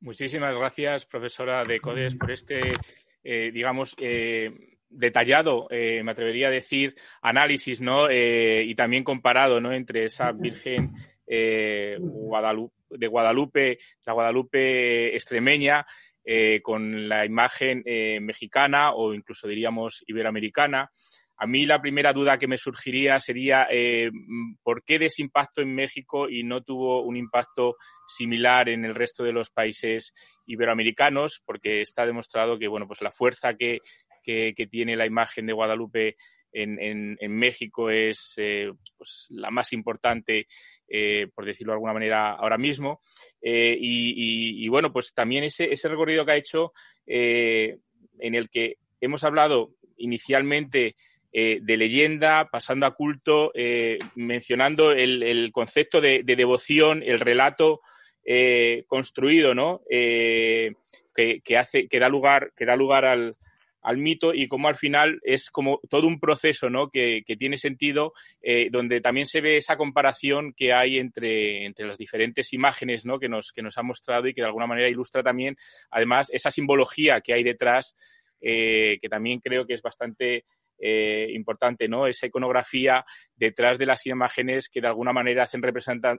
Muchísimas 0.00 0.56
gracias, 0.56 1.04
profesora 1.04 1.64
de 1.64 1.80
Codes, 1.80 2.14
por 2.14 2.30
este, 2.30 2.60
eh, 3.24 3.50
digamos, 3.50 3.96
eh, 3.98 4.75
detallado, 4.88 5.66
eh, 5.70 6.02
me 6.02 6.12
atrevería 6.12 6.48
a 6.48 6.52
decir, 6.52 6.94
análisis, 7.22 7.80
¿no? 7.80 8.08
y 8.10 8.74
también 8.74 9.04
comparado, 9.04 9.60
¿no? 9.60 9.72
Entre 9.72 10.04
esa 10.04 10.32
Virgen 10.32 10.92
de 11.26 11.98
Guadalupe, 11.98 13.78
la 14.06 14.12
Guadalupe 14.12 15.14
extremeña, 15.14 15.86
con 16.62 17.08
la 17.08 17.24
imagen 17.24 17.84
mexicana 18.20 18.92
o 18.92 19.14
incluso 19.14 19.46
diríamos 19.46 20.04
iberoamericana. 20.06 20.90
A 21.38 21.46
mí 21.46 21.66
la 21.66 21.82
primera 21.82 22.14
duda 22.14 22.38
que 22.38 22.46
me 22.46 22.56
surgiría 22.56 23.18
sería 23.18 23.66
eh, 23.70 24.10
por 24.62 24.82
qué 24.84 24.94
ese 24.94 25.20
impacto 25.20 25.60
en 25.60 25.74
México 25.74 26.30
y 26.30 26.42
no 26.44 26.62
tuvo 26.62 27.02
un 27.02 27.16
impacto 27.16 27.76
similar 28.06 28.70
en 28.70 28.86
el 28.86 28.94
resto 28.94 29.22
de 29.22 29.32
los 29.32 29.50
países 29.50 30.14
iberoamericanos, 30.46 31.42
porque 31.44 31.82
está 31.82 32.06
demostrado 32.06 32.58
que 32.58 32.68
bueno, 32.68 32.86
pues 32.86 33.02
la 33.02 33.10
fuerza 33.10 33.52
que, 33.54 33.80
tiene 34.70 34.96
la 34.96 35.06
imagen 35.06 35.46
de 35.46 35.52
Guadalupe 35.52 36.16
en, 36.52 37.16
México 37.30 37.90
es 37.90 38.34
eh, 38.38 38.70
pues 38.96 39.28
la 39.30 39.50
más 39.50 39.72
importante, 39.72 40.46
eh, 40.88 41.26
por 41.34 41.44
decirlo 41.44 41.72
de 41.72 41.76
alguna 41.76 41.92
manera, 41.92 42.32
ahora 42.32 42.56
mismo. 42.56 43.00
Y, 43.42 44.68
bueno, 44.68 44.92
pues 44.92 45.12
también 45.12 45.44
ese, 45.44 45.70
ese 45.72 45.88
recorrido 45.88 46.24
que 46.24 46.32
ha 46.32 46.36
hecho 46.36 46.72
en 47.06 48.34
el 48.34 48.48
que 48.48 48.78
hemos 49.00 49.24
hablado 49.24 49.74
inicialmente 49.98 50.96
eh, 51.38 51.58
de 51.60 51.76
leyenda, 51.76 52.48
pasando 52.50 52.86
a 52.86 52.94
culto, 52.94 53.52
eh, 53.54 53.98
mencionando 54.14 54.92
el, 54.92 55.50
concepto 55.52 56.00
de, 56.00 56.22
devoción, 56.24 57.02
el 57.02 57.20
relato 57.20 57.82
eh, 58.24 58.84
construido, 58.86 59.54
¿no? 59.54 59.82
Que, 59.86 60.72
hace, 61.58 61.88
que 61.88 61.98
da 62.00 62.08
lugar, 62.08 62.52
que 62.56 62.64
da 62.64 62.74
lugar 62.74 63.04
al, 63.04 63.36
mito 63.96 64.34
y 64.34 64.48
como 64.48 64.68
al 64.68 64.76
final 64.76 65.20
es 65.22 65.50
como 65.50 65.80
todo 65.88 66.06
un 66.06 66.18
proceso 66.18 66.68
¿no? 66.68 66.90
que, 66.90 67.22
tiene 67.38 67.56
sentido, 67.56 68.12
donde 68.70 69.00
también 69.00 69.26
se 69.26 69.40
ve 69.40 69.56
esa 69.56 69.76
comparación 69.76 70.52
que 70.52 70.72
hay 70.72 70.98
entre, 70.98 71.64
entre 71.64 71.86
las 71.86 71.98
diferentes 71.98 72.52
imágenes 72.52 73.04
¿no? 73.04 73.18
que, 73.18 73.28
nos, 73.28 73.52
que 73.52 73.62
nos 73.62 73.78
ha 73.78 73.82
mostrado 73.82 74.26
y 74.26 74.34
que 74.34 74.40
de 74.40 74.48
alguna 74.48 74.66
manera 74.66 74.88
ilustra 74.88 75.22
también, 75.22 75.56
además, 75.90 76.30
esa 76.32 76.50
simbología 76.50 77.20
que 77.20 77.32
hay 77.32 77.42
detrás, 77.44 77.96
que 78.40 79.08
también 79.08 79.40
creo 79.40 79.66
que 79.66 79.74
es 79.74 79.82
bastante 79.82 80.44
eh, 80.78 81.28
importante, 81.32 81.88
¿no? 81.88 82.06
Esa 82.06 82.26
iconografía 82.26 83.04
detrás 83.34 83.78
de 83.78 83.86
las 83.86 84.06
imágenes 84.06 84.68
que 84.68 84.80
de 84.80 84.88
alguna 84.88 85.12
manera 85.12 85.44
hacen 85.44 85.62
representar, 85.62 86.18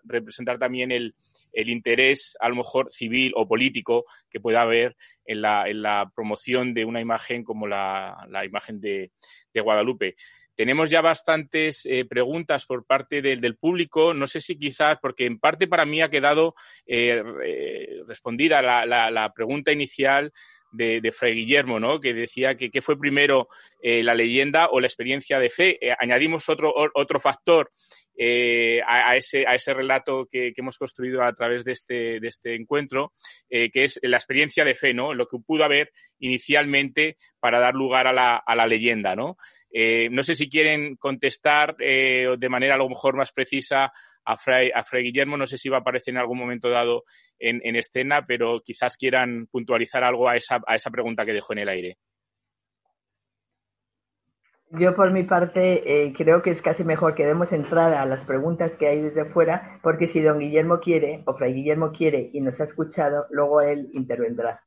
también 0.60 0.92
el, 0.92 1.14
interés, 1.54 2.36
a 2.40 2.50
lo 2.50 2.56
mejor 2.56 2.92
civil 2.92 3.34
o 3.36 3.48
político, 3.48 4.06
que 4.30 4.40
pueda 4.40 4.62
haber 4.62 4.96
en 5.26 5.42
la, 5.42 6.12
promoción 6.16 6.74
de 6.74 6.86
una 6.86 7.02
imagen 7.02 7.44
como 7.44 7.68
la, 7.68 8.18
imagen 8.46 8.80
de, 8.80 9.12
Guadalupe. 9.54 10.16
Tenemos 10.56 10.90
ya 10.90 11.02
bastantes 11.02 11.86
eh, 11.86 12.06
preguntas 12.06 12.66
por 12.66 12.86
parte 12.86 13.22
del 13.22 13.58
público. 13.58 14.14
No 14.14 14.26
sé 14.26 14.42
si 14.42 14.58
quizás, 14.58 14.98
porque 15.00 15.26
en 15.26 15.40
parte 15.40 15.68
para 15.68 15.86
mí 15.86 16.02
ha 16.02 16.10
quedado 16.10 16.56
eh, 16.86 17.24
respondida 18.08 18.62
la, 18.62 19.34
pregunta 19.36 19.72
inicial 19.72 20.32
de, 20.78 21.12
Fray 21.12 21.34
Guillermo, 21.34 21.80
¿no? 21.80 22.00
que 22.00 22.14
decía 22.14 22.56
que 22.56 22.70
qué 22.70 22.82
fue 22.82 22.98
primero 22.98 23.48
eh, 23.82 24.04
la 24.04 24.14
leyenda 24.14 24.68
o 24.72 24.80
la 24.80 24.88
experiencia 24.88 25.40
de 25.40 25.50
fe. 25.50 25.78
Eh, 25.82 25.94
añadimos 26.00 26.48
otro, 26.50 26.74
otro 26.94 27.20
factor 27.20 27.72
eh, 28.18 28.82
a, 28.88 29.16
ese, 29.16 29.46
a 29.48 29.56
ese 29.56 29.74
relato 29.74 30.28
que, 30.30 30.54
hemos 30.56 30.78
construido 30.78 31.24
a 31.24 31.34
través 31.34 31.64
de 31.64 31.72
este, 31.74 32.20
de 32.20 32.28
este 32.28 32.56
encuentro, 32.56 33.12
que 33.50 33.70
es 33.74 34.00
la 34.04 34.18
experiencia 34.18 34.66
de 34.66 34.76
fe, 34.76 34.94
¿no? 34.94 35.14
lo 35.14 35.28
que 35.28 35.38
pudo 35.46 35.64
haber 35.64 35.92
inicialmente 36.20 37.18
para 37.40 37.60
dar 37.60 37.76
lugar 37.76 38.08
a 38.08 38.14
la, 38.14 38.38
a 38.38 38.56
la 38.56 38.66
leyenda. 38.66 39.16
¿no? 39.16 39.38
No 39.72 40.24
sé 40.24 40.36
si 40.36 40.50
quieren 40.50 40.96
contestar 40.96 41.76
de 41.78 42.50
manera 42.50 42.76
a 42.76 42.78
lo 42.78 42.90
mejor 42.90 43.16
más 43.16 43.32
precisa 43.32 43.92
a 44.28 44.38
Fray, 44.38 45.04
Guillermo. 45.04 45.38
No 45.38 45.48
sé 45.48 45.58
si 45.58 45.70
va 45.70 45.78
a 45.78 45.80
aparecer 45.80 46.14
en 46.14 46.20
algún 46.20 46.38
momento 46.38 46.70
dado 46.70 47.04
en, 47.40 47.76
escena, 47.76 48.26
pero 48.26 48.62
quizás 48.64 48.98
quieran 48.98 49.48
puntualizar 49.48 50.04
algo 50.04 50.28
a 50.28 50.36
esa, 50.36 50.62
a 50.68 50.76
esa 50.76 50.92
pregunta 50.92 51.26
que 51.26 51.34
dejó 51.34 51.54
en 51.54 51.60
el 51.60 51.70
aire. 51.70 51.98
Yo 54.70 54.96
por 54.96 55.12
mi 55.12 55.24
parte 55.24 56.08
eh, 56.08 56.14
creo 56.14 56.42
que 56.42 56.50
es 56.50 56.62
casi 56.62 56.84
mejor 56.84 57.16
que 57.16 57.26
demos 57.26 57.54
entrada 57.54 58.02
a 58.02 58.06
las 58.06 58.26
preguntas 58.26 58.76
que 58.76 58.88
hay 58.88 59.02
desde 59.02 59.24
fuera, 59.24 59.80
porque 59.82 60.08
si 60.08 60.22
don 60.22 60.40
Guillermo 60.40 60.82
quiere 60.82 61.24
o 61.26 61.38
Fray 61.38 61.54
Guillermo 61.54 61.94
quiere 61.94 62.30
y 62.34 62.42
nos 62.42 62.60
ha 62.60 62.66
escuchado, 62.66 63.28
luego 63.30 63.62
él 63.62 63.90
intervendrá. 63.94 64.67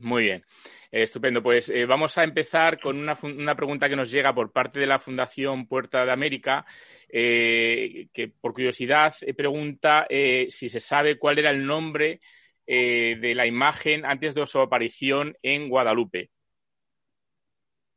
Muy 0.00 0.24
bien, 0.24 0.44
estupendo. 0.92 1.42
Pues 1.42 1.70
eh, 1.70 1.84
vamos 1.84 2.16
a 2.18 2.24
empezar 2.24 2.80
con 2.80 2.98
una, 2.98 3.18
una, 3.22 3.56
pregunta 3.56 3.88
que 3.88 3.96
nos 3.96 4.10
llega 4.10 4.32
por 4.32 4.52
parte 4.52 4.78
de 4.78 4.86
la 4.86 5.00
Fundación 5.00 5.66
Puerta 5.66 6.04
de 6.04 6.12
América, 6.12 6.64
eh, 7.08 8.08
que 8.12 8.28
por 8.28 8.52
curiosidad 8.52 9.14
eh, 9.22 9.34
pregunta 9.34 10.06
si 10.08 10.68
se 10.68 10.80
sabe 10.80 11.18
cuál 11.18 11.38
era 11.38 11.50
el 11.50 11.66
nombre 11.66 12.20
de 12.66 13.32
la 13.34 13.46
imagen 13.46 14.04
antes 14.04 14.34
de 14.34 14.46
su 14.46 14.60
aparición 14.60 15.34
en 15.42 15.70
Guadalupe. 15.70 16.30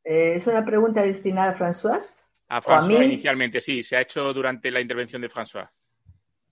¿Es 0.02 0.46
una 0.46 0.64
pregunta 0.64 1.02
destinada 1.02 1.50
a 1.50 1.54
François? 1.54 2.16
A 2.48 2.62
François 2.62 3.04
inicialmente, 3.04 3.60
sí, 3.60 3.82
se 3.82 3.96
ha 3.96 4.00
hecho 4.00 4.32
durante 4.32 4.70
la 4.70 4.80
intervención 4.80 5.20
de 5.20 5.28
François. 5.28 5.68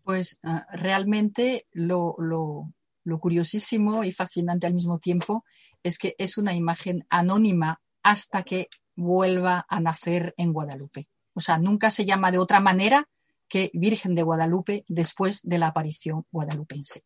Pues 0.04 0.38
ah, 0.44 0.66
realmente 0.72 1.64
lo, 1.72 2.14
lo 2.18 2.72
curiosísimo 3.04 4.04
y 4.04 4.12
fascinante 4.12 4.66
al 4.66 4.74
mismo 4.74 4.98
tiempo 4.98 5.44
es 5.82 5.98
que 5.98 6.14
es 6.18 6.38
una 6.38 6.54
imagen 6.54 7.06
anónima 7.10 7.80
hasta 8.02 8.42
que 8.42 8.68
vuelva 8.96 9.66
a 9.68 9.80
nacer 9.80 10.34
en 10.36 10.52
Guadalupe. 10.52 11.08
O 11.34 11.40
sea, 11.40 11.58
nunca 11.58 11.90
se 11.90 12.04
llama 12.04 12.30
de 12.30 12.38
otra 12.38 12.60
manera 12.60 13.08
que 13.48 13.70
Virgen 13.74 14.14
de 14.14 14.22
Guadalupe 14.22 14.84
después 14.88 15.42
de 15.42 15.58
la 15.58 15.68
aparición 15.68 16.24
guadalupense. 16.30 17.02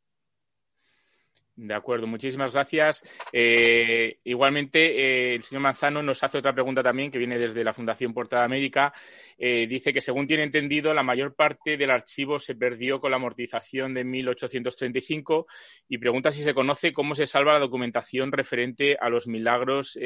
De 1.57 1.73
acuerdo, 1.73 2.09
muchísimas 2.09 2.53
gracias. 2.53 3.05
Eh, 3.33 4.19
igualmente, 4.25 4.81
eh, 4.81 5.35
el 5.37 5.45
señor 5.45 5.63
Manzano 5.63 6.03
nos 6.03 6.21
hace 6.25 6.39
otra 6.39 6.53
pregunta 6.53 6.83
también 6.83 7.13
que 7.13 7.19
viene 7.19 7.39
desde 7.39 7.63
la 7.63 7.73
Fundación 7.73 8.13
Portada 8.13 8.45
América. 8.45 8.93
Eh, 9.39 9.69
dice 9.69 9.93
que, 9.93 10.01
según 10.01 10.27
tiene 10.27 10.43
entendido, 10.43 10.93
la 10.93 11.05
mayor 11.05 11.37
parte 11.37 11.77
del 11.77 11.91
archivo 11.91 12.41
se 12.41 12.57
perdió 12.57 13.01
con 13.01 13.13
la 13.13 13.19
amortización 13.19 13.95
de 13.95 14.03
1835 14.03 15.47
y 15.89 15.99
pregunta 15.99 16.33
si 16.33 16.43
se 16.43 16.55
conoce 16.55 16.93
cómo 16.93 17.15
se 17.15 17.27
salva 17.27 17.53
la 17.53 17.61
documentación 17.61 18.33
referente 18.33 18.97
a 19.01 19.09
los 19.09 19.29
milagros 19.29 19.97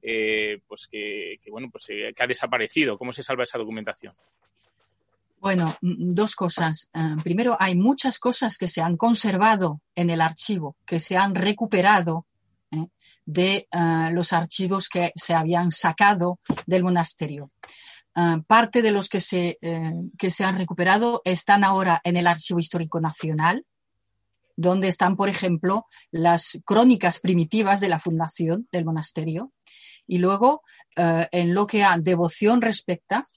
pues 0.00 0.88
que, 0.90 1.38
bueno, 1.50 1.68
pues, 1.70 1.86
que 1.86 2.22
ha 2.22 2.26
desaparecido. 2.26 2.98
¿Cómo 2.98 3.12
se 3.12 3.22
salva 3.22 3.44
esa 3.44 3.58
documentación? 3.58 4.14
Bueno, 5.40 5.66
mm, 5.80 6.10
dos 6.10 6.34
cosas. 6.34 6.90
Eh, 6.94 7.16
primero, 7.22 7.56
hay 7.58 7.76
muchas 7.76 8.18
cosas 8.18 8.58
que 8.58 8.68
se 8.68 8.80
han 8.80 8.96
conservado 8.96 9.80
en 9.94 10.10
el 10.10 10.20
archivo, 10.20 10.76
que 10.84 11.00
se 11.00 11.16
han 11.16 11.34
recuperado 11.34 12.26
¿eh? 12.70 12.86
de 13.24 13.68
eh, 13.70 14.10
los 14.12 14.32
archivos 14.32 14.88
que 14.88 15.12
se 15.14 15.34
habían 15.34 15.70
sacado 15.70 16.38
del 16.66 16.82
monasterio. 16.82 17.50
parte 18.48 18.82
de 18.82 18.90
los 18.90 19.08
que 19.08 19.20
se, 19.20 19.56
que 20.18 20.30
se 20.32 20.44
han 20.44 20.56
recuperado 20.58 21.22
están 21.24 21.62
ahora 21.62 22.00
en 22.02 22.16
el 22.16 22.26
Archivo 22.26 22.58
Histórico 22.58 23.00
Nacional, 23.00 23.64
donde 24.56 24.88
están, 24.88 25.14
por 25.14 25.28
ejemplo, 25.28 25.86
las 26.10 26.58
crónicas 26.64 27.20
primitivas 27.20 27.78
de 27.78 27.88
la 27.88 28.00
fundación 28.00 28.66
del 28.72 28.84
monasterio. 28.84 29.52
Y 30.04 30.18
luego, 30.18 30.62
en 30.96 31.54
lo 31.54 31.68
que 31.68 31.84
a 31.84 31.96
devoción 31.96 32.60
respecta, 32.60 33.28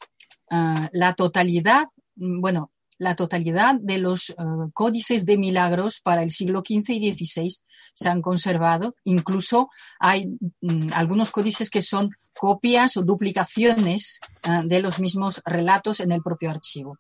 Ah, 0.54 0.90
la 0.92 1.14
totalidad, 1.14 1.88
mm, 2.18 2.42
bueno, 2.42 2.72
la 2.98 3.16
totalidad 3.16 3.76
de 3.80 3.98
los 3.98 4.36
ah, 4.38 4.68
códices 4.74 5.26
de 5.26 5.38
milagros 5.38 6.02
para 6.02 6.24
el 6.24 6.30
siglo 6.30 6.60
XV 6.60 6.94
y 6.94 7.14
XVI 7.14 7.56
se 7.94 8.10
han 8.10 8.22
conservado. 8.22 8.96
Incluso 9.06 9.70
hay 9.98 10.28
mm, 10.60 10.90
algunos 10.94 11.32
códices 11.32 11.70
que 11.70 11.82
son 11.82 12.10
copias 12.38 12.98
o 12.98 13.04
duplicaciones 13.04 14.20
ah, 14.44 14.62
de 14.66 14.82
los 14.82 15.00
mismos 15.00 15.42
relatos 15.46 16.02
en 16.02 16.12
el 16.12 16.22
propio 16.22 16.52
archivo. 16.52 16.98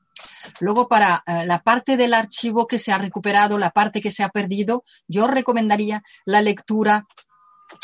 Luego, 0.59 0.87
para 0.87 1.23
la 1.25 1.59
parte 1.59 1.97
del 1.97 2.13
archivo 2.13 2.67
que 2.67 2.77
se 2.77 2.91
ha 2.91 2.97
recuperado, 2.99 3.57
la 3.57 3.71
parte 3.71 4.01
que 4.01 4.11
se 4.11 4.23
ha 4.23 4.29
perdido, 4.29 4.83
yo 5.07 5.27
recomendaría 5.27 6.03
la 6.25 6.41
lectura 6.41 7.07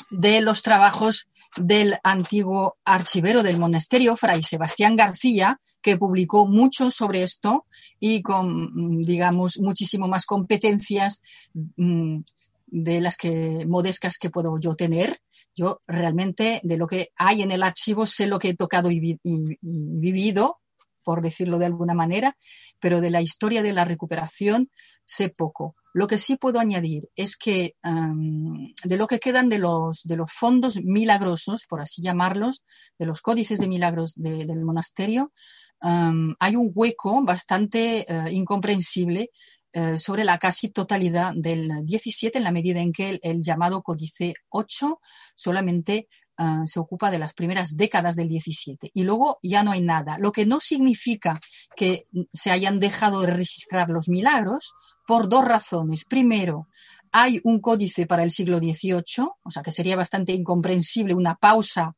de 0.10 0.42
los 0.42 0.64
trabajos 0.64 1.30
del 1.56 1.96
antiguo 2.04 2.78
archivero 2.86 3.44
del 3.44 3.58
monasterio, 3.58 4.16
Fray 4.16 4.44
Sebastián 4.44 4.96
García, 4.96 5.60
que 5.82 5.98
publicó 5.98 6.48
mucho 6.48 6.92
sobre 6.92 7.24
esto 7.24 7.66
y 8.00 8.22
con, 8.22 9.02
digamos, 9.04 9.58
muchísimo 9.60 10.08
más 10.08 10.26
competencias 10.26 11.22
mm, 11.54 12.20
de 12.68 13.02
las 13.02 13.18
que 13.18 13.66
modestas 13.68 14.18
que 14.18 14.30
puedo 14.30 14.60
yo 14.60 14.76
tener. 14.76 15.20
Yo 15.56 15.80
realmente 15.88 16.62
de 16.64 16.78
lo 16.78 16.88
que 16.88 17.10
hay 17.16 17.42
en 17.42 17.52
el 17.52 17.64
archivo 17.64 18.06
sé 18.06 18.28
lo 18.28 18.38
que 18.38 18.50
he 18.50 18.56
tocado 18.56 18.92
y 18.92 19.18
vivido, 19.62 20.60
por 21.04 21.22
decirlo 21.22 21.58
de 21.58 21.66
alguna 21.68 21.94
manera, 21.94 22.38
pero 22.80 23.00
de 23.00 23.10
la 23.10 23.22
historia 23.22 23.64
de 23.64 23.74
la 23.74 23.86
recuperación 23.86 24.70
sé 25.06 25.30
poco. 25.30 25.74
Lo 25.98 26.06
que 26.06 26.20
sí 26.20 26.36
puedo 26.36 26.60
añadir 26.60 27.10
es 27.16 27.36
que 27.36 27.76
de 27.82 28.98
lo 28.98 29.08
que 29.08 29.20
quedan 29.20 29.50
de 29.50 29.58
los, 29.58 30.04
de 30.04 30.16
los 30.16 30.32
fondos 30.32 30.78
milagrosos, 30.84 31.66
por 31.68 31.82
así 31.82 32.04
llamarlos, 32.04 32.64
de 33.00 33.08
los 33.08 33.22
códices 33.22 33.58
de 33.58 33.68
milagros 33.68 34.14
del 34.16 34.64
monasterio, 34.64 35.34
hay 35.82 36.56
un 36.56 36.72
hueco 36.76 37.24
bastante 37.24 38.06
eh, 38.08 38.32
incomprensible 38.32 39.32
eh, 39.74 39.98
sobre 39.98 40.24
la 40.24 40.38
casi 40.38 40.70
totalidad 40.70 41.34
del 41.36 41.84
17 41.84 42.38
en 42.38 42.44
la 42.44 42.52
medida 42.52 42.80
en 42.80 42.92
que 42.94 43.20
el, 43.24 43.42
llamado 43.42 43.82
códice 43.82 44.36
8 44.50 45.00
solamente 45.34 46.10
Ah, 46.40 46.62
se 46.66 46.80
ocupa 46.80 47.10
de 47.10 47.18
las 47.18 47.34
primeras 47.34 47.78
décadas 47.78 48.16
del 48.16 48.28
17 48.28 48.92
y 48.94 49.04
luego 49.04 49.40
ya 49.42 49.64
no 49.64 49.72
hay 49.72 49.82
nada, 49.82 50.20
lo 50.20 50.32
que 50.32 50.46
no 50.46 50.60
significa 50.60 51.40
que 51.76 52.06
se 52.32 52.52
hayan 52.52 52.80
dejado 52.80 53.22
de 53.22 53.34
registrar 53.34 53.90
los 53.90 54.08
milagros 54.08 54.76
por 55.08 55.30
dos 55.30 55.44
razones. 55.44 56.06
Primero, 56.06 56.68
hay 57.12 57.42
un 57.44 57.60
códice 57.60 58.06
para 58.06 58.22
el 58.22 58.30
siglo 58.30 58.60
XVIII, 58.60 59.30
o 59.42 59.50
sea 59.50 59.64
que 59.64 59.72
sería 59.72 59.96
bastante 59.96 60.32
incomprensible 60.32 61.16
una 61.16 61.34
pausa 61.34 61.96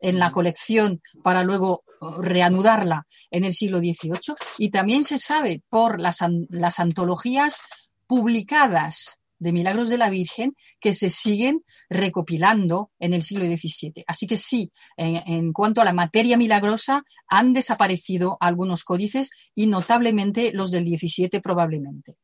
en 0.00 0.18
la 0.18 0.30
colección 0.30 1.02
para 1.22 1.44
luego 1.44 1.84
uh, 2.00 2.22
reanudarla 2.22 3.06
en 3.30 3.44
el 3.44 3.52
siglo 3.52 3.78
XVIII. 3.78 4.34
Y 4.56 4.70
también 4.70 5.04
se 5.04 5.18
sabe 5.18 5.62
por 5.68 6.00
las, 6.00 6.20
las 6.48 6.80
antologías 6.80 7.60
publicadas 8.06 9.18
de 9.42 9.52
milagros 9.52 9.88
de 9.88 9.98
la 9.98 10.08
Virgen 10.08 10.56
que 10.80 10.94
se 10.94 11.10
siguen 11.10 11.62
recopilando 11.90 12.90
en 12.98 13.12
el 13.12 13.22
siglo 13.22 13.44
XVII. 13.44 14.04
Así 14.06 14.26
que 14.26 14.36
sí, 14.36 14.70
en, 14.96 15.52
cuanto 15.52 15.80
a 15.80 15.84
la 15.84 15.92
materia 15.92 16.36
milagrosa, 16.36 17.02
han 17.28 17.52
desaparecido 17.52 18.36
algunos 18.40 18.84
códices 18.84 19.30
y 19.54 19.66
notablemente 19.66 20.52
los 20.52 20.70
del 20.70 20.84
XVII 20.84 21.40
probablemente. 21.40 22.14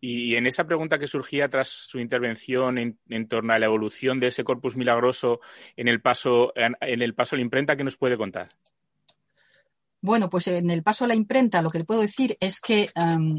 Y 0.00 0.36
en 0.36 0.46
esa 0.46 0.64
pregunta 0.64 0.98
que 0.98 1.06
surgía 1.06 1.48
tras 1.48 1.68
su 1.68 1.98
intervención 2.00 2.78
en, 2.78 3.28
torno 3.28 3.52
a 3.52 3.58
la 3.58 3.66
evolución 3.66 4.20
de 4.20 4.28
ese 4.28 4.44
corpus 4.44 4.76
milagroso 4.76 5.40
en 5.76 5.88
el 5.88 6.00
paso, 6.00 6.52
en, 6.54 7.02
el 7.02 7.14
paso 7.14 7.34
a 7.34 7.38
la 7.38 7.42
imprenta, 7.42 7.76
¿qué 7.76 7.84
nos 7.84 7.96
puede 7.96 8.16
contar? 8.16 8.48
Bueno, 10.02 10.30
pues 10.30 10.48
en 10.48 10.70
el 10.70 10.82
paso 10.82 11.04
a 11.04 11.08
la 11.08 11.14
imprenta 11.14 11.60
lo 11.60 11.70
que 11.70 11.78
le 11.78 11.84
puedo 11.84 12.00
decir 12.00 12.36
es 12.40 12.60
que 12.60 12.88
em, 12.94 13.38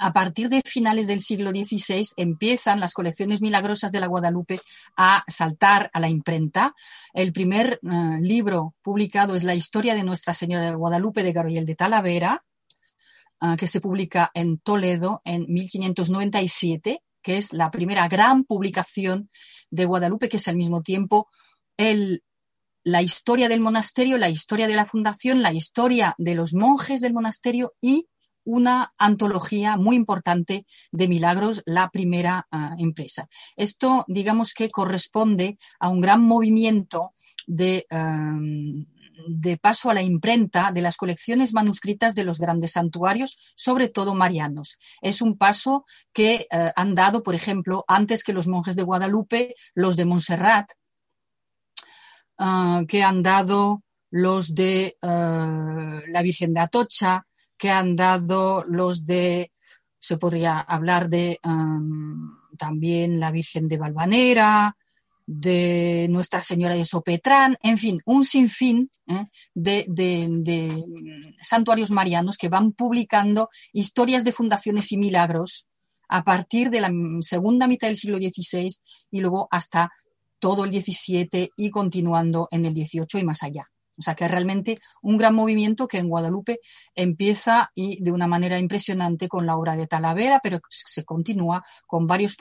a 0.00 0.12
partir 0.12 0.48
de 0.48 0.62
finales 0.64 1.06
del 1.06 1.20
siglo 1.20 1.50
XVI 1.50 2.06
empiezan 2.16 2.80
las 2.80 2.94
colecciones 2.94 3.42
milagrosas 3.42 3.92
de 3.92 4.00
la 4.00 4.06
Guadalupe 4.06 4.58
a 4.96 5.22
saltar 5.28 5.90
a 5.92 6.00
la 6.00 6.08
imprenta. 6.08 6.74
El 7.12 7.32
primer 7.32 7.78
eh, 7.82 8.18
libro 8.20 8.74
publicado 8.82 9.34
es 9.34 9.44
La 9.44 9.54
historia 9.54 9.94
de 9.94 10.02
Nuestra 10.02 10.32
Señora 10.32 10.70
de 10.70 10.74
Guadalupe 10.74 11.22
de 11.22 11.32
Gabriel 11.32 11.66
de 11.66 11.76
Talavera, 11.76 12.44
eh, 13.42 13.56
que 13.58 13.68
se 13.68 13.80
publica 13.80 14.30
en 14.32 14.58
Toledo 14.58 15.20
en 15.24 15.44
1597, 15.48 17.02
que 17.22 17.36
es 17.36 17.52
la 17.52 17.70
primera 17.70 18.08
gran 18.08 18.44
publicación 18.44 19.30
de 19.70 19.84
Guadalupe, 19.84 20.30
que 20.30 20.38
es 20.38 20.48
al 20.48 20.56
mismo 20.56 20.80
tiempo 20.80 21.28
la 22.82 23.02
historia 23.02 23.48
del 23.48 23.60
monasterio, 23.60 24.16
la 24.16 24.30
historia 24.30 24.66
de 24.66 24.74
la 24.74 24.86
fundación, 24.86 25.42
la 25.42 25.52
historia 25.52 26.14
de 26.18 26.34
los 26.34 26.54
monjes 26.54 27.00
del 27.00 27.12
monasterio 27.12 27.74
y 27.80 28.08
una 28.50 28.92
antología 28.98 29.76
muy 29.76 29.96
importante 29.96 30.66
de 30.92 31.08
milagros, 31.08 31.62
la 31.66 31.90
primera 31.90 32.46
ah, 32.50 32.74
empresa. 32.78 33.28
Esto, 33.56 34.04
digamos 34.08 34.54
que 34.54 34.70
corresponde 34.70 35.58
a 35.78 35.88
un 35.88 36.00
gran 36.00 36.22
movimiento 36.22 37.14
de, 37.46 37.86
de 39.28 39.56
paso 39.56 39.90
a 39.90 39.94
la 39.94 40.02
imprenta 40.02 40.72
de 40.72 40.82
las 40.82 40.96
colecciones 40.96 41.52
manuscritas 41.52 42.14
de 42.14 42.24
los 42.24 42.38
grandes 42.38 42.72
santuarios, 42.72 43.36
sobre 43.54 43.88
todo 43.88 44.14
marianos. 44.14 44.78
Es 45.00 45.22
un 45.22 45.36
paso 45.36 45.84
que 46.12 46.46
eh, 46.50 46.72
han 46.76 46.94
dado, 46.94 47.22
por 47.22 47.34
ejemplo, 47.34 47.84
antes 47.88 48.24
que 48.24 48.32
los 48.32 48.46
monjes 48.46 48.76
de 48.76 48.82
Guadalupe, 48.82 49.54
los 49.74 49.96
de 49.96 50.04
Montserrat, 50.04 50.70
ah, 52.38 52.82
que 52.88 53.02
han 53.02 53.22
dado 53.22 53.82
los 54.10 54.54
de 54.54 54.96
ah, 55.02 56.00
la 56.08 56.22
Virgen 56.22 56.54
de 56.54 56.60
Atocha, 56.60 57.26
que 57.60 57.70
han 57.70 57.94
dado 57.94 58.64
los 58.66 59.04
de, 59.04 59.52
se 60.00 60.16
podría 60.16 60.58
hablar 60.58 61.10
de 61.10 61.38
también 62.56 63.20
la 63.20 63.30
Virgen 63.30 63.68
de 63.68 63.76
Valvanera, 63.76 64.76
de 65.26 66.08
Nuestra 66.10 66.40
Señora 66.40 66.74
de 66.74 66.86
Sopetrán, 66.86 67.56
en 67.62 67.76
fin, 67.76 68.00
un 68.06 68.24
sinfín 68.24 68.90
¿eh? 69.06 69.26
de, 69.54 69.84
de, 69.86 70.84
santuarios 71.42 71.90
marianos 71.90 72.38
que 72.38 72.48
van 72.48 72.72
publicando 72.72 73.50
historias 73.74 74.24
de 74.24 74.32
fundaciones 74.32 74.90
y 74.90 74.96
milagros 74.96 75.68
a 76.08 76.24
partir 76.24 76.70
de 76.70 76.80
la 76.80 76.90
segunda 77.20 77.68
mitad 77.68 77.88
del 77.88 77.96
siglo 77.96 78.16
XVI 78.16 78.74
y 79.10 79.20
luego 79.20 79.48
hasta 79.50 79.92
todo 80.38 80.64
el 80.64 80.72
XVII 80.72 81.50
y 81.56 81.70
continuando 81.70 82.48
en 82.50 82.64
el 82.64 82.72
XVIII 82.72 83.20
y 83.20 83.24
más 83.24 83.42
allá. 83.42 83.70
O 83.98 84.02
sea 84.02 84.14
que 84.14 84.28
realmente 84.28 84.78
un 85.02 85.18
gran 85.18 85.34
movimiento 85.34 85.86
que 85.86 85.98
en 85.98 86.08
Guadalupe 86.08 86.60
empieza 86.94 87.70
y 87.74 88.02
de 88.02 88.12
una 88.12 88.26
manera 88.26 88.58
impresionante 88.58 89.28
con 89.28 89.44
la 89.46 89.56
obra 89.56 89.76
de 89.76 89.86
Talavera, 89.86 90.40
pero 90.42 90.60
se 90.68 91.04
continúa 91.04 91.62
con 91.86 92.06
varias 92.06 92.36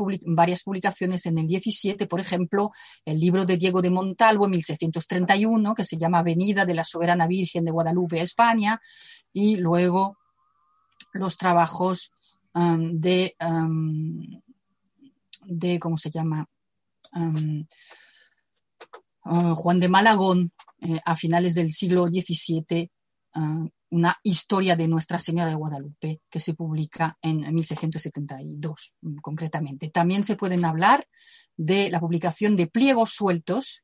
publicaciones 0.63 1.26
en 1.26 1.38
el 1.38 1.47
17, 1.47 2.07
por 2.07 2.21
ejemplo, 2.21 2.71
el 3.03 3.19
libro 3.19 3.45
de 3.45 3.57
Diego 3.57 3.81
de 3.81 3.89
Montalvo 3.89 4.45
en 4.45 4.51
1631, 4.51 5.73
que 5.73 5.84
se 5.84 5.97
llama 5.97 6.23
Venida 6.23 6.65
de 6.65 6.76
la 6.76 6.85
Soberana 6.85 7.27
Virgen 7.27 7.65
de 7.65 7.71
Guadalupe 7.71 8.19
a 8.19 8.23
España, 8.23 8.81
y 9.34 9.57
luego 9.57 10.17
los 11.13 11.38
trabajos 11.38 12.11
um, 12.53 12.99
de, 12.99 13.35
um, 13.41 14.41
de, 15.45 15.80
¿cómo 15.80 15.97
se 15.97 16.09
llama? 16.09 16.47
Um, 17.13 17.65
Juan 19.56 19.80
de 19.80 19.89
Malagón, 19.89 20.51
eh, 20.81 20.99
a 21.06 21.15
finales 21.15 21.56
del 21.56 21.72
siglo 21.72 22.07
XVII, 22.07 22.91
ah, 23.35 23.65
una 23.91 24.18
historia 24.23 24.76
de 24.76 24.88
Nuestra 24.88 25.19
Señora 25.19 25.49
de 25.49 25.56
Guadalupe 25.56 26.22
que 26.30 26.39
se 26.39 26.53
publica 26.53 27.18
en 27.22 27.53
1672 27.53 28.95
concretamente. 29.22 29.89
También 29.89 30.23
se 30.23 30.35
pueden 30.35 30.64
hablar 30.65 31.07
de 31.57 31.89
la 31.89 31.99
publicación 31.99 32.56
de 32.56 32.68
Pliegos 32.68 33.11
Sueltos, 33.11 33.84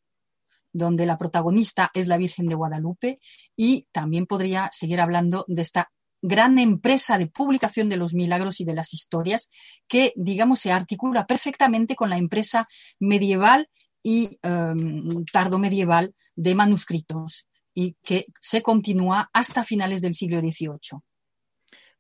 donde 0.72 1.06
la 1.06 1.18
protagonista 1.18 1.90
es 1.94 2.08
la 2.08 2.18
Virgen 2.18 2.48
de 2.48 2.56
Guadalupe, 2.56 3.20
y 3.56 3.88
también 3.92 4.26
podría 4.26 4.70
seguir 4.72 5.00
hablando 5.02 5.46
de 5.48 5.62
esta 5.62 5.92
gran 6.22 6.58
empresa 6.60 7.18
de 7.18 7.28
publicación 7.28 7.90
de 7.90 7.98
los 7.98 8.14
milagros 8.14 8.60
y 8.60 8.66
de 8.66 8.74
las 8.74 8.94
historias 8.94 9.50
que, 9.88 10.12
digamos, 10.16 10.60
se 10.60 10.72
articula 10.72 11.26
perfectamente 11.28 11.96
con 11.96 12.10
la 12.10 12.18
empresa 12.18 12.68
medieval 13.00 13.70
y 14.06 14.38
um, 14.48 15.26
tardo 15.26 15.58
medieval 15.58 16.14
de 16.36 16.54
manuscritos 16.54 17.48
y 17.74 17.96
que 18.04 18.28
se 18.40 18.62
continúa 18.62 19.32
hasta 19.34 19.64
finales 19.64 20.00
del 20.00 20.14
siglo 20.14 20.40
XVIII. 20.40 21.00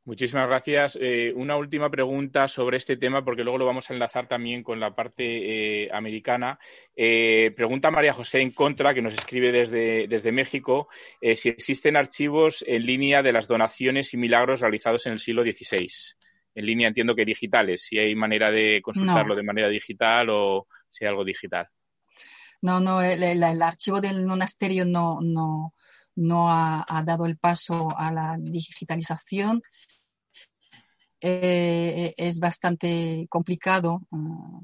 Muchísimas 0.03 0.47
gracias. 0.47 0.99
Eh, 1.01 1.33
una 1.35 1.57
última 1.57 1.89
pregunta 1.89 2.47
sobre 2.47 2.77
este 2.77 2.95
tema, 2.95 3.25
porque 3.25 3.43
luego 3.43 3.57
lo 3.57 3.65
vamos 3.65 3.89
a 3.89 3.95
enlazar 3.95 4.27
también 4.27 4.61
con 4.61 4.79
la 4.79 4.93
parte 4.93 5.23
eh, 5.85 5.89
americana. 5.91 6.59
Eh, 6.95 7.49
pregunta 7.55 7.89
María 7.89 8.13
José 8.13 8.39
en 8.39 8.51
contra, 8.51 8.93
que 8.93 9.01
nos 9.01 9.15
escribe 9.15 9.51
desde, 9.51 10.07
desde 10.07 10.31
México, 10.31 10.87
si 11.33 11.49
existen 11.49 11.97
archivos 11.97 12.63
en 12.67 12.85
línea 12.85 13.23
de 13.23 13.33
las 13.33 13.47
donaciones 13.47 14.13
y 14.13 14.17
milagros 14.17 14.61
realizados 14.61 15.07
en 15.07 15.13
el 15.13 15.19
siglo 15.19 15.41
XVI. 15.41 15.87
En 16.53 16.65
línea 16.67 16.87
entiendo 16.87 17.15
que 17.15 17.25
digitales, 17.25 17.81
si 17.81 17.97
hay 17.97 18.13
manera 18.13 18.51
de 18.51 18.79
consultarlo 18.83 19.35
de 19.35 19.41
manera 19.41 19.69
digital 19.69 20.29
o 20.29 20.67
si 20.87 21.03
hay 21.03 21.09
algo 21.09 21.25
digital. 21.25 21.67
No, 22.65 22.79
no, 22.79 22.99
el, 23.03 23.43
archivo 23.61 24.01
del 24.01 24.25
monasterio 24.25 24.87
no, 24.87 25.19
no, 25.21 25.75
no 26.15 26.49
ha, 26.49 27.03
dado 27.05 27.27
el 27.27 27.37
paso 27.37 27.95
a 27.95 28.11
la 28.11 28.37
digitalización. 28.39 29.61
Eh, 31.21 32.11
es 32.17 32.39
bastante 32.39 33.27
complicado 33.29 34.01
uh, 34.09 34.61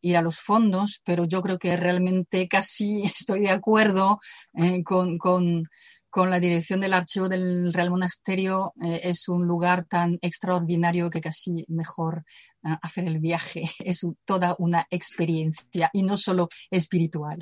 ir 0.00 0.16
a 0.16 0.22
los 0.22 0.38
fondos, 0.38 1.00
pero 1.04 1.24
yo 1.24 1.42
creo 1.42 1.58
que 1.58 1.76
realmente 1.76 2.46
casi 2.46 3.02
estoy 3.04 3.40
de 3.40 3.50
acuerdo 3.50 4.20
eh, 4.54 4.84
con, 4.84 5.18
con, 5.18 5.64
con 6.10 6.30
la 6.30 6.40
dirección 6.40 6.80
del 6.80 6.92
archivo 6.92 7.28
del 7.28 7.72
Real 7.72 7.90
Monasterio 7.90 8.74
eh, 8.82 9.00
es 9.04 9.28
un 9.28 9.46
lugar 9.46 9.84
tan 9.84 10.18
extraordinario 10.20 11.08
que 11.08 11.20
casi 11.20 11.64
mejor 11.68 12.24
uh, 12.62 12.74
hacer 12.82 13.06
el 13.06 13.18
viaje. 13.18 13.62
Es 13.84 14.06
toda 14.24 14.54
una 14.58 14.86
experiencia 14.90 15.90
y 15.92 16.02
no 16.02 16.16
solo 16.16 16.48
espiritual. 16.70 17.38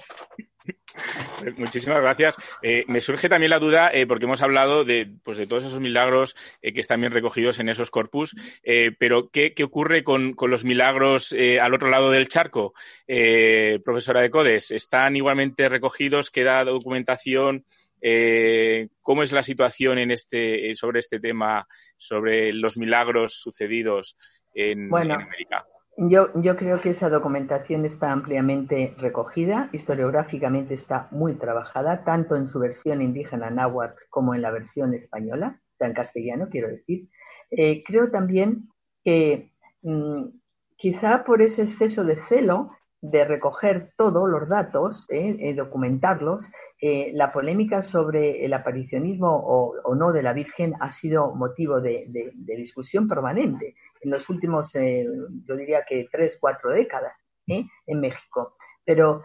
Muchísimas 1.57 2.01
gracias. 2.03 2.37
Eh, 2.63 2.85
me 2.89 3.01
surge 3.01 3.29
también 3.29 3.51
la 3.51 3.59
duda, 3.59 3.91
eh, 3.93 4.07
porque 4.07 4.25
hemos 4.25 4.43
hablado 4.43 4.85
de, 4.85 5.09
pues, 5.23 5.39
de 5.39 5.47
todos 5.47 5.65
esos 5.65 5.81
milagros 5.81 6.37
eh, 6.63 6.73
que 6.73 6.81
están 6.81 7.01
bien 7.01 7.13
recogidos 7.13 7.59
en 7.59 7.69
esos 7.69 7.91
corpus, 7.91 8.35
pero 8.99 9.31
¿qué, 9.31 9.55
¿qué, 9.55 9.65
ocurre 9.65 10.03
con, 10.05 10.35
con 10.35 10.51
los 10.51 10.65
milagros 10.65 11.35
al 11.61 11.75
otro 11.75 11.89
lado 11.89 12.11
del 12.11 12.29
charco? 12.29 12.75
profesora 13.85 14.21
de 14.21 14.31
Codes, 14.31 14.71
¿están 14.71 15.17
igualmente 15.17 15.69
recogidos? 15.69 16.31
¿Queda 16.31 16.65
documentación? 16.65 17.65
Eh, 18.01 18.89
¿Cómo 19.03 19.23
es 19.23 19.33
la 19.33 19.43
situación 19.43 19.99
en 19.99 20.11
este, 20.11 20.75
sobre 20.75 21.01
este 21.01 21.21
tema, 21.21 21.67
sobre 21.97 22.53
los 22.53 22.77
milagros 22.77 23.35
sucedidos 23.41 24.17
en, 24.55 24.95
América? 24.95 25.67
Yo, 25.97 26.29
yo, 26.41 26.57
creo 26.57 26.81
que 26.81 26.91
esa 26.91 27.11
documentación 27.11 27.85
está 27.85 28.13
ampliamente 28.13 28.95
recogida, 28.99 29.69
historiográficamente 29.73 30.75
está 30.75 31.09
muy 31.11 31.35
trabajada, 31.35 32.05
tanto 32.05 32.37
en 32.37 32.49
su 32.49 32.61
versión 32.61 33.03
indígena 33.03 33.51
náhuatl 33.51 34.03
como 34.09 34.35
en 34.35 34.43
la 34.43 34.53
versión 34.53 34.95
española, 34.95 35.61
o 35.61 35.77
sea, 35.77 35.89
en 35.89 35.95
castellano, 35.95 36.49
quiero 36.51 36.69
decir. 36.69 37.09
Eh, 37.51 37.83
creo 37.85 38.11
también 38.11 38.69
que 39.03 39.53
mm, 39.83 40.27
quizá 40.77 41.25
por 41.25 41.43
ese 41.43 41.63
exceso 41.63 42.05
de 42.05 42.17
celo 42.17 42.71
de 43.01 43.25
recoger 43.25 43.93
todos 43.97 44.29
los 44.29 44.49
datos, 44.49 45.07
eh, 45.11 45.55
documentarlos, 45.55 46.49
eh, 46.81 47.11
la 47.13 47.33
polémica 47.33 47.83
sobre 47.83 48.45
el 48.45 48.55
aparicionismo 48.55 49.29
o, 49.29 49.95
no 49.97 50.13
de 50.13 50.23
la 50.23 50.33
Virgen 50.33 50.75
ha 50.79 50.93
sido 50.93 51.35
motivo 51.35 51.81
de, 51.81 52.07
discusión 52.37 53.09
permanente 53.09 53.75
en 54.01 54.13
los 54.13 54.31
últimos, 54.31 54.73
eh, 54.77 55.05
yo 55.45 55.57
diría 55.57 55.85
que 55.89 56.09
tres, 56.11 56.39
cuatro 56.41 56.71
décadas 56.71 57.15
¿eh? 57.49 57.65
en 57.85 58.01
México. 58.01 58.57
Pero 58.85 59.23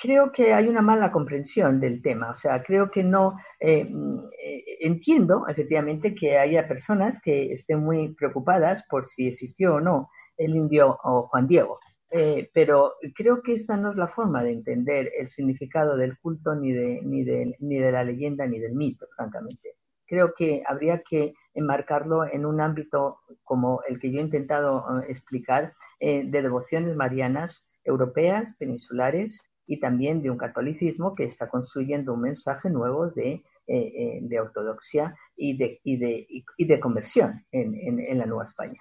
creo 0.00 0.30
que 0.30 0.52
hay 0.52 0.68
una 0.68 0.82
mala 0.82 1.10
comprensión 1.10 1.80
del 1.80 2.00
tema. 2.00 2.30
O 2.30 2.36
sea, 2.36 2.62
creo 2.62 2.88
que 2.88 3.02
no 3.02 3.36
entiendo 3.58 5.48
efectivamente 5.48 6.14
que 6.14 6.38
haya 6.38 6.68
personas 6.68 7.20
que 7.20 7.52
estén 7.52 7.80
muy 7.80 8.14
preocupadas 8.14 8.84
por 8.88 9.08
si 9.08 9.26
existió 9.26 9.76
o 9.76 9.80
no 9.80 10.10
el 10.36 10.54
indio 10.54 10.96
o 11.02 11.26
Juan 11.28 11.48
Diego. 11.48 11.80
Eh, 12.12 12.50
pero 12.52 12.94
creo 13.14 13.40
que 13.40 13.54
esta 13.54 13.76
no 13.76 13.92
es 13.92 13.96
la 13.96 14.08
forma 14.08 14.42
de 14.42 14.52
entender 14.52 15.12
el 15.16 15.30
significado 15.30 15.96
del 15.96 16.18
culto 16.18 16.54
ni 16.56 16.72
de, 16.72 17.00
ni 17.04 17.22
de, 17.22 17.56
ni 17.60 17.78
de 17.78 17.92
la 17.92 18.02
leyenda 18.02 18.46
ni 18.46 18.58
del 18.58 18.74
mito, 18.74 19.06
francamente. 19.14 19.76
Creo 20.06 20.34
que 20.34 20.62
habría 20.66 21.02
que 21.08 21.34
enmarcarlo 21.54 22.24
en 22.24 22.46
un 22.46 22.60
ámbito 22.60 23.20
como 23.44 23.82
el 23.88 24.00
que 24.00 24.10
yo 24.10 24.18
he 24.18 24.22
intentado 24.22 24.84
eh, 25.02 25.06
explicar, 25.08 25.74
eh, 26.00 26.24
de 26.24 26.42
devociones 26.42 26.96
marianas 26.96 27.68
europeas, 27.84 28.54
peninsulares 28.58 29.40
y 29.66 29.78
también 29.78 30.20
de 30.20 30.30
un 30.30 30.38
catolicismo 30.38 31.14
que 31.14 31.24
está 31.24 31.48
construyendo 31.48 32.14
un 32.14 32.22
mensaje 32.22 32.70
nuevo 32.70 33.08
de, 33.08 33.42
de 33.66 34.40
ortodoxia 34.40 35.14
y 35.36 35.56
de, 35.56 35.80
y 35.84 35.96
de, 35.96 36.26
y 36.56 36.64
de 36.66 36.80
conversión 36.80 37.44
en, 37.52 38.00
en 38.00 38.18
la 38.18 38.26
Nueva 38.26 38.46
España. 38.46 38.80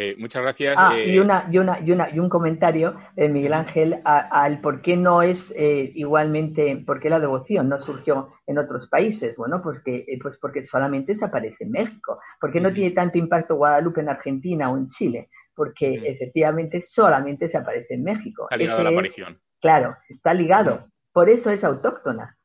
Eh, 0.00 0.14
muchas 0.16 0.42
gracias. 0.42 0.76
Ah, 0.78 0.96
y, 0.96 1.16
eh, 1.16 1.20
una, 1.20 1.48
y, 1.50 1.58
una, 1.58 1.80
y, 1.80 1.90
una, 1.90 2.08
y 2.08 2.20
un 2.20 2.28
comentario, 2.28 2.94
de 3.16 3.28
Miguel 3.28 3.52
Ángel, 3.52 4.00
al 4.04 4.60
por 4.60 4.80
qué 4.80 4.96
no 4.96 5.22
es 5.22 5.52
eh, 5.56 5.90
igualmente, 5.96 6.76
por 6.86 7.00
qué 7.00 7.10
la 7.10 7.18
devoción 7.18 7.68
no 7.68 7.80
surgió 7.80 8.34
en 8.46 8.58
otros 8.58 8.86
países. 8.86 9.34
Bueno, 9.34 9.60
porque, 9.60 10.06
pues 10.22 10.38
porque 10.38 10.64
solamente 10.64 11.16
se 11.16 11.24
aparece 11.24 11.64
en 11.64 11.72
México. 11.72 12.20
Porque 12.40 12.60
no 12.60 12.72
tiene 12.72 12.92
tanto 12.92 13.18
impacto 13.18 13.56
Guadalupe 13.56 14.00
en 14.00 14.08
Argentina 14.08 14.70
o 14.70 14.76
en 14.76 14.88
Chile. 14.88 15.30
Porque 15.52 15.94
efectivamente 16.04 16.80
solamente 16.80 17.48
se 17.48 17.58
aparece 17.58 17.94
en 17.94 18.04
México. 18.04 18.44
Está 18.44 18.56
ligado 18.56 18.78
a 18.78 18.84
la 18.84 18.90
aparición. 18.90 19.40
claro, 19.60 19.96
está 20.08 20.32
ligado. 20.32 20.86
Por 21.12 21.28
eso 21.28 21.50
es 21.50 21.64
autóctona. 21.64 22.38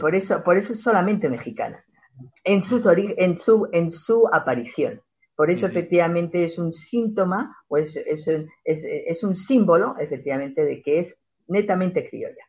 por, 0.00 0.16
eso, 0.16 0.42
por 0.42 0.56
eso 0.56 0.72
es 0.72 0.82
solamente 0.82 1.28
mexicana. 1.28 1.84
En, 2.42 2.64
sus 2.64 2.84
en, 2.86 3.38
su, 3.38 3.68
en 3.70 3.92
su 3.92 4.28
aparición. 4.32 5.00
Por 5.40 5.50
eso, 5.50 5.68
efectivamente, 5.68 6.44
es 6.44 6.58
un 6.58 6.74
síntoma 6.74 7.56
o 7.66 7.78
es, 7.78 7.96
es, 7.96 9.24
un 9.24 9.34
símbolo, 9.34 9.96
efectivamente, 9.98 10.62
de 10.62 10.82
que 10.82 11.00
es 11.00 11.18
netamente 11.48 12.06
criolla. 12.06 12.44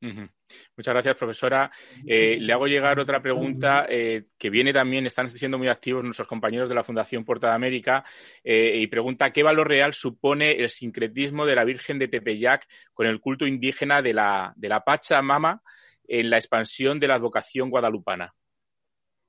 Muchas 0.00 0.94
gracias, 0.94 1.16
profesora. 1.16 1.70
Eh, 2.04 2.38
le 2.40 2.52
hago 2.52 2.66
llegar 2.66 2.98
otra 2.98 3.22
pregunta 3.22 3.86
eh, 3.88 4.24
que 4.36 4.50
viene 4.50 4.72
también, 4.72 5.06
están 5.06 5.28
siendo 5.28 5.58
muy 5.58 5.68
activos 5.68 6.02
nuestros 6.02 6.26
compañeros 6.26 6.68
de 6.68 6.74
la 6.74 6.82
Fundación 6.82 7.24
Puerta 7.24 7.50
de 7.50 7.54
América, 7.54 8.04
eh, 8.42 8.72
y 8.80 8.88
pregunta 8.88 9.30
qué 9.32 9.44
valor 9.44 9.68
real 9.68 9.92
supone 9.92 10.60
el 10.60 10.70
sincretismo 10.70 11.46
de 11.46 11.54
la 11.54 11.62
Virgen 11.62 12.00
de 12.00 12.08
Tepeyac 12.08 12.66
con 12.94 13.06
el 13.06 13.20
culto 13.20 13.46
indígena 13.46 14.02
de 14.02 14.14
la, 14.14 14.52
de 14.56 14.68
la 14.68 14.80
Pachamama 14.80 15.62
en 16.08 16.30
la 16.30 16.36
expansión 16.36 16.98
de 16.98 17.06
la 17.06 17.14
advocación 17.14 17.70
guadalupana. 17.70 18.34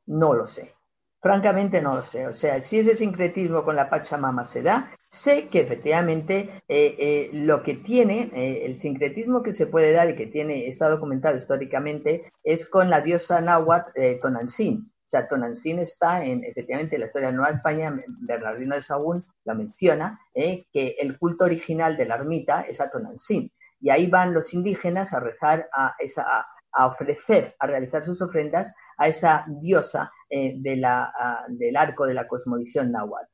No 0.08 0.34
lo 0.34 0.48
sé. 0.48 0.79
Francamente 1.22 1.82
no 1.82 1.96
lo 1.96 2.02
sé. 2.02 2.28
O 2.28 2.34
sea, 2.34 2.64
si 2.64 2.80
ese 2.80 2.96
sincretismo 2.96 3.64
con 3.64 3.76
la 3.76 3.90
Pachamama 3.90 4.46
se 4.46 4.62
da, 4.62 4.92
sé 5.10 5.50
que 5.50 5.60
efectivamente 5.60 6.64
eh, 6.68 6.96
eh, 6.98 7.30
lo 7.34 7.62
que 7.62 7.76
tiene, 7.76 8.32
eh, 8.34 8.66
el 8.66 8.80
sincretismo 8.80 9.44
que 9.44 9.54
se 9.54 9.68
puede 9.68 9.92
dar 9.92 10.10
y 10.10 10.16
que 10.16 10.28
tiene, 10.28 10.68
está 10.68 10.88
documentado 10.90 11.36
históricamente, 11.36 12.32
es 12.44 12.66
con 12.70 12.90
la 12.90 13.02
diosa 13.02 13.42
náhuatl 13.42 13.92
Tonantzin. 14.22 14.90
O 15.08 15.10
sea, 15.10 15.28
Tonantzin 15.28 15.80
está 15.80 16.24
en, 16.24 16.44
efectivamente, 16.46 16.96
en 16.96 17.02
la 17.02 17.08
historia 17.08 17.30
de 17.30 17.36
Nueva 17.36 17.52
España, 17.52 17.94
Bernardino 18.22 18.76
de 18.76 18.82
Sagún 18.82 19.26
la 19.44 19.56
menciona, 19.56 20.22
que 20.34 20.96
el 21.00 21.18
culto 21.18 21.46
original 21.46 21.98
de 21.98 22.06
la 22.06 22.16
ermita 22.16 22.62
es 22.62 22.80
a 22.80 22.90
Tonantzin. 22.90 23.52
Y 23.82 23.90
ahí 23.90 24.08
van 24.08 24.34
los 24.34 24.54
indígenas 24.54 25.12
a 25.14 25.20
rezar, 25.20 25.68
a, 25.76 25.96
esa, 25.98 26.46
a 26.72 26.86
ofrecer, 26.86 27.56
a 27.60 27.66
realizar 27.66 28.06
sus 28.06 28.22
ofrendas 28.22 28.72
a 28.98 29.08
esa 29.08 29.46
diosa 29.48 30.12
eh, 30.30 30.54
de 30.58 30.76
la, 30.78 31.12
del 31.48 31.76
arco 31.76 32.06
de 32.06 32.14
la 32.14 32.28
cosmovisión 32.28 32.92
náhuatl. 32.92 33.32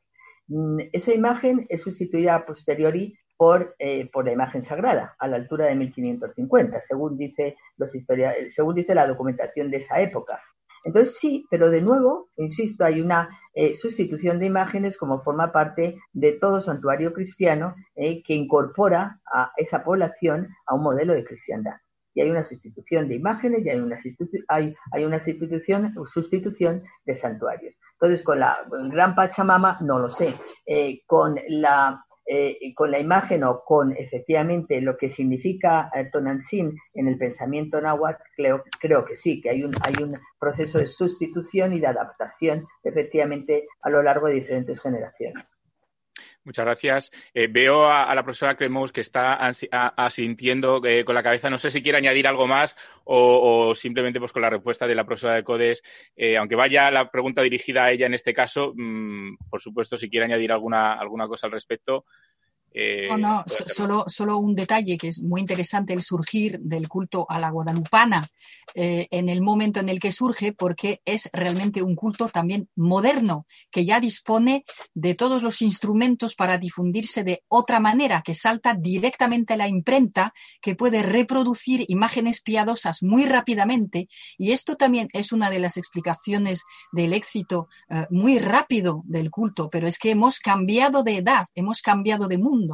Mm, 0.47 0.79
esa 0.93 1.13
imagen 1.13 1.65
es 1.69 1.83
sustituida 1.83 2.35
a 2.35 2.45
posteriori 2.45 3.17
por, 3.37 3.75
eh, 3.79 4.09
por 4.11 4.25
la 4.25 4.31
imagen 4.31 4.63
sagrada, 4.63 5.15
a 5.19 5.27
la 5.27 5.35
altura 5.35 5.65
de 5.65 5.75
1550, 5.75 6.81
según 6.81 7.17
dice, 7.17 7.57
los 7.77 7.91
según 8.51 8.75
dice 8.75 8.95
la 8.95 9.07
documentación 9.07 9.69
de 9.71 9.77
esa 9.77 9.99
época. 9.99 10.39
Entonces 10.85 11.17
sí, 11.17 11.45
pero 11.49 11.69
de 11.69 11.81
nuevo, 11.81 12.29
insisto, 12.37 12.85
hay 12.85 13.01
una 13.01 13.27
eh, 13.55 13.75
sustitución 13.75 14.39
de 14.39 14.45
imágenes 14.45 14.97
como 14.97 15.21
forma 15.21 15.51
parte 15.51 15.97
de 16.13 16.33
todo 16.33 16.61
santuario 16.61 17.11
cristiano 17.11 17.75
que 17.95 18.33
incorpora 18.33 19.19
a 19.25 19.51
esa 19.57 19.83
población 19.83 20.47
a 20.67 20.75
un 20.75 20.83
modelo 20.83 21.13
de 21.13 21.25
cristiandad. 21.25 21.75
Y 22.15 22.21
hay 22.21 22.31
una 22.31 22.45
sustitución 22.45 23.07
de 23.07 23.15
imágenes 23.15 23.63
y 23.63 23.69
hay 23.69 23.79
una, 23.79 23.97
hay, 24.47 24.75
hay 24.91 25.05
una 25.05 25.21
sustitución, 25.21 25.93
sustitución 26.05 26.81
de 27.05 27.13
santuarios. 27.13 27.75
Entonces, 27.93 28.23
con 28.23 28.39
la 28.39 28.57
gran 28.91 29.13
Pachamama, 29.13 29.77
no 29.81 29.99
lo 29.99 30.09
sé. 30.09 30.33
Eh, 30.65 31.01
con 31.05 31.37
la 31.47 32.05
eh, 32.27 32.73
con 32.73 32.89
la 32.89 32.97
imagen 32.97 33.43
o 33.43 33.63
con 33.63 33.95
efectivamente 33.95 34.81
lo 34.81 34.97
que 34.97 35.09
significa 35.09 35.91
eh, 35.93 36.09
Tonantzin 36.11 36.75
en 36.95 37.07
el 37.07 37.19
pensamiento 37.19 37.79
náhuatl, 37.79 38.23
creo, 38.35 38.63
creo 38.79 39.05
que 39.05 39.15
sí, 39.15 39.39
que 39.39 39.51
hay 39.51 39.63
un, 39.63 39.75
hay 39.85 40.01
un 40.01 40.19
proceso 40.39 40.79
de 40.79 40.87
sustitución 40.87 41.73
y 41.73 41.79
de 41.79 41.85
adaptación 41.85 42.65
efectivamente 42.83 43.67
a 43.83 43.91
lo 43.91 44.01
largo 44.01 44.25
de 44.25 44.33
diferentes 44.33 44.81
generaciones. 44.81 45.45
Muchas 46.45 46.63
gracias. 46.63 47.11
Eh, 47.33 47.47
veo 47.47 47.87
a, 47.87 48.13
la 48.13 48.23
profesora 48.23 48.53
Cremos 48.53 48.91
que 48.91 49.01
está 49.01 49.33
asintiendo 49.33 50.79
eh, 50.85 51.03
con 51.03 51.15
la 51.15 51.23
cabeza. 51.23 51.49
No 51.49 51.57
sé 51.57 51.71
si 51.71 51.81
quiere 51.81 51.97
añadir 51.97 52.27
algo 52.27 52.45
más 52.45 52.77
o, 53.03 53.73
simplemente 53.73 54.19
pues 54.19 54.31
con 54.31 54.43
la 54.43 54.51
respuesta 54.51 54.85
de 54.85 54.93
la 54.93 55.05
profesora 55.05 55.33
de 55.33 55.43
Codes. 55.43 55.81
Eh, 56.15 56.37
aunque 56.37 56.55
vaya 56.55 56.91
la 56.91 57.09
pregunta 57.09 57.41
dirigida 57.41 57.85
a 57.85 57.91
ella 57.91 58.05
en 58.05 58.13
este 58.13 58.31
caso, 58.31 58.73
mm, 58.75 59.37
por 59.49 59.59
supuesto, 59.59 59.97
si 59.97 60.07
quiere 60.07 60.25
añadir 60.25 60.51
alguna, 60.51 60.93
alguna 60.93 61.27
cosa 61.27 61.47
al 61.47 61.53
respecto, 61.53 62.05
eh, 62.77 63.07
no, 63.17 63.45
solo, 63.47 64.03
solo 64.07 64.37
un 64.37 64.53
detalle 64.53 64.97
que 64.97 65.07
es 65.07 65.23
muy 65.23 65.39
interesante, 65.39 65.93
el 65.93 66.01
surgir 66.01 66.59
del 66.59 66.89
culto 66.89 67.25
a 67.29 67.39
la 67.39 67.49
guadalupana 67.49 68.27
eh, 68.73 69.07
en 69.11 69.29
el 69.29 69.41
momento 69.41 69.79
en 69.79 69.87
el 69.87 70.01
que 70.01 70.11
surge, 70.11 70.51
porque 70.51 71.01
es 71.05 71.29
realmente 71.31 71.81
un 71.81 71.95
culto 71.95 72.27
también 72.27 72.67
moderno, 72.75 73.45
que 73.71 73.85
ya 73.85 74.01
dispone 74.01 74.65
de 74.93 75.15
todos 75.15 75.41
los 75.41 75.61
instrumentos 75.61 76.35
para 76.35 76.57
difundirse 76.57 77.23
de 77.23 77.45
otra 77.47 77.79
manera, 77.79 78.21
que 78.21 78.35
salta 78.35 78.75
directamente 78.77 79.53
a 79.53 79.57
la 79.57 79.69
imprenta, 79.69 80.33
que 80.61 80.75
puede 80.75 81.01
reproducir 81.01 81.85
imágenes 81.87 82.41
piadosas 82.41 83.03
muy 83.03 83.25
rápidamente. 83.25 84.09
Y 84.37 84.51
esto 84.51 84.75
también 84.75 85.07
es 85.13 85.31
una 85.31 85.49
de 85.49 85.59
las 85.59 85.77
explicaciones 85.77 86.63
del 86.91 87.13
éxito 87.13 87.69
eh, 87.89 88.05
muy 88.09 88.37
rápido 88.37 89.01
del 89.05 89.31
culto, 89.31 89.69
pero 89.69 89.87
es 89.87 89.97
que 89.97 90.11
hemos 90.11 90.39
cambiado 90.39 91.03
de 91.03 91.19
edad, 91.19 91.47
hemos 91.55 91.81
cambiado 91.81 92.27
de 92.27 92.37
mundo 92.37 92.64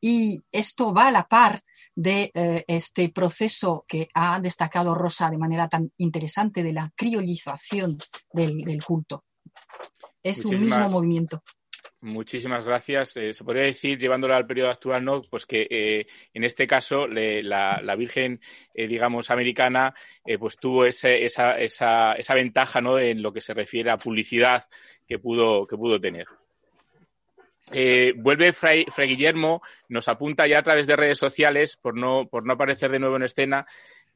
y 0.00 0.40
esto 0.52 0.92
va 0.92 1.08
a 1.08 1.12
la 1.12 1.24
par 1.24 1.62
de 1.98 2.30
eh, 2.32 2.64
este 2.68 3.08
proceso 3.08 3.84
que 3.88 4.08
ha 4.14 4.38
destacado 4.38 4.94
Rosa 4.94 5.28
de 5.30 5.36
manera 5.36 5.68
tan 5.68 5.90
interesante 5.96 6.62
de 6.62 6.72
la 6.72 6.92
criolización 6.94 7.96
del, 8.32 8.78
culto. 8.84 9.24
Es 10.22 10.44
un 10.44 10.60
mismo 10.60 10.88
movimiento. 10.88 11.42
Muchísimas 12.00 12.64
gracias. 12.64 13.16
Eh, 13.16 13.34
se 13.34 13.42
podría 13.42 13.64
decir, 13.64 13.98
llevándolo 13.98 14.36
al 14.36 14.46
periodo 14.46 14.70
actual, 14.70 15.04
¿no? 15.04 15.22
Pues 15.22 15.44
que 15.44 15.66
eh, 15.68 16.06
en 16.32 16.44
este 16.44 16.68
caso 16.68 17.08
la, 17.08 17.96
Virgen, 17.96 18.40
digamos, 18.72 19.32
americana, 19.32 19.92
pues 20.38 20.56
tuvo 20.56 20.84
esa, 20.84 21.10
esa, 21.10 21.56
esa, 21.56 22.34
ventaja, 22.34 22.80
¿no? 22.80 23.00
En 23.00 23.22
lo 23.22 23.32
que 23.32 23.40
se 23.40 23.54
refiere 23.54 23.90
a 23.90 23.96
publicidad 23.96 24.62
que 25.04 25.18
pudo, 25.18 25.66
que 25.66 25.76
pudo 25.76 26.00
tener. 26.00 26.26
Eh, 27.72 28.14
vuelve 28.16 28.52
Fray, 28.52 28.86
Guillermo, 28.96 29.62
nos 29.88 30.08
apunta 30.08 30.46
ya 30.46 30.58
a 30.58 30.62
través 30.62 30.86
de 30.86 30.96
redes 30.96 31.18
sociales, 31.18 31.76
por 31.76 31.96
no, 31.96 32.28
por 32.28 32.44
no 32.44 32.54
aparecer 32.54 32.90
de 32.90 32.98
nuevo 32.98 33.16
en 33.16 33.22
escena, 33.22 33.66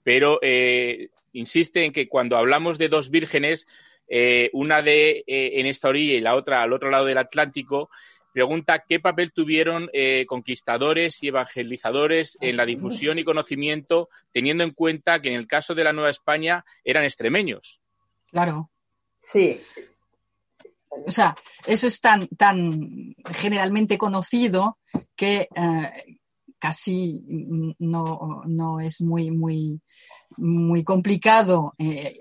pero 0.03 0.39
eh, 0.43 1.09
insiste 1.33 1.85
en 1.85 1.93
que 1.93 2.09
cuando 2.09 2.37
hablamos 2.37 2.79
de 2.79 2.89
dos 2.89 3.11
vírgenes, 3.11 3.67
eh, 4.09 4.51
una 4.53 4.83
de 4.83 5.25
en 5.27 5.67
esta 5.67 5.89
orilla 5.89 6.15
y 6.15 6.21
la 6.21 6.35
otra 6.35 6.63
al 6.63 6.73
otro 6.73 6.91
lado 6.91 7.07
del 7.07 7.19
Atlántico, 7.19 7.89
pregunta 8.33 8.85
qué 8.89 8.99
papel 9.01 9.33
tuvieron 9.33 9.91
conquistadores 10.27 11.23
y 11.23 11.29
evangelizadores 11.29 12.39
en 12.41 12.57
la 12.57 12.67
difusión 12.67 13.19
y 13.19 13.25
conocimiento, 13.25 14.09
teniendo 14.33 14.65
en 14.65 14.71
cuenta 14.71 15.21
que 15.21 15.29
en 15.29 15.35
el 15.35 15.47
caso 15.47 15.75
de 15.75 15.85
la 15.85 15.93
Nueva 15.93 16.11
España 16.11 16.65
eran 16.85 17.05
extremeños. 17.05 17.81
Claro. 18.31 18.71
Sí, 19.19 19.61
o 21.07 21.11
sea, 21.11 21.37
eso 21.67 21.87
es 21.87 22.01
tan, 22.01 22.29
tan 22.29 23.15
generalmente 23.33 23.99
conocido 23.99 24.79
que 25.17 25.49
eh, 25.55 26.19
casi 26.59 27.25
no, 27.81 28.43
no, 28.47 28.79
es 28.79 29.01
muy, 29.01 29.33
muy, 29.33 29.81
muy 30.37 30.85
complicado 30.85 31.75
eh, 31.77 32.15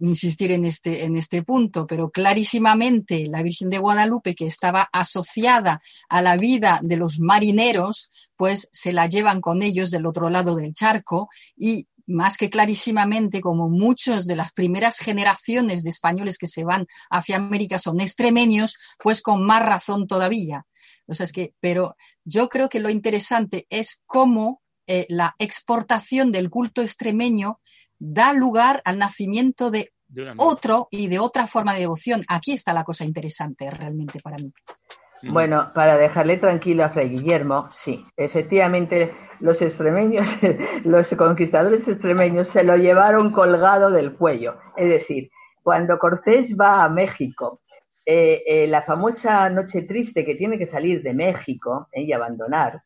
insistir 0.00 0.50
en 0.52 0.64
este, 0.64 1.04
en 1.04 1.16
este 1.16 1.42
punto, 1.42 1.86
pero 1.86 2.10
clarísimamente 2.10 3.26
la 3.26 3.42
Virgen 3.42 3.68
de 3.68 3.76
Guadalupe, 3.76 4.34
que 4.34 4.46
estaba 4.46 4.88
asociada 4.92 5.82
a 6.08 6.22
la 6.22 6.38
vida 6.38 6.80
de 6.82 6.96
los 6.96 7.20
marineros, 7.20 8.10
pues 8.34 8.68
se 8.72 8.94
la 8.94 9.08
llevan 9.08 9.42
con 9.42 9.62
ellos 9.62 9.90
del 9.90 10.06
otro 10.06 10.30
lado 10.30 10.56
del 10.56 10.72
charco 10.72 11.28
y 11.54 11.86
más 12.06 12.36
que 12.36 12.50
clarísimamente, 12.50 13.40
como 13.40 13.68
muchos 13.68 14.26
de 14.26 14.36
las 14.36 14.52
primeras 14.52 14.98
generaciones 14.98 15.82
de 15.84 15.90
españoles 15.90 16.38
que 16.38 16.46
se 16.46 16.64
van 16.64 16.86
hacia 17.10 17.36
América 17.36 17.78
son 17.78 18.00
extremeños, 18.00 18.76
pues 19.02 19.22
con 19.22 19.44
más 19.44 19.64
razón 19.64 20.06
todavía. 20.06 20.66
O 21.06 21.14
sea, 21.14 21.24
es 21.24 21.32
que, 21.32 21.54
pero 21.60 21.96
yo 22.24 22.48
creo 22.48 22.68
que 22.68 22.80
lo 22.80 22.90
interesante 22.90 23.66
es 23.70 24.02
cómo 24.06 24.62
eh, 24.86 25.06
la 25.08 25.34
exportación 25.38 26.32
del 26.32 26.50
culto 26.50 26.82
extremeño 26.82 27.60
da 27.98 28.32
lugar 28.32 28.82
al 28.84 28.98
nacimiento 28.98 29.70
de 29.70 29.92
otro 30.36 30.88
y 30.90 31.08
de 31.08 31.18
otra 31.18 31.46
forma 31.46 31.72
de 31.72 31.80
devoción. 31.80 32.22
Aquí 32.28 32.52
está 32.52 32.72
la 32.72 32.84
cosa 32.84 33.04
interesante 33.04 33.70
realmente 33.70 34.20
para 34.20 34.36
mí. 34.36 34.52
Bueno, 35.24 35.70
para 35.72 35.96
dejarle 35.96 36.36
tranquilo 36.36 36.84
a 36.84 36.88
Fray 36.88 37.10
Guillermo, 37.10 37.68
sí, 37.70 38.04
efectivamente 38.16 39.14
los 39.38 39.62
extremeños, 39.62 40.26
los 40.84 41.14
conquistadores 41.14 41.86
extremeños 41.86 42.48
se 42.48 42.64
lo 42.64 42.76
llevaron 42.76 43.30
colgado 43.30 43.90
del 43.90 44.14
cuello. 44.14 44.56
Es 44.76 44.88
decir, 44.88 45.30
cuando 45.62 45.98
Cortés 45.98 46.56
va 46.60 46.82
a 46.82 46.88
México, 46.88 47.60
eh, 48.04 48.42
eh, 48.46 48.66
la 48.66 48.82
famosa 48.82 49.48
noche 49.48 49.82
triste 49.82 50.24
que 50.24 50.34
tiene 50.34 50.58
que 50.58 50.66
salir 50.66 51.02
de 51.02 51.14
México 51.14 51.88
eh, 51.92 52.02
y 52.02 52.12
abandonar, 52.12 52.82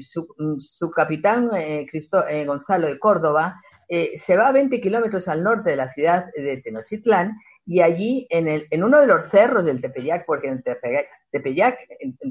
su, 0.00 0.90
capitán 0.94 1.50
Cristo, 1.90 2.24
Gonzalo 2.46 2.86
de 2.86 2.96
Córdoba 3.00 3.60
se 3.88 4.36
va 4.36 4.46
a 4.46 4.52
20 4.52 4.80
kilómetros 4.80 5.26
al 5.26 5.42
norte 5.42 5.70
de 5.70 5.76
la 5.76 5.92
ciudad 5.92 6.26
de 6.36 6.58
Tenochtitlán 6.58 7.32
y 7.64 7.80
allí 7.80 8.26
en, 8.30 8.48
el, 8.48 8.66
en 8.70 8.82
uno 8.82 9.00
de 9.00 9.06
los 9.06 9.30
cerros 9.30 9.64
del 9.64 9.80
Tepeyac, 9.80 10.26
porque 10.26 10.48
en 10.48 10.62
el 10.64 10.64
Tepeyac, 11.30 11.78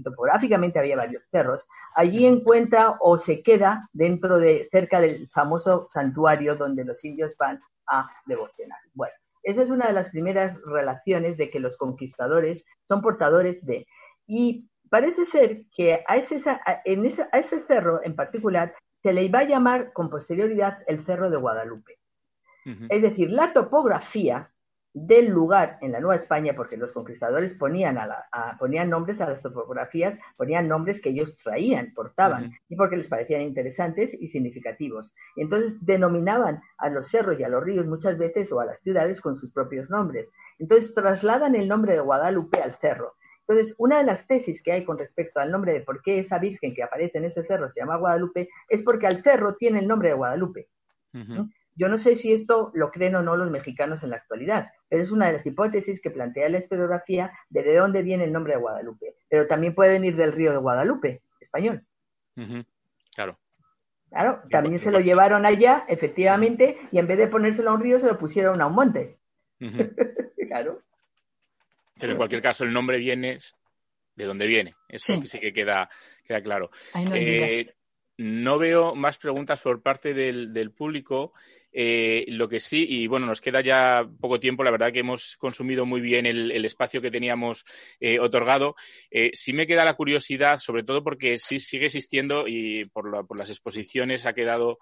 topográficamente 0.04 0.80
había 0.80 0.98
varios 0.98 1.24
cerros, 1.32 1.68
allí 1.96 2.26
encuentra 2.26 2.98
o 3.00 3.18
se 3.18 3.42
queda 3.42 3.90
dentro 3.94 4.40
de, 4.40 4.68
cerca 4.72 5.00
del 5.00 5.30
famoso 5.30 5.88
santuario 5.90 6.56
donde 6.56 6.84
los 6.84 7.04
indios 7.06 7.36
van 7.38 7.62
a 7.88 8.10
devocionar. 8.26 8.80
Bueno, 8.94 9.14
esa 9.44 9.64
es 9.64 9.70
una 9.70 9.88
de 9.88 9.94
las 9.94 10.10
primeras 10.10 10.60
relaciones 10.66 11.38
de 11.38 11.50
que 11.50 11.60
los 11.60 11.78
conquistadores 11.78 12.66
son 12.88 13.02
portadores 13.02 13.66
de. 13.66 13.88
Y 14.28 14.70
parece 14.90 15.26
ser 15.26 15.66
que 15.76 16.04
a 16.08 16.18
ese, 16.18 16.40
en 16.86 17.08
a 17.32 17.40
ese 17.40 17.60
cerro 17.62 18.02
en 18.04 18.16
particular 18.16 18.76
se 19.02 19.14
le 19.14 19.24
iba 19.24 19.40
a 19.40 19.46
llamar 19.46 19.94
con 19.94 20.10
posterioridad 20.10 20.80
el 20.88 21.04
Cerro 21.06 21.30
de 21.30 21.38
Guadalupe. 21.38 21.98
Es 22.90 23.02
decir, 23.02 23.32
la 23.32 23.54
topografía 23.54 24.52
del 24.94 25.28
lugar 25.30 25.78
en 25.82 25.94
la 25.94 26.00
Nueva 26.00 26.16
España, 26.16 26.54
porque 26.56 26.76
los 26.76 26.92
conquistadores 26.92 27.54
ponían, 27.54 27.98
a 27.98 28.58
ponían 28.60 28.90
nombres 28.90 29.22
a 29.22 29.30
las 29.30 29.42
topografías, 29.42 30.20
ponían 30.36 30.68
nombres 30.68 31.02
que 31.02 31.10
ellos 31.10 31.38
traían, 31.38 31.94
portaban, 31.94 32.54
y 32.68 32.76
porque 32.76 32.98
les 32.98 33.08
parecían 33.08 33.42
interesantes 33.42 34.14
y 34.14 34.28
significativos. 34.28 35.14
Entonces 35.38 35.74
denominaban 35.80 36.62
a 36.78 36.90
los 36.90 37.08
cerros 37.08 37.40
y 37.40 37.44
a 37.44 37.50
los 37.50 37.64
ríos 37.64 37.86
muchas 37.86 38.18
veces 38.18 38.52
o 38.52 38.60
a 38.60 38.66
las 38.66 38.82
ciudades 38.82 39.22
con 39.22 39.38
sus 39.38 39.52
propios 39.52 39.90
nombres. 39.90 40.32
Entonces 40.60 40.94
trasladan 40.94 41.56
el 41.56 41.68
nombre 41.68 41.94
de 41.94 42.02
Guadalupe 42.02 42.62
al 42.62 42.76
cerro. 42.80 43.16
Entonces, 43.48 43.76
una 43.78 43.98
de 43.98 44.06
las 44.06 44.28
tesis 44.28 44.62
que 44.62 44.72
hay 44.72 44.86
con 44.86 44.98
respecto 44.98 45.40
al 45.40 45.52
nombre 45.52 45.74
de 45.74 45.82
por 45.82 46.02
qué 46.02 46.20
esa 46.20 46.40
Virgen 46.40 46.74
que 46.74 46.84
aparece 46.84 47.18
en 47.18 47.26
ese 47.26 47.44
cerro 47.44 47.70
se 47.70 47.82
llama 47.82 47.98
Guadalupe 47.98 48.50
es 48.70 48.82
porque 48.82 49.08
al 49.08 49.22
cerro 49.24 49.56
tiene 49.56 49.80
el 49.80 49.88
nombre 49.88 50.10
de 50.10 50.16
Guadalupe. 50.16 50.70
Yo 51.76 51.88
no 51.88 51.98
sé 51.98 52.18
si 52.18 52.34
esto 52.34 52.72
lo 52.74 52.92
creen 52.92 53.16
o 53.16 53.22
no 53.22 53.38
los 53.38 53.50
mexicanos 53.50 54.04
en 54.04 54.12
la 54.12 54.18
actualidad, 54.18 54.72
pero 54.90 55.02
es 55.02 55.12
una 55.12 55.28
de 55.28 55.34
las 55.34 55.46
hipótesis 55.46 56.02
que 56.02 56.12
plantea 56.12 56.50
la 56.50 56.60
historiografía 56.60 57.32
de 57.50 57.64
de 57.64 57.76
dónde 57.76 58.02
viene 58.02 58.26
el 58.26 58.34
nombre 58.34 58.54
de 58.54 58.60
Guadalupe. 58.60 59.16
Pero 59.30 59.48
también 59.48 59.74
puede 59.74 59.92
venir 59.92 60.16
del 60.16 60.34
río 60.34 60.52
de 60.52 60.58
Guadalupe, 60.58 61.24
español. 61.40 61.86
Claro. 63.16 63.38
Claro, 64.10 64.42
también 64.50 64.80
se 64.80 64.92
lo 64.92 65.00
llevaron 65.00 65.46
allá, 65.46 65.86
efectivamente, 65.88 66.78
y 66.92 67.00
en 67.00 67.08
vez 67.08 67.18
de 67.18 67.28
ponérselo 67.28 67.70
a 67.70 67.76
un 67.76 67.82
río, 67.82 67.98
se 67.98 68.08
lo 68.08 68.20
pusieron 68.20 68.62
a 68.62 68.68
un 68.68 68.76
monte. 68.76 69.18
claro. 70.50 70.82
Pero 71.98 72.12
en 72.12 72.18
cualquier 72.18 72.42
caso, 72.42 72.66
el 72.66 72.74
nombre 72.74 72.98
viene 72.98 73.38
de 74.16 74.26
dónde 74.26 74.48
viene. 74.48 74.76
Eso 74.90 75.22
sí, 75.24 75.40
que 75.40 75.54
queda, 75.54 75.90
queda 76.26 76.42
claro. 76.42 76.66
no, 76.94 77.16
eh, 77.16 77.74
no, 78.18 78.58
veo 78.58 78.96
más 78.96 79.18
preguntas 79.18 79.62
por 79.62 79.82
parte 79.82 80.14
del, 80.14 80.52
del 80.52 80.72
público. 80.72 81.34
Eh, 81.74 82.26
lo 82.28 82.50
que 82.50 82.60
sí, 82.60 82.86
y 82.88 83.08
bueno, 83.08 83.26
nos 83.26 83.40
queda 83.40 83.62
ya 83.62 84.06
poco 84.20 84.40
tiempo, 84.40 84.64
la 84.64 84.72
verdad 84.72 84.92
que 84.92 85.00
hemos 85.00 85.38
consumido 85.38 85.86
muy 85.86 86.02
bien 86.02 86.26
el, 86.26 86.66
espacio 86.66 87.02
que 87.02 87.12
teníamos 87.12 87.66
eh, 88.00 88.20
otorgado. 88.20 88.76
Eh, 89.10 89.32
sí 89.34 89.54
me 89.54 89.68
queda 89.68 89.86
la 89.86 89.96
curiosidad, 89.96 90.58
sobre 90.60 90.84
todo 90.84 91.04
porque 91.04 91.38
sí 91.38 91.60
sigue 91.60 91.86
existiendo 91.86 92.48
y 92.48 92.86
por, 92.86 93.38
las 93.38 93.50
exposiciones 93.50 94.26
ha 94.26 94.34
quedado 94.34 94.80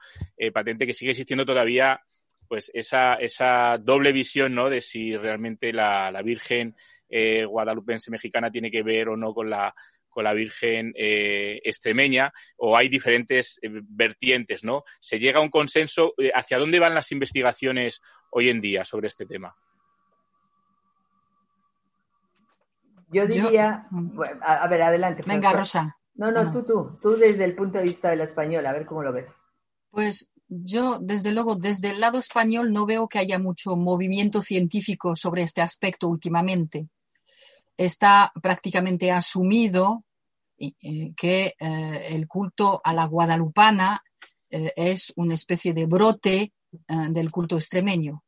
patente 0.54 0.86
que 0.86 0.94
sigue 0.94 1.12
existiendo 1.12 1.46
todavía 1.46 2.02
pues 2.48 2.72
esa, 2.74 3.16
esa 3.16 3.78
doble 3.78 4.12
visión 4.12 4.56
¿no? 4.56 4.70
de 4.70 4.82
si 4.82 5.16
realmente 5.16 5.72
la, 5.72 6.12
la 6.12 6.22
Virgen 6.22 6.76
guadalupense 7.48 8.12
mexicana 8.12 8.52
tiene 8.52 8.72
que 8.72 8.84
ver 8.84 9.10
o 9.10 9.18
no 9.18 9.34
con 9.34 9.50
la 9.50 9.74
con 10.20 10.26
la 10.26 10.34
Virgen 10.34 10.92
eh, 10.98 11.62
extremeña 11.64 12.34
o 12.58 12.76
hay 12.76 12.90
diferentes 12.90 13.58
eh, 13.62 13.70
vertientes, 13.72 14.66
¿no? 14.66 14.84
¿Se 15.00 15.18
llega 15.18 15.40
a 15.40 15.42
un 15.42 15.50
consenso? 15.50 16.14
Eh, 16.18 16.30
¿Hacia 16.36 16.58
dónde 16.58 16.78
van 16.78 16.94
las 16.94 17.14
investigaciones 17.14 18.02
hoy 18.30 18.50
en 18.50 18.60
día 18.60 18.84
sobre 18.84 19.08
este 19.08 19.26
tema? 19.26 19.56
Yo 23.08 23.28
diría, 23.28 23.88
a, 24.42 24.68
ver, 24.68 24.82
adelante. 24.82 25.24
Venga, 25.26 25.54
Rosa. 25.54 25.98
No, 26.16 26.34
no, 26.34 26.52
tú, 26.52 26.64
tú, 26.64 26.98
tú 27.02 27.16
desde 27.16 27.46
el 27.46 27.56
punto 27.56 27.78
de 27.78 27.86
vista 27.86 28.10
de 28.10 28.18
la 28.18 28.26
española, 28.26 28.72
a 28.72 28.74
ver 28.74 28.86
cómo 28.86 29.02
lo 29.02 29.14
ves. 29.14 29.32
Pues 29.90 30.30
yo, 30.50 31.00
desde 31.00 31.32
luego, 31.32 31.56
desde 31.56 31.92
el 31.92 32.02
lado 32.02 32.20
español 32.20 32.74
no 32.74 32.86
veo 32.86 33.08
que 33.08 33.20
haya 33.20 33.40
mucho 33.40 33.78
movimiento 33.78 34.42
científico 34.42 35.16
sobre 35.16 35.44
este 35.44 35.62
aspecto 35.62 36.10
últimamente 36.10 36.90
está 37.80 38.34
prácticamente 38.42 39.10
asumido 39.10 40.04
que 41.16 41.56
eh, 41.60 42.08
el 42.10 42.28
culto 42.28 42.82
a 42.84 42.94
la 42.94 43.06
guadalupana 43.06 44.04
eh, 44.50 44.74
es 44.76 45.14
una 45.16 45.36
especie 45.36 45.74
de 45.74 45.86
brote 45.86 46.54
del 46.88 47.32
culto 47.32 47.56
extremeño, 47.56 48.24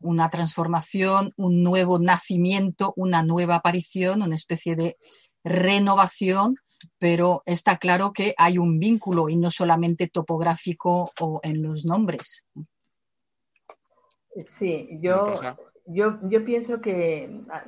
una 0.00 0.28
transformación, 0.28 1.32
un 1.36 1.62
nuevo 1.62 1.98
nacimiento, 1.98 2.92
una 2.96 3.22
nueva 3.22 3.54
aparición, 3.56 4.22
una 4.22 4.34
especie 4.34 4.76
de 4.76 4.98
renovación, 5.42 6.56
pero 6.98 7.42
está 7.46 7.78
claro 7.78 8.12
que 8.12 8.34
hay 8.36 8.58
un 8.58 8.78
vínculo 8.78 9.30
y 9.30 9.36
no 9.36 9.50
solamente 9.50 10.06
topográfico 10.08 11.10
o 11.18 11.40
en 11.42 11.62
los 11.62 11.86
nombres. 11.86 12.44
Sí, 14.44 14.90
yo 15.00 15.38
yo, 15.86 16.18
yo 16.22 16.44
pienso 16.44 16.80
que, 16.80 17.40
ah, 17.50 17.64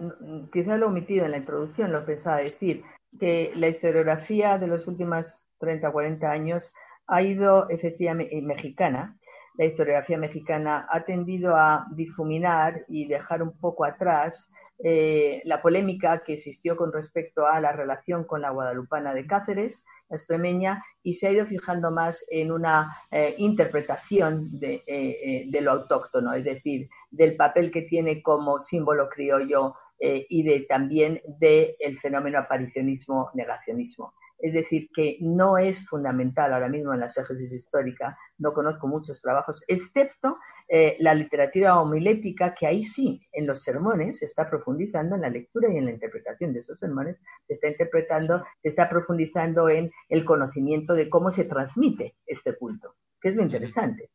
quizá 0.53 0.77
lo 0.77 0.87
he 0.87 0.89
omitido 0.89 1.25
en 1.25 1.33
la 1.33 1.39
introducción, 1.39 1.93
lo 1.93 2.05
pensaba 2.05 2.39
decir, 2.39 2.85
que 3.19 3.53
la 3.57 3.69
historiografía 3.69 4.59
de 4.59 4.67
los 4.67 4.87
últimos 4.87 5.47
30 5.59 5.89
o 5.89 5.93
40 5.93 6.31
años 6.31 6.73
ha 7.07 7.23
ido 7.23 7.69
efectivamente, 7.69 8.41
mexicana, 8.43 9.19
la 9.57 9.67
historiografía 9.67 10.19
mexicana 10.19 10.87
ha 10.91 11.05
tendido 11.05 11.55
a 11.57 11.87
difuminar 11.93 12.85
y 12.89 13.07
dejar 13.07 13.43
un 13.43 13.57
poco 13.57 13.85
atrás 13.85 14.51
eh, 14.83 15.41
la 15.45 15.63
polémica 15.63 16.25
que 16.25 16.33
existió 16.33 16.77
con 16.77 16.93
respecto 16.93 17.47
a 17.47 17.61
la 17.61 17.71
relación 17.71 18.25
con 18.25 18.41
la 18.41 18.51
guadalupana 18.51 19.15
de 19.15 19.27
Cáceres, 19.27 19.85
la 20.09 20.17
extremeña, 20.17 20.85
y 21.05 21.15
se 21.15 21.29
ha 21.29 21.33
ido 21.33 21.47
fijando 21.47 21.93
más 21.93 22.25
en 22.29 22.51
una 22.51 22.97
eh, 23.13 23.37
interpretación 23.39 24.51
eh, 24.61 25.47
de, 25.49 25.61
lo 25.61 25.71
autóctono, 25.71 26.35
es 26.35 26.43
decir, 26.43 26.89
del 27.11 27.37
papel 27.37 27.71
que 27.71 27.83
tiene 27.83 28.21
como 28.23 28.61
símbolo 28.61 29.09
criollo 29.09 29.77
y 29.99 30.43
de, 30.43 30.61
también 30.69 31.21
del 31.39 31.99
fenómeno 32.01 32.39
aparicionismo-negacionismo. 32.39 34.13
Es 34.39 34.53
decir, 34.53 34.89
que 34.95 35.17
no 35.21 35.57
es 35.57 35.87
fundamental 35.87 36.53
ahora 36.53 36.69
mismo 36.69 36.93
en 36.93 37.01
la 37.01 37.07
exégesis 37.07 37.53
histórica, 37.53 38.19
no 38.39 38.53
conozco 38.53 38.87
muchos 38.87 39.23
trabajos, 39.23 39.65
excepto 39.69 40.37
eh, 40.69 40.97
la 41.01 41.15
literatura 41.15 41.81
homilética, 41.81 42.55
que 42.55 42.67
ahí 42.67 42.83
sí, 42.83 43.27
en 43.33 43.47
los 43.47 43.63
sermones, 43.63 44.19
se 44.19 44.25
está 44.25 44.49
profundizando 44.49 45.15
en 45.15 45.23
la 45.23 45.31
lectura 45.31 45.73
y 45.73 45.77
en 45.77 45.85
la 45.85 45.93
interpretación 45.93 46.53
de 46.53 46.61
esos 46.61 46.79
sermones, 46.79 47.17
se 47.47 47.55
está 47.55 47.69
interpretando, 47.69 48.45
se 48.63 48.71
está 48.71 48.89
profundizando 48.89 49.69
en 49.69 49.91
el 50.09 50.25
conocimiento 50.25 50.95
de 50.95 51.09
cómo 51.11 51.31
se 51.33 51.45
transmite 51.45 52.17
este 52.27 52.57
culto, 52.57 52.97
que 53.21 53.29
es 53.29 53.37
lo 53.37 53.43
interesante. 53.43 54.11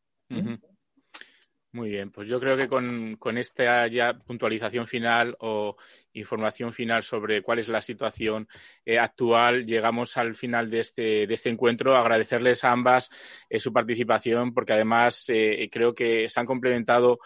Muy 1.71 1.89
bien, 1.89 2.09
pues 2.09 2.27
yo 2.27 2.39
creo 2.39 2.57
que 2.57 2.67
con, 2.67 3.15
con, 3.17 3.37
esta 3.37 3.87
ya 3.87 4.13
puntualización 4.13 4.87
final 4.87 5.35
o 5.39 5.77
información 6.13 6.73
final 6.73 7.03
sobre 7.03 7.43
cuál 7.43 7.59
es 7.59 7.67
la 7.67 7.79
situación 7.79 8.47
eh, 8.83 8.97
actual, 8.97 9.67
llegamos 9.67 10.17
al 10.17 10.35
final 10.35 10.71
de 10.71 10.79
este, 10.79 11.27
de 11.27 11.33
este 11.35 11.49
encuentro. 11.49 11.95
Agradecerles 11.95 12.63
a 12.63 12.71
ambas 12.71 13.11
eh, 13.51 13.59
su 13.59 13.71
participación 13.71 14.51
porque 14.51 14.73
además 14.73 15.25
eh, 15.29 15.69
creo 15.71 15.93
que 15.93 16.27
se 16.27 16.39
han 16.39 16.47
complementado 16.47 17.19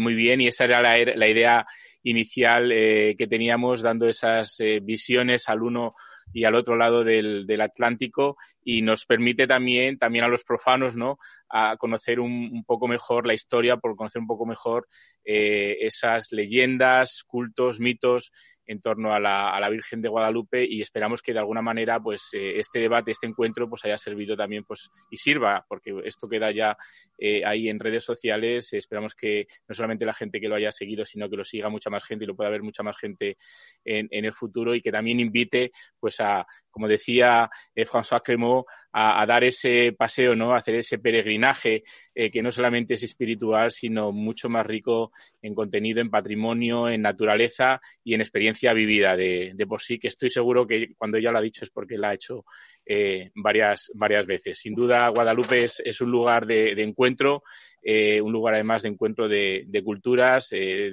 muy 0.00 0.14
bien 0.14 0.40
y 0.40 0.46
esa 0.46 0.64
era 0.64 0.80
la, 0.80 0.96
la 1.14 1.28
idea 1.28 1.66
inicial 2.04 2.70
que 2.70 3.26
teníamos 3.28 3.82
dando 3.82 4.08
esas 4.08 4.58
visiones 4.82 5.48
al 5.48 5.62
uno 5.62 5.94
y 6.34 6.44
al 6.44 6.56
otro 6.56 6.76
lado 6.76 7.04
del, 7.04 7.46
del, 7.46 7.60
Atlántico 7.60 8.36
y 8.62 8.82
nos 8.82 9.06
permite 9.06 9.46
también, 9.46 9.96
también 9.96 10.24
a 10.24 10.28
los 10.28 10.42
profanos, 10.42 10.96
¿no? 10.96 11.18
A 11.48 11.76
conocer 11.78 12.18
un, 12.18 12.50
un 12.52 12.64
poco 12.64 12.88
mejor 12.88 13.26
la 13.26 13.34
historia, 13.34 13.76
por 13.76 13.94
conocer 13.94 14.20
un 14.20 14.26
poco 14.26 14.44
mejor 14.44 14.88
eh, 15.24 15.78
esas 15.80 16.32
leyendas, 16.32 17.22
cultos, 17.22 17.78
mitos 17.78 18.32
en 18.66 18.80
torno 18.80 19.12
a 19.12 19.20
la, 19.20 19.50
a 19.50 19.60
la, 19.60 19.68
Virgen 19.68 20.00
de 20.00 20.08
Guadalupe 20.08 20.64
y 20.64 20.80
esperamos 20.80 21.22
que 21.22 21.32
de 21.32 21.38
alguna 21.38 21.62
manera 21.62 22.00
pues 22.00 22.30
eh, 22.32 22.58
este 22.58 22.78
debate, 22.78 23.10
este 23.10 23.26
encuentro 23.26 23.68
pues 23.68 23.84
haya 23.84 23.98
servido 23.98 24.36
también 24.36 24.64
pues 24.64 24.90
y 25.10 25.16
sirva 25.16 25.64
porque 25.68 25.94
esto 26.04 26.28
queda 26.28 26.50
ya 26.50 26.76
eh, 27.18 27.42
ahí 27.44 27.68
en 27.68 27.80
redes 27.80 28.04
sociales. 28.04 28.72
Esperamos 28.72 29.14
que 29.14 29.46
no 29.68 29.74
solamente 29.74 30.06
la 30.06 30.14
gente 30.14 30.40
que 30.40 30.48
lo 30.48 30.54
haya 30.54 30.72
seguido 30.72 31.04
sino 31.04 31.28
que 31.28 31.36
lo 31.36 31.44
siga 31.44 31.68
mucha 31.68 31.90
más 31.90 32.04
gente 32.04 32.24
y 32.24 32.28
lo 32.28 32.36
pueda 32.36 32.50
ver 32.50 32.62
mucha 32.62 32.82
más 32.82 32.96
gente 32.96 33.36
en, 33.84 34.08
en 34.10 34.24
el 34.24 34.32
futuro 34.32 34.74
y 34.74 34.80
que 34.80 34.92
también 34.92 35.20
invite 35.20 35.72
pues 35.98 36.20
a 36.20 36.46
como 36.74 36.88
decía 36.88 37.48
eh, 37.72 37.86
François 37.86 38.20
Cremot, 38.20 38.66
a, 38.92 39.24
dar 39.26 39.44
ese 39.44 39.92
paseo, 39.96 40.34
¿no? 40.34 40.52
A 40.52 40.58
hacer 40.58 40.74
ese 40.74 40.98
peregrinaje 40.98 41.84
eh, 42.14 42.30
que 42.32 42.42
no 42.42 42.50
solamente 42.50 42.94
es 42.94 43.02
espiritual, 43.04 43.70
sino 43.70 44.10
mucho 44.10 44.48
más 44.48 44.66
rico 44.66 45.12
en 45.40 45.54
contenido, 45.54 46.00
en 46.00 46.10
patrimonio, 46.10 46.88
en 46.88 47.02
naturaleza 47.02 47.80
y 48.02 48.14
en 48.14 48.22
experiencia 48.22 48.72
vivida 48.72 49.16
de, 49.16 49.52
de 49.54 49.66
por 49.68 49.82
sí, 49.82 50.00
que 50.00 50.08
estoy 50.08 50.30
seguro 50.30 50.66
que 50.66 50.94
cuando 50.98 51.16
ella 51.16 51.30
lo 51.30 51.38
ha 51.38 51.42
dicho 51.42 51.64
es 51.64 51.70
porque 51.70 51.96
la 51.96 52.10
ha 52.10 52.14
hecho 52.14 52.44
eh, 52.86 53.30
varias, 53.34 53.90
varias 53.94 54.26
veces. 54.26 54.58
Sin 54.58 54.74
duda, 54.74 55.08
Guadalupe 55.08 55.64
es, 55.64 56.00
un 56.02 56.10
lugar 56.10 56.44
de, 56.44 56.72
encuentro, 56.82 57.42
eh, 57.82 58.20
un 58.20 58.30
lugar 58.30 58.54
además 58.54 58.82
de 58.82 58.90
encuentro 58.90 59.26
de, 59.26 59.82
culturas, 59.82 60.48
eh, 60.52 60.90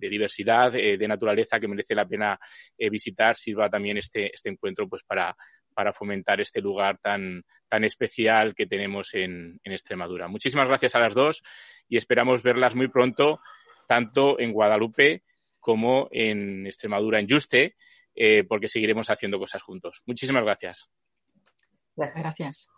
de, 0.00 0.08
diversidad, 0.08 0.72
de 0.72 1.08
naturaleza 1.08 1.60
que 1.60 1.68
merece 1.68 1.94
la 1.94 2.08
pena 2.08 2.38
visitar. 2.78 3.36
Sirva 3.36 3.68
también 3.68 3.98
este, 3.98 4.34
este 4.34 4.48
encuentro 4.48 4.88
pues 4.88 5.02
para, 5.02 5.36
para 5.74 5.92
fomentar 5.92 6.40
este 6.40 6.62
lugar 6.62 6.98
tan, 6.98 7.44
tan 7.68 7.84
especial 7.84 8.54
que 8.54 8.66
tenemos 8.66 9.12
en, 9.12 9.60
Extremadura. 9.64 10.28
Muchísimas 10.28 10.66
gracias 10.66 10.94
a 10.94 11.00
las 11.00 11.14
dos 11.14 11.42
y 11.90 11.98
esperamos 11.98 12.42
verlas 12.42 12.74
muy 12.74 12.88
pronto, 12.88 13.40
tanto 13.86 14.40
en 14.40 14.52
Guadalupe 14.52 15.24
como 15.60 16.08
en 16.10 16.66
Extremadura, 16.66 17.20
en 17.20 17.28
Juste, 17.28 17.76
porque 18.48 18.68
seguiremos 18.68 19.10
haciendo 19.10 19.38
cosas 19.38 19.62
juntos. 19.62 20.00
Muchísimas 20.06 20.42
gracias. 21.98 22.70